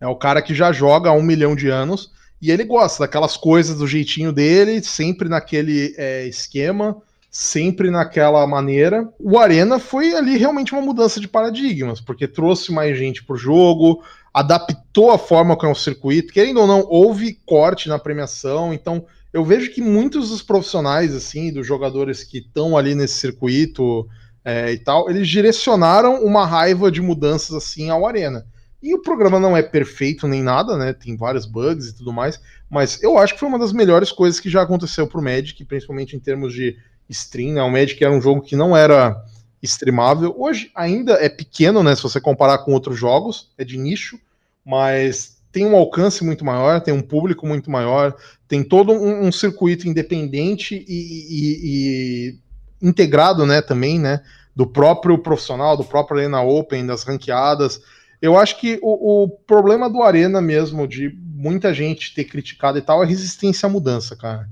É 0.00 0.06
o 0.06 0.16
cara 0.16 0.40
que 0.40 0.54
já 0.54 0.72
joga 0.72 1.10
há 1.10 1.12
um 1.12 1.22
milhão 1.22 1.54
de 1.54 1.68
anos 1.68 2.12
e 2.40 2.50
ele 2.50 2.64
gosta 2.64 3.04
daquelas 3.04 3.36
coisas 3.36 3.76
do 3.76 3.86
jeitinho 3.86 4.32
dele, 4.32 4.82
sempre 4.82 5.28
naquele 5.28 5.94
é, 5.98 6.26
esquema, 6.26 6.96
sempre 7.30 7.90
naquela 7.90 8.46
maneira. 8.46 9.06
O 9.18 9.38
Arena 9.38 9.78
foi 9.78 10.14
ali 10.14 10.38
realmente 10.38 10.72
uma 10.72 10.80
mudança 10.80 11.20
de 11.20 11.28
paradigmas, 11.28 12.00
porque 12.00 12.26
trouxe 12.26 12.72
mais 12.72 12.96
gente 12.96 13.22
pro 13.22 13.36
jogo, 13.36 14.02
adaptou 14.32 15.10
a 15.10 15.18
forma 15.18 15.56
como 15.56 15.70
é 15.70 15.72
o 15.72 15.78
circuito. 15.78 16.32
Querendo 16.32 16.60
ou 16.60 16.66
não, 16.66 16.86
houve 16.88 17.34
corte 17.44 17.88
na 17.88 17.98
premiação, 17.98 18.72
então 18.72 19.04
eu 19.32 19.44
vejo 19.44 19.70
que 19.72 19.80
muitos 19.80 20.30
dos 20.30 20.42
profissionais, 20.42 21.14
assim, 21.14 21.52
dos 21.52 21.66
jogadores 21.66 22.24
que 22.24 22.38
estão 22.38 22.76
ali 22.76 22.94
nesse 22.94 23.14
circuito 23.14 24.08
é, 24.44 24.72
e 24.72 24.78
tal, 24.78 25.08
eles 25.10 25.28
direcionaram 25.28 26.24
uma 26.24 26.46
raiva 26.46 26.90
de 26.90 27.00
mudanças 27.00 27.54
assim 27.54 27.90
ao 27.90 28.06
Arena. 28.06 28.46
E 28.82 28.94
o 28.94 29.02
programa 29.02 29.38
não 29.38 29.56
é 29.56 29.62
perfeito 29.62 30.26
nem 30.26 30.42
nada, 30.42 30.76
né? 30.76 30.92
Tem 30.94 31.16
vários 31.16 31.44
bugs 31.44 31.88
e 31.88 31.96
tudo 31.96 32.12
mais, 32.12 32.40
mas 32.68 33.02
eu 33.02 33.18
acho 33.18 33.34
que 33.34 33.40
foi 33.40 33.48
uma 33.48 33.58
das 33.58 33.72
melhores 33.72 34.10
coisas 34.10 34.40
que 34.40 34.48
já 34.48 34.62
aconteceu 34.62 35.06
pro 35.06 35.22
Magic, 35.22 35.62
principalmente 35.64 36.16
em 36.16 36.18
termos 36.18 36.54
de 36.54 36.76
stream, 37.08 37.54
né? 37.54 37.62
O 37.62 37.70
Magic 37.70 38.02
era 38.02 38.12
um 38.12 38.22
jogo 38.22 38.40
que 38.40 38.56
não 38.56 38.74
era 38.74 39.22
streamável. 39.62 40.34
Hoje 40.38 40.70
ainda 40.74 41.14
é 41.14 41.28
pequeno, 41.28 41.82
né? 41.82 41.94
Se 41.94 42.02
você 42.02 42.20
comparar 42.20 42.58
com 42.58 42.72
outros 42.72 42.98
jogos, 42.98 43.50
é 43.58 43.64
de 43.64 43.76
nicho, 43.76 44.18
mas 44.64 45.38
tem 45.52 45.66
um 45.66 45.76
alcance 45.76 46.24
muito 46.24 46.44
maior, 46.44 46.80
tem 46.80 46.94
um 46.94 47.02
público 47.02 47.46
muito 47.46 47.70
maior, 47.70 48.14
tem 48.46 48.62
todo 48.62 48.92
um, 48.92 49.26
um 49.26 49.32
circuito 49.32 49.88
independente 49.88 50.84
e, 50.88 50.94
e, 50.94 51.58
e, 51.62 52.88
integrado, 52.88 53.44
né? 53.44 53.60
Também, 53.60 53.98
né? 53.98 54.22
do 54.54 54.66
próprio 54.66 55.16
profissional, 55.18 55.76
do 55.76 55.84
próprio 55.84 56.18
Arena 56.18 56.42
Open, 56.42 56.86
das 56.86 57.02
ranqueadas. 57.02 57.80
Eu 58.20 58.36
acho 58.36 58.58
que 58.58 58.78
o, 58.82 59.24
o, 59.24 59.28
problema 59.28 59.88
do 59.88 60.02
Arena 60.02 60.40
mesmo, 60.40 60.86
de 60.86 61.16
muita 61.34 61.72
gente 61.72 62.14
ter 62.14 62.24
criticado 62.24 62.76
e 62.76 62.82
tal, 62.82 63.02
é 63.02 63.06
resistência 63.06 63.66
à 63.66 63.70
mudança, 63.70 64.14
cara. 64.14 64.48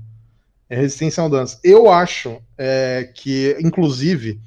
É 0.69 0.75
resistência 0.75 1.21
à 1.21 1.25
mudança. 1.25 1.59
Eu 1.63 1.91
acho 1.91 2.41
é, 2.57 3.09
que, 3.13 3.55
inclusive, 3.59 4.39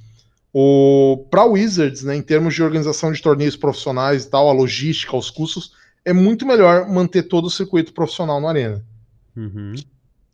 o 0.53 1.27
para 1.31 1.45
Wizards, 1.45 2.03
né, 2.03 2.17
em 2.17 2.23
termos 2.23 2.55
de 2.55 2.63
organização 2.63 3.13
de 3.13 3.23
torneios 3.23 3.57
profissionais 3.57 4.25
e 4.25 4.31
tal, 4.31 4.49
a 4.49 4.53
logística, 4.53 5.17
os 5.17 5.31
custos, 5.31 5.73
é 6.05 6.13
muito 6.13 6.47
melhor 6.47 6.89
manter 6.89 7.23
todo 7.25 7.47
o 7.47 7.51
circuito 7.51 7.93
profissional 7.93 8.41
no 8.41 8.49
Arena. 8.49 8.85
Uhum. 9.37 9.75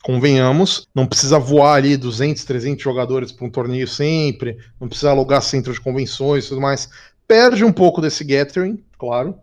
Convenhamos, 0.02 0.88
não 0.94 1.06
precisa 1.06 1.38
voar 1.38 1.74
ali 1.74 1.96
200, 1.96 2.44
300 2.44 2.82
jogadores 2.82 3.32
para 3.32 3.46
um 3.46 3.50
torneio 3.50 3.86
sempre, 3.86 4.56
não 4.80 4.88
precisa 4.88 5.10
alugar 5.10 5.42
centro 5.42 5.72
de 5.72 5.80
convenções 5.80 6.46
e 6.46 6.48
tudo 6.48 6.60
mais 6.60 6.88
perde 7.28 7.62
um 7.62 7.72
pouco 7.72 8.00
desse 8.00 8.24
gathering, 8.24 8.82
claro. 8.98 9.38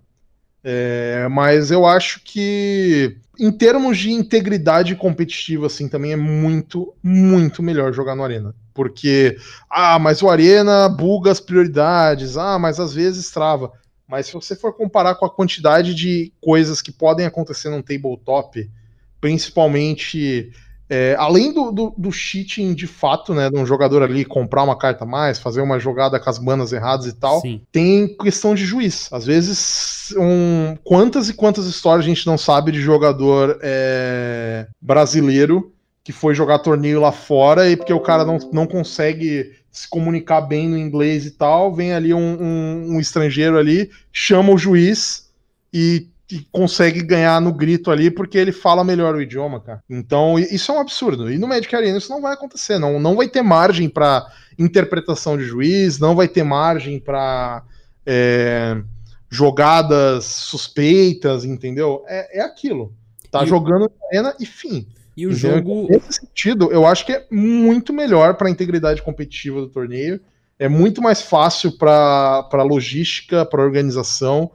É, 0.63 1.28
mas 1.30 1.69
eu 1.69 1.86
acho 1.86 2.19
que 2.23 3.15
em 3.39 3.51
termos 3.51 3.97
de 3.97 4.11
integridade 4.11 4.95
competitiva, 4.95 5.67
assim, 5.67 5.88
também 5.88 6.13
é 6.13 6.15
muito, 6.15 6.93
muito 7.01 7.61
melhor 7.63 7.93
jogar 7.93 8.15
no 8.15 8.23
Arena. 8.23 8.55
Porque, 8.73 9.38
ah, 9.69 9.97
mas 9.99 10.21
o 10.21 10.29
Arena 10.29 10.89
buga 10.89 11.31
as 11.31 11.39
prioridades, 11.39 12.38
ah, 12.38 12.59
mas 12.59 12.79
às 12.79 12.93
vezes 12.93 13.31
trava. 13.31 13.71
Mas 14.07 14.27
se 14.27 14.33
você 14.33 14.55
for 14.55 14.73
comparar 14.73 15.15
com 15.15 15.25
a 15.25 15.33
quantidade 15.33 15.95
de 15.95 16.31
coisas 16.41 16.81
que 16.81 16.91
podem 16.91 17.25
acontecer 17.25 17.69
num 17.69 17.81
tabletop, 17.81 18.69
principalmente 19.19 20.51
é, 20.89 21.15
além 21.17 21.51
do, 21.51 21.71
do, 21.71 21.93
do, 21.97 22.11
cheating 22.11 22.73
de 22.73 22.86
fato, 22.86 23.33
né, 23.33 23.49
de 23.49 23.57
um 23.57 23.65
jogador 23.65 24.03
ali 24.03 24.23
comprar 24.23 24.63
uma 24.63 24.77
carta 24.77 25.03
a 25.03 25.07
mais, 25.07 25.39
fazer 25.39 25.61
uma 25.61 25.79
jogada 25.79 26.19
com 26.19 26.29
as 26.29 26.38
manas 26.38 26.71
erradas 26.71 27.07
e 27.07 27.13
tal, 27.13 27.41
Sim. 27.41 27.61
tem 27.71 28.15
questão 28.17 28.53
de 28.53 28.65
juiz. 28.65 29.09
Às 29.11 29.25
vezes, 29.25 30.13
um, 30.17 30.77
quantas 30.83 31.27
e 31.29 31.33
quantas 31.33 31.65
histórias 31.65 32.05
a 32.05 32.09
gente 32.09 32.27
não 32.27 32.38
sabe 32.38 32.71
de 32.71 32.79
jogador 32.79 33.59
é, 33.63 34.67
brasileiro 34.79 35.71
que 36.03 36.11
foi 36.11 36.36
jogar 36.36 36.59
torneio 36.59 37.01
lá 37.01 37.11
fora 37.11 37.67
e 37.67 37.75
porque 37.75 37.91
o 37.91 37.99
cara 37.99 38.23
não, 38.23 38.38
não 38.53 38.67
consegue 38.67 39.53
se 39.71 39.89
comunicar 39.89 40.41
bem 40.41 40.69
no 40.69 40.77
inglês 40.77 41.25
e 41.25 41.31
tal, 41.31 41.73
vem 41.73 41.93
ali 41.93 42.13
um, 42.13 42.19
um, 42.19 42.95
um 42.95 42.99
estrangeiro 42.99 43.57
ali, 43.57 43.89
chama 44.13 44.53
o 44.53 44.57
juiz 44.57 45.31
e 45.73 46.07
que 46.28 46.47
consegue 46.51 47.03
ganhar 47.03 47.39
no 47.39 47.53
grito 47.53 47.91
ali 47.91 48.09
porque 48.09 48.38
ele 48.38 48.51
fala 48.51 48.84
melhor 48.84 49.15
o 49.15 49.21
idioma, 49.21 49.59
cara. 49.59 49.84
Então, 49.89 50.39
isso 50.39 50.71
é 50.71 50.76
um 50.76 50.80
absurdo. 50.80 51.32
E 51.32 51.38
no 51.38 51.47
Magic 51.47 51.73
Arena 51.76 51.97
isso 51.97 52.09
não 52.09 52.21
vai 52.21 52.34
acontecer, 52.34 52.80
não, 52.80 52.99
não 52.99 53.15
vai 53.15 53.28
ter 53.28 53.43
margem 53.43 53.88
para 53.88 54.26
interpretação 54.57 55.38
de 55.38 55.43
juiz, 55.43 55.99
não 55.99 56.15
vai 56.15 56.28
ter 56.28 56.43
margem 56.43 56.99
para 56.99 57.63
é, 58.05 58.82
jogadas 59.30 60.26
suspeitas, 60.26 61.45
entendeu? 61.45 62.03
É, 62.07 62.39
é 62.39 62.41
aquilo. 62.41 62.93
Tá 63.30 63.43
e... 63.43 63.47
jogando 63.47 63.82
na 63.82 64.07
arena 64.07 64.36
e 64.39 64.45
fim. 64.45 64.88
E 65.15 65.28
o 65.28 65.34
jogo. 65.34 65.88
Nesse 65.89 66.11
sentido, 66.13 66.71
eu 66.71 66.86
acho 66.86 67.05
que 67.05 67.13
é 67.13 67.26
muito 67.32 67.93
melhor 67.93 68.36
para 68.36 68.47
a 68.47 68.51
integridade 68.51 69.01
competitiva 69.01 69.61
do 69.61 69.69
torneio. 69.69 70.19
É 70.57 70.67
muito 70.67 71.01
mais 71.01 71.21
fácil 71.21 71.78
para 71.78 72.63
logística, 72.63 73.45
para 73.45 73.61
organização. 73.63 74.51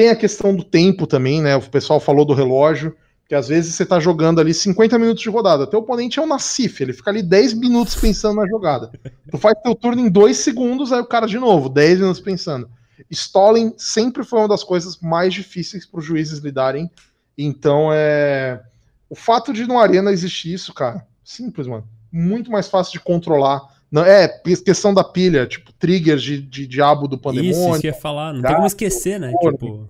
Tem 0.00 0.08
a 0.08 0.16
questão 0.16 0.56
do 0.56 0.64
tempo 0.64 1.06
também, 1.06 1.42
né? 1.42 1.54
O 1.56 1.60
pessoal 1.60 2.00
falou 2.00 2.24
do 2.24 2.32
relógio, 2.32 2.96
que 3.28 3.34
às 3.34 3.48
vezes 3.48 3.74
você 3.74 3.84
tá 3.84 4.00
jogando 4.00 4.40
ali 4.40 4.54
50 4.54 4.98
minutos 4.98 5.22
de 5.22 5.28
rodada. 5.28 5.66
Teu 5.66 5.80
oponente 5.80 6.18
é 6.18 6.22
um 6.22 6.26
Nacif, 6.26 6.82
ele 6.82 6.94
fica 6.94 7.10
ali 7.10 7.22
10 7.22 7.52
minutos 7.52 7.96
pensando 7.96 8.36
na 8.36 8.48
jogada. 8.48 8.90
Tu 9.30 9.36
faz 9.36 9.60
teu 9.62 9.74
turno 9.74 10.00
em 10.00 10.08
2 10.08 10.34
segundos, 10.38 10.90
aí 10.90 11.00
o 11.02 11.04
cara 11.04 11.26
de 11.26 11.38
novo, 11.38 11.68
10 11.68 12.00
minutos 12.00 12.22
pensando. 12.22 12.66
Stalling 13.10 13.74
sempre 13.76 14.24
foi 14.24 14.38
uma 14.38 14.48
das 14.48 14.64
coisas 14.64 14.98
mais 15.02 15.34
difíceis 15.34 15.84
para 15.84 16.00
os 16.00 16.06
juízes 16.06 16.38
lidarem. 16.38 16.90
Então 17.36 17.90
é. 17.92 18.58
O 19.06 19.14
fato 19.14 19.52
de 19.52 19.66
no 19.66 19.78
Arena 19.78 20.10
existir 20.10 20.54
isso, 20.54 20.72
cara, 20.72 21.06
simples, 21.22 21.66
mano. 21.66 21.86
Muito 22.10 22.50
mais 22.50 22.68
fácil 22.68 22.94
de 22.94 23.00
controlar 23.00 23.60
não, 23.90 24.04
é, 24.04 24.28
questão 24.64 24.94
da 24.94 25.02
pilha, 25.02 25.46
tipo, 25.46 25.72
triggers 25.72 26.22
de, 26.22 26.40
de 26.40 26.66
diabo 26.66 27.08
do 27.08 27.18
pandemônio. 27.18 27.50
Isso, 27.50 27.76
isso 27.76 27.86
ia 27.86 27.92
falar. 27.92 28.32
Não 28.32 28.42
tem 28.42 28.54
como 28.54 28.66
esquecer, 28.66 29.18
né? 29.18 29.32
Tipo, 29.40 29.88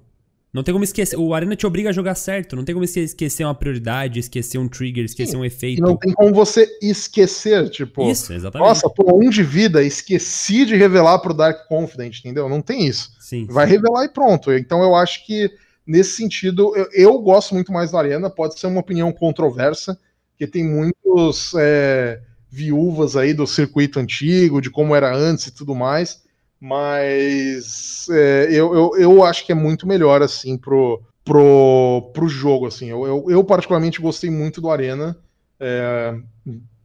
não 0.53 0.63
tem 0.63 0.73
como 0.73 0.83
esquecer. 0.83 1.17
O 1.17 1.35
Arena 1.35 1.55
te 1.55 1.67
obriga 1.67 1.91
a 1.91 1.93
jogar 1.93 2.15
certo. 2.15 2.57
Não 2.57 2.65
tem 2.65 2.75
como 2.75 2.85
esquecer 2.85 3.45
uma 3.45 3.55
prioridade, 3.55 4.19
esquecer 4.19 4.57
um 4.57 4.69
trigger, 4.69 5.05
esquecer 5.05 5.33
Sim, 5.33 5.37
um 5.37 5.45
efeito. 5.45 5.83
Não 5.83 5.97
tem 5.97 6.13
como 6.15 6.33
você 6.33 6.67
esquecer, 6.81 7.69
tipo. 7.69 8.11
Isso, 8.11 8.33
exatamente. 8.33 8.67
Nossa, 8.67 8.89
por 8.89 9.13
um 9.13 9.29
de 9.29 9.43
vida, 9.43 9.83
esqueci 9.83 10.65
de 10.65 10.77
revelar 10.77 11.19
pro 11.19 11.35
Dark 11.35 11.69
Confident, 11.69 12.19
entendeu? 12.21 12.49
Não 12.49 12.63
tem 12.63 12.87
isso. 12.87 13.13
Sim. 13.21 13.47
Vai 13.51 13.67
sim. 13.67 13.75
revelar 13.75 14.07
e 14.07 14.09
pronto. 14.09 14.51
Então 14.53 14.83
eu 14.83 14.97
acho 14.97 15.27
que, 15.27 15.51
nesse 15.87 16.17
sentido, 16.17 16.75
eu, 16.75 16.89
eu, 16.95 17.19
gosto 17.19 17.55
muito 17.55 17.71
mais 17.71 17.91
do 17.91 17.99
Arena. 17.99 18.31
Pode 18.31 18.59
ser 18.59 18.67
uma 18.67 18.81
opinião 18.81 19.13
controversa, 19.13 20.01
que 20.39 20.47
tem 20.47 20.65
muitos. 20.65 21.53
É 21.55 22.23
viúvas 22.51 23.17
aí 23.17 23.33
do 23.33 23.47
circuito 23.47 24.01
antigo, 24.01 24.61
de 24.61 24.71
como 24.71 24.95
era 24.95 25.15
antes 25.15 25.47
e 25.47 25.55
tudo 25.55 25.75
mais, 25.75 26.23
mas 26.61 28.07
é, 28.11 28.49
eu, 28.51 28.75
eu, 28.75 28.91
eu 28.99 29.25
acho 29.25 29.47
que 29.47 29.53
é 29.53 29.55
muito 29.55 29.87
melhor 29.87 30.21
assim 30.23 30.59
pro, 30.59 31.01
pro, 31.25 32.11
pro 32.13 32.29
jogo. 32.29 32.67
Assim. 32.67 32.89
Eu, 32.89 33.07
eu, 33.07 33.25
eu 33.29 33.45
particularmente 33.45 34.01
gostei 34.01 34.31
muito 34.31 34.61
do 34.61 34.71
Arena. 34.71 35.17
É, 35.59 36.19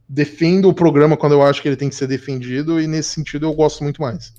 defendo 0.08 0.68
o 0.68 0.74
programa 0.74 1.16
quando 1.16 1.32
eu 1.32 1.42
acho 1.42 1.60
que 1.60 1.68
ele 1.68 1.76
tem 1.76 1.88
que 1.88 1.94
ser 1.94 2.06
defendido, 2.06 2.80
e 2.80 2.86
nesse 2.86 3.10
sentido 3.10 3.46
eu 3.46 3.54
gosto 3.54 3.82
muito 3.82 4.00
mais. 4.00 4.32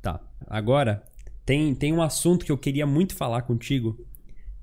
Tá. 0.00 0.20
Agora, 0.46 1.02
tem, 1.46 1.74
tem 1.74 1.92
um 1.92 2.02
assunto 2.02 2.44
que 2.44 2.52
eu 2.52 2.58
queria 2.58 2.86
muito 2.86 3.14
falar 3.14 3.42
contigo, 3.42 3.96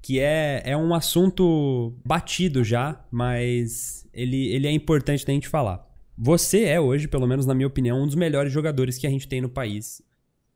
que 0.02 0.20
é, 0.20 0.62
é 0.66 0.78
um 0.78 0.94
assunto 0.94 1.94
batido 2.06 2.64
já, 2.64 3.00
mas 3.10 4.08
ele, 4.14 4.48
ele 4.48 4.68
é 4.68 4.72
importante 4.72 5.26
da 5.26 5.34
gente 5.34 5.48
falar. 5.48 5.89
Você 6.22 6.66
é 6.66 6.82
hoje, 6.82 7.08
pelo 7.08 7.26
menos 7.26 7.46
na 7.46 7.56
minha 7.56 7.68
opinião, 7.68 8.04
um 8.04 8.06
dos 8.06 8.16
melhores 8.16 8.52
jogadores 8.52 8.98
que 8.98 9.08
a 9.08 9.10
gente 9.10 9.26
tem 9.26 9.40
no 9.40 9.48
país 9.48 10.02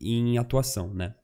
em 0.02 0.38
atuação, 0.38 0.94
né? 0.94 1.16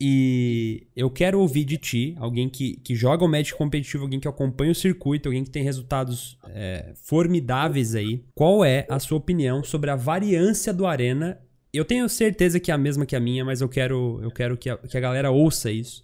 E 0.00 0.86
eu 0.96 1.10
quero 1.10 1.38
ouvir 1.38 1.64
de 1.64 1.76
ti, 1.76 2.14
alguém 2.18 2.48
que, 2.48 2.76
que 2.76 2.94
joga 2.94 3.22
o 3.22 3.28
Magic 3.28 3.54
competitivo, 3.58 4.04
alguém 4.04 4.18
que 4.18 4.26
acompanha 4.26 4.72
o 4.72 4.74
circuito, 4.74 5.28
alguém 5.28 5.44
que 5.44 5.50
tem 5.50 5.62
resultados 5.62 6.38
é, 6.48 6.94
formidáveis 7.04 7.94
aí. 7.94 8.24
Qual 8.34 8.64
é 8.64 8.86
a 8.88 8.98
sua 8.98 9.18
opinião 9.18 9.62
sobre 9.62 9.90
a 9.90 9.96
variância 9.96 10.72
do 10.72 10.86
Arena? 10.86 11.38
Eu 11.70 11.84
tenho 11.84 12.08
certeza 12.08 12.58
que 12.58 12.70
é 12.70 12.74
a 12.74 12.78
mesma 12.78 13.04
que 13.04 13.14
a 13.14 13.20
minha, 13.20 13.44
mas 13.44 13.60
eu 13.60 13.68
quero, 13.68 14.20
eu 14.22 14.30
quero 14.30 14.56
que, 14.56 14.70
a, 14.70 14.78
que 14.78 14.96
a 14.96 15.00
galera 15.00 15.30
ouça 15.30 15.70
isso. 15.70 16.02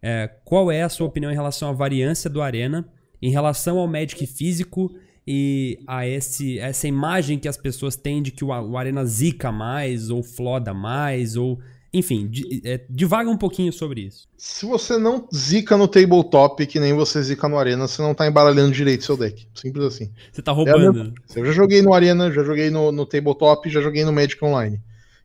É, 0.00 0.26
qual 0.42 0.72
é 0.72 0.80
a 0.80 0.88
sua 0.88 1.06
opinião 1.06 1.30
em 1.30 1.34
relação 1.34 1.68
à 1.68 1.72
variância 1.72 2.30
do 2.30 2.40
Arena, 2.40 2.88
em 3.20 3.30
relação 3.30 3.78
ao 3.78 3.86
Magic 3.86 4.26
físico 4.26 4.90
e 5.26 5.78
a 5.86 6.06
esse, 6.06 6.58
essa 6.58 6.86
imagem 6.86 7.38
que 7.38 7.48
as 7.48 7.56
pessoas 7.56 7.96
têm 7.96 8.22
de 8.22 8.30
que 8.30 8.44
o, 8.44 8.48
o 8.48 8.76
Arena 8.76 9.04
zica 9.04 9.50
mais, 9.50 10.10
ou 10.10 10.22
floda 10.22 10.74
mais, 10.74 11.36
ou. 11.36 11.58
Enfim, 11.92 12.28
é, 12.64 12.80
divaga 12.90 13.30
um 13.30 13.36
pouquinho 13.36 13.72
sobre 13.72 14.00
isso. 14.00 14.26
Se 14.36 14.66
você 14.66 14.98
não 14.98 15.28
zica 15.32 15.76
no 15.76 15.86
tabletop, 15.86 16.66
que 16.66 16.80
nem 16.80 16.92
você 16.92 17.22
zica 17.22 17.48
no 17.48 17.56
Arena, 17.56 17.86
você 17.86 18.02
não 18.02 18.12
tá 18.12 18.26
embaralhando 18.26 18.72
direito 18.72 19.04
seu 19.04 19.16
deck. 19.16 19.46
Simples 19.54 19.84
assim. 19.84 20.10
Você 20.32 20.42
tá 20.42 20.50
roubando. 20.50 21.14
É 21.34 21.38
eu 21.38 21.46
já 21.46 21.52
joguei 21.52 21.82
no 21.82 21.94
Arena, 21.94 22.32
já 22.32 22.42
joguei 22.42 22.68
no, 22.68 22.90
no 22.90 23.06
tabletop, 23.06 23.70
já 23.70 23.80
joguei 23.80 24.04
no 24.04 24.12
Magic 24.12 24.44
Online. 24.44 24.80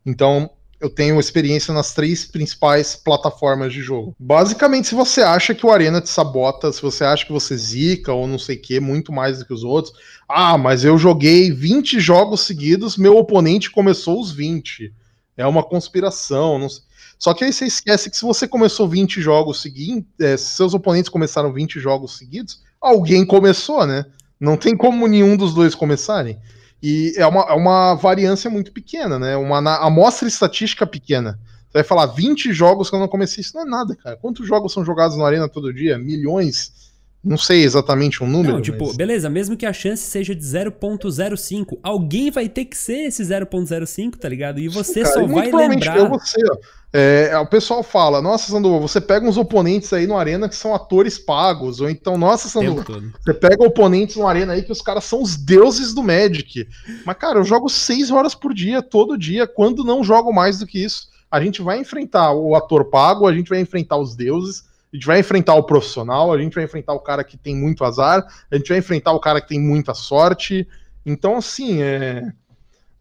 Então, 0.06 0.52
eu 0.80 0.90
tenho 0.90 1.20
experiência 1.20 1.74
nas 1.74 1.94
três 1.94 2.26
principais 2.26 2.96
plataformas 2.96 3.74
de 3.74 3.82
jogo. 3.82 4.16
Basicamente, 4.18 4.88
se 4.88 4.96
você 4.96 5.22
acha 5.22 5.54
que 5.54 5.66
o 5.66 5.72
Arena 5.72 6.00
te 6.00 6.10
sabota, 6.10 6.72
se 6.72 6.82
você 6.82 7.04
acha 7.04 7.26
que 7.26 7.34
você 7.34 7.58
zica 7.58 8.14
ou 8.14 8.26
não 8.26 8.40
sei 8.40 8.56
o 8.56 8.62
que, 8.62 8.80
muito 8.80 9.12
mais 9.12 9.40
do 9.40 9.46
que 9.46 9.54
os 9.54 9.64
outros, 9.64 9.94
ah, 10.28 10.58
mas 10.58 10.86
eu 10.86 10.98
joguei 10.98 11.52
20 11.52 12.00
jogos 12.00 12.42
seguidos, 12.42 12.98
meu 12.98 13.18
oponente 13.18 13.70
começou 13.70 14.22
os 14.22 14.32
20. 14.32 14.94
É 15.36 15.46
uma 15.46 15.64
conspiração, 15.64 16.58
não 16.58 16.70
sei. 16.70 16.84
Só 17.18 17.34
que 17.34 17.44
aí 17.44 17.52
você 17.52 17.66
esquece 17.66 18.10
que 18.10 18.16
se 18.16 18.24
você 18.24 18.48
começou 18.48 18.88
20 18.88 19.22
jogos 19.22 19.62
seguintes, 19.62 20.10
é, 20.22 20.38
se 20.38 20.56
seus 20.56 20.74
oponentes 20.74 21.10
começaram 21.10 21.52
20 21.52 21.78
jogos 21.78 22.18
seguidos, 22.18 22.62
alguém 22.80 23.26
começou, 23.26 23.86
né? 23.86 24.06
Não 24.40 24.56
tem 24.56 24.78
como 24.78 25.06
nenhum 25.06 25.36
dos 25.36 25.54
dois 25.54 25.76
começarem. 25.76 26.40
E 26.82 27.14
é 27.18 27.28
uma, 27.28 27.42
é 27.42 27.54
uma 27.54 27.96
variância 27.96 28.50
muito 28.50 28.72
pequena, 28.72 29.20
né? 29.20 29.36
Uma 29.36 29.58
amostra 29.78 30.28
estatística 30.28 30.88
pequena. 30.88 31.40
Você 31.68 31.74
vai 31.74 31.84
falar 31.84 32.08
20 32.08 32.52
jogos 32.52 32.90
que 32.90 32.96
eu 32.96 33.00
não 33.00 33.08
comecei, 33.08 33.42
isso 33.42 33.56
não 33.56 33.64
é 33.64 33.66
nada, 33.66 33.96
cara. 33.96 34.18
Quantos 34.18 34.48
jogos 34.48 34.74
são 34.74 34.84
jogados 34.84 35.18
na 35.18 35.26
arena 35.26 35.48
todo 35.48 35.74
dia? 35.74 35.98
Milhões. 35.98 36.90
Não 37.24 37.38
sei 37.38 37.64
exatamente 37.64 38.24
um 38.24 38.28
número. 38.28 38.54
Não, 38.54 38.62
tipo, 38.62 38.88
mas... 38.88 38.96
beleza, 38.96 39.30
mesmo 39.30 39.58
que 39.58 39.66
a 39.66 39.74
chance 39.74 40.04
seja 40.04 40.34
de 40.34 40.42
0.05, 40.42 41.78
alguém 41.84 42.32
vai 42.32 42.48
ter 42.48 42.66
que 42.66 42.78
ser 42.78 43.08
esse 43.08 43.22
0.05, 43.24 44.16
tá 44.16 44.30
ligado? 44.30 44.60
E 44.60 44.70
você 44.70 45.06
Sim, 45.06 45.14
só 45.14 45.28
vai 45.28 45.52
lembrar. 45.52 45.98
É 45.98 46.08
você, 46.08 46.42
ó. 46.50 46.58
É, 46.92 47.38
o 47.38 47.46
pessoal 47.46 47.84
fala, 47.84 48.20
nossa, 48.20 48.52
Sandu, 48.52 48.80
você 48.80 49.00
pega 49.00 49.28
uns 49.28 49.38
oponentes 49.38 49.94
aí 49.94 50.08
no 50.08 50.18
Arena 50.18 50.50
que 50.50 50.56
são 50.56 50.74
atores 50.74 51.20
pagos, 51.20 51.80
ou 51.80 51.90
então, 51.90 52.18
nossa, 52.18 52.50
Sandu, 52.50 52.84
você 53.24 53.34
pega 53.34 53.64
oponentes 53.64 54.16
no 54.16 54.28
Arena 54.28 54.54
aí 54.54 54.64
que 54.64 54.72
os 54.72 54.82
caras 54.82 55.04
são 55.04 55.22
os 55.22 55.38
deuses 55.38 55.94
do 55.94 56.02
Magic. 56.02 56.68
Mas, 57.06 57.18
cara, 57.18 57.38
eu 57.38 57.44
jogo 57.44 57.70
6 57.70 58.10
horas 58.10 58.34
por 58.34 58.56
dia, 58.56 58.82
todo 58.82 59.18
dia, 59.18 59.46
quando 59.46 59.84
não 59.84 60.04
jogo 60.04 60.34
mais 60.34 60.58
do 60.58 60.66
que 60.66 60.84
isso. 60.84 61.10
A 61.30 61.40
gente 61.40 61.62
vai 61.62 61.80
enfrentar 61.80 62.34
o 62.34 62.56
ator 62.56 62.86
pago, 62.86 63.28
a 63.28 63.34
gente 63.34 63.50
vai 63.50 63.60
enfrentar 63.60 63.98
os 63.98 64.16
deuses, 64.16 64.64
a 64.92 64.96
gente 64.96 65.06
vai 65.06 65.20
enfrentar 65.20 65.54
o 65.54 65.64
profissional, 65.64 66.34
a 66.34 66.40
gente 66.40 66.56
vai 66.56 66.64
enfrentar 66.64 66.94
o 66.94 67.00
cara 67.00 67.24
que 67.24 67.38
tem 67.38 67.56
muito 67.56 67.86
azar, 67.86 68.26
a 68.50 68.56
gente 68.58 68.70
vai 68.70 68.80
enfrentar 68.80 69.12
o 69.12 69.20
cara 69.20 69.40
que 69.40 69.50
tem 69.50 69.60
muita 69.60 69.94
sorte. 69.94 70.68
Então, 71.06 71.38
assim, 71.38 71.84
é... 71.84 72.24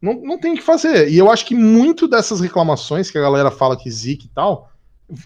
não, 0.01 0.15
não 0.21 0.39
tem 0.39 0.53
o 0.53 0.57
que 0.57 0.63
fazer. 0.63 1.09
E 1.09 1.19
eu 1.19 1.31
acho 1.31 1.45
que 1.45 1.55
muito 1.55 2.07
dessas 2.07 2.41
reclamações 2.41 3.11
que 3.11 3.19
a 3.19 3.23
galera 3.23 3.51
fala 3.51 3.77
que 3.77 3.91
zica 3.91 4.25
e 4.25 4.29
tal, 4.29 4.71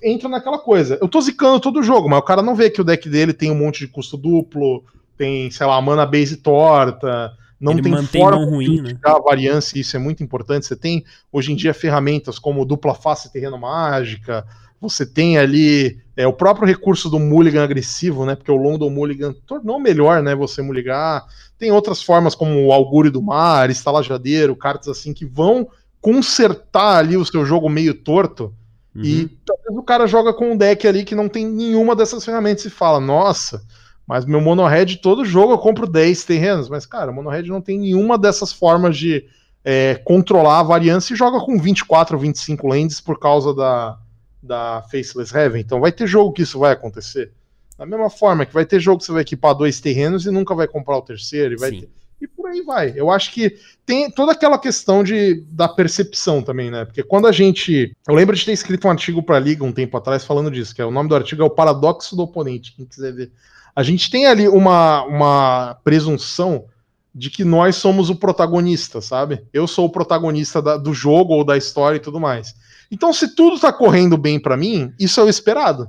entra 0.03 0.29
naquela 0.29 0.59
coisa. 0.59 0.99
Eu 1.01 1.09
tô 1.09 1.21
zicando 1.21 1.61
todo 1.61 1.81
o 1.81 1.83
jogo, 1.83 2.09
mas 2.09 2.21
o 2.21 2.25
cara 2.25 2.43
não 2.43 2.55
vê 2.55 2.71
que 2.71 2.81
o 2.81 2.85
deck 2.85 3.09
dele 3.09 3.33
tem 3.33 3.51
um 3.51 3.59
monte 3.59 3.81
de 3.81 3.89
custo 3.89 4.17
duplo, 4.17 4.85
tem, 5.17 5.51
sei 5.51 5.67
lá, 5.67 5.81
mana 5.81 6.07
base 6.07 6.37
torta, 6.37 7.37
não 7.61 7.73
Ele 7.73 7.83
tem 7.83 8.03
forma 8.07 8.45
ruim, 8.45 8.83
de 8.83 8.95
né? 8.95 9.01
a 9.05 9.21
variância, 9.21 9.79
isso 9.79 9.97
é 9.97 9.99
muito 9.99 10.23
importante. 10.23 10.67
Você 10.67 10.75
tem 10.75 11.05
hoje 11.31 11.53
em 11.53 11.57
dia 11.57 11.73
ferramentas 11.73 12.39
como 12.39 12.65
dupla 12.65 12.93
face 12.93 13.33
terreno 13.33 13.57
mágica, 13.57 14.45
você 14.83 15.07
tem 15.07 15.39
ali 15.39 15.97
é, 16.17 16.27
o 16.27 16.33
próprio 16.33 16.67
recurso 16.67 17.09
do 17.09 17.21
mulligan 17.21 17.63
agressivo, 17.63 18.27
né? 18.27 18.35
Porque 18.35 18.51
o 18.51 18.57
London 18.57 18.91
Mulligan 18.91 19.33
tornou 19.47 19.79
melhor, 19.79 20.21
né? 20.25 20.35
Você 20.35 20.61
mulligar. 20.61 21.25
Tem 21.57 21.71
outras 21.71 22.03
formas 22.03 22.35
como 22.35 22.67
o 22.67 22.73
Augúrio 22.73 23.13
do 23.13 23.23
Mar, 23.23 23.71
Estalajadeiro, 23.71 24.57
cartas 24.57 24.89
assim 24.89 25.15
que 25.15 25.25
vão 25.25 25.69
consertar 26.01 26.97
ali 26.97 27.17
o 27.17 27.25
seu 27.25 27.47
jogo 27.47 27.69
meio 27.69 27.95
torto. 27.95 28.53
Uhum. 28.93 29.05
E 29.05 29.29
talvez 29.47 29.79
o 29.79 29.85
cara 29.85 30.09
joga 30.09 30.35
com 30.35 30.51
um 30.51 30.57
deck 30.57 30.85
ali 30.87 31.05
que 31.05 31.15
não 31.15 31.29
tem 31.29 31.47
nenhuma 31.47 31.95
dessas 31.95 32.25
ferramentas 32.25 32.65
e 32.65 32.71
fala: 32.71 32.99
Nossa, 32.99 33.63
mas 34.05 34.25
meu 34.25 34.41
mono-red 34.41 34.97
todo 34.97 35.25
jogo 35.25 35.53
eu 35.53 35.59
compro 35.59 35.87
10 35.87 36.25
terrenos. 36.25 36.69
Mas, 36.69 36.85
cara, 36.85 37.13
o 37.13 37.15
mono-red 37.15 37.45
não 37.45 37.61
tem 37.61 37.79
nenhuma 37.79 38.19
dessas 38.19 38.53
formas 38.53 38.97
de 38.99 39.25
é, 39.65 39.95
controlar 40.05 40.59
a 40.59 40.65
variância 40.65 41.15
e 41.15 41.17
joga 41.17 41.39
com 41.39 41.57
24 41.57 42.17
ou 42.17 42.21
25 42.21 42.67
lands 42.67 43.01
por 43.01 43.21
causa 43.21 43.55
da 43.55 43.97
da 44.43 44.83
Faceless 44.91 45.37
Heaven. 45.37 45.61
Então 45.61 45.81
vai 45.81 45.93
ter 45.93 46.07
jogo 46.07 46.33
que 46.33 46.43
isso 46.43 46.59
vai 46.59 46.73
acontecer. 46.73 47.31
Da 47.79 47.87
mesma 47.87 48.11
forma 48.11 48.45
que 48.45 48.53
vai 48.53 48.67
ter 48.67 48.81
jogo 48.81 48.99
que 48.99 49.07
você 49.07 49.13
vai 49.13 49.23
equipar 49.23 49.55
dois 49.55 49.81
terrenos 49.81 50.27
e 50.27 50.31
nunca 50.31 50.55
vai 50.55 50.69
comprar 50.69 50.97
o 50.97 51.03
terceiro. 51.03 51.55
E, 51.55 51.57
vai 51.57 51.71
ter... 51.71 51.89
e 52.21 52.27
por 52.27 52.51
aí 52.51 52.63
vai. 52.63 52.93
Eu 52.95 53.11
acho 53.11 53.33
que 53.33 53.57
tem 53.87 54.11
toda 54.11 54.33
aquela 54.33 54.59
questão 54.59 55.03
de, 55.03 55.43
da 55.51 55.69
percepção 55.69 56.43
também, 56.43 56.71
né? 56.71 56.85
Porque 56.85 57.03
quando 57.03 57.27
a 57.27 57.33
gente. 57.33 57.97
Eu 58.07 58.15
lembro 58.15 58.37
de 58.37 58.45
ter 58.45 58.53
escrito 58.53 58.87
um 58.87 58.91
artigo 58.91 59.23
para 59.23 59.37
a 59.37 59.41
Liga 59.41 59.65
um 59.65 59.73
tempo 59.73 59.97
atrás 59.97 60.25
falando 60.25 60.51
disso, 60.51 60.75
que 60.75 60.83
é 60.83 60.85
o 60.85 60.91
nome 60.91 61.09
do 61.09 61.17
artigo 61.17 61.43
é 61.43 61.45
o 61.45 61.51
Paradoxo 61.51 62.15
do 62.15 62.23
Oponente, 62.23 62.75
quem 62.77 62.87
quiser 62.87 63.13
ver. 63.13 63.33
A 63.75 63.83
gente 63.83 64.11
tem 64.11 64.27
ali 64.27 64.47
uma, 64.47 65.03
uma 65.05 65.75
presunção 65.83 66.67
de 67.15 67.31
que 67.31 67.45
nós 67.45 67.77
somos 67.77 68.11
o 68.11 68.17
protagonista, 68.17 69.01
sabe? 69.01 69.45
Eu 69.53 69.67
sou 69.67 69.87
o 69.87 69.91
protagonista 69.91 70.63
da, 70.63 70.77
do 70.77 70.95
jogo 70.95 71.35
ou 71.35 71.45
da 71.45 71.57
história 71.57 71.97
e 71.97 72.01
tudo 72.01 72.21
mais. 72.21 72.55
Então, 72.93 73.11
se 73.11 73.35
tudo 73.35 73.59
tá 73.59 73.73
correndo 73.73 74.19
bem 74.19 74.39
para 74.39 74.55
mim, 74.55 74.93
isso 75.01 75.19
é 75.19 75.25
o 75.25 75.29
esperado. 75.29 75.89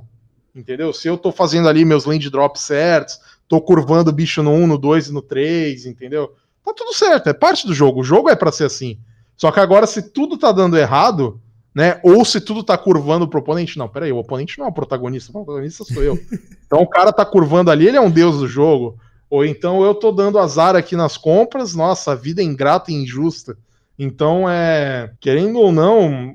Entendeu? 0.54 0.90
Se 0.90 1.06
eu 1.06 1.18
tô 1.18 1.30
fazendo 1.30 1.68
ali 1.68 1.84
meus 1.84 2.06
land 2.06 2.30
drops 2.30 2.62
certos, 2.62 3.20
tô 3.46 3.60
curvando 3.60 4.08
o 4.08 4.12
bicho 4.12 4.42
no 4.42 4.52
1, 4.52 4.66
no 4.66 4.78
2 4.78 5.08
e 5.08 5.12
no 5.12 5.20
3, 5.20 5.84
entendeu? 5.84 6.34
Tá 6.64 6.72
tudo 6.74 6.94
certo, 6.94 7.28
é 7.28 7.34
parte 7.34 7.66
do 7.66 7.74
jogo. 7.74 8.00
O 8.00 8.04
jogo 8.04 8.30
é 8.30 8.34
para 8.34 8.50
ser 8.50 8.64
assim. 8.64 8.98
Só 9.36 9.52
que 9.52 9.60
agora, 9.60 9.86
se 9.86 10.00
tudo 10.00 10.38
tá 10.38 10.50
dando 10.50 10.78
errado, 10.78 11.38
né? 11.74 12.00
Ou 12.02 12.24
se 12.24 12.40
tudo 12.40 12.62
tá 12.62 12.78
curvando 12.78 13.28
pro 13.28 13.40
oponente, 13.40 13.76
não, 13.76 13.86
peraí, 13.86 14.10
o 14.10 14.16
oponente 14.16 14.58
não 14.58 14.64
é 14.64 14.68
o 14.70 14.72
protagonista, 14.72 15.30
o 15.30 15.44
protagonista 15.44 15.84
sou 15.84 16.02
eu. 16.02 16.18
então 16.66 16.80
o 16.80 16.88
cara 16.88 17.12
tá 17.12 17.26
curvando 17.26 17.70
ali, 17.70 17.86
ele 17.86 17.98
é 17.98 18.00
um 18.00 18.10
deus 18.10 18.38
do 18.38 18.48
jogo. 18.48 18.98
Ou 19.28 19.44
então 19.44 19.84
eu 19.84 19.94
tô 19.94 20.10
dando 20.10 20.38
azar 20.38 20.74
aqui 20.74 20.96
nas 20.96 21.18
compras, 21.18 21.74
nossa, 21.74 22.12
a 22.12 22.14
vida 22.14 22.40
é 22.40 22.44
ingrata 22.44 22.90
e 22.90 22.94
injusta. 22.94 23.58
Então, 23.98 24.48
é, 24.48 25.12
querendo 25.20 25.58
ou 25.58 25.70
não, 25.70 26.34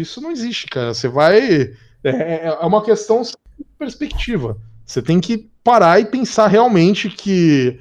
isso 0.00 0.20
não 0.20 0.30
existe, 0.30 0.66
cara. 0.66 0.92
Você 0.92 1.08
vai. 1.08 1.72
É, 2.02 2.10
é, 2.10 2.46
é 2.46 2.66
uma 2.66 2.82
questão 2.82 3.22
de 3.22 3.34
perspectiva. 3.78 4.56
Você 4.84 5.00
tem 5.00 5.20
que 5.20 5.50
parar 5.62 6.00
e 6.00 6.04
pensar 6.04 6.46
realmente 6.48 7.08
que 7.08 7.80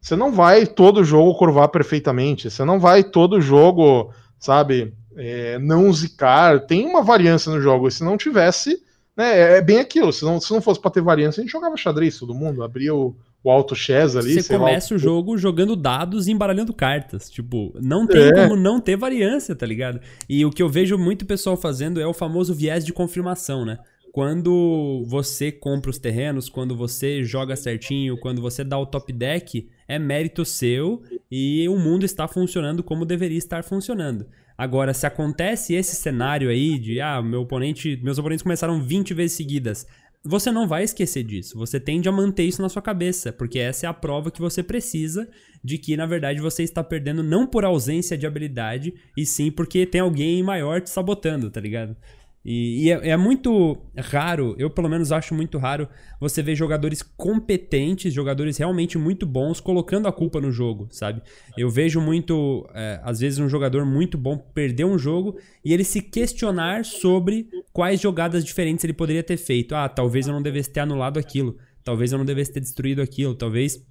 você 0.00 0.14
não 0.14 0.30
vai 0.30 0.66
todo 0.66 1.02
jogo 1.02 1.36
curvar 1.36 1.68
perfeitamente. 1.68 2.50
Você 2.50 2.64
não 2.64 2.78
vai 2.78 3.02
todo 3.02 3.40
jogo, 3.40 4.12
sabe, 4.38 4.94
é, 5.16 5.58
não 5.58 5.92
zicar. 5.92 6.66
Tem 6.66 6.86
uma 6.86 7.02
variância 7.02 7.50
no 7.50 7.60
jogo. 7.60 7.88
E 7.88 7.90
se 7.90 8.04
não 8.04 8.16
tivesse, 8.16 8.82
né, 9.16 9.56
é, 9.56 9.62
bem 9.62 9.80
aquilo. 9.80 10.12
Se 10.12 10.24
não, 10.24 10.40
se 10.40 10.52
não 10.52 10.60
fosse 10.60 10.80
para 10.80 10.90
ter 10.90 11.02
variância, 11.02 11.40
a 11.40 11.42
gente 11.42 11.52
jogava 11.52 11.76
xadrez 11.76 12.18
todo 12.18 12.34
mundo. 12.34 12.62
Abria 12.62 12.94
o, 12.94 13.16
o 13.44 13.50
auto 13.50 13.76
chess 13.76 14.16
ali. 14.16 14.40
Você 14.40 14.56
começa 14.56 14.94
lá, 14.94 14.96
o 14.96 14.98
jogo 14.98 15.36
jogando 15.36 15.76
dados 15.76 16.26
e 16.26 16.32
embaralhando 16.32 16.72
cartas. 16.72 17.28
Tipo, 17.28 17.74
não 17.80 18.06
tem 18.06 18.28
é. 18.28 18.32
como 18.32 18.56
não 18.56 18.80
ter 18.80 18.96
variância, 18.96 19.54
tá 19.54 19.66
ligado? 19.66 20.00
E 20.26 20.46
o 20.46 20.50
que 20.50 20.62
eu 20.62 20.68
vejo 20.68 20.96
muito 20.96 21.26
pessoal 21.26 21.54
fazendo 21.54 22.00
é 22.00 22.06
o 22.06 22.14
famoso 22.14 22.54
viés 22.54 22.86
de 22.86 22.92
confirmação, 22.92 23.66
né? 23.66 23.78
Quando 24.10 25.04
você 25.06 25.52
compra 25.52 25.90
os 25.90 25.98
terrenos, 25.98 26.48
quando 26.48 26.74
você 26.74 27.22
joga 27.22 27.56
certinho, 27.56 28.16
quando 28.16 28.40
você 28.40 28.64
dá 28.64 28.78
o 28.78 28.86
top 28.86 29.12
deck, 29.12 29.68
é 29.86 29.98
mérito 29.98 30.44
seu 30.44 31.02
e 31.30 31.68
o 31.68 31.76
mundo 31.76 32.04
está 32.04 32.26
funcionando 32.26 32.82
como 32.82 33.04
deveria 33.04 33.36
estar 33.36 33.62
funcionando. 33.64 34.26
Agora, 34.56 34.94
se 34.94 35.04
acontece 35.04 35.74
esse 35.74 35.96
cenário 35.96 36.48
aí 36.48 36.78
de, 36.78 37.00
ah, 37.00 37.20
meu 37.20 37.40
oponente, 37.40 37.98
meus 38.04 38.16
oponentes 38.16 38.44
começaram 38.44 38.80
20 38.80 39.12
vezes 39.12 39.36
seguidas, 39.36 39.84
você 40.24 40.50
não 40.50 40.66
vai 40.66 40.84
esquecer 40.84 41.22
disso. 41.22 41.58
Você 41.58 41.78
tende 41.78 42.08
a 42.08 42.12
manter 42.12 42.44
isso 42.44 42.62
na 42.62 42.68
sua 42.70 42.80
cabeça, 42.80 43.30
porque 43.30 43.58
essa 43.58 43.86
é 43.86 43.88
a 43.88 43.92
prova 43.92 44.30
que 44.30 44.40
você 44.40 44.62
precisa 44.62 45.28
de 45.62 45.76
que, 45.76 45.96
na 45.96 46.06
verdade, 46.06 46.40
você 46.40 46.62
está 46.62 46.82
perdendo 46.82 47.22
não 47.22 47.46
por 47.46 47.64
ausência 47.64 48.16
de 48.16 48.26
habilidade, 48.26 48.94
e 49.16 49.26
sim 49.26 49.50
porque 49.50 49.84
tem 49.84 50.00
alguém 50.00 50.42
maior 50.42 50.80
te 50.80 50.88
sabotando, 50.88 51.50
tá 51.50 51.60
ligado? 51.60 51.94
E, 52.44 52.84
e 52.84 52.90
é, 52.90 53.10
é, 53.10 53.16
muito 53.16 53.78
raro, 53.96 54.54
eu 54.58 54.68
pelo 54.68 54.88
menos 54.88 55.10
acho 55.10 55.34
muito 55.34 55.56
raro, 55.56 55.88
você 56.20 56.42
ver 56.42 56.54
jogadores 56.54 57.02
competentes, 57.02 58.12
jogadores 58.12 58.58
realmente 58.58 58.98
muito 58.98 59.24
bons, 59.24 59.60
colocando 59.60 60.06
a 60.06 60.12
culpa 60.12 60.42
no 60.42 60.52
jogo, 60.52 60.86
sabe? 60.90 61.22
Eu 61.56 61.70
vejo 61.70 62.02
muito, 62.02 62.68
é, 62.74 63.00
às 63.02 63.20
vezes, 63.20 63.38
um 63.38 63.48
jogador 63.48 63.86
muito 63.86 64.18
bom 64.18 64.36
perder 64.36 64.84
um 64.84 64.98
jogo 64.98 65.38
e 65.64 65.72
ele 65.72 65.84
se 65.84 66.02
questionar 66.02 66.84
sobre 66.84 67.48
quais 67.72 67.98
jogadas 67.98 68.44
diferentes 68.44 68.84
ele 68.84 68.92
poderia 68.92 69.22
ter 69.22 69.38
feito. 69.38 69.74
Ah, 69.74 69.88
talvez 69.88 70.26
eu 70.26 70.34
não 70.34 70.42
devesse 70.42 70.70
ter 70.70 70.80
anulado 70.80 71.18
aquilo, 71.18 71.56
talvez 71.82 72.12
eu 72.12 72.18
não 72.18 72.26
devesse 72.26 72.52
ter 72.52 72.60
destruído 72.60 73.00
aquilo, 73.00 73.34
talvez 73.34 73.82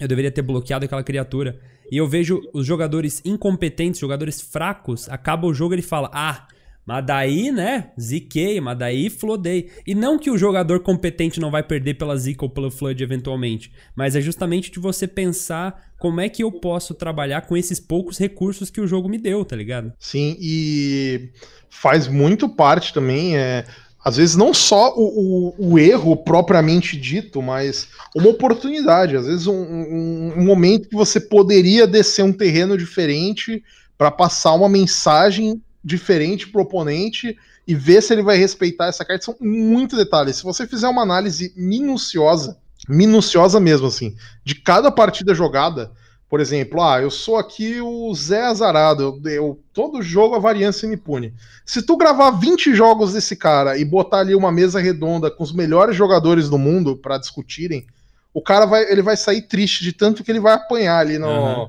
eu 0.00 0.08
deveria 0.08 0.32
ter 0.32 0.42
bloqueado 0.42 0.84
aquela 0.84 1.04
criatura. 1.04 1.60
E 1.88 1.98
eu 1.98 2.08
vejo 2.08 2.40
os 2.52 2.66
jogadores 2.66 3.22
incompetentes, 3.24 4.00
jogadores 4.00 4.40
fracos, 4.40 5.08
acaba 5.08 5.46
o 5.46 5.54
jogo 5.54 5.74
e 5.74 5.76
ele 5.76 5.82
fala: 5.82 6.10
Ah 6.12 6.48
mas 6.84 7.06
daí, 7.06 7.52
né, 7.52 7.90
ziquei, 8.00 8.60
mas 8.60 8.76
daí 8.76 9.08
flodei. 9.08 9.70
E 9.86 9.94
não 9.94 10.18
que 10.18 10.30
o 10.30 10.38
jogador 10.38 10.80
competente 10.80 11.40
não 11.40 11.50
vai 11.50 11.62
perder 11.62 11.94
pela 11.94 12.16
zica 12.16 12.44
ou 12.44 12.50
pelo 12.50 12.70
flood 12.70 13.02
eventualmente, 13.02 13.72
mas 13.94 14.16
é 14.16 14.20
justamente 14.20 14.70
de 14.70 14.80
você 14.80 15.06
pensar 15.06 15.92
como 15.98 16.20
é 16.20 16.28
que 16.28 16.42
eu 16.42 16.50
posso 16.50 16.94
trabalhar 16.94 17.42
com 17.42 17.56
esses 17.56 17.78
poucos 17.78 18.18
recursos 18.18 18.70
que 18.70 18.80
o 18.80 18.86
jogo 18.86 19.08
me 19.08 19.18
deu, 19.18 19.44
tá 19.44 19.54
ligado? 19.54 19.92
Sim, 19.98 20.36
e 20.40 21.30
faz 21.70 22.08
muito 22.08 22.48
parte 22.48 22.92
também, 22.92 23.36
é, 23.36 23.64
às 24.04 24.16
vezes 24.16 24.34
não 24.34 24.52
só 24.52 24.92
o, 24.96 25.54
o, 25.58 25.72
o, 25.72 25.78
erro 25.78 26.16
propriamente 26.16 26.96
dito, 26.96 27.40
mas 27.40 27.88
uma 28.14 28.28
oportunidade, 28.28 29.16
às 29.16 29.26
vezes 29.26 29.46
um, 29.46 29.54
um, 29.54 30.32
um 30.38 30.44
momento 30.44 30.88
que 30.88 30.96
você 30.96 31.20
poderia 31.20 31.86
descer 31.86 32.24
um 32.24 32.32
terreno 32.32 32.76
diferente 32.76 33.62
para 33.96 34.10
passar 34.10 34.54
uma 34.54 34.68
mensagem 34.68 35.62
diferente 35.84 36.48
pro 36.48 36.62
oponente 36.62 37.36
e 37.66 37.74
ver 37.74 38.02
se 38.02 38.12
ele 38.12 38.22
vai 38.22 38.36
respeitar 38.36 38.86
essa 38.86 39.04
carta. 39.04 39.24
São 39.24 39.36
muitos 39.40 39.98
detalhes. 39.98 40.36
Se 40.36 40.44
você 40.44 40.66
fizer 40.66 40.88
uma 40.88 41.02
análise 41.02 41.52
minuciosa, 41.56 42.58
minuciosa 42.88 43.58
mesmo, 43.60 43.86
assim, 43.86 44.14
de 44.44 44.54
cada 44.54 44.90
partida 44.90 45.34
jogada, 45.34 45.90
por 46.28 46.40
exemplo, 46.40 46.82
ah, 46.82 47.00
eu 47.00 47.10
sou 47.10 47.36
aqui 47.36 47.80
o 47.80 48.12
Zé 48.14 48.42
Azarado, 48.42 49.20
eu, 49.24 49.30
eu, 49.30 49.60
todo 49.72 50.02
jogo 50.02 50.34
a 50.34 50.38
variância 50.38 50.88
me 50.88 50.96
pune. 50.96 51.34
Se 51.64 51.82
tu 51.82 51.96
gravar 51.96 52.30
20 52.30 52.74
jogos 52.74 53.12
desse 53.12 53.36
cara 53.36 53.76
e 53.76 53.84
botar 53.84 54.20
ali 54.20 54.34
uma 54.34 54.50
mesa 54.50 54.80
redonda 54.80 55.30
com 55.30 55.44
os 55.44 55.52
melhores 55.52 55.94
jogadores 55.94 56.48
do 56.48 56.56
mundo 56.56 56.96
para 56.96 57.18
discutirem, 57.18 57.86
o 58.32 58.40
cara 58.40 58.64
vai, 58.64 58.90
ele 58.90 59.02
vai 59.02 59.16
sair 59.16 59.42
triste 59.42 59.84
de 59.84 59.92
tanto 59.92 60.24
que 60.24 60.32
ele 60.32 60.40
vai 60.40 60.54
apanhar 60.54 60.98
ali 60.98 61.18
no, 61.18 61.28
uhum 61.28 61.68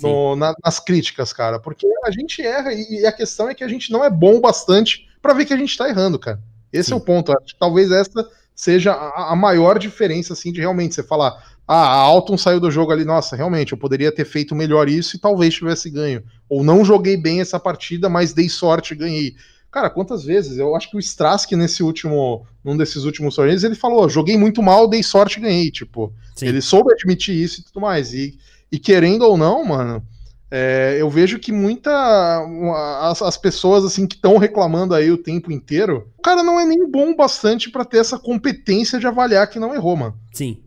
no, 0.00 0.36
na, 0.36 0.54
nas 0.64 0.78
críticas, 0.80 1.32
cara. 1.32 1.58
Porque 1.58 1.86
a 2.04 2.10
gente 2.10 2.42
erra 2.42 2.72
e 2.72 3.06
a 3.06 3.12
questão 3.12 3.48
é 3.48 3.54
que 3.54 3.64
a 3.64 3.68
gente 3.68 3.90
não 3.90 4.04
é 4.04 4.10
bom 4.10 4.40
bastante 4.40 5.08
para 5.20 5.34
ver 5.34 5.44
que 5.44 5.54
a 5.54 5.56
gente 5.56 5.76
tá 5.76 5.88
errando, 5.88 6.18
cara. 6.18 6.40
Esse 6.72 6.88
Sim. 6.88 6.94
é 6.94 6.96
o 6.96 7.00
ponto. 7.00 7.32
Acho 7.32 7.54
que 7.54 7.58
talvez 7.58 7.90
essa 7.90 8.28
seja 8.54 8.92
a, 8.92 9.32
a 9.32 9.36
maior 9.36 9.78
diferença, 9.78 10.32
assim, 10.32 10.52
de 10.52 10.60
realmente 10.60 10.94
você 10.94 11.02
falar, 11.02 11.42
ah, 11.66 11.86
a 11.86 11.96
Alton 11.96 12.36
saiu 12.36 12.60
do 12.60 12.70
jogo 12.70 12.92
ali, 12.92 13.04
nossa, 13.04 13.34
realmente, 13.34 13.72
eu 13.72 13.78
poderia 13.78 14.12
ter 14.12 14.24
feito 14.24 14.54
melhor 14.54 14.88
isso 14.88 15.16
e 15.16 15.18
talvez 15.18 15.54
tivesse 15.54 15.88
ganho. 15.90 16.22
Ou 16.48 16.62
não 16.62 16.84
joguei 16.84 17.16
bem 17.16 17.40
essa 17.40 17.58
partida, 17.58 18.08
mas 18.08 18.32
dei 18.32 18.48
sorte 18.48 18.92
e 18.92 18.96
ganhei. 18.96 19.34
Cara, 19.70 19.90
quantas 19.90 20.22
vezes? 20.22 20.58
Eu 20.58 20.76
acho 20.76 20.88
que 20.88 20.96
o 20.96 21.00
Strask 21.00 21.50
nesse 21.52 21.82
último, 21.82 22.46
num 22.62 22.76
desses 22.76 23.02
últimos 23.02 23.34
torneios, 23.34 23.64
ele 23.64 23.74
falou: 23.74 24.08
joguei 24.08 24.36
muito 24.36 24.62
mal, 24.62 24.86
dei 24.86 25.02
sorte 25.02 25.38
e 25.38 25.42
ganhei. 25.42 25.70
Tipo, 25.70 26.12
Sim. 26.36 26.46
ele 26.46 26.60
soube 26.60 26.92
admitir 26.92 27.34
isso 27.34 27.60
e 27.60 27.64
tudo 27.64 27.80
mais. 27.80 28.14
E, 28.14 28.38
e 28.74 28.78
querendo 28.78 29.22
ou 29.22 29.36
não, 29.36 29.64
mano, 29.64 30.04
é, 30.50 30.96
eu 30.98 31.08
vejo 31.08 31.38
que 31.38 31.52
muita. 31.52 31.92
As, 33.02 33.22
as 33.22 33.36
pessoas 33.36 33.84
assim 33.84 34.04
que 34.04 34.16
estão 34.16 34.36
reclamando 34.36 34.94
aí 34.94 35.12
o 35.12 35.16
tempo 35.16 35.52
inteiro, 35.52 36.08
o 36.18 36.22
cara 36.22 36.42
não 36.42 36.58
é 36.58 36.64
nem 36.64 36.90
bom 36.90 37.14
bastante 37.14 37.70
para 37.70 37.84
ter 37.84 37.98
essa 37.98 38.18
competência 38.18 38.98
de 38.98 39.06
avaliar 39.06 39.48
que 39.48 39.60
não 39.60 39.72
errou, 39.72 39.94
mano. 39.94 40.16
Sim. 40.32 40.60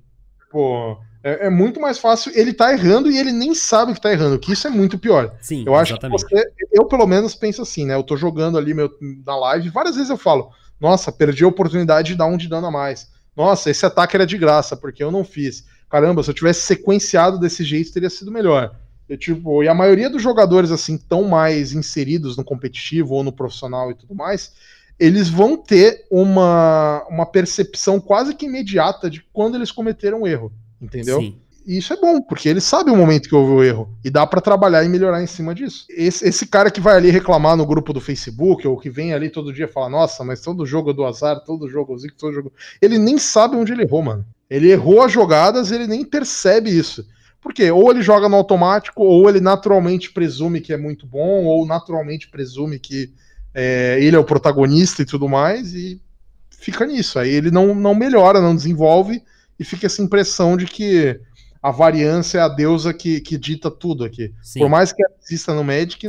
Pô, 0.50 0.98
é, 1.22 1.48
é, 1.48 1.50
muito 1.50 1.82
mais 1.82 1.98
fácil 1.98 2.32
ele 2.34 2.54
tá 2.54 2.72
errando 2.72 3.12
e 3.12 3.18
ele 3.18 3.34
nem 3.34 3.54
sabe 3.54 3.94
que 3.94 4.00
tá 4.00 4.14
errando, 4.14 4.40
que 4.40 4.54
isso 4.54 4.68
é 4.68 4.70
muito 4.70 4.98
pior. 4.98 5.36
Sim, 5.42 5.66
eu 5.68 5.76
acho 5.76 5.92
exatamente. 5.92 6.26
que 6.26 6.34
você, 6.34 6.46
eu 6.72 6.86
pelo 6.86 7.06
menos 7.06 7.36
penso 7.36 7.62
assim, 7.62 7.86
né? 7.86 7.94
Eu 7.94 8.04
tô 8.04 8.16
jogando 8.16 8.58
ali 8.58 8.74
meu, 8.74 8.90
na 9.26 9.36
live, 9.36 9.68
várias 9.68 9.98
vezes 9.98 10.10
eu 10.10 10.18
falo, 10.18 10.50
nossa, 10.80 11.12
perdi 11.12 11.44
a 11.44 11.48
oportunidade 11.50 12.14
de 12.14 12.16
dar 12.16 12.28
um 12.28 12.38
de 12.38 12.48
dano 12.48 12.68
a 12.68 12.72
mais. 12.72 13.10
Nossa, 13.36 13.70
esse 13.70 13.86
ataque 13.86 14.16
era 14.16 14.26
de 14.26 14.38
graça, 14.38 14.78
porque 14.78 15.04
eu 15.04 15.12
não 15.12 15.26
fiz. 15.26 15.66
Caramba, 15.90 16.24
se 16.24 16.30
eu 16.30 16.34
tivesse 16.34 16.62
sequenciado 16.62 17.40
desse 17.40 17.64
jeito, 17.64 17.94
teria 17.94 18.10
sido 18.10 18.32
melhor. 18.32 18.76
E, 19.10 19.18
tipo, 19.18 19.64
e 19.64 19.68
a 19.68 19.74
maioria 19.74 20.10
dos 20.10 20.22
jogadores, 20.22 20.72
assim, 20.72 20.98
tão 20.98 21.24
mais 21.24 21.72
inseridos 21.72 22.36
no 22.36 22.44
competitivo 22.44 23.14
ou 23.14 23.24
no 23.24 23.32
profissional 23.32 23.90
e 23.90 23.96
tudo 23.96 24.14
mais, 24.14 24.52
eles 25.00 25.30
vão 25.30 25.56
ter 25.56 26.06
uma, 26.12 27.06
uma 27.10 27.26
percepção 27.26 28.00
quase 28.00 28.34
que 28.36 28.46
imediata 28.46 29.10
de 29.10 29.24
quando 29.32 29.56
eles 29.56 29.72
cometeram 29.72 30.22
um 30.22 30.28
erro 30.28 30.52
entendeu? 30.82 31.20
Sim. 31.20 31.36
E 31.66 31.78
isso 31.78 31.92
é 31.92 31.98
bom, 31.98 32.22
porque 32.22 32.48
ele 32.48 32.62
sabe 32.62 32.90
o 32.90 32.96
momento 32.96 33.28
que 33.28 33.36
houve 33.36 33.52
o 33.52 33.64
erro. 33.64 33.90
E 34.02 34.10
dá 34.10 34.26
para 34.26 34.40
trabalhar 34.40 34.86
e 34.86 34.90
melhorar 34.90 35.22
em 35.22 35.28
cima 35.28 35.54
disso. 35.54 35.86
Esse, 35.90 36.26
esse, 36.26 36.48
cara 36.48 36.72
que 36.72 36.80
vai 36.80 36.96
ali 36.96 37.10
reclamar 37.10 37.58
no 37.58 37.66
grupo 37.66 37.92
do 37.92 38.00
Facebook, 38.00 38.66
ou 38.66 38.80
que 38.80 38.90
vem 38.90 39.14
ali 39.14 39.30
todo 39.30 39.52
dia 39.52 39.68
falar, 39.68 39.90
nossa, 39.90 40.24
mas 40.24 40.40
todo 40.40 40.66
jogo 40.66 40.92
é 40.92 40.94
do 40.94 41.06
azar, 41.06 41.44
todo 41.44 41.68
jogo 41.68 41.94
é 41.94 41.98
zico, 41.98 42.16
todo 42.18 42.34
jogo. 42.34 42.54
Ele 42.82 42.98
nem 42.98 43.18
sabe 43.18 43.58
onde 43.58 43.74
ele 43.74 43.84
errou, 43.84 44.02
mano. 44.02 44.26
Ele 44.50 44.72
errou 44.72 45.02
as 45.02 45.12
jogadas, 45.12 45.72
ele 45.72 45.88
nem 45.88 46.06
percebe 46.06 46.70
isso. 46.70 47.06
Porque 47.42 47.70
ou 47.72 47.92
ele 47.92 48.02
joga 48.02 48.28
no 48.28 48.36
automático, 48.36 49.04
ou 49.04 49.30
ele 49.30 49.40
naturalmente 49.40 50.12
presume 50.12 50.62
que 50.62 50.74
é 50.74 50.78
muito 50.78 51.06
bom, 51.06 51.46
ou 51.46 51.66
naturalmente 51.66 52.30
presume 52.30 52.80
que 52.80 53.14
é, 53.54 53.98
ele 54.02 54.16
é 54.16 54.20
o 54.20 54.24
protagonista 54.24 55.02
e 55.02 55.06
tudo 55.06 55.28
mais, 55.30 55.74
e 55.74 56.02
fica 56.50 56.86
nisso. 56.86 57.20
Aí 57.20 57.30
ele 57.30 57.52
não, 57.52 57.74
não 57.74 57.96
melhora, 57.96 58.42
não 58.42 58.56
desenvolve 58.56 59.22
e 59.60 59.64
fica 59.64 59.86
essa 59.86 60.02
impressão 60.02 60.58
de 60.58 60.66
que 60.66 61.20
a 61.62 61.72
variância 61.72 62.40
é 62.40 62.42
a 62.42 62.48
deusa 62.48 62.94
que, 62.94 63.20
que 63.22 63.38
dita 63.38 63.72
tudo 63.72 64.04
aqui. 64.04 64.34
Sim. 64.42 64.60
Por 64.60 64.70
mais 64.70 64.92
que 64.92 65.04
exista 65.24 65.54
no 65.54 65.64
Magic, 65.64 66.08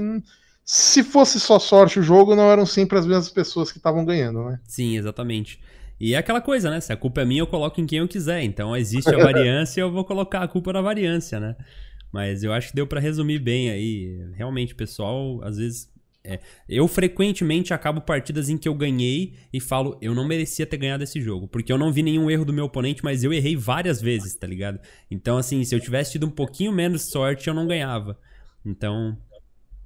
se 0.64 1.02
fosse 1.02 1.40
só 1.40 1.58
sorte 1.58 1.98
o 1.98 2.02
jogo, 2.02 2.36
não 2.36 2.50
eram 2.50 2.66
sempre 2.66 2.98
as 2.98 3.06
mesmas 3.06 3.30
pessoas 3.30 3.72
que 3.72 3.78
estavam 3.78 4.04
ganhando, 4.04 4.44
né? 4.44 4.60
Sim, 4.64 4.98
exatamente. 4.98 5.58
E 6.00 6.14
é 6.14 6.18
aquela 6.18 6.40
coisa, 6.40 6.70
né? 6.70 6.80
Se 6.80 6.92
a 6.92 6.96
culpa 6.96 7.22
é 7.22 7.24
minha, 7.24 7.40
eu 7.40 7.46
coloco 7.46 7.80
em 7.80 7.86
quem 7.86 7.98
eu 7.98 8.08
quiser. 8.08 8.42
Então 8.42 8.76
existe 8.76 9.14
a 9.14 9.18
variância, 9.22 9.80
eu 9.80 9.90
vou 9.90 10.04
colocar 10.04 10.42
a 10.42 10.48
culpa 10.48 10.72
na 10.72 10.80
variância, 10.80 11.40
né? 11.40 11.56
Mas 12.12 12.42
eu 12.42 12.52
acho 12.52 12.68
que 12.68 12.76
deu 12.76 12.86
para 12.86 13.00
resumir 13.00 13.38
bem 13.38 13.70
aí. 13.70 14.30
Realmente, 14.34 14.74
pessoal, 14.74 15.42
às 15.42 15.58
vezes 15.58 15.90
é, 16.24 16.40
eu 16.68 16.86
frequentemente 16.86 17.72
acabo 17.72 18.00
partidas 18.00 18.48
em 18.48 18.58
que 18.58 18.68
eu 18.68 18.74
ganhei 18.74 19.34
e 19.52 19.60
falo, 19.60 19.96
eu 20.00 20.14
não 20.14 20.26
merecia 20.26 20.66
ter 20.66 20.76
ganhado 20.76 21.02
esse 21.02 21.20
jogo, 21.20 21.48
porque 21.48 21.72
eu 21.72 21.78
não 21.78 21.92
vi 21.92 22.02
nenhum 22.02 22.30
erro 22.30 22.44
do 22.44 22.52
meu 22.52 22.66
oponente, 22.66 23.02
mas 23.02 23.24
eu 23.24 23.32
errei 23.32 23.56
várias 23.56 24.00
vezes, 24.00 24.34
tá 24.34 24.46
ligado? 24.46 24.78
Então, 25.10 25.38
assim, 25.38 25.64
se 25.64 25.74
eu 25.74 25.80
tivesse 25.80 26.12
tido 26.12 26.26
um 26.26 26.30
pouquinho 26.30 26.72
menos 26.72 27.10
sorte, 27.10 27.48
eu 27.48 27.54
não 27.54 27.66
ganhava. 27.66 28.18
Então, 28.64 29.16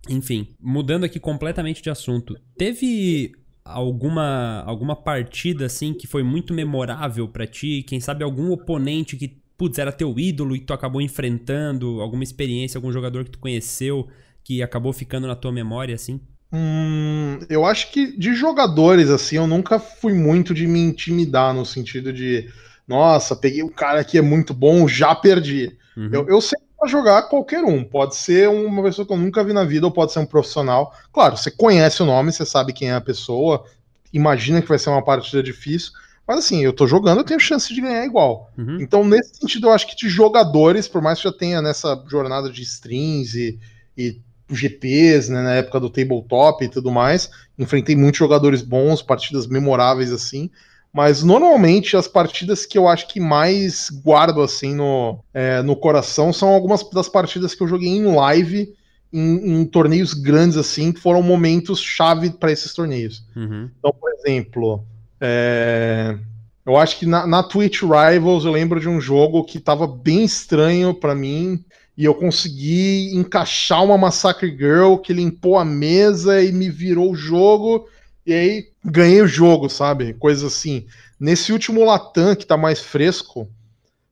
enfim, 0.08 0.48
mudando 0.60 1.04
aqui 1.04 1.20
completamente 1.20 1.82
de 1.82 1.90
assunto, 1.90 2.36
teve 2.56 3.32
alguma 3.64 4.62
alguma 4.66 4.96
partida 4.96 5.66
assim 5.66 5.94
que 5.94 6.06
foi 6.06 6.22
muito 6.22 6.52
memorável 6.52 7.28
para 7.28 7.46
ti? 7.46 7.84
Quem 7.86 8.00
sabe 8.00 8.24
algum 8.24 8.50
oponente 8.50 9.16
que 9.16 9.40
putz, 9.56 9.78
era 9.78 9.92
teu 9.92 10.18
ídolo 10.18 10.56
e 10.56 10.60
tu 10.60 10.72
acabou 10.72 11.00
enfrentando, 11.00 12.00
alguma 12.00 12.24
experiência, 12.24 12.78
algum 12.78 12.90
jogador 12.90 13.24
que 13.24 13.30
tu 13.30 13.38
conheceu 13.38 14.08
que 14.42 14.62
acabou 14.62 14.92
ficando 14.92 15.26
na 15.26 15.36
tua 15.36 15.52
memória 15.52 15.94
assim? 15.94 16.20
Hum, 16.52 17.38
eu 17.48 17.64
acho 17.64 17.90
que 17.92 18.16
de 18.18 18.34
jogadores, 18.34 19.08
assim, 19.08 19.36
eu 19.36 19.46
nunca 19.46 19.78
fui 19.78 20.12
muito 20.12 20.52
de 20.52 20.66
me 20.66 20.80
intimidar 20.80 21.54
no 21.54 21.64
sentido 21.64 22.12
de, 22.12 22.50
nossa, 22.86 23.34
peguei 23.36 23.62
o 23.62 23.70
cara 23.70 24.04
que 24.04 24.18
é 24.18 24.22
muito 24.22 24.52
bom, 24.52 24.86
já 24.86 25.14
perdi. 25.14 25.76
Uhum. 25.96 26.10
Eu, 26.12 26.28
eu 26.28 26.40
sei 26.40 26.58
pra 26.82 26.90
jogar 26.90 27.22
qualquer 27.22 27.62
um. 27.62 27.84
Pode 27.84 28.16
ser 28.16 28.48
uma 28.48 28.82
pessoa 28.82 29.06
que 29.06 29.12
eu 29.12 29.16
nunca 29.16 29.44
vi 29.44 29.52
na 29.52 29.62
vida, 29.62 29.86
ou 29.86 29.92
pode 29.92 30.12
ser 30.12 30.18
um 30.18 30.26
profissional. 30.26 30.92
Claro, 31.12 31.36
você 31.36 31.48
conhece 31.48 32.02
o 32.02 32.06
nome, 32.06 32.32
você 32.32 32.44
sabe 32.44 32.72
quem 32.72 32.90
é 32.90 32.94
a 32.94 33.00
pessoa, 33.00 33.64
imagina 34.12 34.60
que 34.60 34.68
vai 34.68 34.78
ser 34.78 34.90
uma 34.90 35.04
partida 35.04 35.40
difícil. 35.42 35.92
Mas 36.26 36.38
assim, 36.40 36.64
eu 36.64 36.72
tô 36.72 36.86
jogando, 36.86 37.18
eu 37.18 37.24
tenho 37.24 37.38
chance 37.38 37.72
de 37.72 37.80
ganhar 37.80 38.04
igual. 38.04 38.50
Uhum. 38.58 38.80
Então, 38.80 39.04
nesse 39.04 39.36
sentido, 39.36 39.68
eu 39.68 39.72
acho 39.72 39.86
que 39.86 39.96
de 39.96 40.08
jogadores, 40.08 40.88
por 40.88 41.00
mais 41.00 41.18
que 41.18 41.24
já 41.24 41.32
tenha 41.32 41.62
nessa 41.62 42.02
jornada 42.08 42.50
de 42.50 42.62
strings 42.62 43.34
e, 43.34 43.58
e 43.96 44.20
GPs, 44.50 45.30
né, 45.30 45.42
na 45.42 45.54
época 45.54 45.78
do 45.78 45.90
tabletop 45.90 46.64
e 46.64 46.68
tudo 46.68 46.90
mais. 46.90 47.30
Enfrentei 47.56 47.94
muitos 47.94 48.18
jogadores 48.18 48.60
bons, 48.60 49.02
partidas 49.02 49.46
memoráveis 49.46 50.12
assim. 50.12 50.50
Mas 50.92 51.22
normalmente 51.22 51.96
as 51.96 52.06
partidas 52.06 52.66
que 52.66 52.76
eu 52.76 52.86
acho 52.86 53.08
que 53.08 53.18
mais 53.18 53.88
guardo 54.04 54.42
assim 54.42 54.74
no, 54.74 55.20
é, 55.32 55.62
no 55.62 55.74
coração 55.74 56.32
são 56.32 56.50
algumas 56.50 56.88
das 56.90 57.08
partidas 57.08 57.54
que 57.54 57.62
eu 57.62 57.68
joguei 57.68 57.88
em 57.88 58.14
live 58.14 58.74
em, 59.12 59.60
em 59.60 59.64
torneios 59.64 60.14
grandes 60.14 60.56
assim, 60.56 60.92
que 60.92 61.00
foram 61.00 61.22
momentos 61.22 61.80
chave 61.80 62.30
para 62.30 62.50
esses 62.50 62.72
torneios. 62.72 63.24
Uhum. 63.36 63.70
Então, 63.78 63.92
por 63.92 64.10
exemplo, 64.12 64.84
é, 65.20 66.16
eu 66.64 66.76
acho 66.76 66.98
que 66.98 67.06
na, 67.06 67.26
na 67.26 67.42
Twitch 67.42 67.82
Rivals 67.82 68.44
eu 68.44 68.52
lembro 68.52 68.80
de 68.80 68.88
um 68.88 69.00
jogo 69.00 69.44
que 69.44 69.58
estava 69.58 69.86
bem 69.86 70.24
estranho 70.24 70.94
para 70.94 71.14
mim 71.14 71.62
e 71.96 72.04
eu 72.04 72.14
consegui 72.14 73.14
encaixar 73.14 73.84
uma 73.84 73.98
Massacre 73.98 74.50
Girl 74.56 74.96
que 74.96 75.12
limpou 75.12 75.58
a 75.58 75.64
mesa 75.64 76.42
e 76.42 76.50
me 76.50 76.70
virou 76.70 77.12
o 77.12 77.16
jogo, 77.16 77.86
e 78.26 78.32
aí 78.32 78.68
ganhei 78.84 79.20
o 79.22 79.26
jogo, 79.26 79.68
sabe? 79.68 80.14
Coisa 80.14 80.46
assim. 80.46 80.86
Nesse 81.18 81.52
último 81.52 81.84
Latam, 81.84 82.34
que 82.34 82.46
tá 82.46 82.56
mais 82.56 82.80
fresco, 82.80 83.48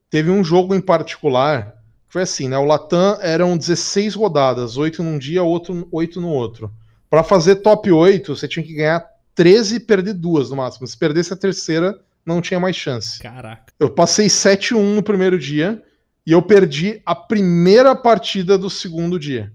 teve 0.08 0.30
um 0.30 0.44
jogo 0.44 0.74
em 0.74 0.80
particular, 0.80 1.76
que 2.06 2.12
foi 2.12 2.22
assim, 2.22 2.48
né? 2.48 2.58
O 2.58 2.64
Latam 2.64 3.18
eram 3.20 3.56
16 3.56 4.14
rodadas, 4.14 4.76
8 4.76 5.02
num 5.02 5.18
dia, 5.18 5.42
8, 5.42 5.88
8 5.90 6.20
no 6.20 6.28
outro. 6.28 6.72
Para 7.08 7.24
fazer 7.24 7.56
top 7.56 7.90
8, 7.90 8.36
você 8.36 8.46
tinha 8.46 8.64
que 8.64 8.74
ganhar 8.74 9.04
13 9.34 9.76
e 9.76 9.80
perder 9.80 10.14
duas 10.14 10.50
no 10.50 10.56
máximo. 10.56 10.86
Se 10.86 10.96
perdesse 10.96 11.32
a 11.32 11.36
terceira, 11.36 11.98
não 12.24 12.40
tinha 12.40 12.60
mais 12.60 12.76
chance. 12.76 13.18
Caraca. 13.18 13.72
Eu 13.78 13.90
passei 13.90 14.26
7-1 14.26 14.94
no 14.94 15.02
primeiro 15.02 15.38
dia, 15.38 15.82
e 16.26 16.32
eu 16.32 16.42
perdi 16.42 17.00
a 17.04 17.14
primeira 17.14 17.96
partida 17.96 18.56
do 18.56 18.70
segundo 18.70 19.18
dia. 19.18 19.52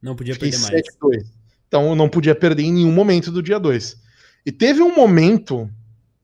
Não 0.00 0.16
podia 0.16 0.34
Fiquei 0.34 0.50
perder 0.50 0.72
mais. 0.72 0.82
7-2. 1.00 1.37
Então 1.68 1.88
eu 1.88 1.94
não 1.94 2.08
podia 2.08 2.34
perder 2.34 2.64
em 2.64 2.72
nenhum 2.72 2.92
momento 2.92 3.30
do 3.30 3.42
dia 3.42 3.60
2. 3.60 3.96
E 4.44 4.50
teve 4.50 4.82
um 4.82 4.94
momento 4.94 5.70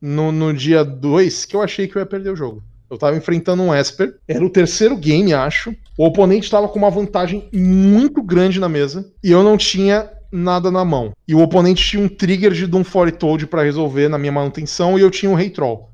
no, 0.01 0.33
no 0.33 0.53
dia 0.53 0.83
2 0.85 1.45
que 1.45 1.55
eu 1.55 1.63
achei 1.63 1.87
que 1.87 1.97
eu 1.97 2.01
ia 2.01 2.07
perder 2.07 2.31
o 2.31 2.37
jogo. 2.37 2.63
Eu 2.91 2.99
tava 2.99 3.17
enfrentando 3.17 3.63
um 3.63 3.75
Esper, 3.75 4.15
era 4.27 4.45
o 4.45 4.51
terceiro 4.51 4.97
game, 4.97 5.33
acho. 5.33 5.75
O 5.97 6.07
oponente 6.07 6.51
tava 6.51 6.69
com 6.69 6.79
uma 6.79 6.91
vantagem 6.91 7.49
muito 7.53 8.23
grande 8.23 8.61
na 8.61 8.69
mesa 8.69 9.11
e 9.23 9.31
eu 9.31 9.43
não 9.43 9.57
tinha 9.57 10.11
nada 10.31 10.71
na 10.71 10.85
mão. 10.85 11.13
E 11.27 11.35
o 11.35 11.41
oponente 11.41 11.85
tinha 11.85 12.03
um 12.03 12.09
trigger 12.09 12.53
de 12.53 12.67
Doom 12.67 12.83
Toad 13.19 13.47
para 13.47 13.63
resolver 13.63 14.09
na 14.09 14.19
minha 14.19 14.33
manutenção 14.33 14.99
e 14.99 15.03
eu 15.03 15.11
tinha 15.11 15.31
um 15.31 15.35
Rei 15.35 15.51
Troll. 15.51 15.91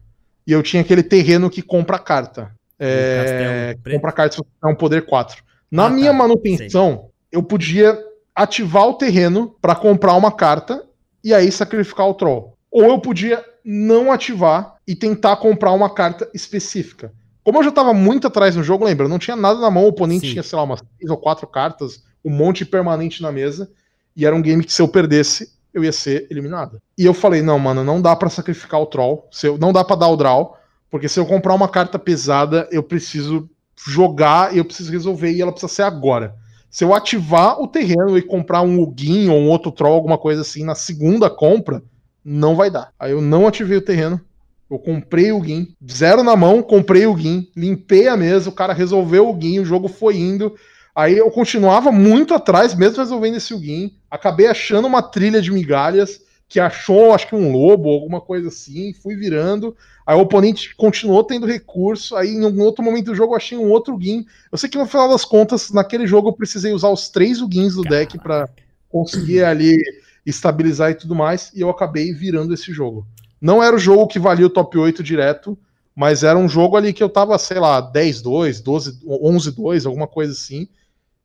E 0.46 0.52
eu 0.52 0.62
tinha 0.62 0.82
aquele 0.82 1.02
terreno 1.02 1.50
que 1.50 1.62
compra 1.62 1.98
carta. 1.98 2.50
É, 2.78 3.76
compra 3.92 4.10
cartas 4.10 4.36
se 4.36 4.42
você 4.42 4.72
um 4.72 4.74
poder 4.74 5.04
4. 5.04 5.42
Na 5.70 5.86
ah, 5.86 5.90
minha 5.90 6.10
tá. 6.10 6.16
manutenção, 6.16 6.92
Sei. 6.92 7.38
eu 7.38 7.42
podia 7.42 7.96
ativar 8.42 8.86
o 8.86 8.94
terreno 8.94 9.54
para 9.60 9.74
comprar 9.74 10.14
uma 10.14 10.32
carta 10.32 10.82
e 11.22 11.34
aí 11.34 11.52
sacrificar 11.52 12.08
o 12.08 12.14
troll. 12.14 12.56
Ou 12.70 12.84
eu 12.84 12.98
podia 12.98 13.44
não 13.62 14.10
ativar 14.10 14.76
e 14.86 14.94
tentar 14.94 15.36
comprar 15.36 15.72
uma 15.72 15.90
carta 15.90 16.26
específica. 16.32 17.12
Como 17.44 17.58
eu 17.58 17.62
já 17.62 17.68
estava 17.68 17.92
muito 17.92 18.26
atrás 18.26 18.56
no 18.56 18.62
jogo, 18.62 18.86
lembra? 18.86 19.08
Não 19.08 19.18
tinha 19.18 19.36
nada 19.36 19.60
na 19.60 19.70
mão, 19.70 19.84
o 19.84 19.88
oponente 19.88 20.26
Sim. 20.26 20.32
tinha, 20.32 20.42
sei 20.42 20.56
lá, 20.56 20.64
umas 20.64 20.80
três 20.80 21.10
ou 21.10 21.18
quatro 21.18 21.46
cartas, 21.46 22.02
um 22.24 22.30
monte 22.30 22.64
permanente 22.64 23.20
na 23.20 23.30
mesa, 23.30 23.70
e 24.16 24.24
era 24.24 24.34
um 24.34 24.40
game 24.40 24.64
que 24.64 24.72
se 24.72 24.80
eu 24.80 24.88
perdesse, 24.88 25.52
eu 25.74 25.84
ia 25.84 25.92
ser 25.92 26.26
eliminado. 26.30 26.80
E 26.96 27.04
eu 27.04 27.12
falei, 27.12 27.42
não, 27.42 27.58
mano, 27.58 27.84
não 27.84 28.00
dá 28.00 28.16
para 28.16 28.30
sacrificar 28.30 28.80
o 28.80 28.86
troll, 28.86 29.28
se 29.30 29.48
eu, 29.48 29.58
não 29.58 29.70
dá 29.70 29.84
para 29.84 29.96
dar 29.96 30.08
o 30.08 30.16
draw, 30.16 30.56
porque 30.90 31.10
se 31.10 31.20
eu 31.20 31.26
comprar 31.26 31.54
uma 31.54 31.68
carta 31.68 31.98
pesada, 31.98 32.66
eu 32.72 32.82
preciso 32.82 33.50
jogar 33.86 34.54
e 34.54 34.58
eu 34.58 34.64
preciso 34.64 34.90
resolver 34.90 35.30
e 35.30 35.42
ela 35.42 35.52
precisa 35.52 35.72
ser 35.72 35.82
agora. 35.82 36.34
Se 36.70 36.84
eu 36.84 36.94
ativar 36.94 37.60
o 37.60 37.66
terreno 37.66 38.16
e 38.16 38.22
comprar 38.22 38.62
um 38.62 38.80
Ugin 38.80 39.28
ou 39.28 39.38
um 39.40 39.48
outro 39.48 39.72
troll, 39.72 39.94
alguma 39.94 40.16
coisa 40.16 40.42
assim, 40.42 40.64
na 40.64 40.76
segunda 40.76 41.28
compra, 41.28 41.82
não 42.24 42.54
vai 42.54 42.70
dar. 42.70 42.92
Aí 42.98 43.10
eu 43.10 43.20
não 43.20 43.46
ativei 43.46 43.76
o 43.76 43.84
terreno 43.84 44.20
Eu 44.70 44.78
comprei 44.78 45.32
o 45.32 45.42
Gin, 45.42 45.74
zero 45.90 46.22
na 46.22 46.36
mão, 46.36 46.62
comprei 46.62 47.06
o 47.06 47.16
Gin, 47.16 47.48
limpei 47.56 48.06
a 48.06 48.16
mesa, 48.16 48.48
o 48.48 48.52
cara 48.52 48.72
resolveu 48.72 49.28
o 49.28 49.40
Gin, 49.40 49.58
o 49.58 49.64
jogo 49.64 49.88
foi 49.88 50.16
indo. 50.16 50.54
Aí 50.94 51.18
eu 51.18 51.28
continuava 51.30 51.90
muito 51.90 52.34
atrás, 52.34 52.72
mesmo 52.72 52.98
resolvendo 52.98 53.36
esse 53.36 53.56
Gin. 53.58 53.92
Acabei 54.08 54.46
achando 54.46 54.86
uma 54.86 55.02
trilha 55.02 55.42
de 55.42 55.50
migalhas 55.50 56.20
que 56.50 56.58
achou, 56.58 57.14
acho 57.14 57.28
que 57.28 57.36
um 57.36 57.52
lobo, 57.52 57.88
alguma 57.88 58.20
coisa 58.20 58.48
assim, 58.48 58.92
fui 58.92 59.14
virando. 59.14 59.74
Aí 60.04 60.16
o 60.16 60.22
oponente 60.22 60.74
continuou 60.74 61.22
tendo 61.22 61.46
recurso. 61.46 62.16
Aí 62.16 62.28
em 62.28 62.44
um 62.44 62.60
outro 62.60 62.84
momento 62.84 63.06
do 63.06 63.14
jogo 63.14 63.34
eu 63.34 63.36
achei 63.36 63.56
um 63.56 63.70
outro 63.70 63.96
Gin. 64.00 64.26
Eu 64.50 64.58
sei 64.58 64.68
que 64.68 64.76
no 64.76 64.84
final 64.84 65.08
das 65.08 65.24
contas, 65.24 65.70
naquele 65.70 66.08
jogo 66.08 66.28
eu 66.28 66.32
precisei 66.32 66.72
usar 66.72 66.88
os 66.88 67.08
três 67.08 67.38
Gins 67.38 67.76
do 67.76 67.82
deck 67.82 68.18
para 68.18 68.48
conseguir 68.88 69.44
ali 69.44 69.78
estabilizar 70.26 70.90
e 70.90 70.96
tudo 70.96 71.14
mais. 71.14 71.52
E 71.54 71.60
eu 71.60 71.70
acabei 71.70 72.12
virando 72.12 72.52
esse 72.52 72.72
jogo. 72.72 73.06
Não 73.40 73.62
era 73.62 73.76
o 73.76 73.78
jogo 73.78 74.08
que 74.08 74.18
valia 74.18 74.46
o 74.46 74.50
top 74.50 74.76
8 74.76 75.04
direto, 75.04 75.56
mas 75.94 76.24
era 76.24 76.36
um 76.36 76.48
jogo 76.48 76.76
ali 76.76 76.92
que 76.92 77.02
eu 77.02 77.08
tava, 77.08 77.38
sei 77.38 77.60
lá, 77.60 77.80
10-2, 77.92 78.60
12, 78.60 78.98
11-2, 79.06 79.86
alguma 79.86 80.08
coisa 80.08 80.32
assim. 80.32 80.66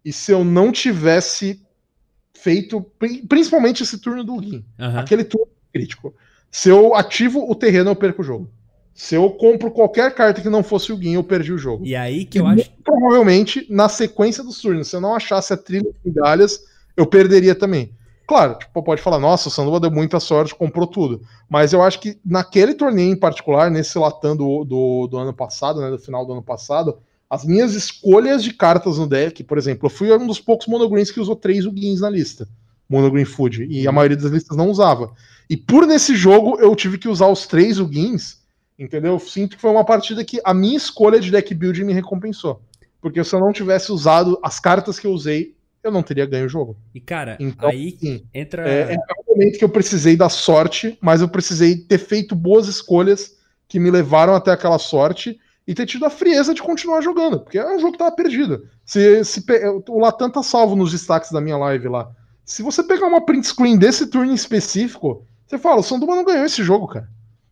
E 0.06 0.14
se 0.14 0.32
eu 0.32 0.44
não 0.44 0.72
tivesse 0.72 1.66
feito, 2.46 2.86
principalmente 3.28 3.82
esse 3.82 3.98
turno 3.98 4.24
do 4.24 4.40
Gin, 4.40 4.64
uhum. 4.80 5.00
aquele 5.00 5.24
turno 5.24 5.48
crítico. 5.74 6.14
Se 6.52 6.70
eu 6.70 6.94
ativo 6.94 7.50
o 7.50 7.56
terreno, 7.56 7.90
eu 7.90 7.96
perco 7.96 8.22
o 8.22 8.26
jogo. 8.26 8.48
Se 8.94 9.16
eu 9.16 9.32
compro 9.32 9.72
qualquer 9.72 10.14
carta 10.14 10.42
que 10.42 10.48
não 10.48 10.64
fosse 10.64 10.94
o 10.94 11.02
Gin, 11.02 11.16
eu 11.16 11.24
perdi 11.24 11.52
o 11.52 11.58
jogo. 11.58 11.84
E 11.84 11.96
aí 11.96 12.24
que 12.24 12.40
eu 12.40 12.46
e 12.46 12.62
acho. 12.62 12.72
Provavelmente, 12.84 13.66
na 13.68 13.90
sequência 13.90 14.44
dos 14.44 14.62
turnos, 14.62 14.88
se 14.88 14.96
eu 14.96 15.02
não 15.02 15.16
achasse 15.16 15.52
a 15.52 15.58
trilha 15.58 15.92
de 15.92 15.98
migalhas, 16.06 16.64
eu 16.96 17.08
perderia 17.08 17.56
também. 17.56 17.92
Claro, 18.28 18.60
tipo, 18.60 18.84
pode 18.84 19.02
falar, 19.02 19.18
nossa, 19.18 19.48
o 19.48 19.52
Sandoval 19.52 19.80
deu 19.80 19.92
muita 19.92 20.20
sorte, 20.20 20.54
comprou 20.54 20.86
tudo. 20.86 21.22
Mas 21.50 21.74
eu 21.74 21.82
acho 21.82 22.00
que 22.00 22.20
naquele 22.24 22.76
torneio 22.76 23.12
em 23.12 23.20
particular, 23.20 23.72
nesse 23.72 23.98
Latam 23.98 24.38
do, 24.38 24.64
do, 24.64 25.08
do 25.08 25.18
ano 25.18 25.34
passado, 25.34 25.82
né, 25.82 25.90
do 25.90 25.98
final 25.98 26.26
do 26.26 26.34
ano 26.34 26.44
passado, 26.44 27.00
as 27.36 27.46
minhas 27.46 27.74
escolhas 27.74 28.44
de 28.44 28.54
cartas 28.54 28.98
no 28.98 29.08
deck, 29.08 29.44
por 29.44 29.58
exemplo, 29.58 29.86
eu 29.86 29.90
fui 29.90 30.12
um 30.12 30.26
dos 30.26 30.40
poucos 30.40 30.68
monogreens 30.68 31.12
que 31.12 31.20
usou 31.20 31.36
três 31.36 31.66
Ugins 31.66 32.00
na 32.00 32.10
lista. 32.10 32.48
Monogreen 32.90 33.26
Food. 33.26 33.66
E 33.70 33.86
a 33.86 33.90
uhum. 33.90 33.96
maioria 33.96 34.18
das 34.18 34.32
listas 34.32 34.56
não 34.56 34.70
usava. 34.70 35.12
E 35.50 35.58
por 35.58 35.86
nesse 35.86 36.16
jogo 36.16 36.60
eu 36.60 36.76
tive 36.76 36.98
que 36.98 37.10
usar 37.10 37.28
os 37.28 37.46
três 37.46 37.80
Ugins, 37.80 38.42
entendeu? 38.78 39.14
Eu 39.14 39.20
sinto 39.20 39.56
que 39.56 39.62
foi 39.62 39.72
uma 39.72 39.84
partida 39.84 40.24
que 40.24 40.40
a 40.44 40.54
minha 40.54 40.78
escolha 40.78 41.20
de 41.20 41.32
deck 41.32 41.54
building 41.54 41.84
me 41.84 41.94
recompensou. 41.94 42.62
Porque 43.02 43.24
se 43.24 43.36
eu 43.36 43.40
não 43.40 43.52
tivesse 43.52 43.92
usado 43.92 44.40
as 44.42 44.60
cartas 44.60 44.98
que 44.98 45.06
eu 45.06 45.12
usei, 45.12 45.56
eu 45.84 45.92
não 45.92 46.02
teria 46.02 46.26
ganho 46.26 46.46
o 46.46 46.50
jogo. 46.50 46.76
E 46.94 47.00
cara, 47.00 47.38
então, 47.40 47.70
aí 47.70 47.96
sim, 48.00 48.24
entra. 48.34 48.68
É, 48.68 48.94
é 48.94 48.98
um 48.98 49.34
momento 49.34 49.60
que 49.60 49.66
eu 49.66 49.70
precisei 49.70 50.16
da 50.16 50.30
sorte, 50.30 50.98
mas 51.02 51.22
eu 51.22 51.28
precisei 51.28 51.78
ter 51.78 52.00
feito 52.00 52.36
boas 52.36 52.68
escolhas 52.68 53.36
que 53.68 53.80
me 53.80 53.92
levaram 53.92 54.34
até 54.34 54.52
aquela 54.52 54.80
sorte 54.80 55.40
e 55.68 55.74
ter 55.74 55.86
tido 55.86 56.06
a 56.06 56.10
frieza 56.10 56.54
de 56.54 56.62
continuar 56.62 57.02
jogando, 57.02 57.40
porque 57.40 57.58
é 57.58 57.76
um 57.76 57.80
jogo 57.80 57.94
que 57.94 57.98
tava 57.98 58.16
perdido. 58.16 58.68
Se, 58.86 59.24
se 59.24 59.44
o 59.90 60.00
Latam 60.00 60.30
tá 60.30 60.44
salvo 60.44 60.76
nos 60.76 60.92
destaques 60.92 61.32
da 61.32 61.42
minha 61.42 61.58
live 61.58 61.88
lá. 61.88 62.10
Se 62.44 62.62
você 62.62 62.84
pegar 62.84 63.08
uma 63.08 63.26
print 63.26 63.48
screen 63.48 63.78
desse 63.78 64.06
turno 64.08 64.32
em 64.32 64.36
específico, 64.36 65.26
você 65.48 65.58
fala, 65.58 65.80
o 65.80 65.84
Sanduba 65.84 66.16
não 66.16 66.24
ganhou 66.24 66.46
esse 66.46 66.64
jogo, 66.64 66.88
cara. 66.88 67.10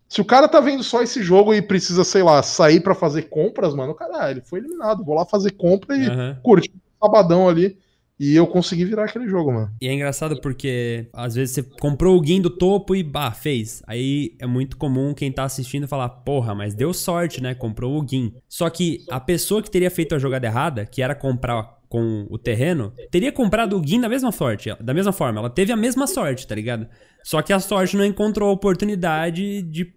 Se 0.07 0.21
o 0.21 0.25
cara 0.25 0.47
tá 0.47 0.59
vendo 0.59 0.83
só 0.83 1.01
esse 1.01 1.23
jogo 1.23 1.55
e 1.55 1.61
precisa, 1.61 2.03
sei 2.03 2.21
lá, 2.21 2.43
sair 2.43 2.79
para 2.79 2.93
fazer 2.93 3.23
compras, 3.23 3.73
mano, 3.73 3.95
cara, 3.95 4.29
ele 4.29 4.41
foi 4.41 4.59
eliminado. 4.59 5.03
Vou 5.03 5.15
lá 5.15 5.25
fazer 5.25 5.51
compra 5.51 5.97
e 5.97 6.07
uhum. 6.07 6.35
curtir 6.43 6.69
um 6.69 7.05
sabadão 7.07 7.49
ali. 7.49 7.79
E 8.19 8.35
eu 8.35 8.45
consegui 8.45 8.85
virar 8.85 9.05
aquele 9.05 9.27
jogo, 9.27 9.51
mano. 9.51 9.71
E 9.81 9.87
é 9.87 9.93
engraçado 9.93 10.39
porque 10.39 11.09
às 11.13 11.35
vezes 11.35 11.55
você 11.55 11.63
comprou 11.63 12.15
o 12.15 12.21
guin 12.21 12.41
do 12.41 12.49
topo 12.49 12.95
e 12.95 13.03
bah, 13.03 13.31
fez. 13.31 13.81
Aí 13.87 14.35
é 14.39 14.45
muito 14.45 14.77
comum 14.77 15.13
quem 15.13 15.31
tá 15.31 15.43
assistindo 15.43 15.87
falar, 15.87 16.09
porra, 16.09 16.53
mas 16.53 16.73
deu 16.73 16.93
sorte, 16.93 17.41
né? 17.41 17.55
Comprou 17.55 17.97
o 17.97 18.01
guin. 18.01 18.33
Só 18.47 18.69
que 18.69 19.03
a 19.09 19.19
pessoa 19.19 19.61
que 19.61 19.71
teria 19.71 19.89
feito 19.89 20.13
a 20.13 20.19
jogada 20.19 20.45
errada, 20.45 20.85
que 20.85 21.01
era 21.01 21.15
comprar 21.15 21.81
com 21.89 22.25
o 22.29 22.37
terreno, 22.37 22.91
teria 23.11 23.31
comprado 23.31 23.77
o 23.77 23.81
guin 23.81 24.01
da 24.01 24.09
mesma 24.09 24.31
sorte, 24.31 24.75
da 24.81 24.93
mesma 24.93 25.11
forma. 25.11 25.39
Ela 25.39 25.49
teve 25.49 25.71
a 25.71 25.75
mesma 25.75 26.07
sorte, 26.07 26.47
tá 26.47 26.55
ligado? 26.55 26.87
Só 27.23 27.41
que 27.41 27.53
a 27.53 27.59
sorte 27.59 27.95
não 27.95 28.05
encontrou 28.05 28.49
a 28.49 28.53
oportunidade 28.53 29.61
de 29.61 29.93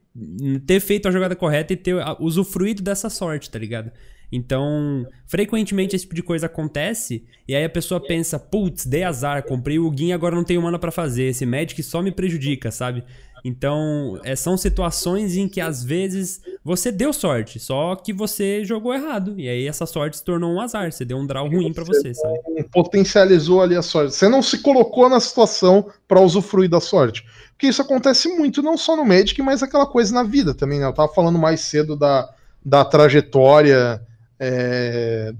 ter 0.66 0.80
feito 0.80 1.08
a 1.08 1.10
jogada 1.10 1.36
correta 1.36 1.72
e 1.72 1.76
ter 1.76 1.96
usufruído 2.20 2.82
dessa 2.82 3.08
sorte, 3.10 3.50
tá 3.50 3.58
ligado? 3.58 3.90
Então, 4.30 5.06
frequentemente 5.26 5.94
esse 5.94 6.04
tipo 6.04 6.14
de 6.14 6.22
coisa 6.22 6.46
acontece 6.46 7.24
e 7.46 7.54
aí 7.54 7.64
a 7.64 7.70
pessoa 7.70 8.00
pensa, 8.00 8.38
putz, 8.38 8.84
dei 8.84 9.04
azar, 9.04 9.44
comprei 9.44 9.78
o 9.78 9.92
Gin 9.94 10.12
agora 10.12 10.34
não 10.34 10.44
tenho 10.44 10.62
mana 10.62 10.78
para 10.78 10.90
fazer, 10.90 11.24
esse 11.24 11.46
Magic 11.46 11.80
só 11.82 12.02
me 12.02 12.10
prejudica, 12.10 12.70
sabe? 12.70 13.04
Então, 13.44 14.18
é, 14.24 14.34
são 14.34 14.56
situações 14.56 15.36
em 15.36 15.46
que 15.46 15.60
às 15.60 15.84
vezes 15.84 16.40
você 16.64 16.90
deu 16.90 17.12
sorte, 17.12 17.60
só 17.60 17.94
que 17.94 18.12
você 18.12 18.64
jogou 18.64 18.92
errado. 18.92 19.38
E 19.38 19.48
aí 19.48 19.68
essa 19.68 19.86
sorte 19.86 20.16
se 20.16 20.24
tornou 20.24 20.52
um 20.52 20.60
azar, 20.60 20.90
você 20.90 21.04
deu 21.04 21.16
um 21.16 21.24
draw 21.24 21.48
ruim 21.48 21.72
para 21.72 21.84
você, 21.84 22.12
sabe? 22.12 22.40
Potencializou 22.72 23.62
ali 23.62 23.76
a 23.76 23.82
sorte. 23.82 24.16
Você 24.16 24.28
não 24.28 24.42
se 24.42 24.58
colocou 24.58 25.08
na 25.08 25.20
situação 25.20 25.88
para 26.08 26.20
usufruir 26.20 26.68
da 26.68 26.80
sorte. 26.80 27.24
Porque 27.52 27.68
isso 27.68 27.80
acontece 27.80 28.28
muito, 28.36 28.62
não 28.62 28.76
só 28.76 28.96
no 28.96 29.04
Magic, 29.04 29.40
mas 29.40 29.62
aquela 29.62 29.86
coisa 29.86 30.12
na 30.12 30.24
vida 30.24 30.52
também, 30.52 30.80
né? 30.80 30.86
Eu 30.86 30.92
tava 30.92 31.12
falando 31.14 31.38
mais 31.38 31.60
cedo 31.60 31.94
da, 31.94 32.28
da 32.64 32.84
trajetória 32.84 34.02
é, 34.38 35.32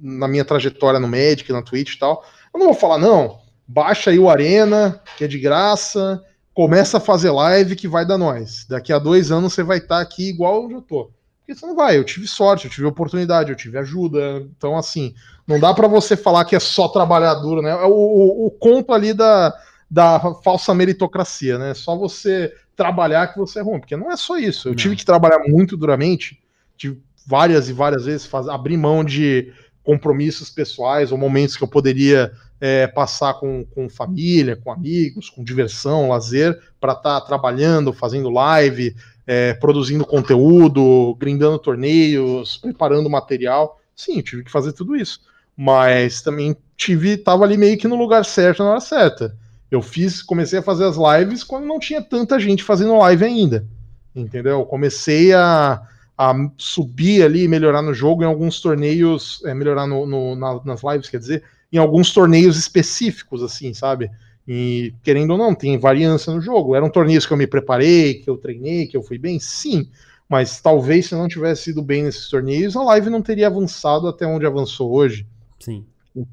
na 0.00 0.26
minha 0.26 0.44
trajetória 0.44 0.98
no 0.98 1.08
Magic, 1.08 1.50
na 1.52 1.62
Twitch 1.62 1.94
e 1.94 1.98
tal. 1.98 2.24
Eu 2.52 2.58
não 2.58 2.66
vou 2.66 2.74
falar, 2.74 2.98
não, 2.98 3.38
baixa 3.66 4.10
aí 4.10 4.18
o 4.18 4.28
Arena, 4.28 5.00
que 5.16 5.24
é 5.24 5.28
de 5.28 5.38
graça, 5.38 6.22
começa 6.52 6.98
a 6.98 7.00
fazer 7.00 7.30
live 7.30 7.76
que 7.76 7.88
vai 7.88 8.06
dar 8.06 8.18
nós. 8.18 8.66
Daqui 8.68 8.92
a 8.92 8.98
dois 8.98 9.30
anos 9.30 9.52
você 9.52 9.62
vai 9.62 9.78
estar 9.78 9.96
tá 9.96 10.02
aqui 10.02 10.28
igual 10.28 10.64
onde 10.64 10.74
eu 10.74 10.82
tô. 10.82 11.10
Porque 11.40 11.54
você 11.54 11.66
não 11.66 11.74
vai, 11.74 11.96
eu 11.96 12.04
tive 12.04 12.26
sorte, 12.28 12.66
eu 12.66 12.70
tive 12.70 12.86
oportunidade, 12.86 13.50
eu 13.50 13.56
tive 13.56 13.78
ajuda. 13.78 14.46
Então, 14.56 14.76
assim, 14.76 15.14
não 15.46 15.58
dá 15.58 15.74
para 15.74 15.88
você 15.88 16.16
falar 16.16 16.44
que 16.44 16.54
é 16.54 16.60
só 16.60 16.88
trabalhar 16.88 17.34
duro, 17.34 17.62
né? 17.62 17.70
É 17.70 17.84
o, 17.84 17.90
o, 17.90 18.46
o 18.46 18.50
conto 18.50 18.92
ali 18.92 19.12
da, 19.12 19.52
da 19.90 20.20
falsa 20.42 20.72
meritocracia, 20.72 21.58
né? 21.58 21.74
Só 21.74 21.96
você 21.96 22.52
trabalhar 22.76 23.28
que 23.28 23.38
você 23.38 23.58
é 23.58 23.62
ruim, 23.62 23.80
porque 23.80 23.96
não 23.96 24.10
é 24.10 24.16
só 24.16 24.38
isso. 24.38 24.68
Eu 24.68 24.72
não. 24.72 24.76
tive 24.76 24.96
que 24.96 25.04
trabalhar 25.04 25.40
muito 25.40 25.76
duramente, 25.76 26.40
tive 26.76 27.00
várias 27.26 27.68
e 27.68 27.72
várias 27.72 28.04
vezes 28.04 28.26
faz, 28.26 28.48
abrir 28.48 28.76
mão 28.76 29.04
de 29.04 29.52
compromissos 29.82 30.50
pessoais 30.50 31.10
ou 31.12 31.18
momentos 31.18 31.56
que 31.56 31.64
eu 31.64 31.68
poderia 31.68 32.32
é, 32.60 32.86
passar 32.86 33.34
com, 33.34 33.64
com 33.64 33.88
família, 33.88 34.56
com 34.56 34.70
amigos, 34.70 35.28
com 35.28 35.42
diversão, 35.42 36.08
lazer, 36.08 36.56
para 36.80 36.92
estar 36.92 37.20
tá 37.20 37.26
trabalhando, 37.26 37.92
fazendo 37.92 38.30
live, 38.30 38.94
é, 39.26 39.54
produzindo 39.54 40.04
conteúdo, 40.04 41.14
grindando 41.18 41.58
torneios, 41.58 42.56
preparando 42.56 43.10
material. 43.10 43.80
Sim, 43.96 44.20
tive 44.20 44.44
que 44.44 44.50
fazer 44.50 44.72
tudo 44.72 44.94
isso. 44.94 45.20
Mas 45.56 46.22
também 46.22 46.56
tive, 46.76 47.16
tava 47.16 47.44
ali 47.44 47.56
meio 47.56 47.76
que 47.76 47.88
no 47.88 47.96
lugar 47.96 48.24
certo 48.24 48.62
na 48.62 48.70
hora 48.70 48.80
certa. 48.80 49.36
Eu 49.70 49.82
fiz, 49.82 50.22
comecei 50.22 50.60
a 50.60 50.62
fazer 50.62 50.84
as 50.84 50.96
lives 50.96 51.42
quando 51.42 51.66
não 51.66 51.80
tinha 51.80 52.00
tanta 52.00 52.38
gente 52.38 52.62
fazendo 52.62 52.96
live 52.98 53.24
ainda. 53.24 53.66
Entendeu? 54.14 54.64
Comecei 54.66 55.32
a, 55.32 55.82
a 56.16 56.34
subir 56.56 57.22
ali, 57.22 57.48
melhorar 57.48 57.82
no 57.82 57.94
jogo 57.94 58.22
em 58.22 58.26
alguns 58.26 58.60
torneios, 58.60 59.42
é, 59.44 59.54
melhorar 59.54 59.86
no, 59.86 60.06
no 60.06 60.36
na, 60.36 60.60
nas 60.64 60.82
lives, 60.82 61.08
quer 61.08 61.18
dizer, 61.18 61.42
em 61.72 61.78
alguns 61.78 62.12
torneios 62.12 62.58
específicos, 62.58 63.42
assim, 63.42 63.72
sabe? 63.72 64.10
E 64.46 64.94
querendo 65.02 65.30
ou 65.32 65.38
não, 65.38 65.54
tem 65.54 65.78
variância 65.78 66.32
no 66.32 66.40
jogo. 66.40 66.74
Eram 66.74 66.90
torneios 66.90 67.24
que 67.24 67.32
eu 67.32 67.36
me 67.36 67.46
preparei, 67.46 68.14
que 68.14 68.28
eu 68.28 68.36
treinei, 68.36 68.86
que 68.86 68.96
eu 68.96 69.02
fui 69.02 69.16
bem, 69.16 69.38
sim. 69.38 69.88
Mas 70.28 70.60
talvez 70.60 71.06
se 71.06 71.14
eu 71.14 71.18
não 71.18 71.28
tivesse 71.28 71.70
ido 71.70 71.82
bem 71.82 72.02
nesses 72.02 72.28
torneios, 72.28 72.76
a 72.76 72.82
live 72.82 73.10
não 73.10 73.22
teria 73.22 73.46
avançado 73.46 74.08
até 74.08 74.26
onde 74.26 74.46
avançou 74.46 74.92
hoje. 74.92 75.26
Sim. 75.60 75.84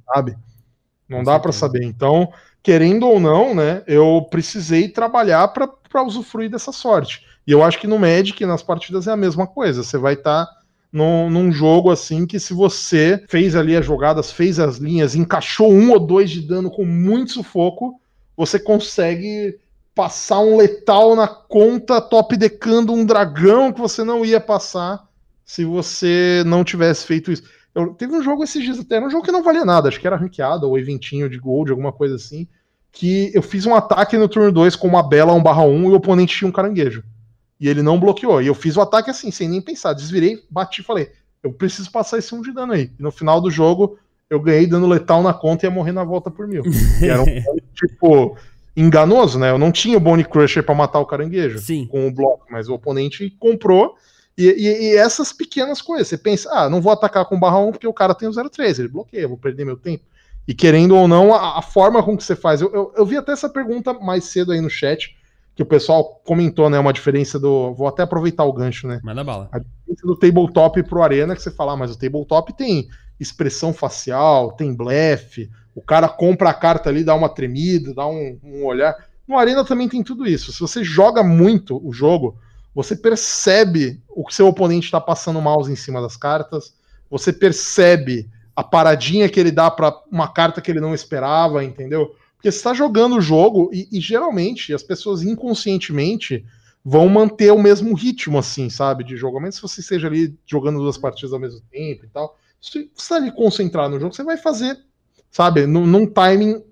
Sabe? 0.05 0.35
Não 1.07 1.23
dá 1.23 1.39
para 1.39 1.51
saber. 1.51 1.83
Então, 1.83 2.31
querendo 2.61 3.07
ou 3.07 3.19
não, 3.19 3.55
né, 3.55 3.83
eu 3.87 4.27
precisei 4.29 4.87
trabalhar 4.87 5.47
para 5.49 6.03
usufruir 6.03 6.49
dessa 6.49 6.71
sorte. 6.71 7.25
E 7.49 7.51
eu 7.51 7.63
acho 7.63 7.79
que 7.79 7.87
no 7.87 7.97
Magic, 7.97 8.45
nas 8.45 8.61
partidas, 8.61 9.07
é 9.07 9.11
a 9.11 9.17
mesma 9.17 9.47
coisa. 9.47 9.81
Você 9.81 9.97
vai 9.97 10.13
estar 10.13 10.45
tá 10.45 10.57
num, 10.93 11.31
num, 11.31 11.51
jogo 11.51 11.89
assim 11.89 12.27
que 12.27 12.39
se 12.39 12.53
você 12.53 13.25
fez 13.27 13.55
ali 13.55 13.75
as 13.75 13.83
jogadas, 13.83 14.31
fez 14.31 14.59
as 14.59 14.77
linhas, 14.77 15.15
encaixou 15.15 15.73
um 15.73 15.89
ou 15.89 15.99
dois 15.99 16.29
de 16.29 16.43
dano 16.43 16.69
com 16.69 16.85
muito 16.85 17.31
sufoco, 17.31 17.99
você 18.37 18.59
consegue 18.59 19.57
passar 19.95 20.41
um 20.41 20.57
letal 20.57 21.15
na 21.15 21.27
conta 21.27 21.99
top 21.99 22.37
decando 22.37 22.93
um 22.93 23.03
dragão 23.03 23.73
que 23.73 23.81
você 23.81 24.03
não 24.03 24.23
ia 24.23 24.39
passar 24.39 25.09
se 25.43 25.65
você 25.65 26.43
não 26.45 26.63
tivesse 26.63 27.03
feito 27.03 27.31
isso. 27.31 27.41
Eu, 27.73 27.95
teve 27.95 28.13
um 28.13 28.21
jogo 28.21 28.43
esses 28.43 28.61
dias 28.61 28.77
até, 28.77 28.97
era 28.97 29.07
um 29.07 29.09
jogo 29.09 29.25
que 29.25 29.31
não 29.31 29.41
valia 29.41 29.65
nada, 29.65 29.89
acho 29.89 29.99
que 29.99 30.05
era 30.05 30.15
ranqueado 30.15 30.69
ou 30.69 30.77
eventinho 30.77 31.27
de 31.27 31.39
gold, 31.39 31.71
alguma 31.71 31.91
coisa 31.91 32.13
assim, 32.13 32.47
que 32.91 33.31
eu 33.33 33.41
fiz 33.41 33.65
um 33.65 33.73
ataque 33.73 34.15
no 34.17 34.29
turno 34.29 34.51
2 34.51 34.75
com 34.75 34.87
uma 34.87 35.01
bela 35.01 35.33
1/1 35.33 35.85
e 35.85 35.87
o 35.87 35.95
oponente 35.95 36.37
tinha 36.37 36.47
um 36.47 36.51
caranguejo. 36.51 37.03
E 37.59 37.67
ele 37.67 37.81
não 37.81 37.99
bloqueou. 37.99 38.41
E 38.41 38.47
eu 38.47 38.55
fiz 38.55 38.77
o 38.77 38.81
ataque 38.81 39.09
assim, 39.09 39.31
sem 39.31 39.49
nem 39.49 39.61
pensar. 39.61 39.93
Desvirei, 39.93 40.43
bati 40.49 40.81
e 40.81 40.83
falei: 40.83 41.11
eu 41.43 41.51
preciso 41.51 41.91
passar 41.91 42.17
esse 42.17 42.33
1 42.33 42.41
de 42.41 42.51
dano 42.53 42.73
aí. 42.73 42.91
E 42.97 43.03
no 43.03 43.11
final 43.11 43.41
do 43.41 43.49
jogo, 43.51 43.97
eu 44.29 44.39
ganhei 44.39 44.67
dano 44.67 44.87
letal 44.87 45.23
na 45.23 45.33
conta 45.33 45.65
e 45.65 45.69
ia 45.69 45.73
morrer 45.73 45.91
na 45.91 46.03
volta 46.03 46.29
por 46.29 46.47
mil. 46.47 46.63
era 47.01 47.21
um 47.21 47.25
tipo. 47.73 48.37
enganoso, 48.75 49.39
né? 49.39 49.49
Eu 49.51 49.57
não 49.57 49.71
tinha 49.71 49.97
o 49.97 50.01
Bone 50.01 50.23
Crusher 50.23 50.63
para 50.63 50.75
matar 50.75 50.99
o 50.99 51.05
caranguejo 51.05 51.59
Sim. 51.59 51.87
com 51.87 52.07
o 52.07 52.13
bloco, 52.13 52.45
mas 52.49 52.69
o 52.69 52.73
oponente 52.73 53.29
comprou. 53.39 53.95
E, 54.37 54.45
e, 54.45 54.91
e, 54.91 54.95
essas 54.95 55.33
pequenas 55.33 55.81
coisas, 55.81 56.07
você 56.07 56.17
pensa, 56.17 56.49
ah, 56.53 56.69
não 56.69 56.79
vou 56.79 56.93
atacar 56.93 57.25
com 57.25 57.37
barra 57.37 57.59
1 57.59 57.71
porque 57.71 57.87
o 57.87 57.93
cara 57.93 58.15
tem 58.15 58.29
o 58.29 58.49
03, 58.49 58.79
ele 58.79 58.87
bloqueia, 58.87 59.27
vou 59.27 59.37
perder 59.37 59.65
meu 59.65 59.75
tempo. 59.75 60.05
E 60.47 60.53
querendo 60.53 60.95
ou 60.95 61.07
não, 61.07 61.33
a, 61.33 61.59
a 61.59 61.61
forma 61.61 62.01
com 62.01 62.15
que 62.15 62.23
você 62.23 62.35
faz. 62.35 62.61
Eu, 62.61 62.73
eu, 62.73 62.93
eu, 62.95 63.05
vi 63.05 63.17
até 63.17 63.33
essa 63.33 63.49
pergunta 63.49 63.93
mais 63.93 64.23
cedo 64.25 64.51
aí 64.51 64.61
no 64.61 64.69
chat, 64.69 65.15
que 65.59 65.63
o 65.63 65.65
pessoal 65.65 66.21
comentou, 66.23 66.69
né? 66.69 66.79
Uma 66.79 66.93
diferença 66.93 67.37
do. 67.37 67.73
Vou 67.73 67.85
até 67.85 68.03
aproveitar 68.03 68.45
o 68.45 68.53
gancho, 68.53 68.87
né? 68.87 69.01
Manda 69.03 69.25
bala. 69.25 69.49
A 69.51 69.59
diferença 69.59 70.07
do 70.07 70.15
tabletop 70.15 70.81
pro 70.83 71.03
Arena, 71.03 71.35
que 71.35 71.41
você 71.41 71.51
fala, 71.51 71.73
ah, 71.73 71.75
mas 71.75 71.91
o 71.91 71.99
tabletop 71.99 72.53
tem 72.53 72.87
expressão 73.19 73.73
facial, 73.73 74.53
tem 74.53 74.73
blefe, 74.73 75.49
o 75.75 75.81
cara 75.81 76.07
compra 76.07 76.51
a 76.51 76.53
carta 76.53 76.87
ali, 76.87 77.03
dá 77.03 77.13
uma 77.13 77.27
tremida, 77.27 77.93
dá 77.93 78.07
um, 78.07 78.39
um 78.41 78.63
olhar. 78.63 78.95
No 79.27 79.37
Arena 79.37 79.65
também 79.65 79.89
tem 79.89 80.01
tudo 80.01 80.25
isso. 80.25 80.53
Se 80.53 80.61
você 80.61 80.81
joga 80.81 81.25
muito 81.25 81.85
o 81.85 81.91
jogo, 81.91 82.37
você 82.73 82.95
percebe 82.95 84.01
o 84.07 84.23
que 84.23 84.33
seu 84.33 84.47
oponente 84.47 84.85
está 84.85 85.01
passando 85.01 85.41
mouse 85.41 85.69
em 85.69 85.75
cima 85.75 86.01
das 86.01 86.15
cartas, 86.15 86.73
você 87.09 87.33
percebe 87.33 88.29
a 88.55 88.63
paradinha 88.63 89.27
que 89.27 89.37
ele 89.37 89.51
dá 89.51 89.69
para 89.69 89.93
uma 90.09 90.29
carta 90.29 90.61
que 90.61 90.71
ele 90.71 90.79
não 90.79 90.95
esperava, 90.95 91.65
entendeu? 91.65 92.15
Porque 92.39 92.53
você 92.53 92.57
está 92.57 92.73
jogando 92.73 93.17
o 93.17 93.21
jogo 93.21 93.69
e, 93.73 93.89
e, 93.91 93.99
geralmente 93.99 94.73
as 94.73 94.81
pessoas 94.81 95.23
inconscientemente 95.23 96.45
vão 96.85 97.09
manter 97.09 97.51
o 97.51 97.61
mesmo 97.61 97.93
ritmo, 97.93 98.37
assim, 98.37 98.69
sabe? 98.69 99.03
De 99.03 99.17
jogo. 99.17 99.41
Mas 99.41 99.55
se 99.55 99.61
você 99.61 99.81
esteja 99.81 100.07
ali 100.07 100.33
jogando 100.45 100.79
duas 100.79 100.97
partidas 100.97 101.33
ao 101.33 101.39
mesmo 101.39 101.59
tempo 101.69 102.05
e 102.05 102.07
tal, 102.07 102.37
se 102.61 102.71
você 102.71 102.89
está 102.95 103.15
ali 103.17 103.29
concentrado 103.29 103.93
no 103.93 103.99
jogo, 103.99 104.15
você 104.15 104.23
vai 104.23 104.37
fazer, 104.37 104.79
sabe, 105.29 105.67
num, 105.67 105.85
num 105.85 106.05
timing 106.05 106.63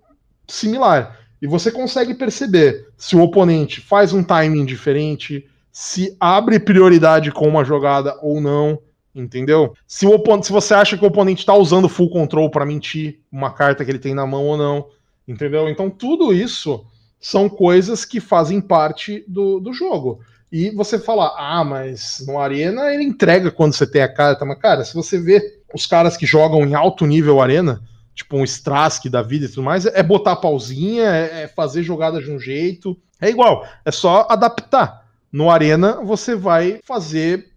similar. 0.48 1.20
E 1.42 1.46
você 1.46 1.70
consegue 1.70 2.14
perceber 2.14 2.88
se 2.98 3.18
o 3.18 3.22
oponente 3.22 3.82
faz 3.82 4.14
um 4.14 4.24
timing 4.24 4.64
diferente, 4.64 5.46
se 5.70 6.16
abre 6.18 6.62
prioridade 6.62 7.30
com 7.30 7.46
uma 7.46 7.66
jogada 7.66 8.18
ou 8.22 8.40
não, 8.40 8.80
entendeu? 9.14 9.74
Se, 9.86 10.06
o 10.06 10.14
oponente, 10.14 10.48
se 10.48 10.54
você 10.54 10.74
acha 10.74 10.98
que 10.98 11.04
o 11.04 11.10
oponente 11.10 11.42
está 11.42 11.54
usando 11.54 11.90
full 11.90 12.10
control 12.10 12.50
para 12.50 12.66
mentir 12.66 13.20
uma 13.30 13.52
carta 13.52 13.84
que 13.84 13.92
ele 13.92 14.00
tem 14.00 14.16
na 14.16 14.26
mão 14.26 14.46
ou 14.46 14.56
não, 14.56 14.88
entendeu? 15.28 15.68
Então 15.70 15.90
tudo 15.90 16.34
isso 16.34 16.86
são 17.20 17.50
coisas 17.50 18.06
que 18.06 18.20
fazem 18.20 18.62
parte 18.62 19.24
do, 19.28 19.60
do 19.60 19.74
jogo. 19.74 20.20
E 20.52 20.70
você 20.72 20.98
fala, 20.98 21.36
ah, 21.38 21.64
mas 21.64 22.24
no 22.26 22.40
Arena 22.40 22.94
ele 22.94 23.04
entrega 23.04 23.52
quando 23.52 23.74
você 23.74 23.86
tem 23.86 24.02
a 24.02 24.14
carta. 24.14 24.46
Mas, 24.46 24.60
cara, 24.60 24.86
se 24.86 24.94
você 24.94 25.20
vê 25.20 25.62
os 25.74 25.86
caras 25.86 26.16
que 26.16 26.26
jogam 26.26 26.66
em 26.66 26.74
alto 26.74 27.06
nível 27.06 27.42
Arena, 27.42 27.82
tipo 28.16 28.38
um 28.38 28.44
Strask 28.44 29.06
da 29.10 29.22
vida 29.22 29.46
e 29.46 29.50
tudo 29.50 29.64
mais, 29.64 29.86
é 29.86 30.02
botar 30.02 30.38
pausinha, 30.38 31.04
é, 31.04 31.44
é 31.44 31.48
fazer 31.48 31.84
jogada 31.84 32.22
de 32.22 32.32
um 32.32 32.40
jeito. 32.40 32.98
É 33.20 33.30
igual, 33.30 33.68
é 33.84 33.92
só 33.92 34.26
adaptar. 34.30 35.06
No 35.32 35.50
Arena, 35.50 36.00
você 36.04 36.34
vai 36.34 36.80
fazer 36.84 37.52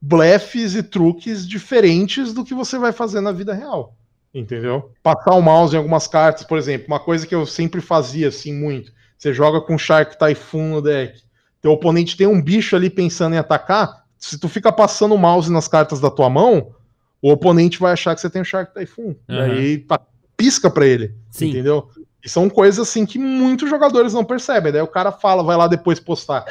blefs 0.00 0.74
e 0.74 0.82
truques 0.82 1.48
diferentes 1.48 2.34
do 2.34 2.44
que 2.44 2.52
você 2.52 2.78
vai 2.78 2.92
fazer 2.92 3.22
na 3.22 3.32
vida 3.32 3.54
real. 3.54 3.96
Entendeu? 4.34 4.90
Passar 5.02 5.34
o 5.34 5.40
mouse 5.40 5.74
em 5.74 5.78
algumas 5.78 6.06
cartas, 6.06 6.44
por 6.44 6.58
exemplo, 6.58 6.88
uma 6.88 6.98
coisa 6.98 7.26
que 7.26 7.34
eu 7.34 7.46
sempre 7.46 7.80
fazia 7.80 8.28
assim 8.28 8.52
muito. 8.52 8.92
Você 9.16 9.32
joga 9.32 9.60
com 9.60 9.78
Shark 9.78 10.18
Typhoon 10.18 10.70
no 10.70 10.82
deck. 10.82 11.22
Teu 11.62 11.72
oponente 11.72 12.16
tem 12.16 12.26
um 12.26 12.42
bicho 12.42 12.74
ali 12.74 12.90
pensando 12.90 13.34
em 13.34 13.38
atacar. 13.38 14.04
Se 14.18 14.38
tu 14.38 14.48
fica 14.48 14.72
passando 14.72 15.14
o 15.14 15.18
mouse 15.18 15.50
nas 15.52 15.68
cartas 15.68 16.00
da 16.00 16.10
tua 16.10 16.28
mão, 16.28 16.74
o 17.22 17.30
oponente 17.30 17.78
vai 17.78 17.92
achar 17.92 18.14
que 18.14 18.20
você 18.20 18.28
tem 18.28 18.42
o 18.42 18.44
Shark 18.44 18.74
Typhoon. 18.74 19.14
Uhum. 19.28 19.36
E 19.36 19.40
aí 19.40 19.86
pisca 20.36 20.68
para 20.68 20.86
ele. 20.86 21.14
Sim. 21.30 21.50
Entendeu? 21.50 21.88
E 22.22 22.28
são 22.28 22.50
coisas 22.50 22.88
assim 22.88 23.06
que 23.06 23.18
muitos 23.18 23.70
jogadores 23.70 24.12
não 24.12 24.24
percebem. 24.24 24.72
Daí 24.72 24.82
o 24.82 24.88
cara 24.88 25.12
fala, 25.12 25.42
vai 25.42 25.56
lá 25.56 25.68
depois 25.68 26.00
postar 26.00 26.44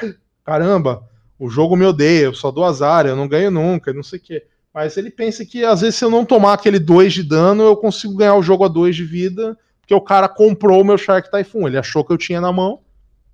caramba, 0.43 1.07
o 1.39 1.49
jogo 1.49 1.75
me 1.75 1.85
odeia, 1.85 2.25
eu 2.25 2.33
só 2.33 2.51
dou 2.51 2.65
azar, 2.65 3.05
eu 3.05 3.15
não 3.15 3.27
ganho 3.27 3.49
nunca, 3.49 3.93
não 3.93 4.03
sei 4.03 4.19
o 4.19 4.21
quê. 4.21 4.45
Mas 4.73 4.97
ele 4.97 5.11
pensa 5.11 5.45
que 5.45 5.63
às 5.63 5.81
vezes 5.81 5.95
se 5.95 6.05
eu 6.05 6.09
não 6.09 6.25
tomar 6.25 6.53
aquele 6.53 6.79
2 6.79 7.13
de 7.13 7.23
dano, 7.23 7.63
eu 7.63 7.77
consigo 7.77 8.15
ganhar 8.15 8.35
o 8.35 8.41
jogo 8.41 8.65
a 8.65 8.67
2 8.67 8.95
de 8.95 9.03
vida, 9.03 9.57
porque 9.79 9.93
o 9.93 10.01
cara 10.01 10.27
comprou 10.27 10.81
o 10.81 10.83
meu 10.83 10.97
Shark 10.97 11.29
Typhoon, 11.29 11.67
ele 11.67 11.77
achou 11.77 12.03
que 12.03 12.11
eu 12.11 12.17
tinha 12.17 12.41
na 12.41 12.51
mão, 12.51 12.79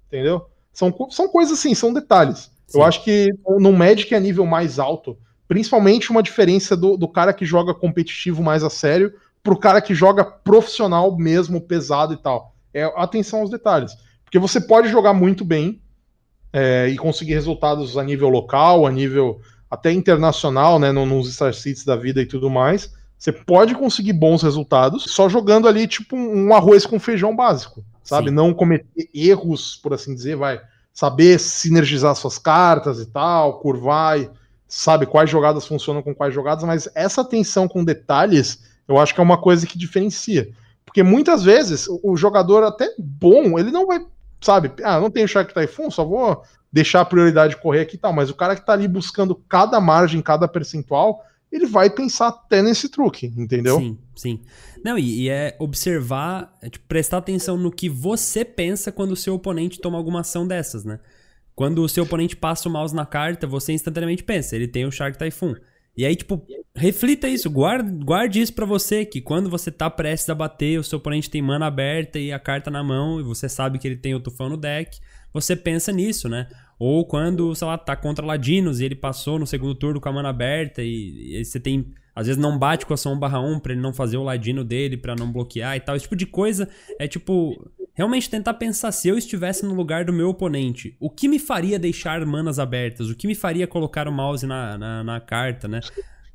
entendeu? 0.07 0.47
São, 0.73 0.93
são 1.09 1.29
coisas 1.29 1.57
assim, 1.57 1.73
são 1.73 1.93
detalhes. 1.93 2.51
Sim. 2.67 2.79
Eu 2.79 2.83
acho 2.83 3.03
que 3.03 3.29
no 3.59 3.71
Magic 3.71 4.13
é 4.13 4.19
nível 4.19 4.45
mais 4.45 4.79
alto, 4.79 5.17
principalmente 5.47 6.11
uma 6.11 6.21
diferença 6.21 6.75
do, 6.75 6.97
do 6.97 7.07
cara 7.07 7.33
que 7.33 7.45
joga 7.45 7.73
competitivo 7.73 8.43
mais 8.43 8.63
a 8.63 8.69
sério 8.69 9.13
pro 9.41 9.57
cara 9.57 9.81
que 9.81 9.95
joga 9.95 10.23
profissional 10.23 11.15
mesmo, 11.17 11.61
pesado 11.61 12.13
e 12.13 12.17
tal. 12.17 12.53
É 12.73 12.83
atenção 12.95 13.39
aos 13.39 13.49
detalhes. 13.49 13.93
Porque 14.23 14.37
você 14.37 14.59
pode 14.59 14.89
jogar 14.89 15.13
muito 15.13 15.43
bem, 15.45 15.81
é, 16.51 16.87
e 16.87 16.97
conseguir 16.97 17.33
resultados 17.33 17.97
a 17.97 18.03
nível 18.03 18.29
local, 18.29 18.85
a 18.85 18.91
nível 18.91 19.39
até 19.69 19.91
internacional, 19.91 20.79
né, 20.79 20.91
nos 20.91 21.33
Star 21.33 21.53
Cities 21.53 21.85
da 21.85 21.95
vida 21.95 22.21
e 22.21 22.25
tudo 22.25 22.49
mais, 22.49 22.91
você 23.17 23.31
pode 23.31 23.75
conseguir 23.75 24.13
bons 24.13 24.41
resultados 24.41 25.03
só 25.07 25.27
jogando 25.27 25.67
ali 25.67 25.87
tipo 25.87 26.15
um 26.15 26.53
arroz 26.53 26.85
com 26.85 26.99
feijão 26.99 27.35
básico, 27.35 27.83
sabe? 28.03 28.29
Sim. 28.29 28.35
Não 28.35 28.53
cometer 28.53 29.09
erros, 29.13 29.75
por 29.75 29.93
assim 29.93 30.15
dizer, 30.15 30.37
vai 30.37 30.59
saber 30.93 31.39
sinergizar 31.39 32.15
suas 32.15 32.37
cartas 32.37 32.99
e 32.99 33.05
tal, 33.05 33.59
curvar, 33.59 34.19
e, 34.19 34.29
sabe 34.67 35.05
quais 35.05 35.29
jogadas 35.29 35.65
funcionam 35.65 36.01
com 36.01 36.15
quais 36.15 36.33
jogadas, 36.33 36.63
mas 36.63 36.87
essa 36.95 37.21
atenção 37.21 37.67
com 37.67 37.83
detalhes, 37.83 38.63
eu 38.87 38.97
acho 38.97 39.13
que 39.13 39.19
é 39.19 39.23
uma 39.23 39.37
coisa 39.37 39.67
que 39.67 39.77
diferencia. 39.77 40.49
Porque 40.85 41.03
muitas 41.03 41.43
vezes 41.43 41.87
o 42.03 42.15
jogador 42.15 42.63
até 42.63 42.89
bom, 42.97 43.59
ele 43.59 43.69
não 43.69 43.85
vai 43.85 43.99
sabe? 44.41 44.71
Ah, 44.83 44.99
não 44.99 45.11
tenho 45.11 45.27
Shark 45.27 45.53
Typhoon, 45.53 45.91
só 45.91 46.05
vou 46.05 46.43
deixar 46.71 47.01
a 47.01 47.05
prioridade 47.05 47.57
correr 47.57 47.81
aqui 47.81 47.95
e 47.95 47.99
tal. 47.99 48.13
Mas 48.13 48.29
o 48.29 48.35
cara 48.35 48.55
que 48.55 48.65
tá 48.65 48.73
ali 48.73 48.87
buscando 48.87 49.35
cada 49.35 49.79
margem, 49.81 50.21
cada 50.21 50.47
percentual, 50.47 51.23
ele 51.51 51.65
vai 51.65 51.89
pensar 51.89 52.27
até 52.27 52.61
nesse 52.61 52.89
truque, 52.89 53.33
entendeu? 53.37 53.79
Sim, 53.79 53.97
sim. 54.15 54.41
Não, 54.83 54.97
e, 54.97 55.23
e 55.23 55.29
é 55.29 55.55
observar, 55.59 56.55
é, 56.61 56.69
tipo, 56.69 56.85
prestar 56.87 57.17
atenção 57.17 57.57
no 57.57 57.71
que 57.71 57.89
você 57.89 58.45
pensa 58.45 58.91
quando 58.91 59.11
o 59.11 59.15
seu 59.15 59.35
oponente 59.35 59.79
toma 59.79 59.97
alguma 59.97 60.21
ação 60.21 60.47
dessas, 60.47 60.85
né? 60.85 60.99
Quando 61.55 61.83
o 61.83 61.89
seu 61.89 62.05
oponente 62.05 62.37
passa 62.37 62.69
o 62.69 62.71
mouse 62.71 62.95
na 62.95 63.05
carta, 63.05 63.45
você 63.45 63.73
instantaneamente 63.73 64.23
pensa, 64.23 64.55
ele 64.55 64.67
tem 64.67 64.85
o 64.85 64.91
Shark 64.91 65.17
Typhoon. 65.17 65.55
E 65.97 66.05
aí, 66.05 66.15
tipo, 66.15 66.41
reflita 66.73 67.27
isso, 67.27 67.49
guarde, 67.49 67.91
guarde 68.05 68.39
isso 68.39 68.53
para 68.53 68.65
você, 68.65 69.03
que 69.03 69.19
quando 69.19 69.49
você 69.49 69.69
tá 69.69 69.89
prestes 69.89 70.29
a 70.29 70.35
bater, 70.35 70.79
o 70.79 70.83
seu 70.83 70.99
oponente 70.99 71.29
tem 71.29 71.41
mana 71.41 71.65
aberta 71.65 72.17
e 72.17 72.31
a 72.31 72.39
carta 72.39 72.71
na 72.71 72.81
mão, 72.81 73.19
e 73.19 73.23
você 73.23 73.49
sabe 73.49 73.77
que 73.77 73.85
ele 73.85 73.97
tem 73.97 74.15
o 74.15 74.21
tufão 74.21 74.47
no 74.47 74.55
deck, 74.55 74.97
você 75.33 75.55
pensa 75.55 75.91
nisso, 75.91 76.27
né? 76.27 76.47
Ou 76.79 77.05
quando, 77.05 77.53
sei 77.55 77.67
lá, 77.67 77.77
tá 77.77 77.95
contra 77.95 78.25
Ladinos 78.25 78.79
e 78.79 78.85
ele 78.85 78.95
passou 78.95 79.37
no 79.37 79.45
segundo 79.45 79.75
turno 79.75 79.99
com 79.99 80.07
a 80.07 80.13
mana 80.13 80.29
aberta 80.29 80.81
e, 80.81 81.39
e 81.39 81.45
você 81.45 81.59
tem. 81.59 81.93
Às 82.15 82.27
vezes 82.27 82.41
não 82.41 82.57
bate 82.57 82.85
com 82.85 82.93
a 82.93 82.97
1 82.97 83.19
barra 83.19 83.39
1 83.39 83.59
pra 83.59 83.73
ele 83.73 83.81
não 83.81 83.93
fazer 83.93 84.17
o 84.17 84.23
Ladino 84.23 84.63
dele, 84.63 84.97
para 84.97 85.15
não 85.15 85.31
bloquear 85.31 85.75
e 85.75 85.79
tal. 85.79 85.95
Esse 85.95 86.03
tipo 86.03 86.15
de 86.15 86.25
coisa 86.25 86.67
é 86.97 87.07
tipo 87.07 87.69
realmente 87.93 88.29
tentar 88.29 88.53
pensar 88.53 88.93
se 88.93 89.09
eu 89.09 89.17
estivesse 89.17 89.65
no 89.65 89.73
lugar 89.73 90.05
do 90.05 90.13
meu 90.13 90.29
oponente, 90.29 90.95
o 91.01 91.09
que 91.09 91.27
me 91.27 91.37
faria 91.37 91.77
deixar 91.77 92.25
manas 92.25 92.57
abertas? 92.57 93.09
O 93.09 93.15
que 93.15 93.27
me 93.27 93.35
faria 93.35 93.67
colocar 93.67 94.07
o 94.07 94.11
mouse 94.11 94.45
na, 94.45 94.77
na, 94.77 95.03
na 95.03 95.19
carta, 95.19 95.67
né? 95.67 95.81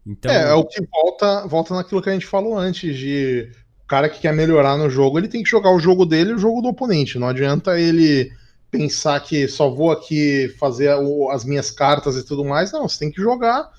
Então... 0.06 0.30
É, 0.30 0.50
é 0.50 0.52
o 0.52 0.64
que 0.64 0.82
volta, 0.86 1.46
volta 1.46 1.74
naquilo 1.74 2.02
que 2.02 2.10
a 2.10 2.12
gente 2.12 2.26
falou 2.26 2.58
antes, 2.58 2.94
de 2.94 3.50
o 3.82 3.86
cara 3.86 4.10
que 4.10 4.20
quer 4.20 4.34
melhorar 4.34 4.76
no 4.76 4.90
jogo, 4.90 5.18
ele 5.18 5.28
tem 5.28 5.42
que 5.42 5.48
jogar 5.48 5.70
o 5.70 5.78
jogo 5.78 6.04
dele 6.04 6.32
e 6.32 6.34
o 6.34 6.38
jogo 6.38 6.60
do 6.60 6.68
oponente. 6.68 7.18
Não 7.18 7.28
adianta 7.28 7.80
ele 7.80 8.30
pensar 8.76 9.20
que 9.20 9.46
só 9.46 9.70
vou 9.70 9.92
aqui 9.92 10.48
fazer 10.59 10.90
as 11.30 11.44
minhas 11.44 11.70
cartas 11.70 12.16
e 12.16 12.24
tudo 12.24 12.44
mais. 12.44 12.72
Não, 12.72 12.88
você 12.88 12.98
tem 12.98 13.10
que 13.12 13.22
jogar, 13.22 13.70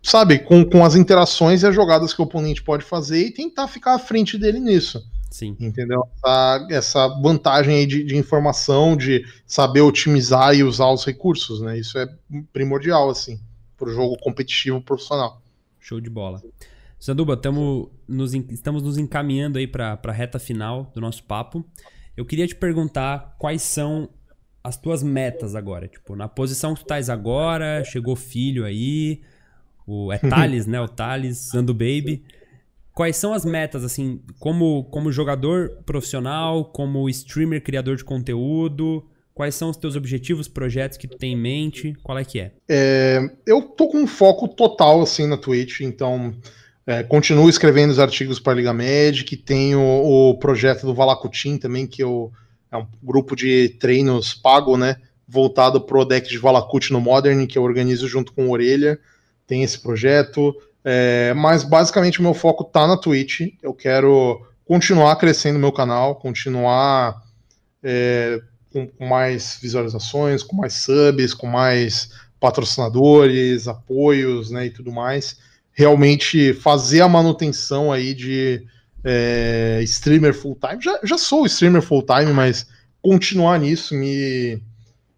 sabe, 0.00 0.38
com, 0.38 0.64
com 0.64 0.84
as 0.84 0.94
interações 0.94 1.62
e 1.62 1.66
as 1.66 1.74
jogadas 1.74 2.14
que 2.14 2.20
o 2.20 2.24
oponente 2.24 2.62
pode 2.62 2.84
fazer 2.84 3.26
e 3.26 3.32
tentar 3.32 3.66
ficar 3.66 3.94
à 3.94 3.98
frente 3.98 4.38
dele 4.38 4.60
nisso. 4.60 5.04
Sim. 5.32 5.56
Entendeu? 5.58 6.04
Essa, 6.16 6.66
essa 6.70 7.08
vantagem 7.20 7.74
aí 7.74 7.86
de, 7.86 8.04
de, 8.04 8.16
informação, 8.16 8.96
de 8.96 9.24
saber 9.46 9.80
otimizar 9.80 10.54
e 10.54 10.62
usar 10.62 10.90
os 10.90 11.04
recursos, 11.04 11.60
né? 11.60 11.76
Isso 11.78 11.98
é 11.98 12.08
primordial, 12.52 13.10
assim, 13.10 13.40
para 13.76 13.88
o 13.88 13.92
jogo 13.92 14.16
competitivo 14.20 14.80
profissional. 14.80 15.42
Show 15.80 16.00
de 16.00 16.10
bola. 16.10 16.40
Sanduba, 17.00 17.36
tamo 17.36 17.90
nos, 18.06 18.32
estamos 18.34 18.82
nos 18.82 18.96
encaminhando 18.96 19.58
aí 19.58 19.66
para 19.66 19.98
a 20.04 20.12
reta 20.12 20.38
final 20.38 20.90
do 20.94 21.00
nosso 21.00 21.24
papo. 21.24 21.64
Eu 22.16 22.24
queria 22.24 22.46
te 22.46 22.54
perguntar 22.54 23.34
quais 23.38 23.62
são 23.62 24.08
as 24.62 24.76
tuas 24.76 25.02
metas 25.02 25.54
agora. 25.54 25.88
Tipo, 25.88 26.14
na 26.16 26.28
posição 26.28 26.74
que 26.74 26.80
tu 26.80 26.84
estás 26.84 27.08
agora, 27.10 27.82
chegou 27.84 28.16
filho 28.16 28.64
aí, 28.64 29.20
o, 29.86 30.12
é 30.12 30.18
Thales, 30.28 30.66
né? 30.66 30.80
O 30.80 30.88
Thales, 30.88 31.38
Sandu 31.38 31.74
Baby 31.74 32.22
quais 33.00 33.16
são 33.16 33.32
as 33.32 33.46
metas, 33.46 33.82
assim, 33.82 34.20
como, 34.38 34.84
como 34.84 35.10
jogador 35.10 35.78
profissional, 35.86 36.66
como 36.66 37.08
streamer, 37.08 37.62
criador 37.62 37.96
de 37.96 38.04
conteúdo? 38.04 39.02
Quais 39.32 39.54
são 39.54 39.70
os 39.70 39.78
teus 39.78 39.96
objetivos, 39.96 40.48
projetos 40.48 40.98
que 40.98 41.08
tu 41.08 41.16
tem 41.16 41.32
em 41.32 41.36
mente? 41.36 41.96
Qual 42.02 42.18
é 42.18 42.24
que 42.24 42.40
é? 42.40 42.52
é 42.68 43.20
eu 43.46 43.62
tô 43.62 43.88
com 43.88 43.98
um 43.98 44.06
foco 44.06 44.48
total, 44.48 45.00
assim, 45.00 45.26
na 45.26 45.38
Twitch, 45.38 45.80
então... 45.80 46.34
É, 46.86 47.02
continuo 47.02 47.48
escrevendo 47.48 47.90
os 47.90 48.00
artigos 48.00 48.40
para 48.40 48.52
a 48.52 48.56
Liga 48.56 48.72
Magic, 48.72 49.36
tenho 49.36 49.80
o 49.80 50.36
projeto 50.38 50.84
do 50.84 50.94
Valacutim 50.94 51.56
também, 51.56 51.86
que 51.86 52.02
eu 52.02 52.32
é 52.70 52.76
um 52.76 52.86
grupo 53.02 53.34
de 53.34 53.70
treinos 53.80 54.34
pago, 54.34 54.76
né? 54.76 54.96
Voltado 55.26 55.80
pro 55.80 56.04
deck 56.04 56.28
de 56.28 56.38
Valakut 56.38 56.92
no 56.92 57.00
Modern, 57.00 57.46
que 57.46 57.58
eu 57.58 57.62
organizo 57.62 58.08
junto 58.08 58.32
com 58.32 58.46
o 58.46 58.50
Orelha. 58.50 58.98
Tem 59.46 59.62
esse 59.62 59.78
projeto. 59.80 60.54
É, 60.84 61.34
mas 61.34 61.62
basicamente 61.62 62.20
o 62.20 62.22
meu 62.22 62.34
foco 62.34 62.64
tá 62.64 62.86
na 62.86 62.96
Twitch. 62.96 63.52
Eu 63.62 63.74
quero 63.74 64.40
continuar 64.64 65.16
crescendo 65.16 65.58
meu 65.58 65.72
canal, 65.72 66.14
continuar 66.16 67.22
é, 67.82 68.40
com, 68.72 68.86
com, 68.86 69.06
mais 69.06 69.58
visualizações, 69.60 70.42
com 70.42 70.56
mais 70.56 70.74
subs, 70.74 71.34
com 71.34 71.46
mais 71.46 72.12
patrocinadores, 72.38 73.68
apoios, 73.68 74.50
né, 74.50 74.66
e 74.66 74.70
tudo 74.70 74.90
mais. 74.90 75.38
Realmente 75.72 76.54
fazer 76.54 77.02
a 77.02 77.08
manutenção 77.08 77.92
aí 77.92 78.14
de 78.14 78.64
é, 79.04 79.80
streamer 79.84 80.34
full 80.34 80.56
time. 80.56 80.82
Já, 80.82 81.00
já 81.02 81.18
sou 81.18 81.46
streamer 81.46 81.82
full 81.82 82.04
time, 82.04 82.32
mas 82.32 82.66
continuar 83.00 83.58
nisso, 83.58 83.94
me 83.94 84.62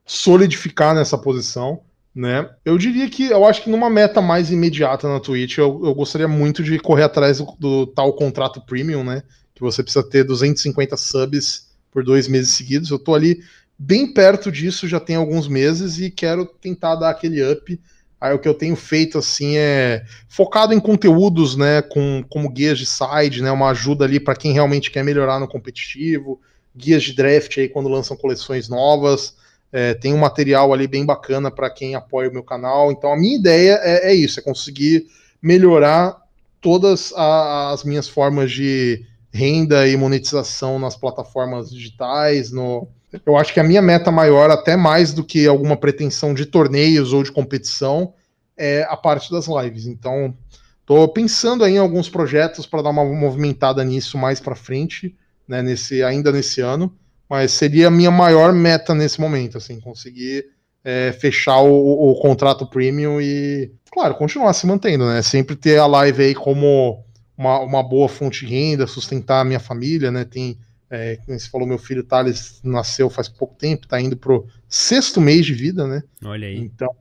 solidificar 0.05 0.95
nessa 0.95 1.17
posição 1.19 1.81
né? 2.15 2.51
Eu 2.65 2.77
diria 2.77 3.09
que 3.09 3.27
eu 3.27 3.45
acho 3.45 3.63
que 3.63 3.71
numa 3.71 3.89
meta 3.89 4.21
mais 4.21 4.51
imediata 4.51 5.09
na 5.09 5.19
Twitch, 5.19 5.59
eu, 5.59 5.81
eu 5.85 5.95
gostaria 5.95 6.29
muito 6.29 6.63
de 6.63 6.79
correr 6.79 7.05
atrás 7.05 7.39
do, 7.39 7.57
do, 7.59 7.87
tal 7.87 8.13
contrato 8.13 8.61
premium, 8.61 9.03
né? 9.03 9.23
Que 9.55 9.63
você 9.63 9.83
precisa 9.83 10.07
ter 10.07 10.25
250 10.25 10.97
subs 10.97 11.71
por 11.91 12.05
dois 12.05 12.29
meses 12.29 12.53
seguidos. 12.53 12.91
Eu 12.91 12.99
tô 12.99 13.15
ali 13.15 13.43
bem 13.79 14.13
perto 14.13 14.53
disso 14.53 14.87
já 14.87 15.01
tem 15.01 15.17
alguns 15.17 15.49
meses 15.49 15.99
e 15.99 16.11
quero 16.11 16.45
tentar 16.45 16.97
dar 16.97 17.11
aquele 17.11 17.43
up. 17.51 17.81
Aí 18.23 18.33
o 18.33 18.39
que 18.39 18.47
eu 18.47 18.55
tenho 18.55 18.77
feito 18.77 19.19
assim 19.19 19.57
é 19.57 20.05
focado 20.29 20.73
em 20.73 20.79
conteúdos, 20.79 21.57
né, 21.57 21.83
com 21.83 22.25
como 22.31 22.49
guias 22.49 22.79
de 22.79 22.87
side, 22.87 23.43
né, 23.43 23.51
uma 23.51 23.71
ajuda 23.71 24.05
ali 24.05 24.21
para 24.21 24.37
quem 24.37 24.53
realmente 24.53 24.93
quer 24.93 25.03
melhorar 25.03 25.41
no 25.41 25.49
competitivo, 25.49 26.41
guias 26.73 27.03
de 27.03 27.15
draft 27.15 27.59
aí 27.59 27.69
quando 27.69 27.89
lançam 27.89 28.17
coleções 28.17 28.69
novas. 28.69 29.35
É, 29.73 29.95
tem 29.95 30.15
um 30.15 30.19
material 30.19 30.73
ali 30.73 30.87
bem 30.87 31.05
bacana 31.05 31.51
para 31.51 31.69
quem 31.69 31.97
apoia 31.97 32.31
o 32.31 32.33
meu 32.33 32.45
canal. 32.45 32.93
Então 32.93 33.13
a 33.13 33.17
minha 33.19 33.37
ideia 33.37 33.81
é, 33.83 34.13
é 34.13 34.15
isso: 34.15 34.39
é 34.39 34.43
conseguir 34.43 35.09
melhorar 35.43 36.17
todas 36.61 37.13
a, 37.17 37.73
as 37.73 37.83
minhas 37.83 38.07
formas 38.07 38.53
de 38.53 39.05
renda 39.33 39.89
e 39.89 39.97
monetização 39.97 40.79
nas 40.79 40.97
plataformas 40.97 41.71
digitais. 41.71 42.53
No... 42.53 42.87
Eu 43.27 43.37
acho 43.37 43.53
que 43.53 43.61
a 43.61 43.65
minha 43.65 43.83
meta 43.83 44.11
maior, 44.11 44.51
até 44.51 44.77
mais 44.77 45.13
do 45.13 45.25
que 45.25 45.47
alguma 45.47 45.77
pretensão 45.77 46.33
de 46.33 46.47
torneios 46.47 47.13
ou 47.13 47.23
de 47.23 47.33
competição, 47.33 48.15
é 48.57 48.87
a 48.89 48.97
parte 48.97 49.31
das 49.31 49.47
lives. 49.47 49.87
Então, 49.87 50.37
estou 50.81 51.07
pensando 51.09 51.65
aí 51.65 51.75
em 51.75 51.79
alguns 51.79 52.09
projetos 52.09 52.67
para 52.67 52.83
dar 52.83 52.91
uma 52.91 53.05
movimentada 53.05 53.85
nisso 53.85 54.17
mais 54.17 54.41
para 54.41 54.55
frente, 54.55 55.17
né, 55.47 55.61
nesse, 55.63 56.03
ainda 56.03 56.33
nesse 56.33 56.61
ano 56.61 56.97
mas 57.33 57.53
seria 57.53 57.89
a 57.89 57.91
minha 57.91 58.11
maior 58.11 58.53
meta 58.53 58.95
nesse 58.95 59.19
momento, 59.19 59.57
assim, 59.57 59.81
conseguir 59.81 60.45
é, 60.85 61.13
fechar 61.19 61.63
o, 61.63 62.11
o, 62.11 62.21
contrato 62.21 62.67
premium 62.67 63.23
e, 63.23 63.73
claro, 63.91 64.17
continuar 64.17 64.53
se 64.53 64.67
mantendo, 64.67 65.07
né? 65.07 65.23
Sempre 65.23 65.57
ter 65.57 65.79
a 65.79 65.87
live 65.87 66.25
aí 66.25 66.35
como 66.35 67.03
uma, 67.35 67.61
uma 67.61 67.83
boa 67.83 68.07
fonte 68.07 68.45
de 68.45 68.53
renda, 68.53 68.87
sustentar 68.87 69.41
a 69.41 69.45
minha 69.47 69.59
família, 69.59 70.11
né? 70.11 70.27
Tem, 70.27 70.59
é, 70.93 71.17
como 71.25 71.41
você 71.41 71.49
falou, 71.49 71.67
meu 71.67 71.79
filho 71.79 72.05
Thales 72.05 72.61
nasceu 72.63 73.09
faz 73.09 73.27
pouco 73.27 73.55
tempo, 73.55 73.89
tá 73.89 73.99
indo 73.99 74.15
pro 74.15 74.47
sexto 74.69 75.23
mês 75.23 75.47
de 75.47 75.55
vida, 75.55 75.87
né? 75.89 76.03
Olha 76.23 76.47
aí. 76.47 76.59
Então, 76.59 76.95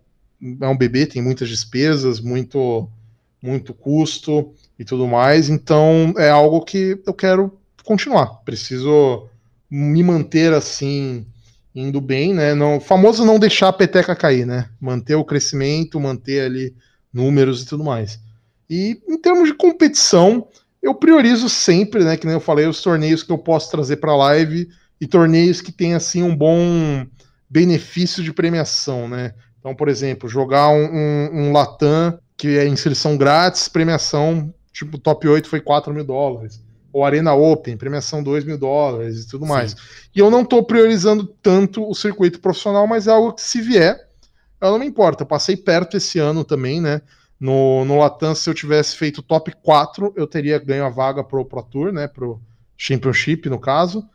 é 0.61 0.67
um 0.67 0.77
bebê, 0.77 1.05
tem 1.05 1.21
muitas 1.21 1.49
despesas, 1.49 2.21
muito, 2.21 2.87
muito 3.41 3.73
custo 3.73 4.53
e 4.79 4.85
tudo 4.85 5.05
mais, 5.05 5.49
então 5.49 6.13
é 6.17 6.29
algo 6.29 6.61
que 6.61 7.01
eu 7.05 7.13
quero 7.13 7.59
continuar. 7.83 8.27
Preciso 8.45 9.27
me 9.69 10.01
manter 10.01 10.53
assim 10.53 11.25
indo 11.75 11.99
bem, 11.99 12.33
né? 12.33 12.55
Não, 12.55 12.79
famoso 12.79 13.25
não 13.25 13.37
deixar 13.37 13.67
a 13.67 13.73
peteca 13.73 14.15
cair, 14.15 14.45
né? 14.45 14.69
Manter 14.79 15.15
o 15.15 15.25
crescimento, 15.25 15.99
manter 15.99 16.45
ali 16.45 16.73
números 17.13 17.63
e 17.63 17.65
tudo 17.65 17.83
mais. 17.83 18.17
E 18.69 19.01
em 19.05 19.17
termos 19.17 19.49
de 19.49 19.53
competição, 19.53 20.47
eu 20.81 20.95
priorizo 20.95 21.47
sempre, 21.47 22.03
né? 22.03 22.17
Que 22.17 22.25
nem 22.25 22.33
eu 22.33 22.39
falei, 22.39 22.65
os 22.65 22.81
torneios 22.81 23.23
que 23.23 23.31
eu 23.31 23.37
posso 23.37 23.69
trazer 23.69 23.97
para 23.97 24.15
live 24.15 24.67
e 24.99 25.07
torneios 25.07 25.61
que 25.61 25.71
tem 25.71 25.93
assim 25.93 26.23
um 26.23 26.35
bom 26.35 27.05
benefício 27.49 28.23
de 28.23 28.33
premiação, 28.33 29.07
né? 29.07 29.33
Então, 29.59 29.75
por 29.75 29.87
exemplo, 29.89 30.27
jogar 30.27 30.69
um, 30.69 30.85
um, 30.85 31.29
um 31.33 31.51
Latam 31.51 32.17
que 32.35 32.57
é 32.57 32.67
inscrição 32.67 33.15
grátis, 33.15 33.67
premiação, 33.67 34.51
tipo, 34.73 34.97
top 34.97 35.27
8 35.27 35.47
foi 35.47 35.61
4 35.61 35.93
mil 35.93 36.03
dólares 36.03 36.59
ou 36.93 37.05
Arena 37.05 37.33
Open, 37.33 37.77
premiação 37.77 38.21
2 38.21 38.43
mil 38.43 38.57
dólares 38.57 39.23
e 39.23 39.27
tudo 39.27 39.45
Sim. 39.45 39.51
mais. 39.51 39.75
E 40.13 40.19
eu 40.19 40.29
não 40.29 40.41
estou 40.41 40.63
priorizando 40.63 41.25
tanto 41.41 41.87
o 41.87 41.95
circuito 41.95 42.39
profissional, 42.39 42.85
mas 42.85 43.07
é 43.07 43.11
algo 43.11 43.33
que 43.33 43.41
se 43.41 43.61
vier, 43.61 44.07
eu 44.59 44.71
não 44.71 44.79
me 44.79 44.85
importa. 44.85 45.23
Eu 45.23 45.27
passei 45.27 45.55
perto 45.55 45.97
esse 45.97 46.19
ano 46.19 46.43
também, 46.43 46.81
né? 46.81 47.01
No, 47.41 47.83
no 47.85 47.97
Latam, 47.97 48.35
se 48.35 48.47
eu 48.47 48.53
tivesse 48.53 48.95
feito 48.95 49.23
top 49.23 49.51
4, 49.63 50.13
eu 50.15 50.27
teria 50.27 50.59
ganho 50.59 50.85
a 50.85 50.89
vaga 50.89 51.23
pro 51.23 51.43
Pro 51.43 51.63
Tour, 51.63 51.91
né? 51.91 52.07
Pro 52.07 52.39
Championship, 52.77 53.49
no 53.49 53.57
caso. 53.57 54.07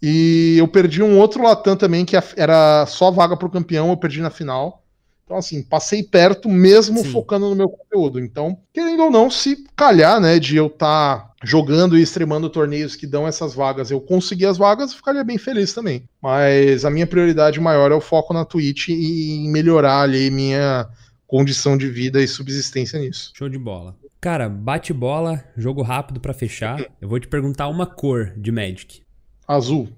E 0.00 0.54
eu 0.56 0.68
perdi 0.68 1.02
um 1.02 1.18
outro 1.18 1.42
Latam 1.42 1.74
também, 1.74 2.04
que 2.04 2.16
era 2.36 2.86
só 2.86 3.10
vaga 3.10 3.36
pro 3.36 3.50
campeão, 3.50 3.90
eu 3.90 3.96
perdi 3.96 4.20
na 4.20 4.30
final. 4.30 4.84
Então, 5.24 5.36
assim, 5.36 5.60
passei 5.60 6.04
perto 6.04 6.48
mesmo 6.48 7.02
Sim. 7.02 7.10
focando 7.10 7.48
no 7.48 7.56
meu 7.56 7.68
conteúdo. 7.68 8.20
Então, 8.20 8.56
querendo 8.72 9.02
ou 9.02 9.10
não, 9.10 9.28
se 9.28 9.64
calhar, 9.74 10.20
né, 10.20 10.38
de 10.38 10.56
eu 10.56 10.68
estar 10.68 11.18
tá 11.18 11.32
jogando 11.42 11.98
e 11.98 12.02
extremando 12.02 12.48
torneios 12.48 12.94
que 12.94 13.08
dão 13.08 13.26
essas 13.26 13.54
vagas, 13.54 13.90
eu 13.90 14.00
conseguir 14.00 14.46
as 14.46 14.56
vagas, 14.56 14.92
eu 14.92 14.98
ficaria 14.98 15.24
bem 15.24 15.36
feliz 15.36 15.74
também. 15.74 16.08
Mas 16.22 16.84
a 16.84 16.90
minha 16.90 17.08
prioridade 17.08 17.60
maior 17.60 17.90
é 17.90 17.94
o 17.94 18.00
foco 18.00 18.32
na 18.32 18.44
Twitch 18.44 18.88
e 18.88 19.44
em 19.44 19.50
melhorar 19.50 20.02
ali 20.02 20.30
minha 20.30 20.88
condição 21.28 21.76
de 21.76 21.88
vida 21.88 22.20
e 22.20 22.26
subsistência 22.26 22.98
nisso. 22.98 23.30
Show 23.36 23.48
de 23.48 23.58
bola. 23.58 23.94
Cara, 24.20 24.48
bate 24.48 24.92
bola, 24.92 25.44
jogo 25.56 25.82
rápido 25.82 26.18
para 26.18 26.32
fechar. 26.32 26.80
Eu 27.00 27.08
vou 27.08 27.20
te 27.20 27.28
perguntar 27.28 27.68
uma 27.68 27.86
cor 27.86 28.32
de 28.36 28.50
Magic. 28.50 29.02
Azul. 29.46 29.88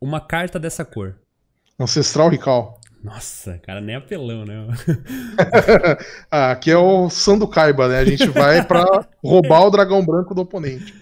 Uma 0.00 0.20
carta 0.20 0.60
dessa 0.60 0.84
cor. 0.84 1.18
Ancestral 1.80 2.28
Rical. 2.28 2.78
Nossa, 3.02 3.58
cara, 3.58 3.80
nem 3.80 3.96
apelão, 3.96 4.44
né? 4.44 4.66
ah, 6.30 6.52
aqui 6.52 6.70
é 6.70 6.76
o 6.76 7.10
Sanducaiba, 7.10 7.88
né? 7.88 7.98
A 7.98 8.04
gente 8.04 8.26
vai 8.28 8.64
para 8.64 9.08
roubar 9.24 9.66
o 9.66 9.70
dragão 9.70 10.04
branco 10.04 10.34
do 10.34 10.42
oponente. 10.42 10.94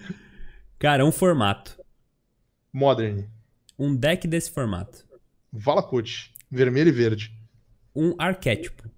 Cara, 0.79 1.05
um 1.05 1.11
formato. 1.11 1.77
Modern. 2.73 3.25
Um 3.77 3.95
deck 3.95 4.27
desse 4.27 4.51
formato. 4.51 5.05
Valakut. 5.51 6.33
Vermelho 6.49 6.89
e 6.89 6.91
verde. 6.91 7.31
Um 7.95 8.15
arquétipo. 8.17 8.92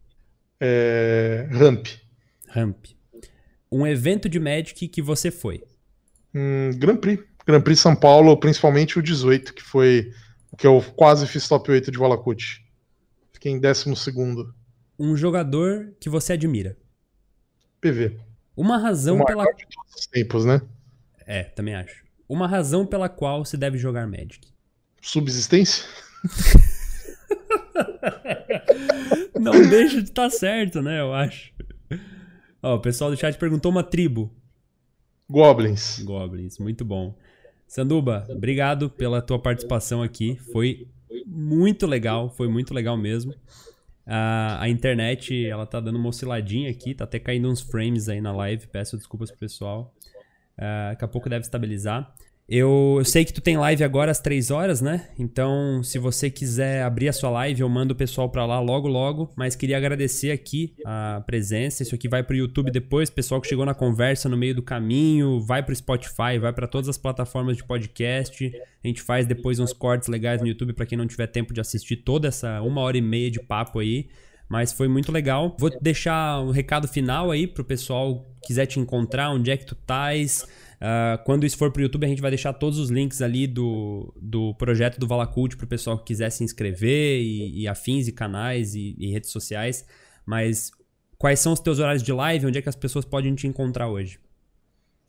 É... 0.59 1.47
Ramp. 1.51 1.87
Ramp. 2.47 2.85
Um 3.71 3.85
evento 3.85 4.29
de 4.29 4.39
Magic 4.39 4.87
que 4.87 5.01
você 5.01 5.29
foi. 5.31 5.63
Hum, 6.33 6.71
Grand 6.77 6.97
Prix. 6.97 7.23
Grand 7.45 7.61
Prix 7.61 7.79
São 7.79 7.95
Paulo, 7.95 8.37
principalmente 8.39 8.97
o 8.97 9.01
18, 9.01 9.53
que 9.53 9.61
foi 9.61 10.11
que 10.57 10.65
eu 10.65 10.81
quase 10.95 11.27
fiz 11.27 11.47
top 11.47 11.71
8 11.71 11.91
de 11.91 11.97
Valakut. 11.97 12.63
Fiquei 13.33 13.51
em 13.51 13.59
décimo 13.59 13.95
segundo. 13.95 14.53
Um 14.97 15.15
jogador 15.15 15.93
que 15.99 16.09
você 16.09 16.33
admira. 16.33 16.77
PV. 17.81 18.17
Uma 18.55 18.77
razão 18.77 19.19
o 19.19 19.25
pela. 19.25 19.43
De 19.43 19.67
todos 19.67 19.95
os 19.99 20.07
tempos, 20.07 20.45
né? 20.45 20.61
É, 21.25 21.43
também 21.43 21.75
acho. 21.75 22.05
Uma 22.27 22.47
razão 22.47 22.85
pela 22.85 23.09
qual 23.09 23.43
se 23.43 23.57
deve 23.57 23.77
jogar 23.77 24.07
Magic. 24.07 24.47
Subsistência? 25.01 25.83
Não 29.39 29.67
deixa 29.69 30.01
de 30.01 30.09
estar 30.09 30.23
tá 30.23 30.29
certo, 30.29 30.81
né? 30.81 31.01
Eu 31.01 31.13
acho. 31.13 31.53
Ó, 32.61 32.75
o 32.75 32.79
pessoal 32.79 33.11
do 33.11 33.17
chat 33.17 33.37
perguntou 33.37 33.71
uma 33.71 33.83
tribo. 33.83 34.33
Goblins. 35.29 35.99
Goblins, 36.03 36.57
muito 36.59 36.85
bom. 36.85 37.15
Sanduba, 37.67 38.25
obrigado 38.29 38.89
pela 38.89 39.21
tua 39.21 39.39
participação 39.39 40.01
aqui. 40.01 40.35
Foi 40.51 40.87
muito 41.25 41.87
legal, 41.87 42.29
foi 42.29 42.47
muito 42.47 42.73
legal 42.73 42.95
mesmo. 42.95 43.33
A, 44.05 44.61
a 44.61 44.69
internet, 44.69 45.45
ela 45.45 45.65
tá 45.65 45.79
dando 45.79 45.97
uma 45.97 46.09
osciladinha 46.09 46.69
aqui, 46.69 46.93
tá 46.93 47.05
até 47.05 47.17
caindo 47.17 47.49
uns 47.49 47.61
frames 47.61 48.07
aí 48.07 48.21
na 48.21 48.31
live, 48.31 48.67
peço 48.67 48.97
desculpas 48.97 49.31
pro 49.31 49.39
pessoal. 49.39 49.93
Uh, 50.57 50.91
daqui 50.91 51.05
a 51.05 51.07
pouco 51.07 51.27
deve 51.27 51.43
estabilizar. 51.43 52.13
Eu, 52.47 52.97
eu, 52.99 53.05
sei 53.05 53.25
que 53.25 53.33
tu 53.33 53.41
tem 53.41 53.57
live 53.57 53.83
agora 53.83 54.11
às 54.11 54.19
3 54.19 54.51
horas, 54.51 54.79
né? 54.79 55.09
Então, 55.17 55.81
se 55.81 55.97
você 55.97 56.29
quiser 56.29 56.83
abrir 56.83 57.09
a 57.09 57.13
sua 57.13 57.31
live, 57.31 57.61
eu 57.61 57.69
mando 57.69 57.95
o 57.95 57.97
pessoal 57.97 58.29
para 58.29 58.45
lá 58.45 58.59
logo 58.59 58.87
logo, 58.87 59.33
mas 59.35 59.55
queria 59.55 59.77
agradecer 59.77 60.29
aqui 60.29 60.75
a 60.85 61.23
presença. 61.25 61.81
Isso 61.81 61.95
aqui 61.95 62.07
vai 62.07 62.21
pro 62.21 62.35
YouTube 62.35 62.69
depois, 62.69 63.09
pessoal 63.09 63.41
que 63.41 63.47
chegou 63.47 63.65
na 63.65 63.73
conversa 63.73 64.29
no 64.29 64.37
meio 64.37 64.53
do 64.53 64.61
caminho, 64.61 65.41
vai 65.41 65.63
pro 65.63 65.75
Spotify, 65.75 66.37
vai 66.39 66.53
para 66.53 66.67
todas 66.67 66.87
as 66.87 66.99
plataformas 66.99 67.57
de 67.57 67.63
podcast. 67.63 68.51
A 68.83 68.87
gente 68.87 69.01
faz 69.01 69.25
depois 69.25 69.59
uns 69.59 69.73
cortes 69.73 70.07
legais 70.07 70.39
no 70.39 70.47
YouTube 70.47 70.73
para 70.73 70.85
quem 70.85 70.99
não 70.99 71.07
tiver 71.07 71.25
tempo 71.25 71.51
de 71.51 71.59
assistir 71.59 71.97
toda 71.97 72.27
essa 72.27 72.61
uma 72.61 72.81
hora 72.81 72.95
e 72.95 73.01
meia 73.01 73.31
de 73.31 73.39
papo 73.39 73.79
aí. 73.79 74.07
Mas 74.47 74.71
foi 74.71 74.87
muito 74.87 75.11
legal. 75.11 75.55
Vou 75.59 75.71
deixar 75.81 76.41
um 76.41 76.51
recado 76.51 76.87
final 76.87 77.31
aí 77.31 77.47
pro 77.47 77.63
pessoal 77.63 78.25
quiser 78.45 78.65
te 78.67 78.79
encontrar, 78.79 79.31
onde 79.31 79.51
é 79.51 79.57
que 79.57 79.65
tu 79.65 79.73
estás. 79.73 80.45
Uh, 80.75 81.23
quando 81.25 81.45
isso 81.45 81.57
for 81.57 81.71
pro 81.71 81.81
YouTube, 81.81 82.05
a 82.05 82.09
gente 82.09 82.21
vai 82.21 82.29
deixar 82.29 82.53
todos 82.53 82.77
os 82.77 82.89
links 82.89 83.21
ali 83.21 83.47
do, 83.47 84.13
do 84.21 84.53
projeto 84.55 84.99
do 84.99 85.07
Valacult 85.07 85.55
pro 85.57 85.65
pessoal 85.65 85.97
que 85.97 86.05
quiser 86.05 86.29
se 86.29 86.43
inscrever 86.43 87.21
e, 87.21 87.61
e 87.61 87.67
afins 87.67 88.07
e 88.07 88.11
canais 88.11 88.75
e, 88.75 88.95
e, 88.97 89.11
redes 89.11 89.31
sociais. 89.31 89.85
Mas 90.25 90.71
quais 91.17 91.39
são 91.39 91.53
os 91.53 91.59
teus 91.59 91.79
horários 91.79 92.03
de 92.03 92.11
live? 92.11 92.45
Onde 92.45 92.59
é 92.59 92.61
que 92.61 92.69
as 92.69 92.75
pessoas 92.75 93.03
podem 93.03 93.33
te 93.33 93.47
encontrar 93.47 93.87
hoje? 93.87 94.19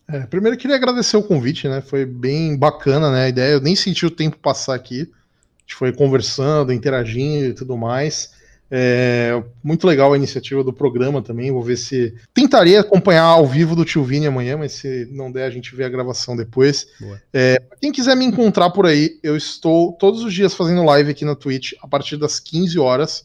É, 0.09 0.21
primeiro 0.21 0.57
queria 0.57 0.77
agradecer 0.77 1.17
o 1.17 1.23
convite, 1.23 1.69
né? 1.69 1.83
Foi 1.83 2.07
bem 2.07 2.57
bacana, 2.57 3.11
né? 3.11 3.25
A 3.25 3.29
ideia, 3.29 3.53
eu 3.55 3.61
nem 3.61 3.75
senti 3.75 4.07
o 4.07 4.11
tempo 4.11 4.39
passar 4.39 4.75
aqui. 4.75 5.03
A 5.03 5.61
gente 5.63 5.75
foi 5.75 5.93
conversando, 5.93 6.73
interagindo 6.73 7.47
e 7.47 7.55
tudo 7.55 7.77
mais. 7.77 8.33
É, 8.71 9.43
muito 9.63 9.87
legal 9.87 10.13
a 10.13 10.17
iniciativa 10.17 10.63
do 10.65 10.73
programa 10.73 11.23
também. 11.23 11.53
Vou 11.53 11.63
ver 11.63 11.77
se. 11.77 12.15
Tentaria 12.35 12.81
acompanhar 12.81 13.25
ao 13.25 13.47
vivo 13.47 13.77
do 13.77 13.85
Tio 13.85 14.05
Vini 14.05 14.27
amanhã, 14.27 14.57
mas 14.57 14.73
se 14.73 15.09
não 15.11 15.31
der, 15.31 15.45
a 15.45 15.51
gente 15.51 15.75
vê 15.75 15.85
a 15.85 15.89
gravação 15.89 16.37
depois. 16.37 16.87
É, 17.33 17.63
quem 17.81 17.93
quiser 17.93 18.17
me 18.17 18.25
encontrar 18.25 18.71
por 18.71 18.87
aí, 18.87 19.19
eu 19.23 19.37
estou 19.37 19.93
todos 19.93 20.23
os 20.23 20.33
dias 20.33 20.55
fazendo 20.55 20.85
live 20.85 21.11
aqui 21.11 21.25
na 21.25 21.35
Twitch 21.35 21.73
a 21.83 21.87
partir 21.87 22.17
das 22.17 22.41
15 22.41 22.79
horas. 22.79 23.25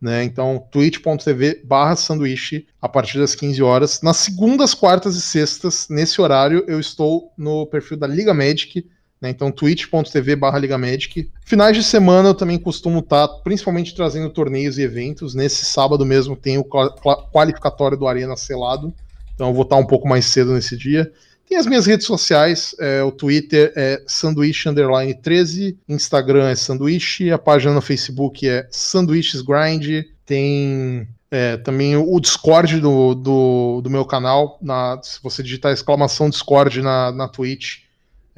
Né? 0.00 0.24
Então, 0.24 0.66
twitch.tv 0.72 1.60
barra 1.62 1.94
sanduíche 1.94 2.66
a 2.80 2.88
partir 2.88 3.18
das 3.18 3.34
15 3.34 3.62
horas. 3.62 4.00
Nas 4.00 4.16
segundas, 4.16 4.72
quartas 4.72 5.14
e 5.14 5.20
sextas, 5.20 5.88
nesse 5.90 6.22
horário, 6.22 6.64
eu 6.66 6.80
estou 6.80 7.30
no 7.36 7.66
perfil 7.66 7.98
da 7.98 8.06
Liga 8.06 8.32
Magic 8.32 8.88
né? 9.20 9.28
Então, 9.30 9.52
twitch.tv 9.52 10.36
barra 10.36 10.58
Liga 10.58 10.78
Magic. 10.78 11.30
Finais 11.44 11.76
de 11.76 11.82
semana 11.82 12.30
eu 12.30 12.34
também 12.34 12.58
costumo 12.58 13.00
estar, 13.00 13.28
tá, 13.28 13.34
principalmente 13.44 13.94
trazendo 13.94 14.30
torneios 14.30 14.78
e 14.78 14.82
eventos. 14.82 15.34
Nesse 15.34 15.64
sábado 15.64 16.06
mesmo 16.06 16.34
tem 16.34 16.56
o 16.58 16.64
qualificatório 16.64 17.98
do 17.98 18.08
Arena 18.08 18.36
selado. 18.36 18.92
Então 19.34 19.48
eu 19.48 19.54
vou 19.54 19.64
estar 19.64 19.76
tá 19.76 19.82
um 19.82 19.86
pouco 19.86 20.08
mais 20.08 20.24
cedo 20.24 20.52
nesse 20.52 20.76
dia. 20.76 21.12
Tem 21.50 21.58
as 21.58 21.66
minhas 21.66 21.84
redes 21.84 22.06
sociais, 22.06 22.76
é, 22.78 23.02
o 23.02 23.10
Twitter 23.10 23.72
é 23.74 24.00
sanduíche 24.06 24.68
underline 24.68 25.12
13, 25.12 25.76
Instagram 25.88 26.48
é 26.48 26.54
sanduíche, 26.54 27.32
a 27.32 27.38
página 27.38 27.74
no 27.74 27.80
Facebook 27.80 28.48
é 28.48 28.68
sanduíches 28.70 29.42
grind, 29.42 30.04
tem 30.24 31.08
é, 31.28 31.56
também 31.56 31.96
o 31.96 32.20
Discord 32.20 32.78
do, 32.78 33.16
do, 33.16 33.80
do 33.82 33.90
meu 33.90 34.04
canal, 34.04 34.60
na, 34.62 35.00
se 35.02 35.20
você 35.20 35.42
digitar 35.42 35.72
exclamação 35.72 36.30
Discord 36.30 36.82
na, 36.82 37.10
na 37.10 37.26
Twitch, 37.26 37.78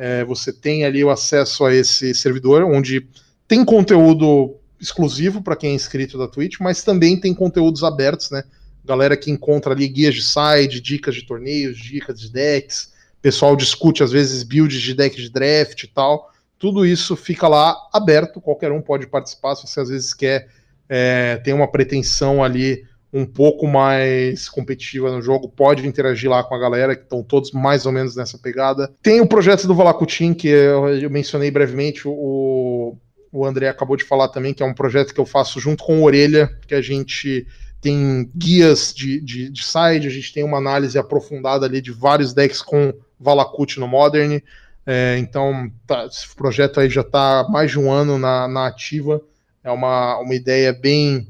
é, 0.02 0.24
você 0.24 0.52
tem 0.52 0.84
ali 0.84 1.04
o 1.04 1.10
acesso 1.10 1.64
a 1.64 1.72
esse 1.72 2.12
servidor, 2.12 2.64
onde 2.64 3.06
tem 3.46 3.64
conteúdo 3.64 4.56
exclusivo 4.80 5.40
para 5.40 5.54
quem 5.54 5.70
é 5.70 5.74
inscrito 5.74 6.18
da 6.18 6.26
Twitch, 6.26 6.58
mas 6.58 6.82
também 6.82 7.20
tem 7.20 7.32
conteúdos 7.32 7.84
abertos, 7.84 8.28
né? 8.32 8.42
Galera 8.84 9.16
que 9.16 9.30
encontra 9.30 9.72
ali 9.72 9.86
guias 9.86 10.16
de 10.16 10.22
side, 10.24 10.80
dicas 10.80 11.14
de 11.14 11.22
torneios, 11.22 11.78
dicas 11.78 12.20
de 12.20 12.32
decks, 12.32 12.90
pessoal 13.20 13.54
discute 13.54 14.02
às 14.02 14.10
vezes 14.10 14.42
builds 14.42 14.82
de 14.82 14.92
deck 14.92 15.14
de 15.14 15.30
draft 15.30 15.84
e 15.84 15.86
tal. 15.86 16.32
Tudo 16.58 16.84
isso 16.84 17.14
fica 17.14 17.46
lá 17.46 17.76
aberto, 17.92 18.40
qualquer 18.40 18.72
um 18.72 18.82
pode 18.82 19.06
participar 19.06 19.54
se 19.54 19.68
você 19.68 19.78
às 19.78 19.88
vezes 19.88 20.12
quer 20.12 20.48
é, 20.88 21.36
tem 21.44 21.54
uma 21.54 21.70
pretensão 21.70 22.42
ali 22.42 22.84
um 23.12 23.26
pouco 23.26 23.66
mais 23.66 24.48
competitiva 24.48 25.10
no 25.12 25.20
jogo, 25.20 25.48
pode 25.48 25.86
interagir 25.86 26.30
lá 26.30 26.42
com 26.42 26.54
a 26.54 26.58
galera, 26.58 26.96
que 26.96 27.02
estão 27.02 27.22
todos 27.22 27.52
mais 27.52 27.84
ou 27.84 27.92
menos 27.92 28.16
nessa 28.16 28.38
pegada. 28.38 28.90
Tem 29.02 29.20
o 29.20 29.26
projeto 29.26 29.66
do 29.66 29.74
Valacutin, 29.74 30.32
que 30.32 30.48
eu 30.48 31.10
mencionei 31.10 31.50
brevemente, 31.50 32.08
o, 32.08 32.96
o 33.30 33.44
André 33.44 33.68
acabou 33.68 33.96
de 33.96 34.04
falar 34.04 34.28
também, 34.28 34.54
que 34.54 34.62
é 34.62 34.66
um 34.66 34.74
projeto 34.74 35.12
que 35.12 35.20
eu 35.20 35.26
faço 35.26 35.60
junto 35.60 35.84
com 35.84 35.98
o 35.98 36.04
Orelha, 36.04 36.50
que 36.66 36.74
a 36.74 36.80
gente 36.80 37.46
tem 37.82 38.30
guias 38.34 38.94
de, 38.94 39.20
de, 39.20 39.50
de 39.50 39.64
side, 39.64 40.06
a 40.06 40.10
gente 40.10 40.32
tem 40.32 40.44
uma 40.44 40.58
análise 40.58 40.96
aprofundada 40.96 41.66
ali 41.66 41.80
de 41.80 41.90
vários 41.90 42.32
decks 42.32 42.62
com 42.62 42.94
Valakut 43.18 43.78
no 43.80 43.88
Modern. 43.88 44.40
É, 44.86 45.16
então, 45.18 45.70
tá, 45.86 46.06
esse 46.06 46.34
projeto 46.34 46.78
aí 46.78 46.88
já 46.88 47.00
está 47.00 47.46
mais 47.50 47.72
de 47.72 47.78
um 47.78 47.90
ano 47.90 48.18
na, 48.18 48.46
na 48.46 48.68
ativa. 48.68 49.20
É 49.64 49.70
uma, 49.70 50.18
uma 50.18 50.34
ideia 50.34 50.72
bem 50.72 51.26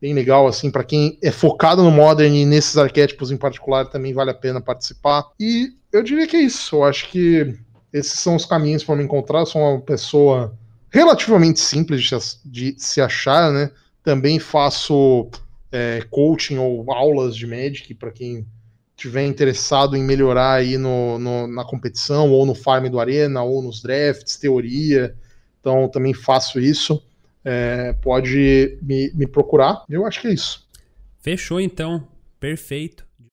bem 0.00 0.14
legal, 0.14 0.46
assim, 0.46 0.70
para 0.70 0.84
quem 0.84 1.18
é 1.22 1.30
focado 1.30 1.82
no 1.82 1.90
Modern 1.90 2.34
e 2.34 2.44
nesses 2.44 2.76
arquétipos 2.76 3.30
em 3.30 3.36
particular, 3.36 3.86
também 3.86 4.12
vale 4.12 4.30
a 4.30 4.34
pena 4.34 4.60
participar. 4.60 5.24
E 5.40 5.72
eu 5.92 6.02
diria 6.02 6.26
que 6.26 6.36
é 6.36 6.42
isso. 6.42 6.76
Eu 6.76 6.84
acho 6.84 7.08
que 7.10 7.56
esses 7.92 8.18
são 8.20 8.36
os 8.36 8.44
caminhos 8.44 8.84
para 8.84 8.96
me 8.96 9.04
encontrar. 9.04 9.40
Eu 9.40 9.46
sou 9.46 9.62
uma 9.62 9.80
pessoa 9.80 10.56
relativamente 10.90 11.60
simples 11.60 12.08
de 12.44 12.74
se, 12.78 13.00
achar, 13.00 13.50
né? 13.50 13.70
Também 14.02 14.38
faço 14.38 15.28
é, 15.72 16.02
coaching 16.10 16.58
ou 16.58 16.92
aulas 16.92 17.36
de 17.36 17.46
Magic 17.46 17.94
para 17.94 18.10
quem 18.10 18.46
tiver 18.96 19.26
interessado 19.26 19.96
em 19.96 20.02
melhorar 20.02 20.54
aí 20.54 20.78
no, 20.78 21.18
no, 21.18 21.46
na 21.46 21.64
competição, 21.64 22.30
ou 22.30 22.46
no 22.46 22.54
farm 22.54 22.88
do 22.88 22.98
Arena, 22.98 23.42
ou 23.42 23.60
nos 23.60 23.82
drafts, 23.82 24.36
teoria. 24.36 25.14
Então, 25.60 25.88
também 25.88 26.14
faço 26.14 26.58
isso 26.58 27.02
é, 27.46 27.92
pode 28.02 28.76
me, 28.82 29.12
me 29.14 29.26
procurar. 29.26 29.84
Eu 29.88 30.04
acho 30.04 30.20
que 30.20 30.26
é 30.26 30.32
isso. 30.34 30.68
Fechou 31.20 31.60
então. 31.60 32.06
Perfeito. 32.40 33.05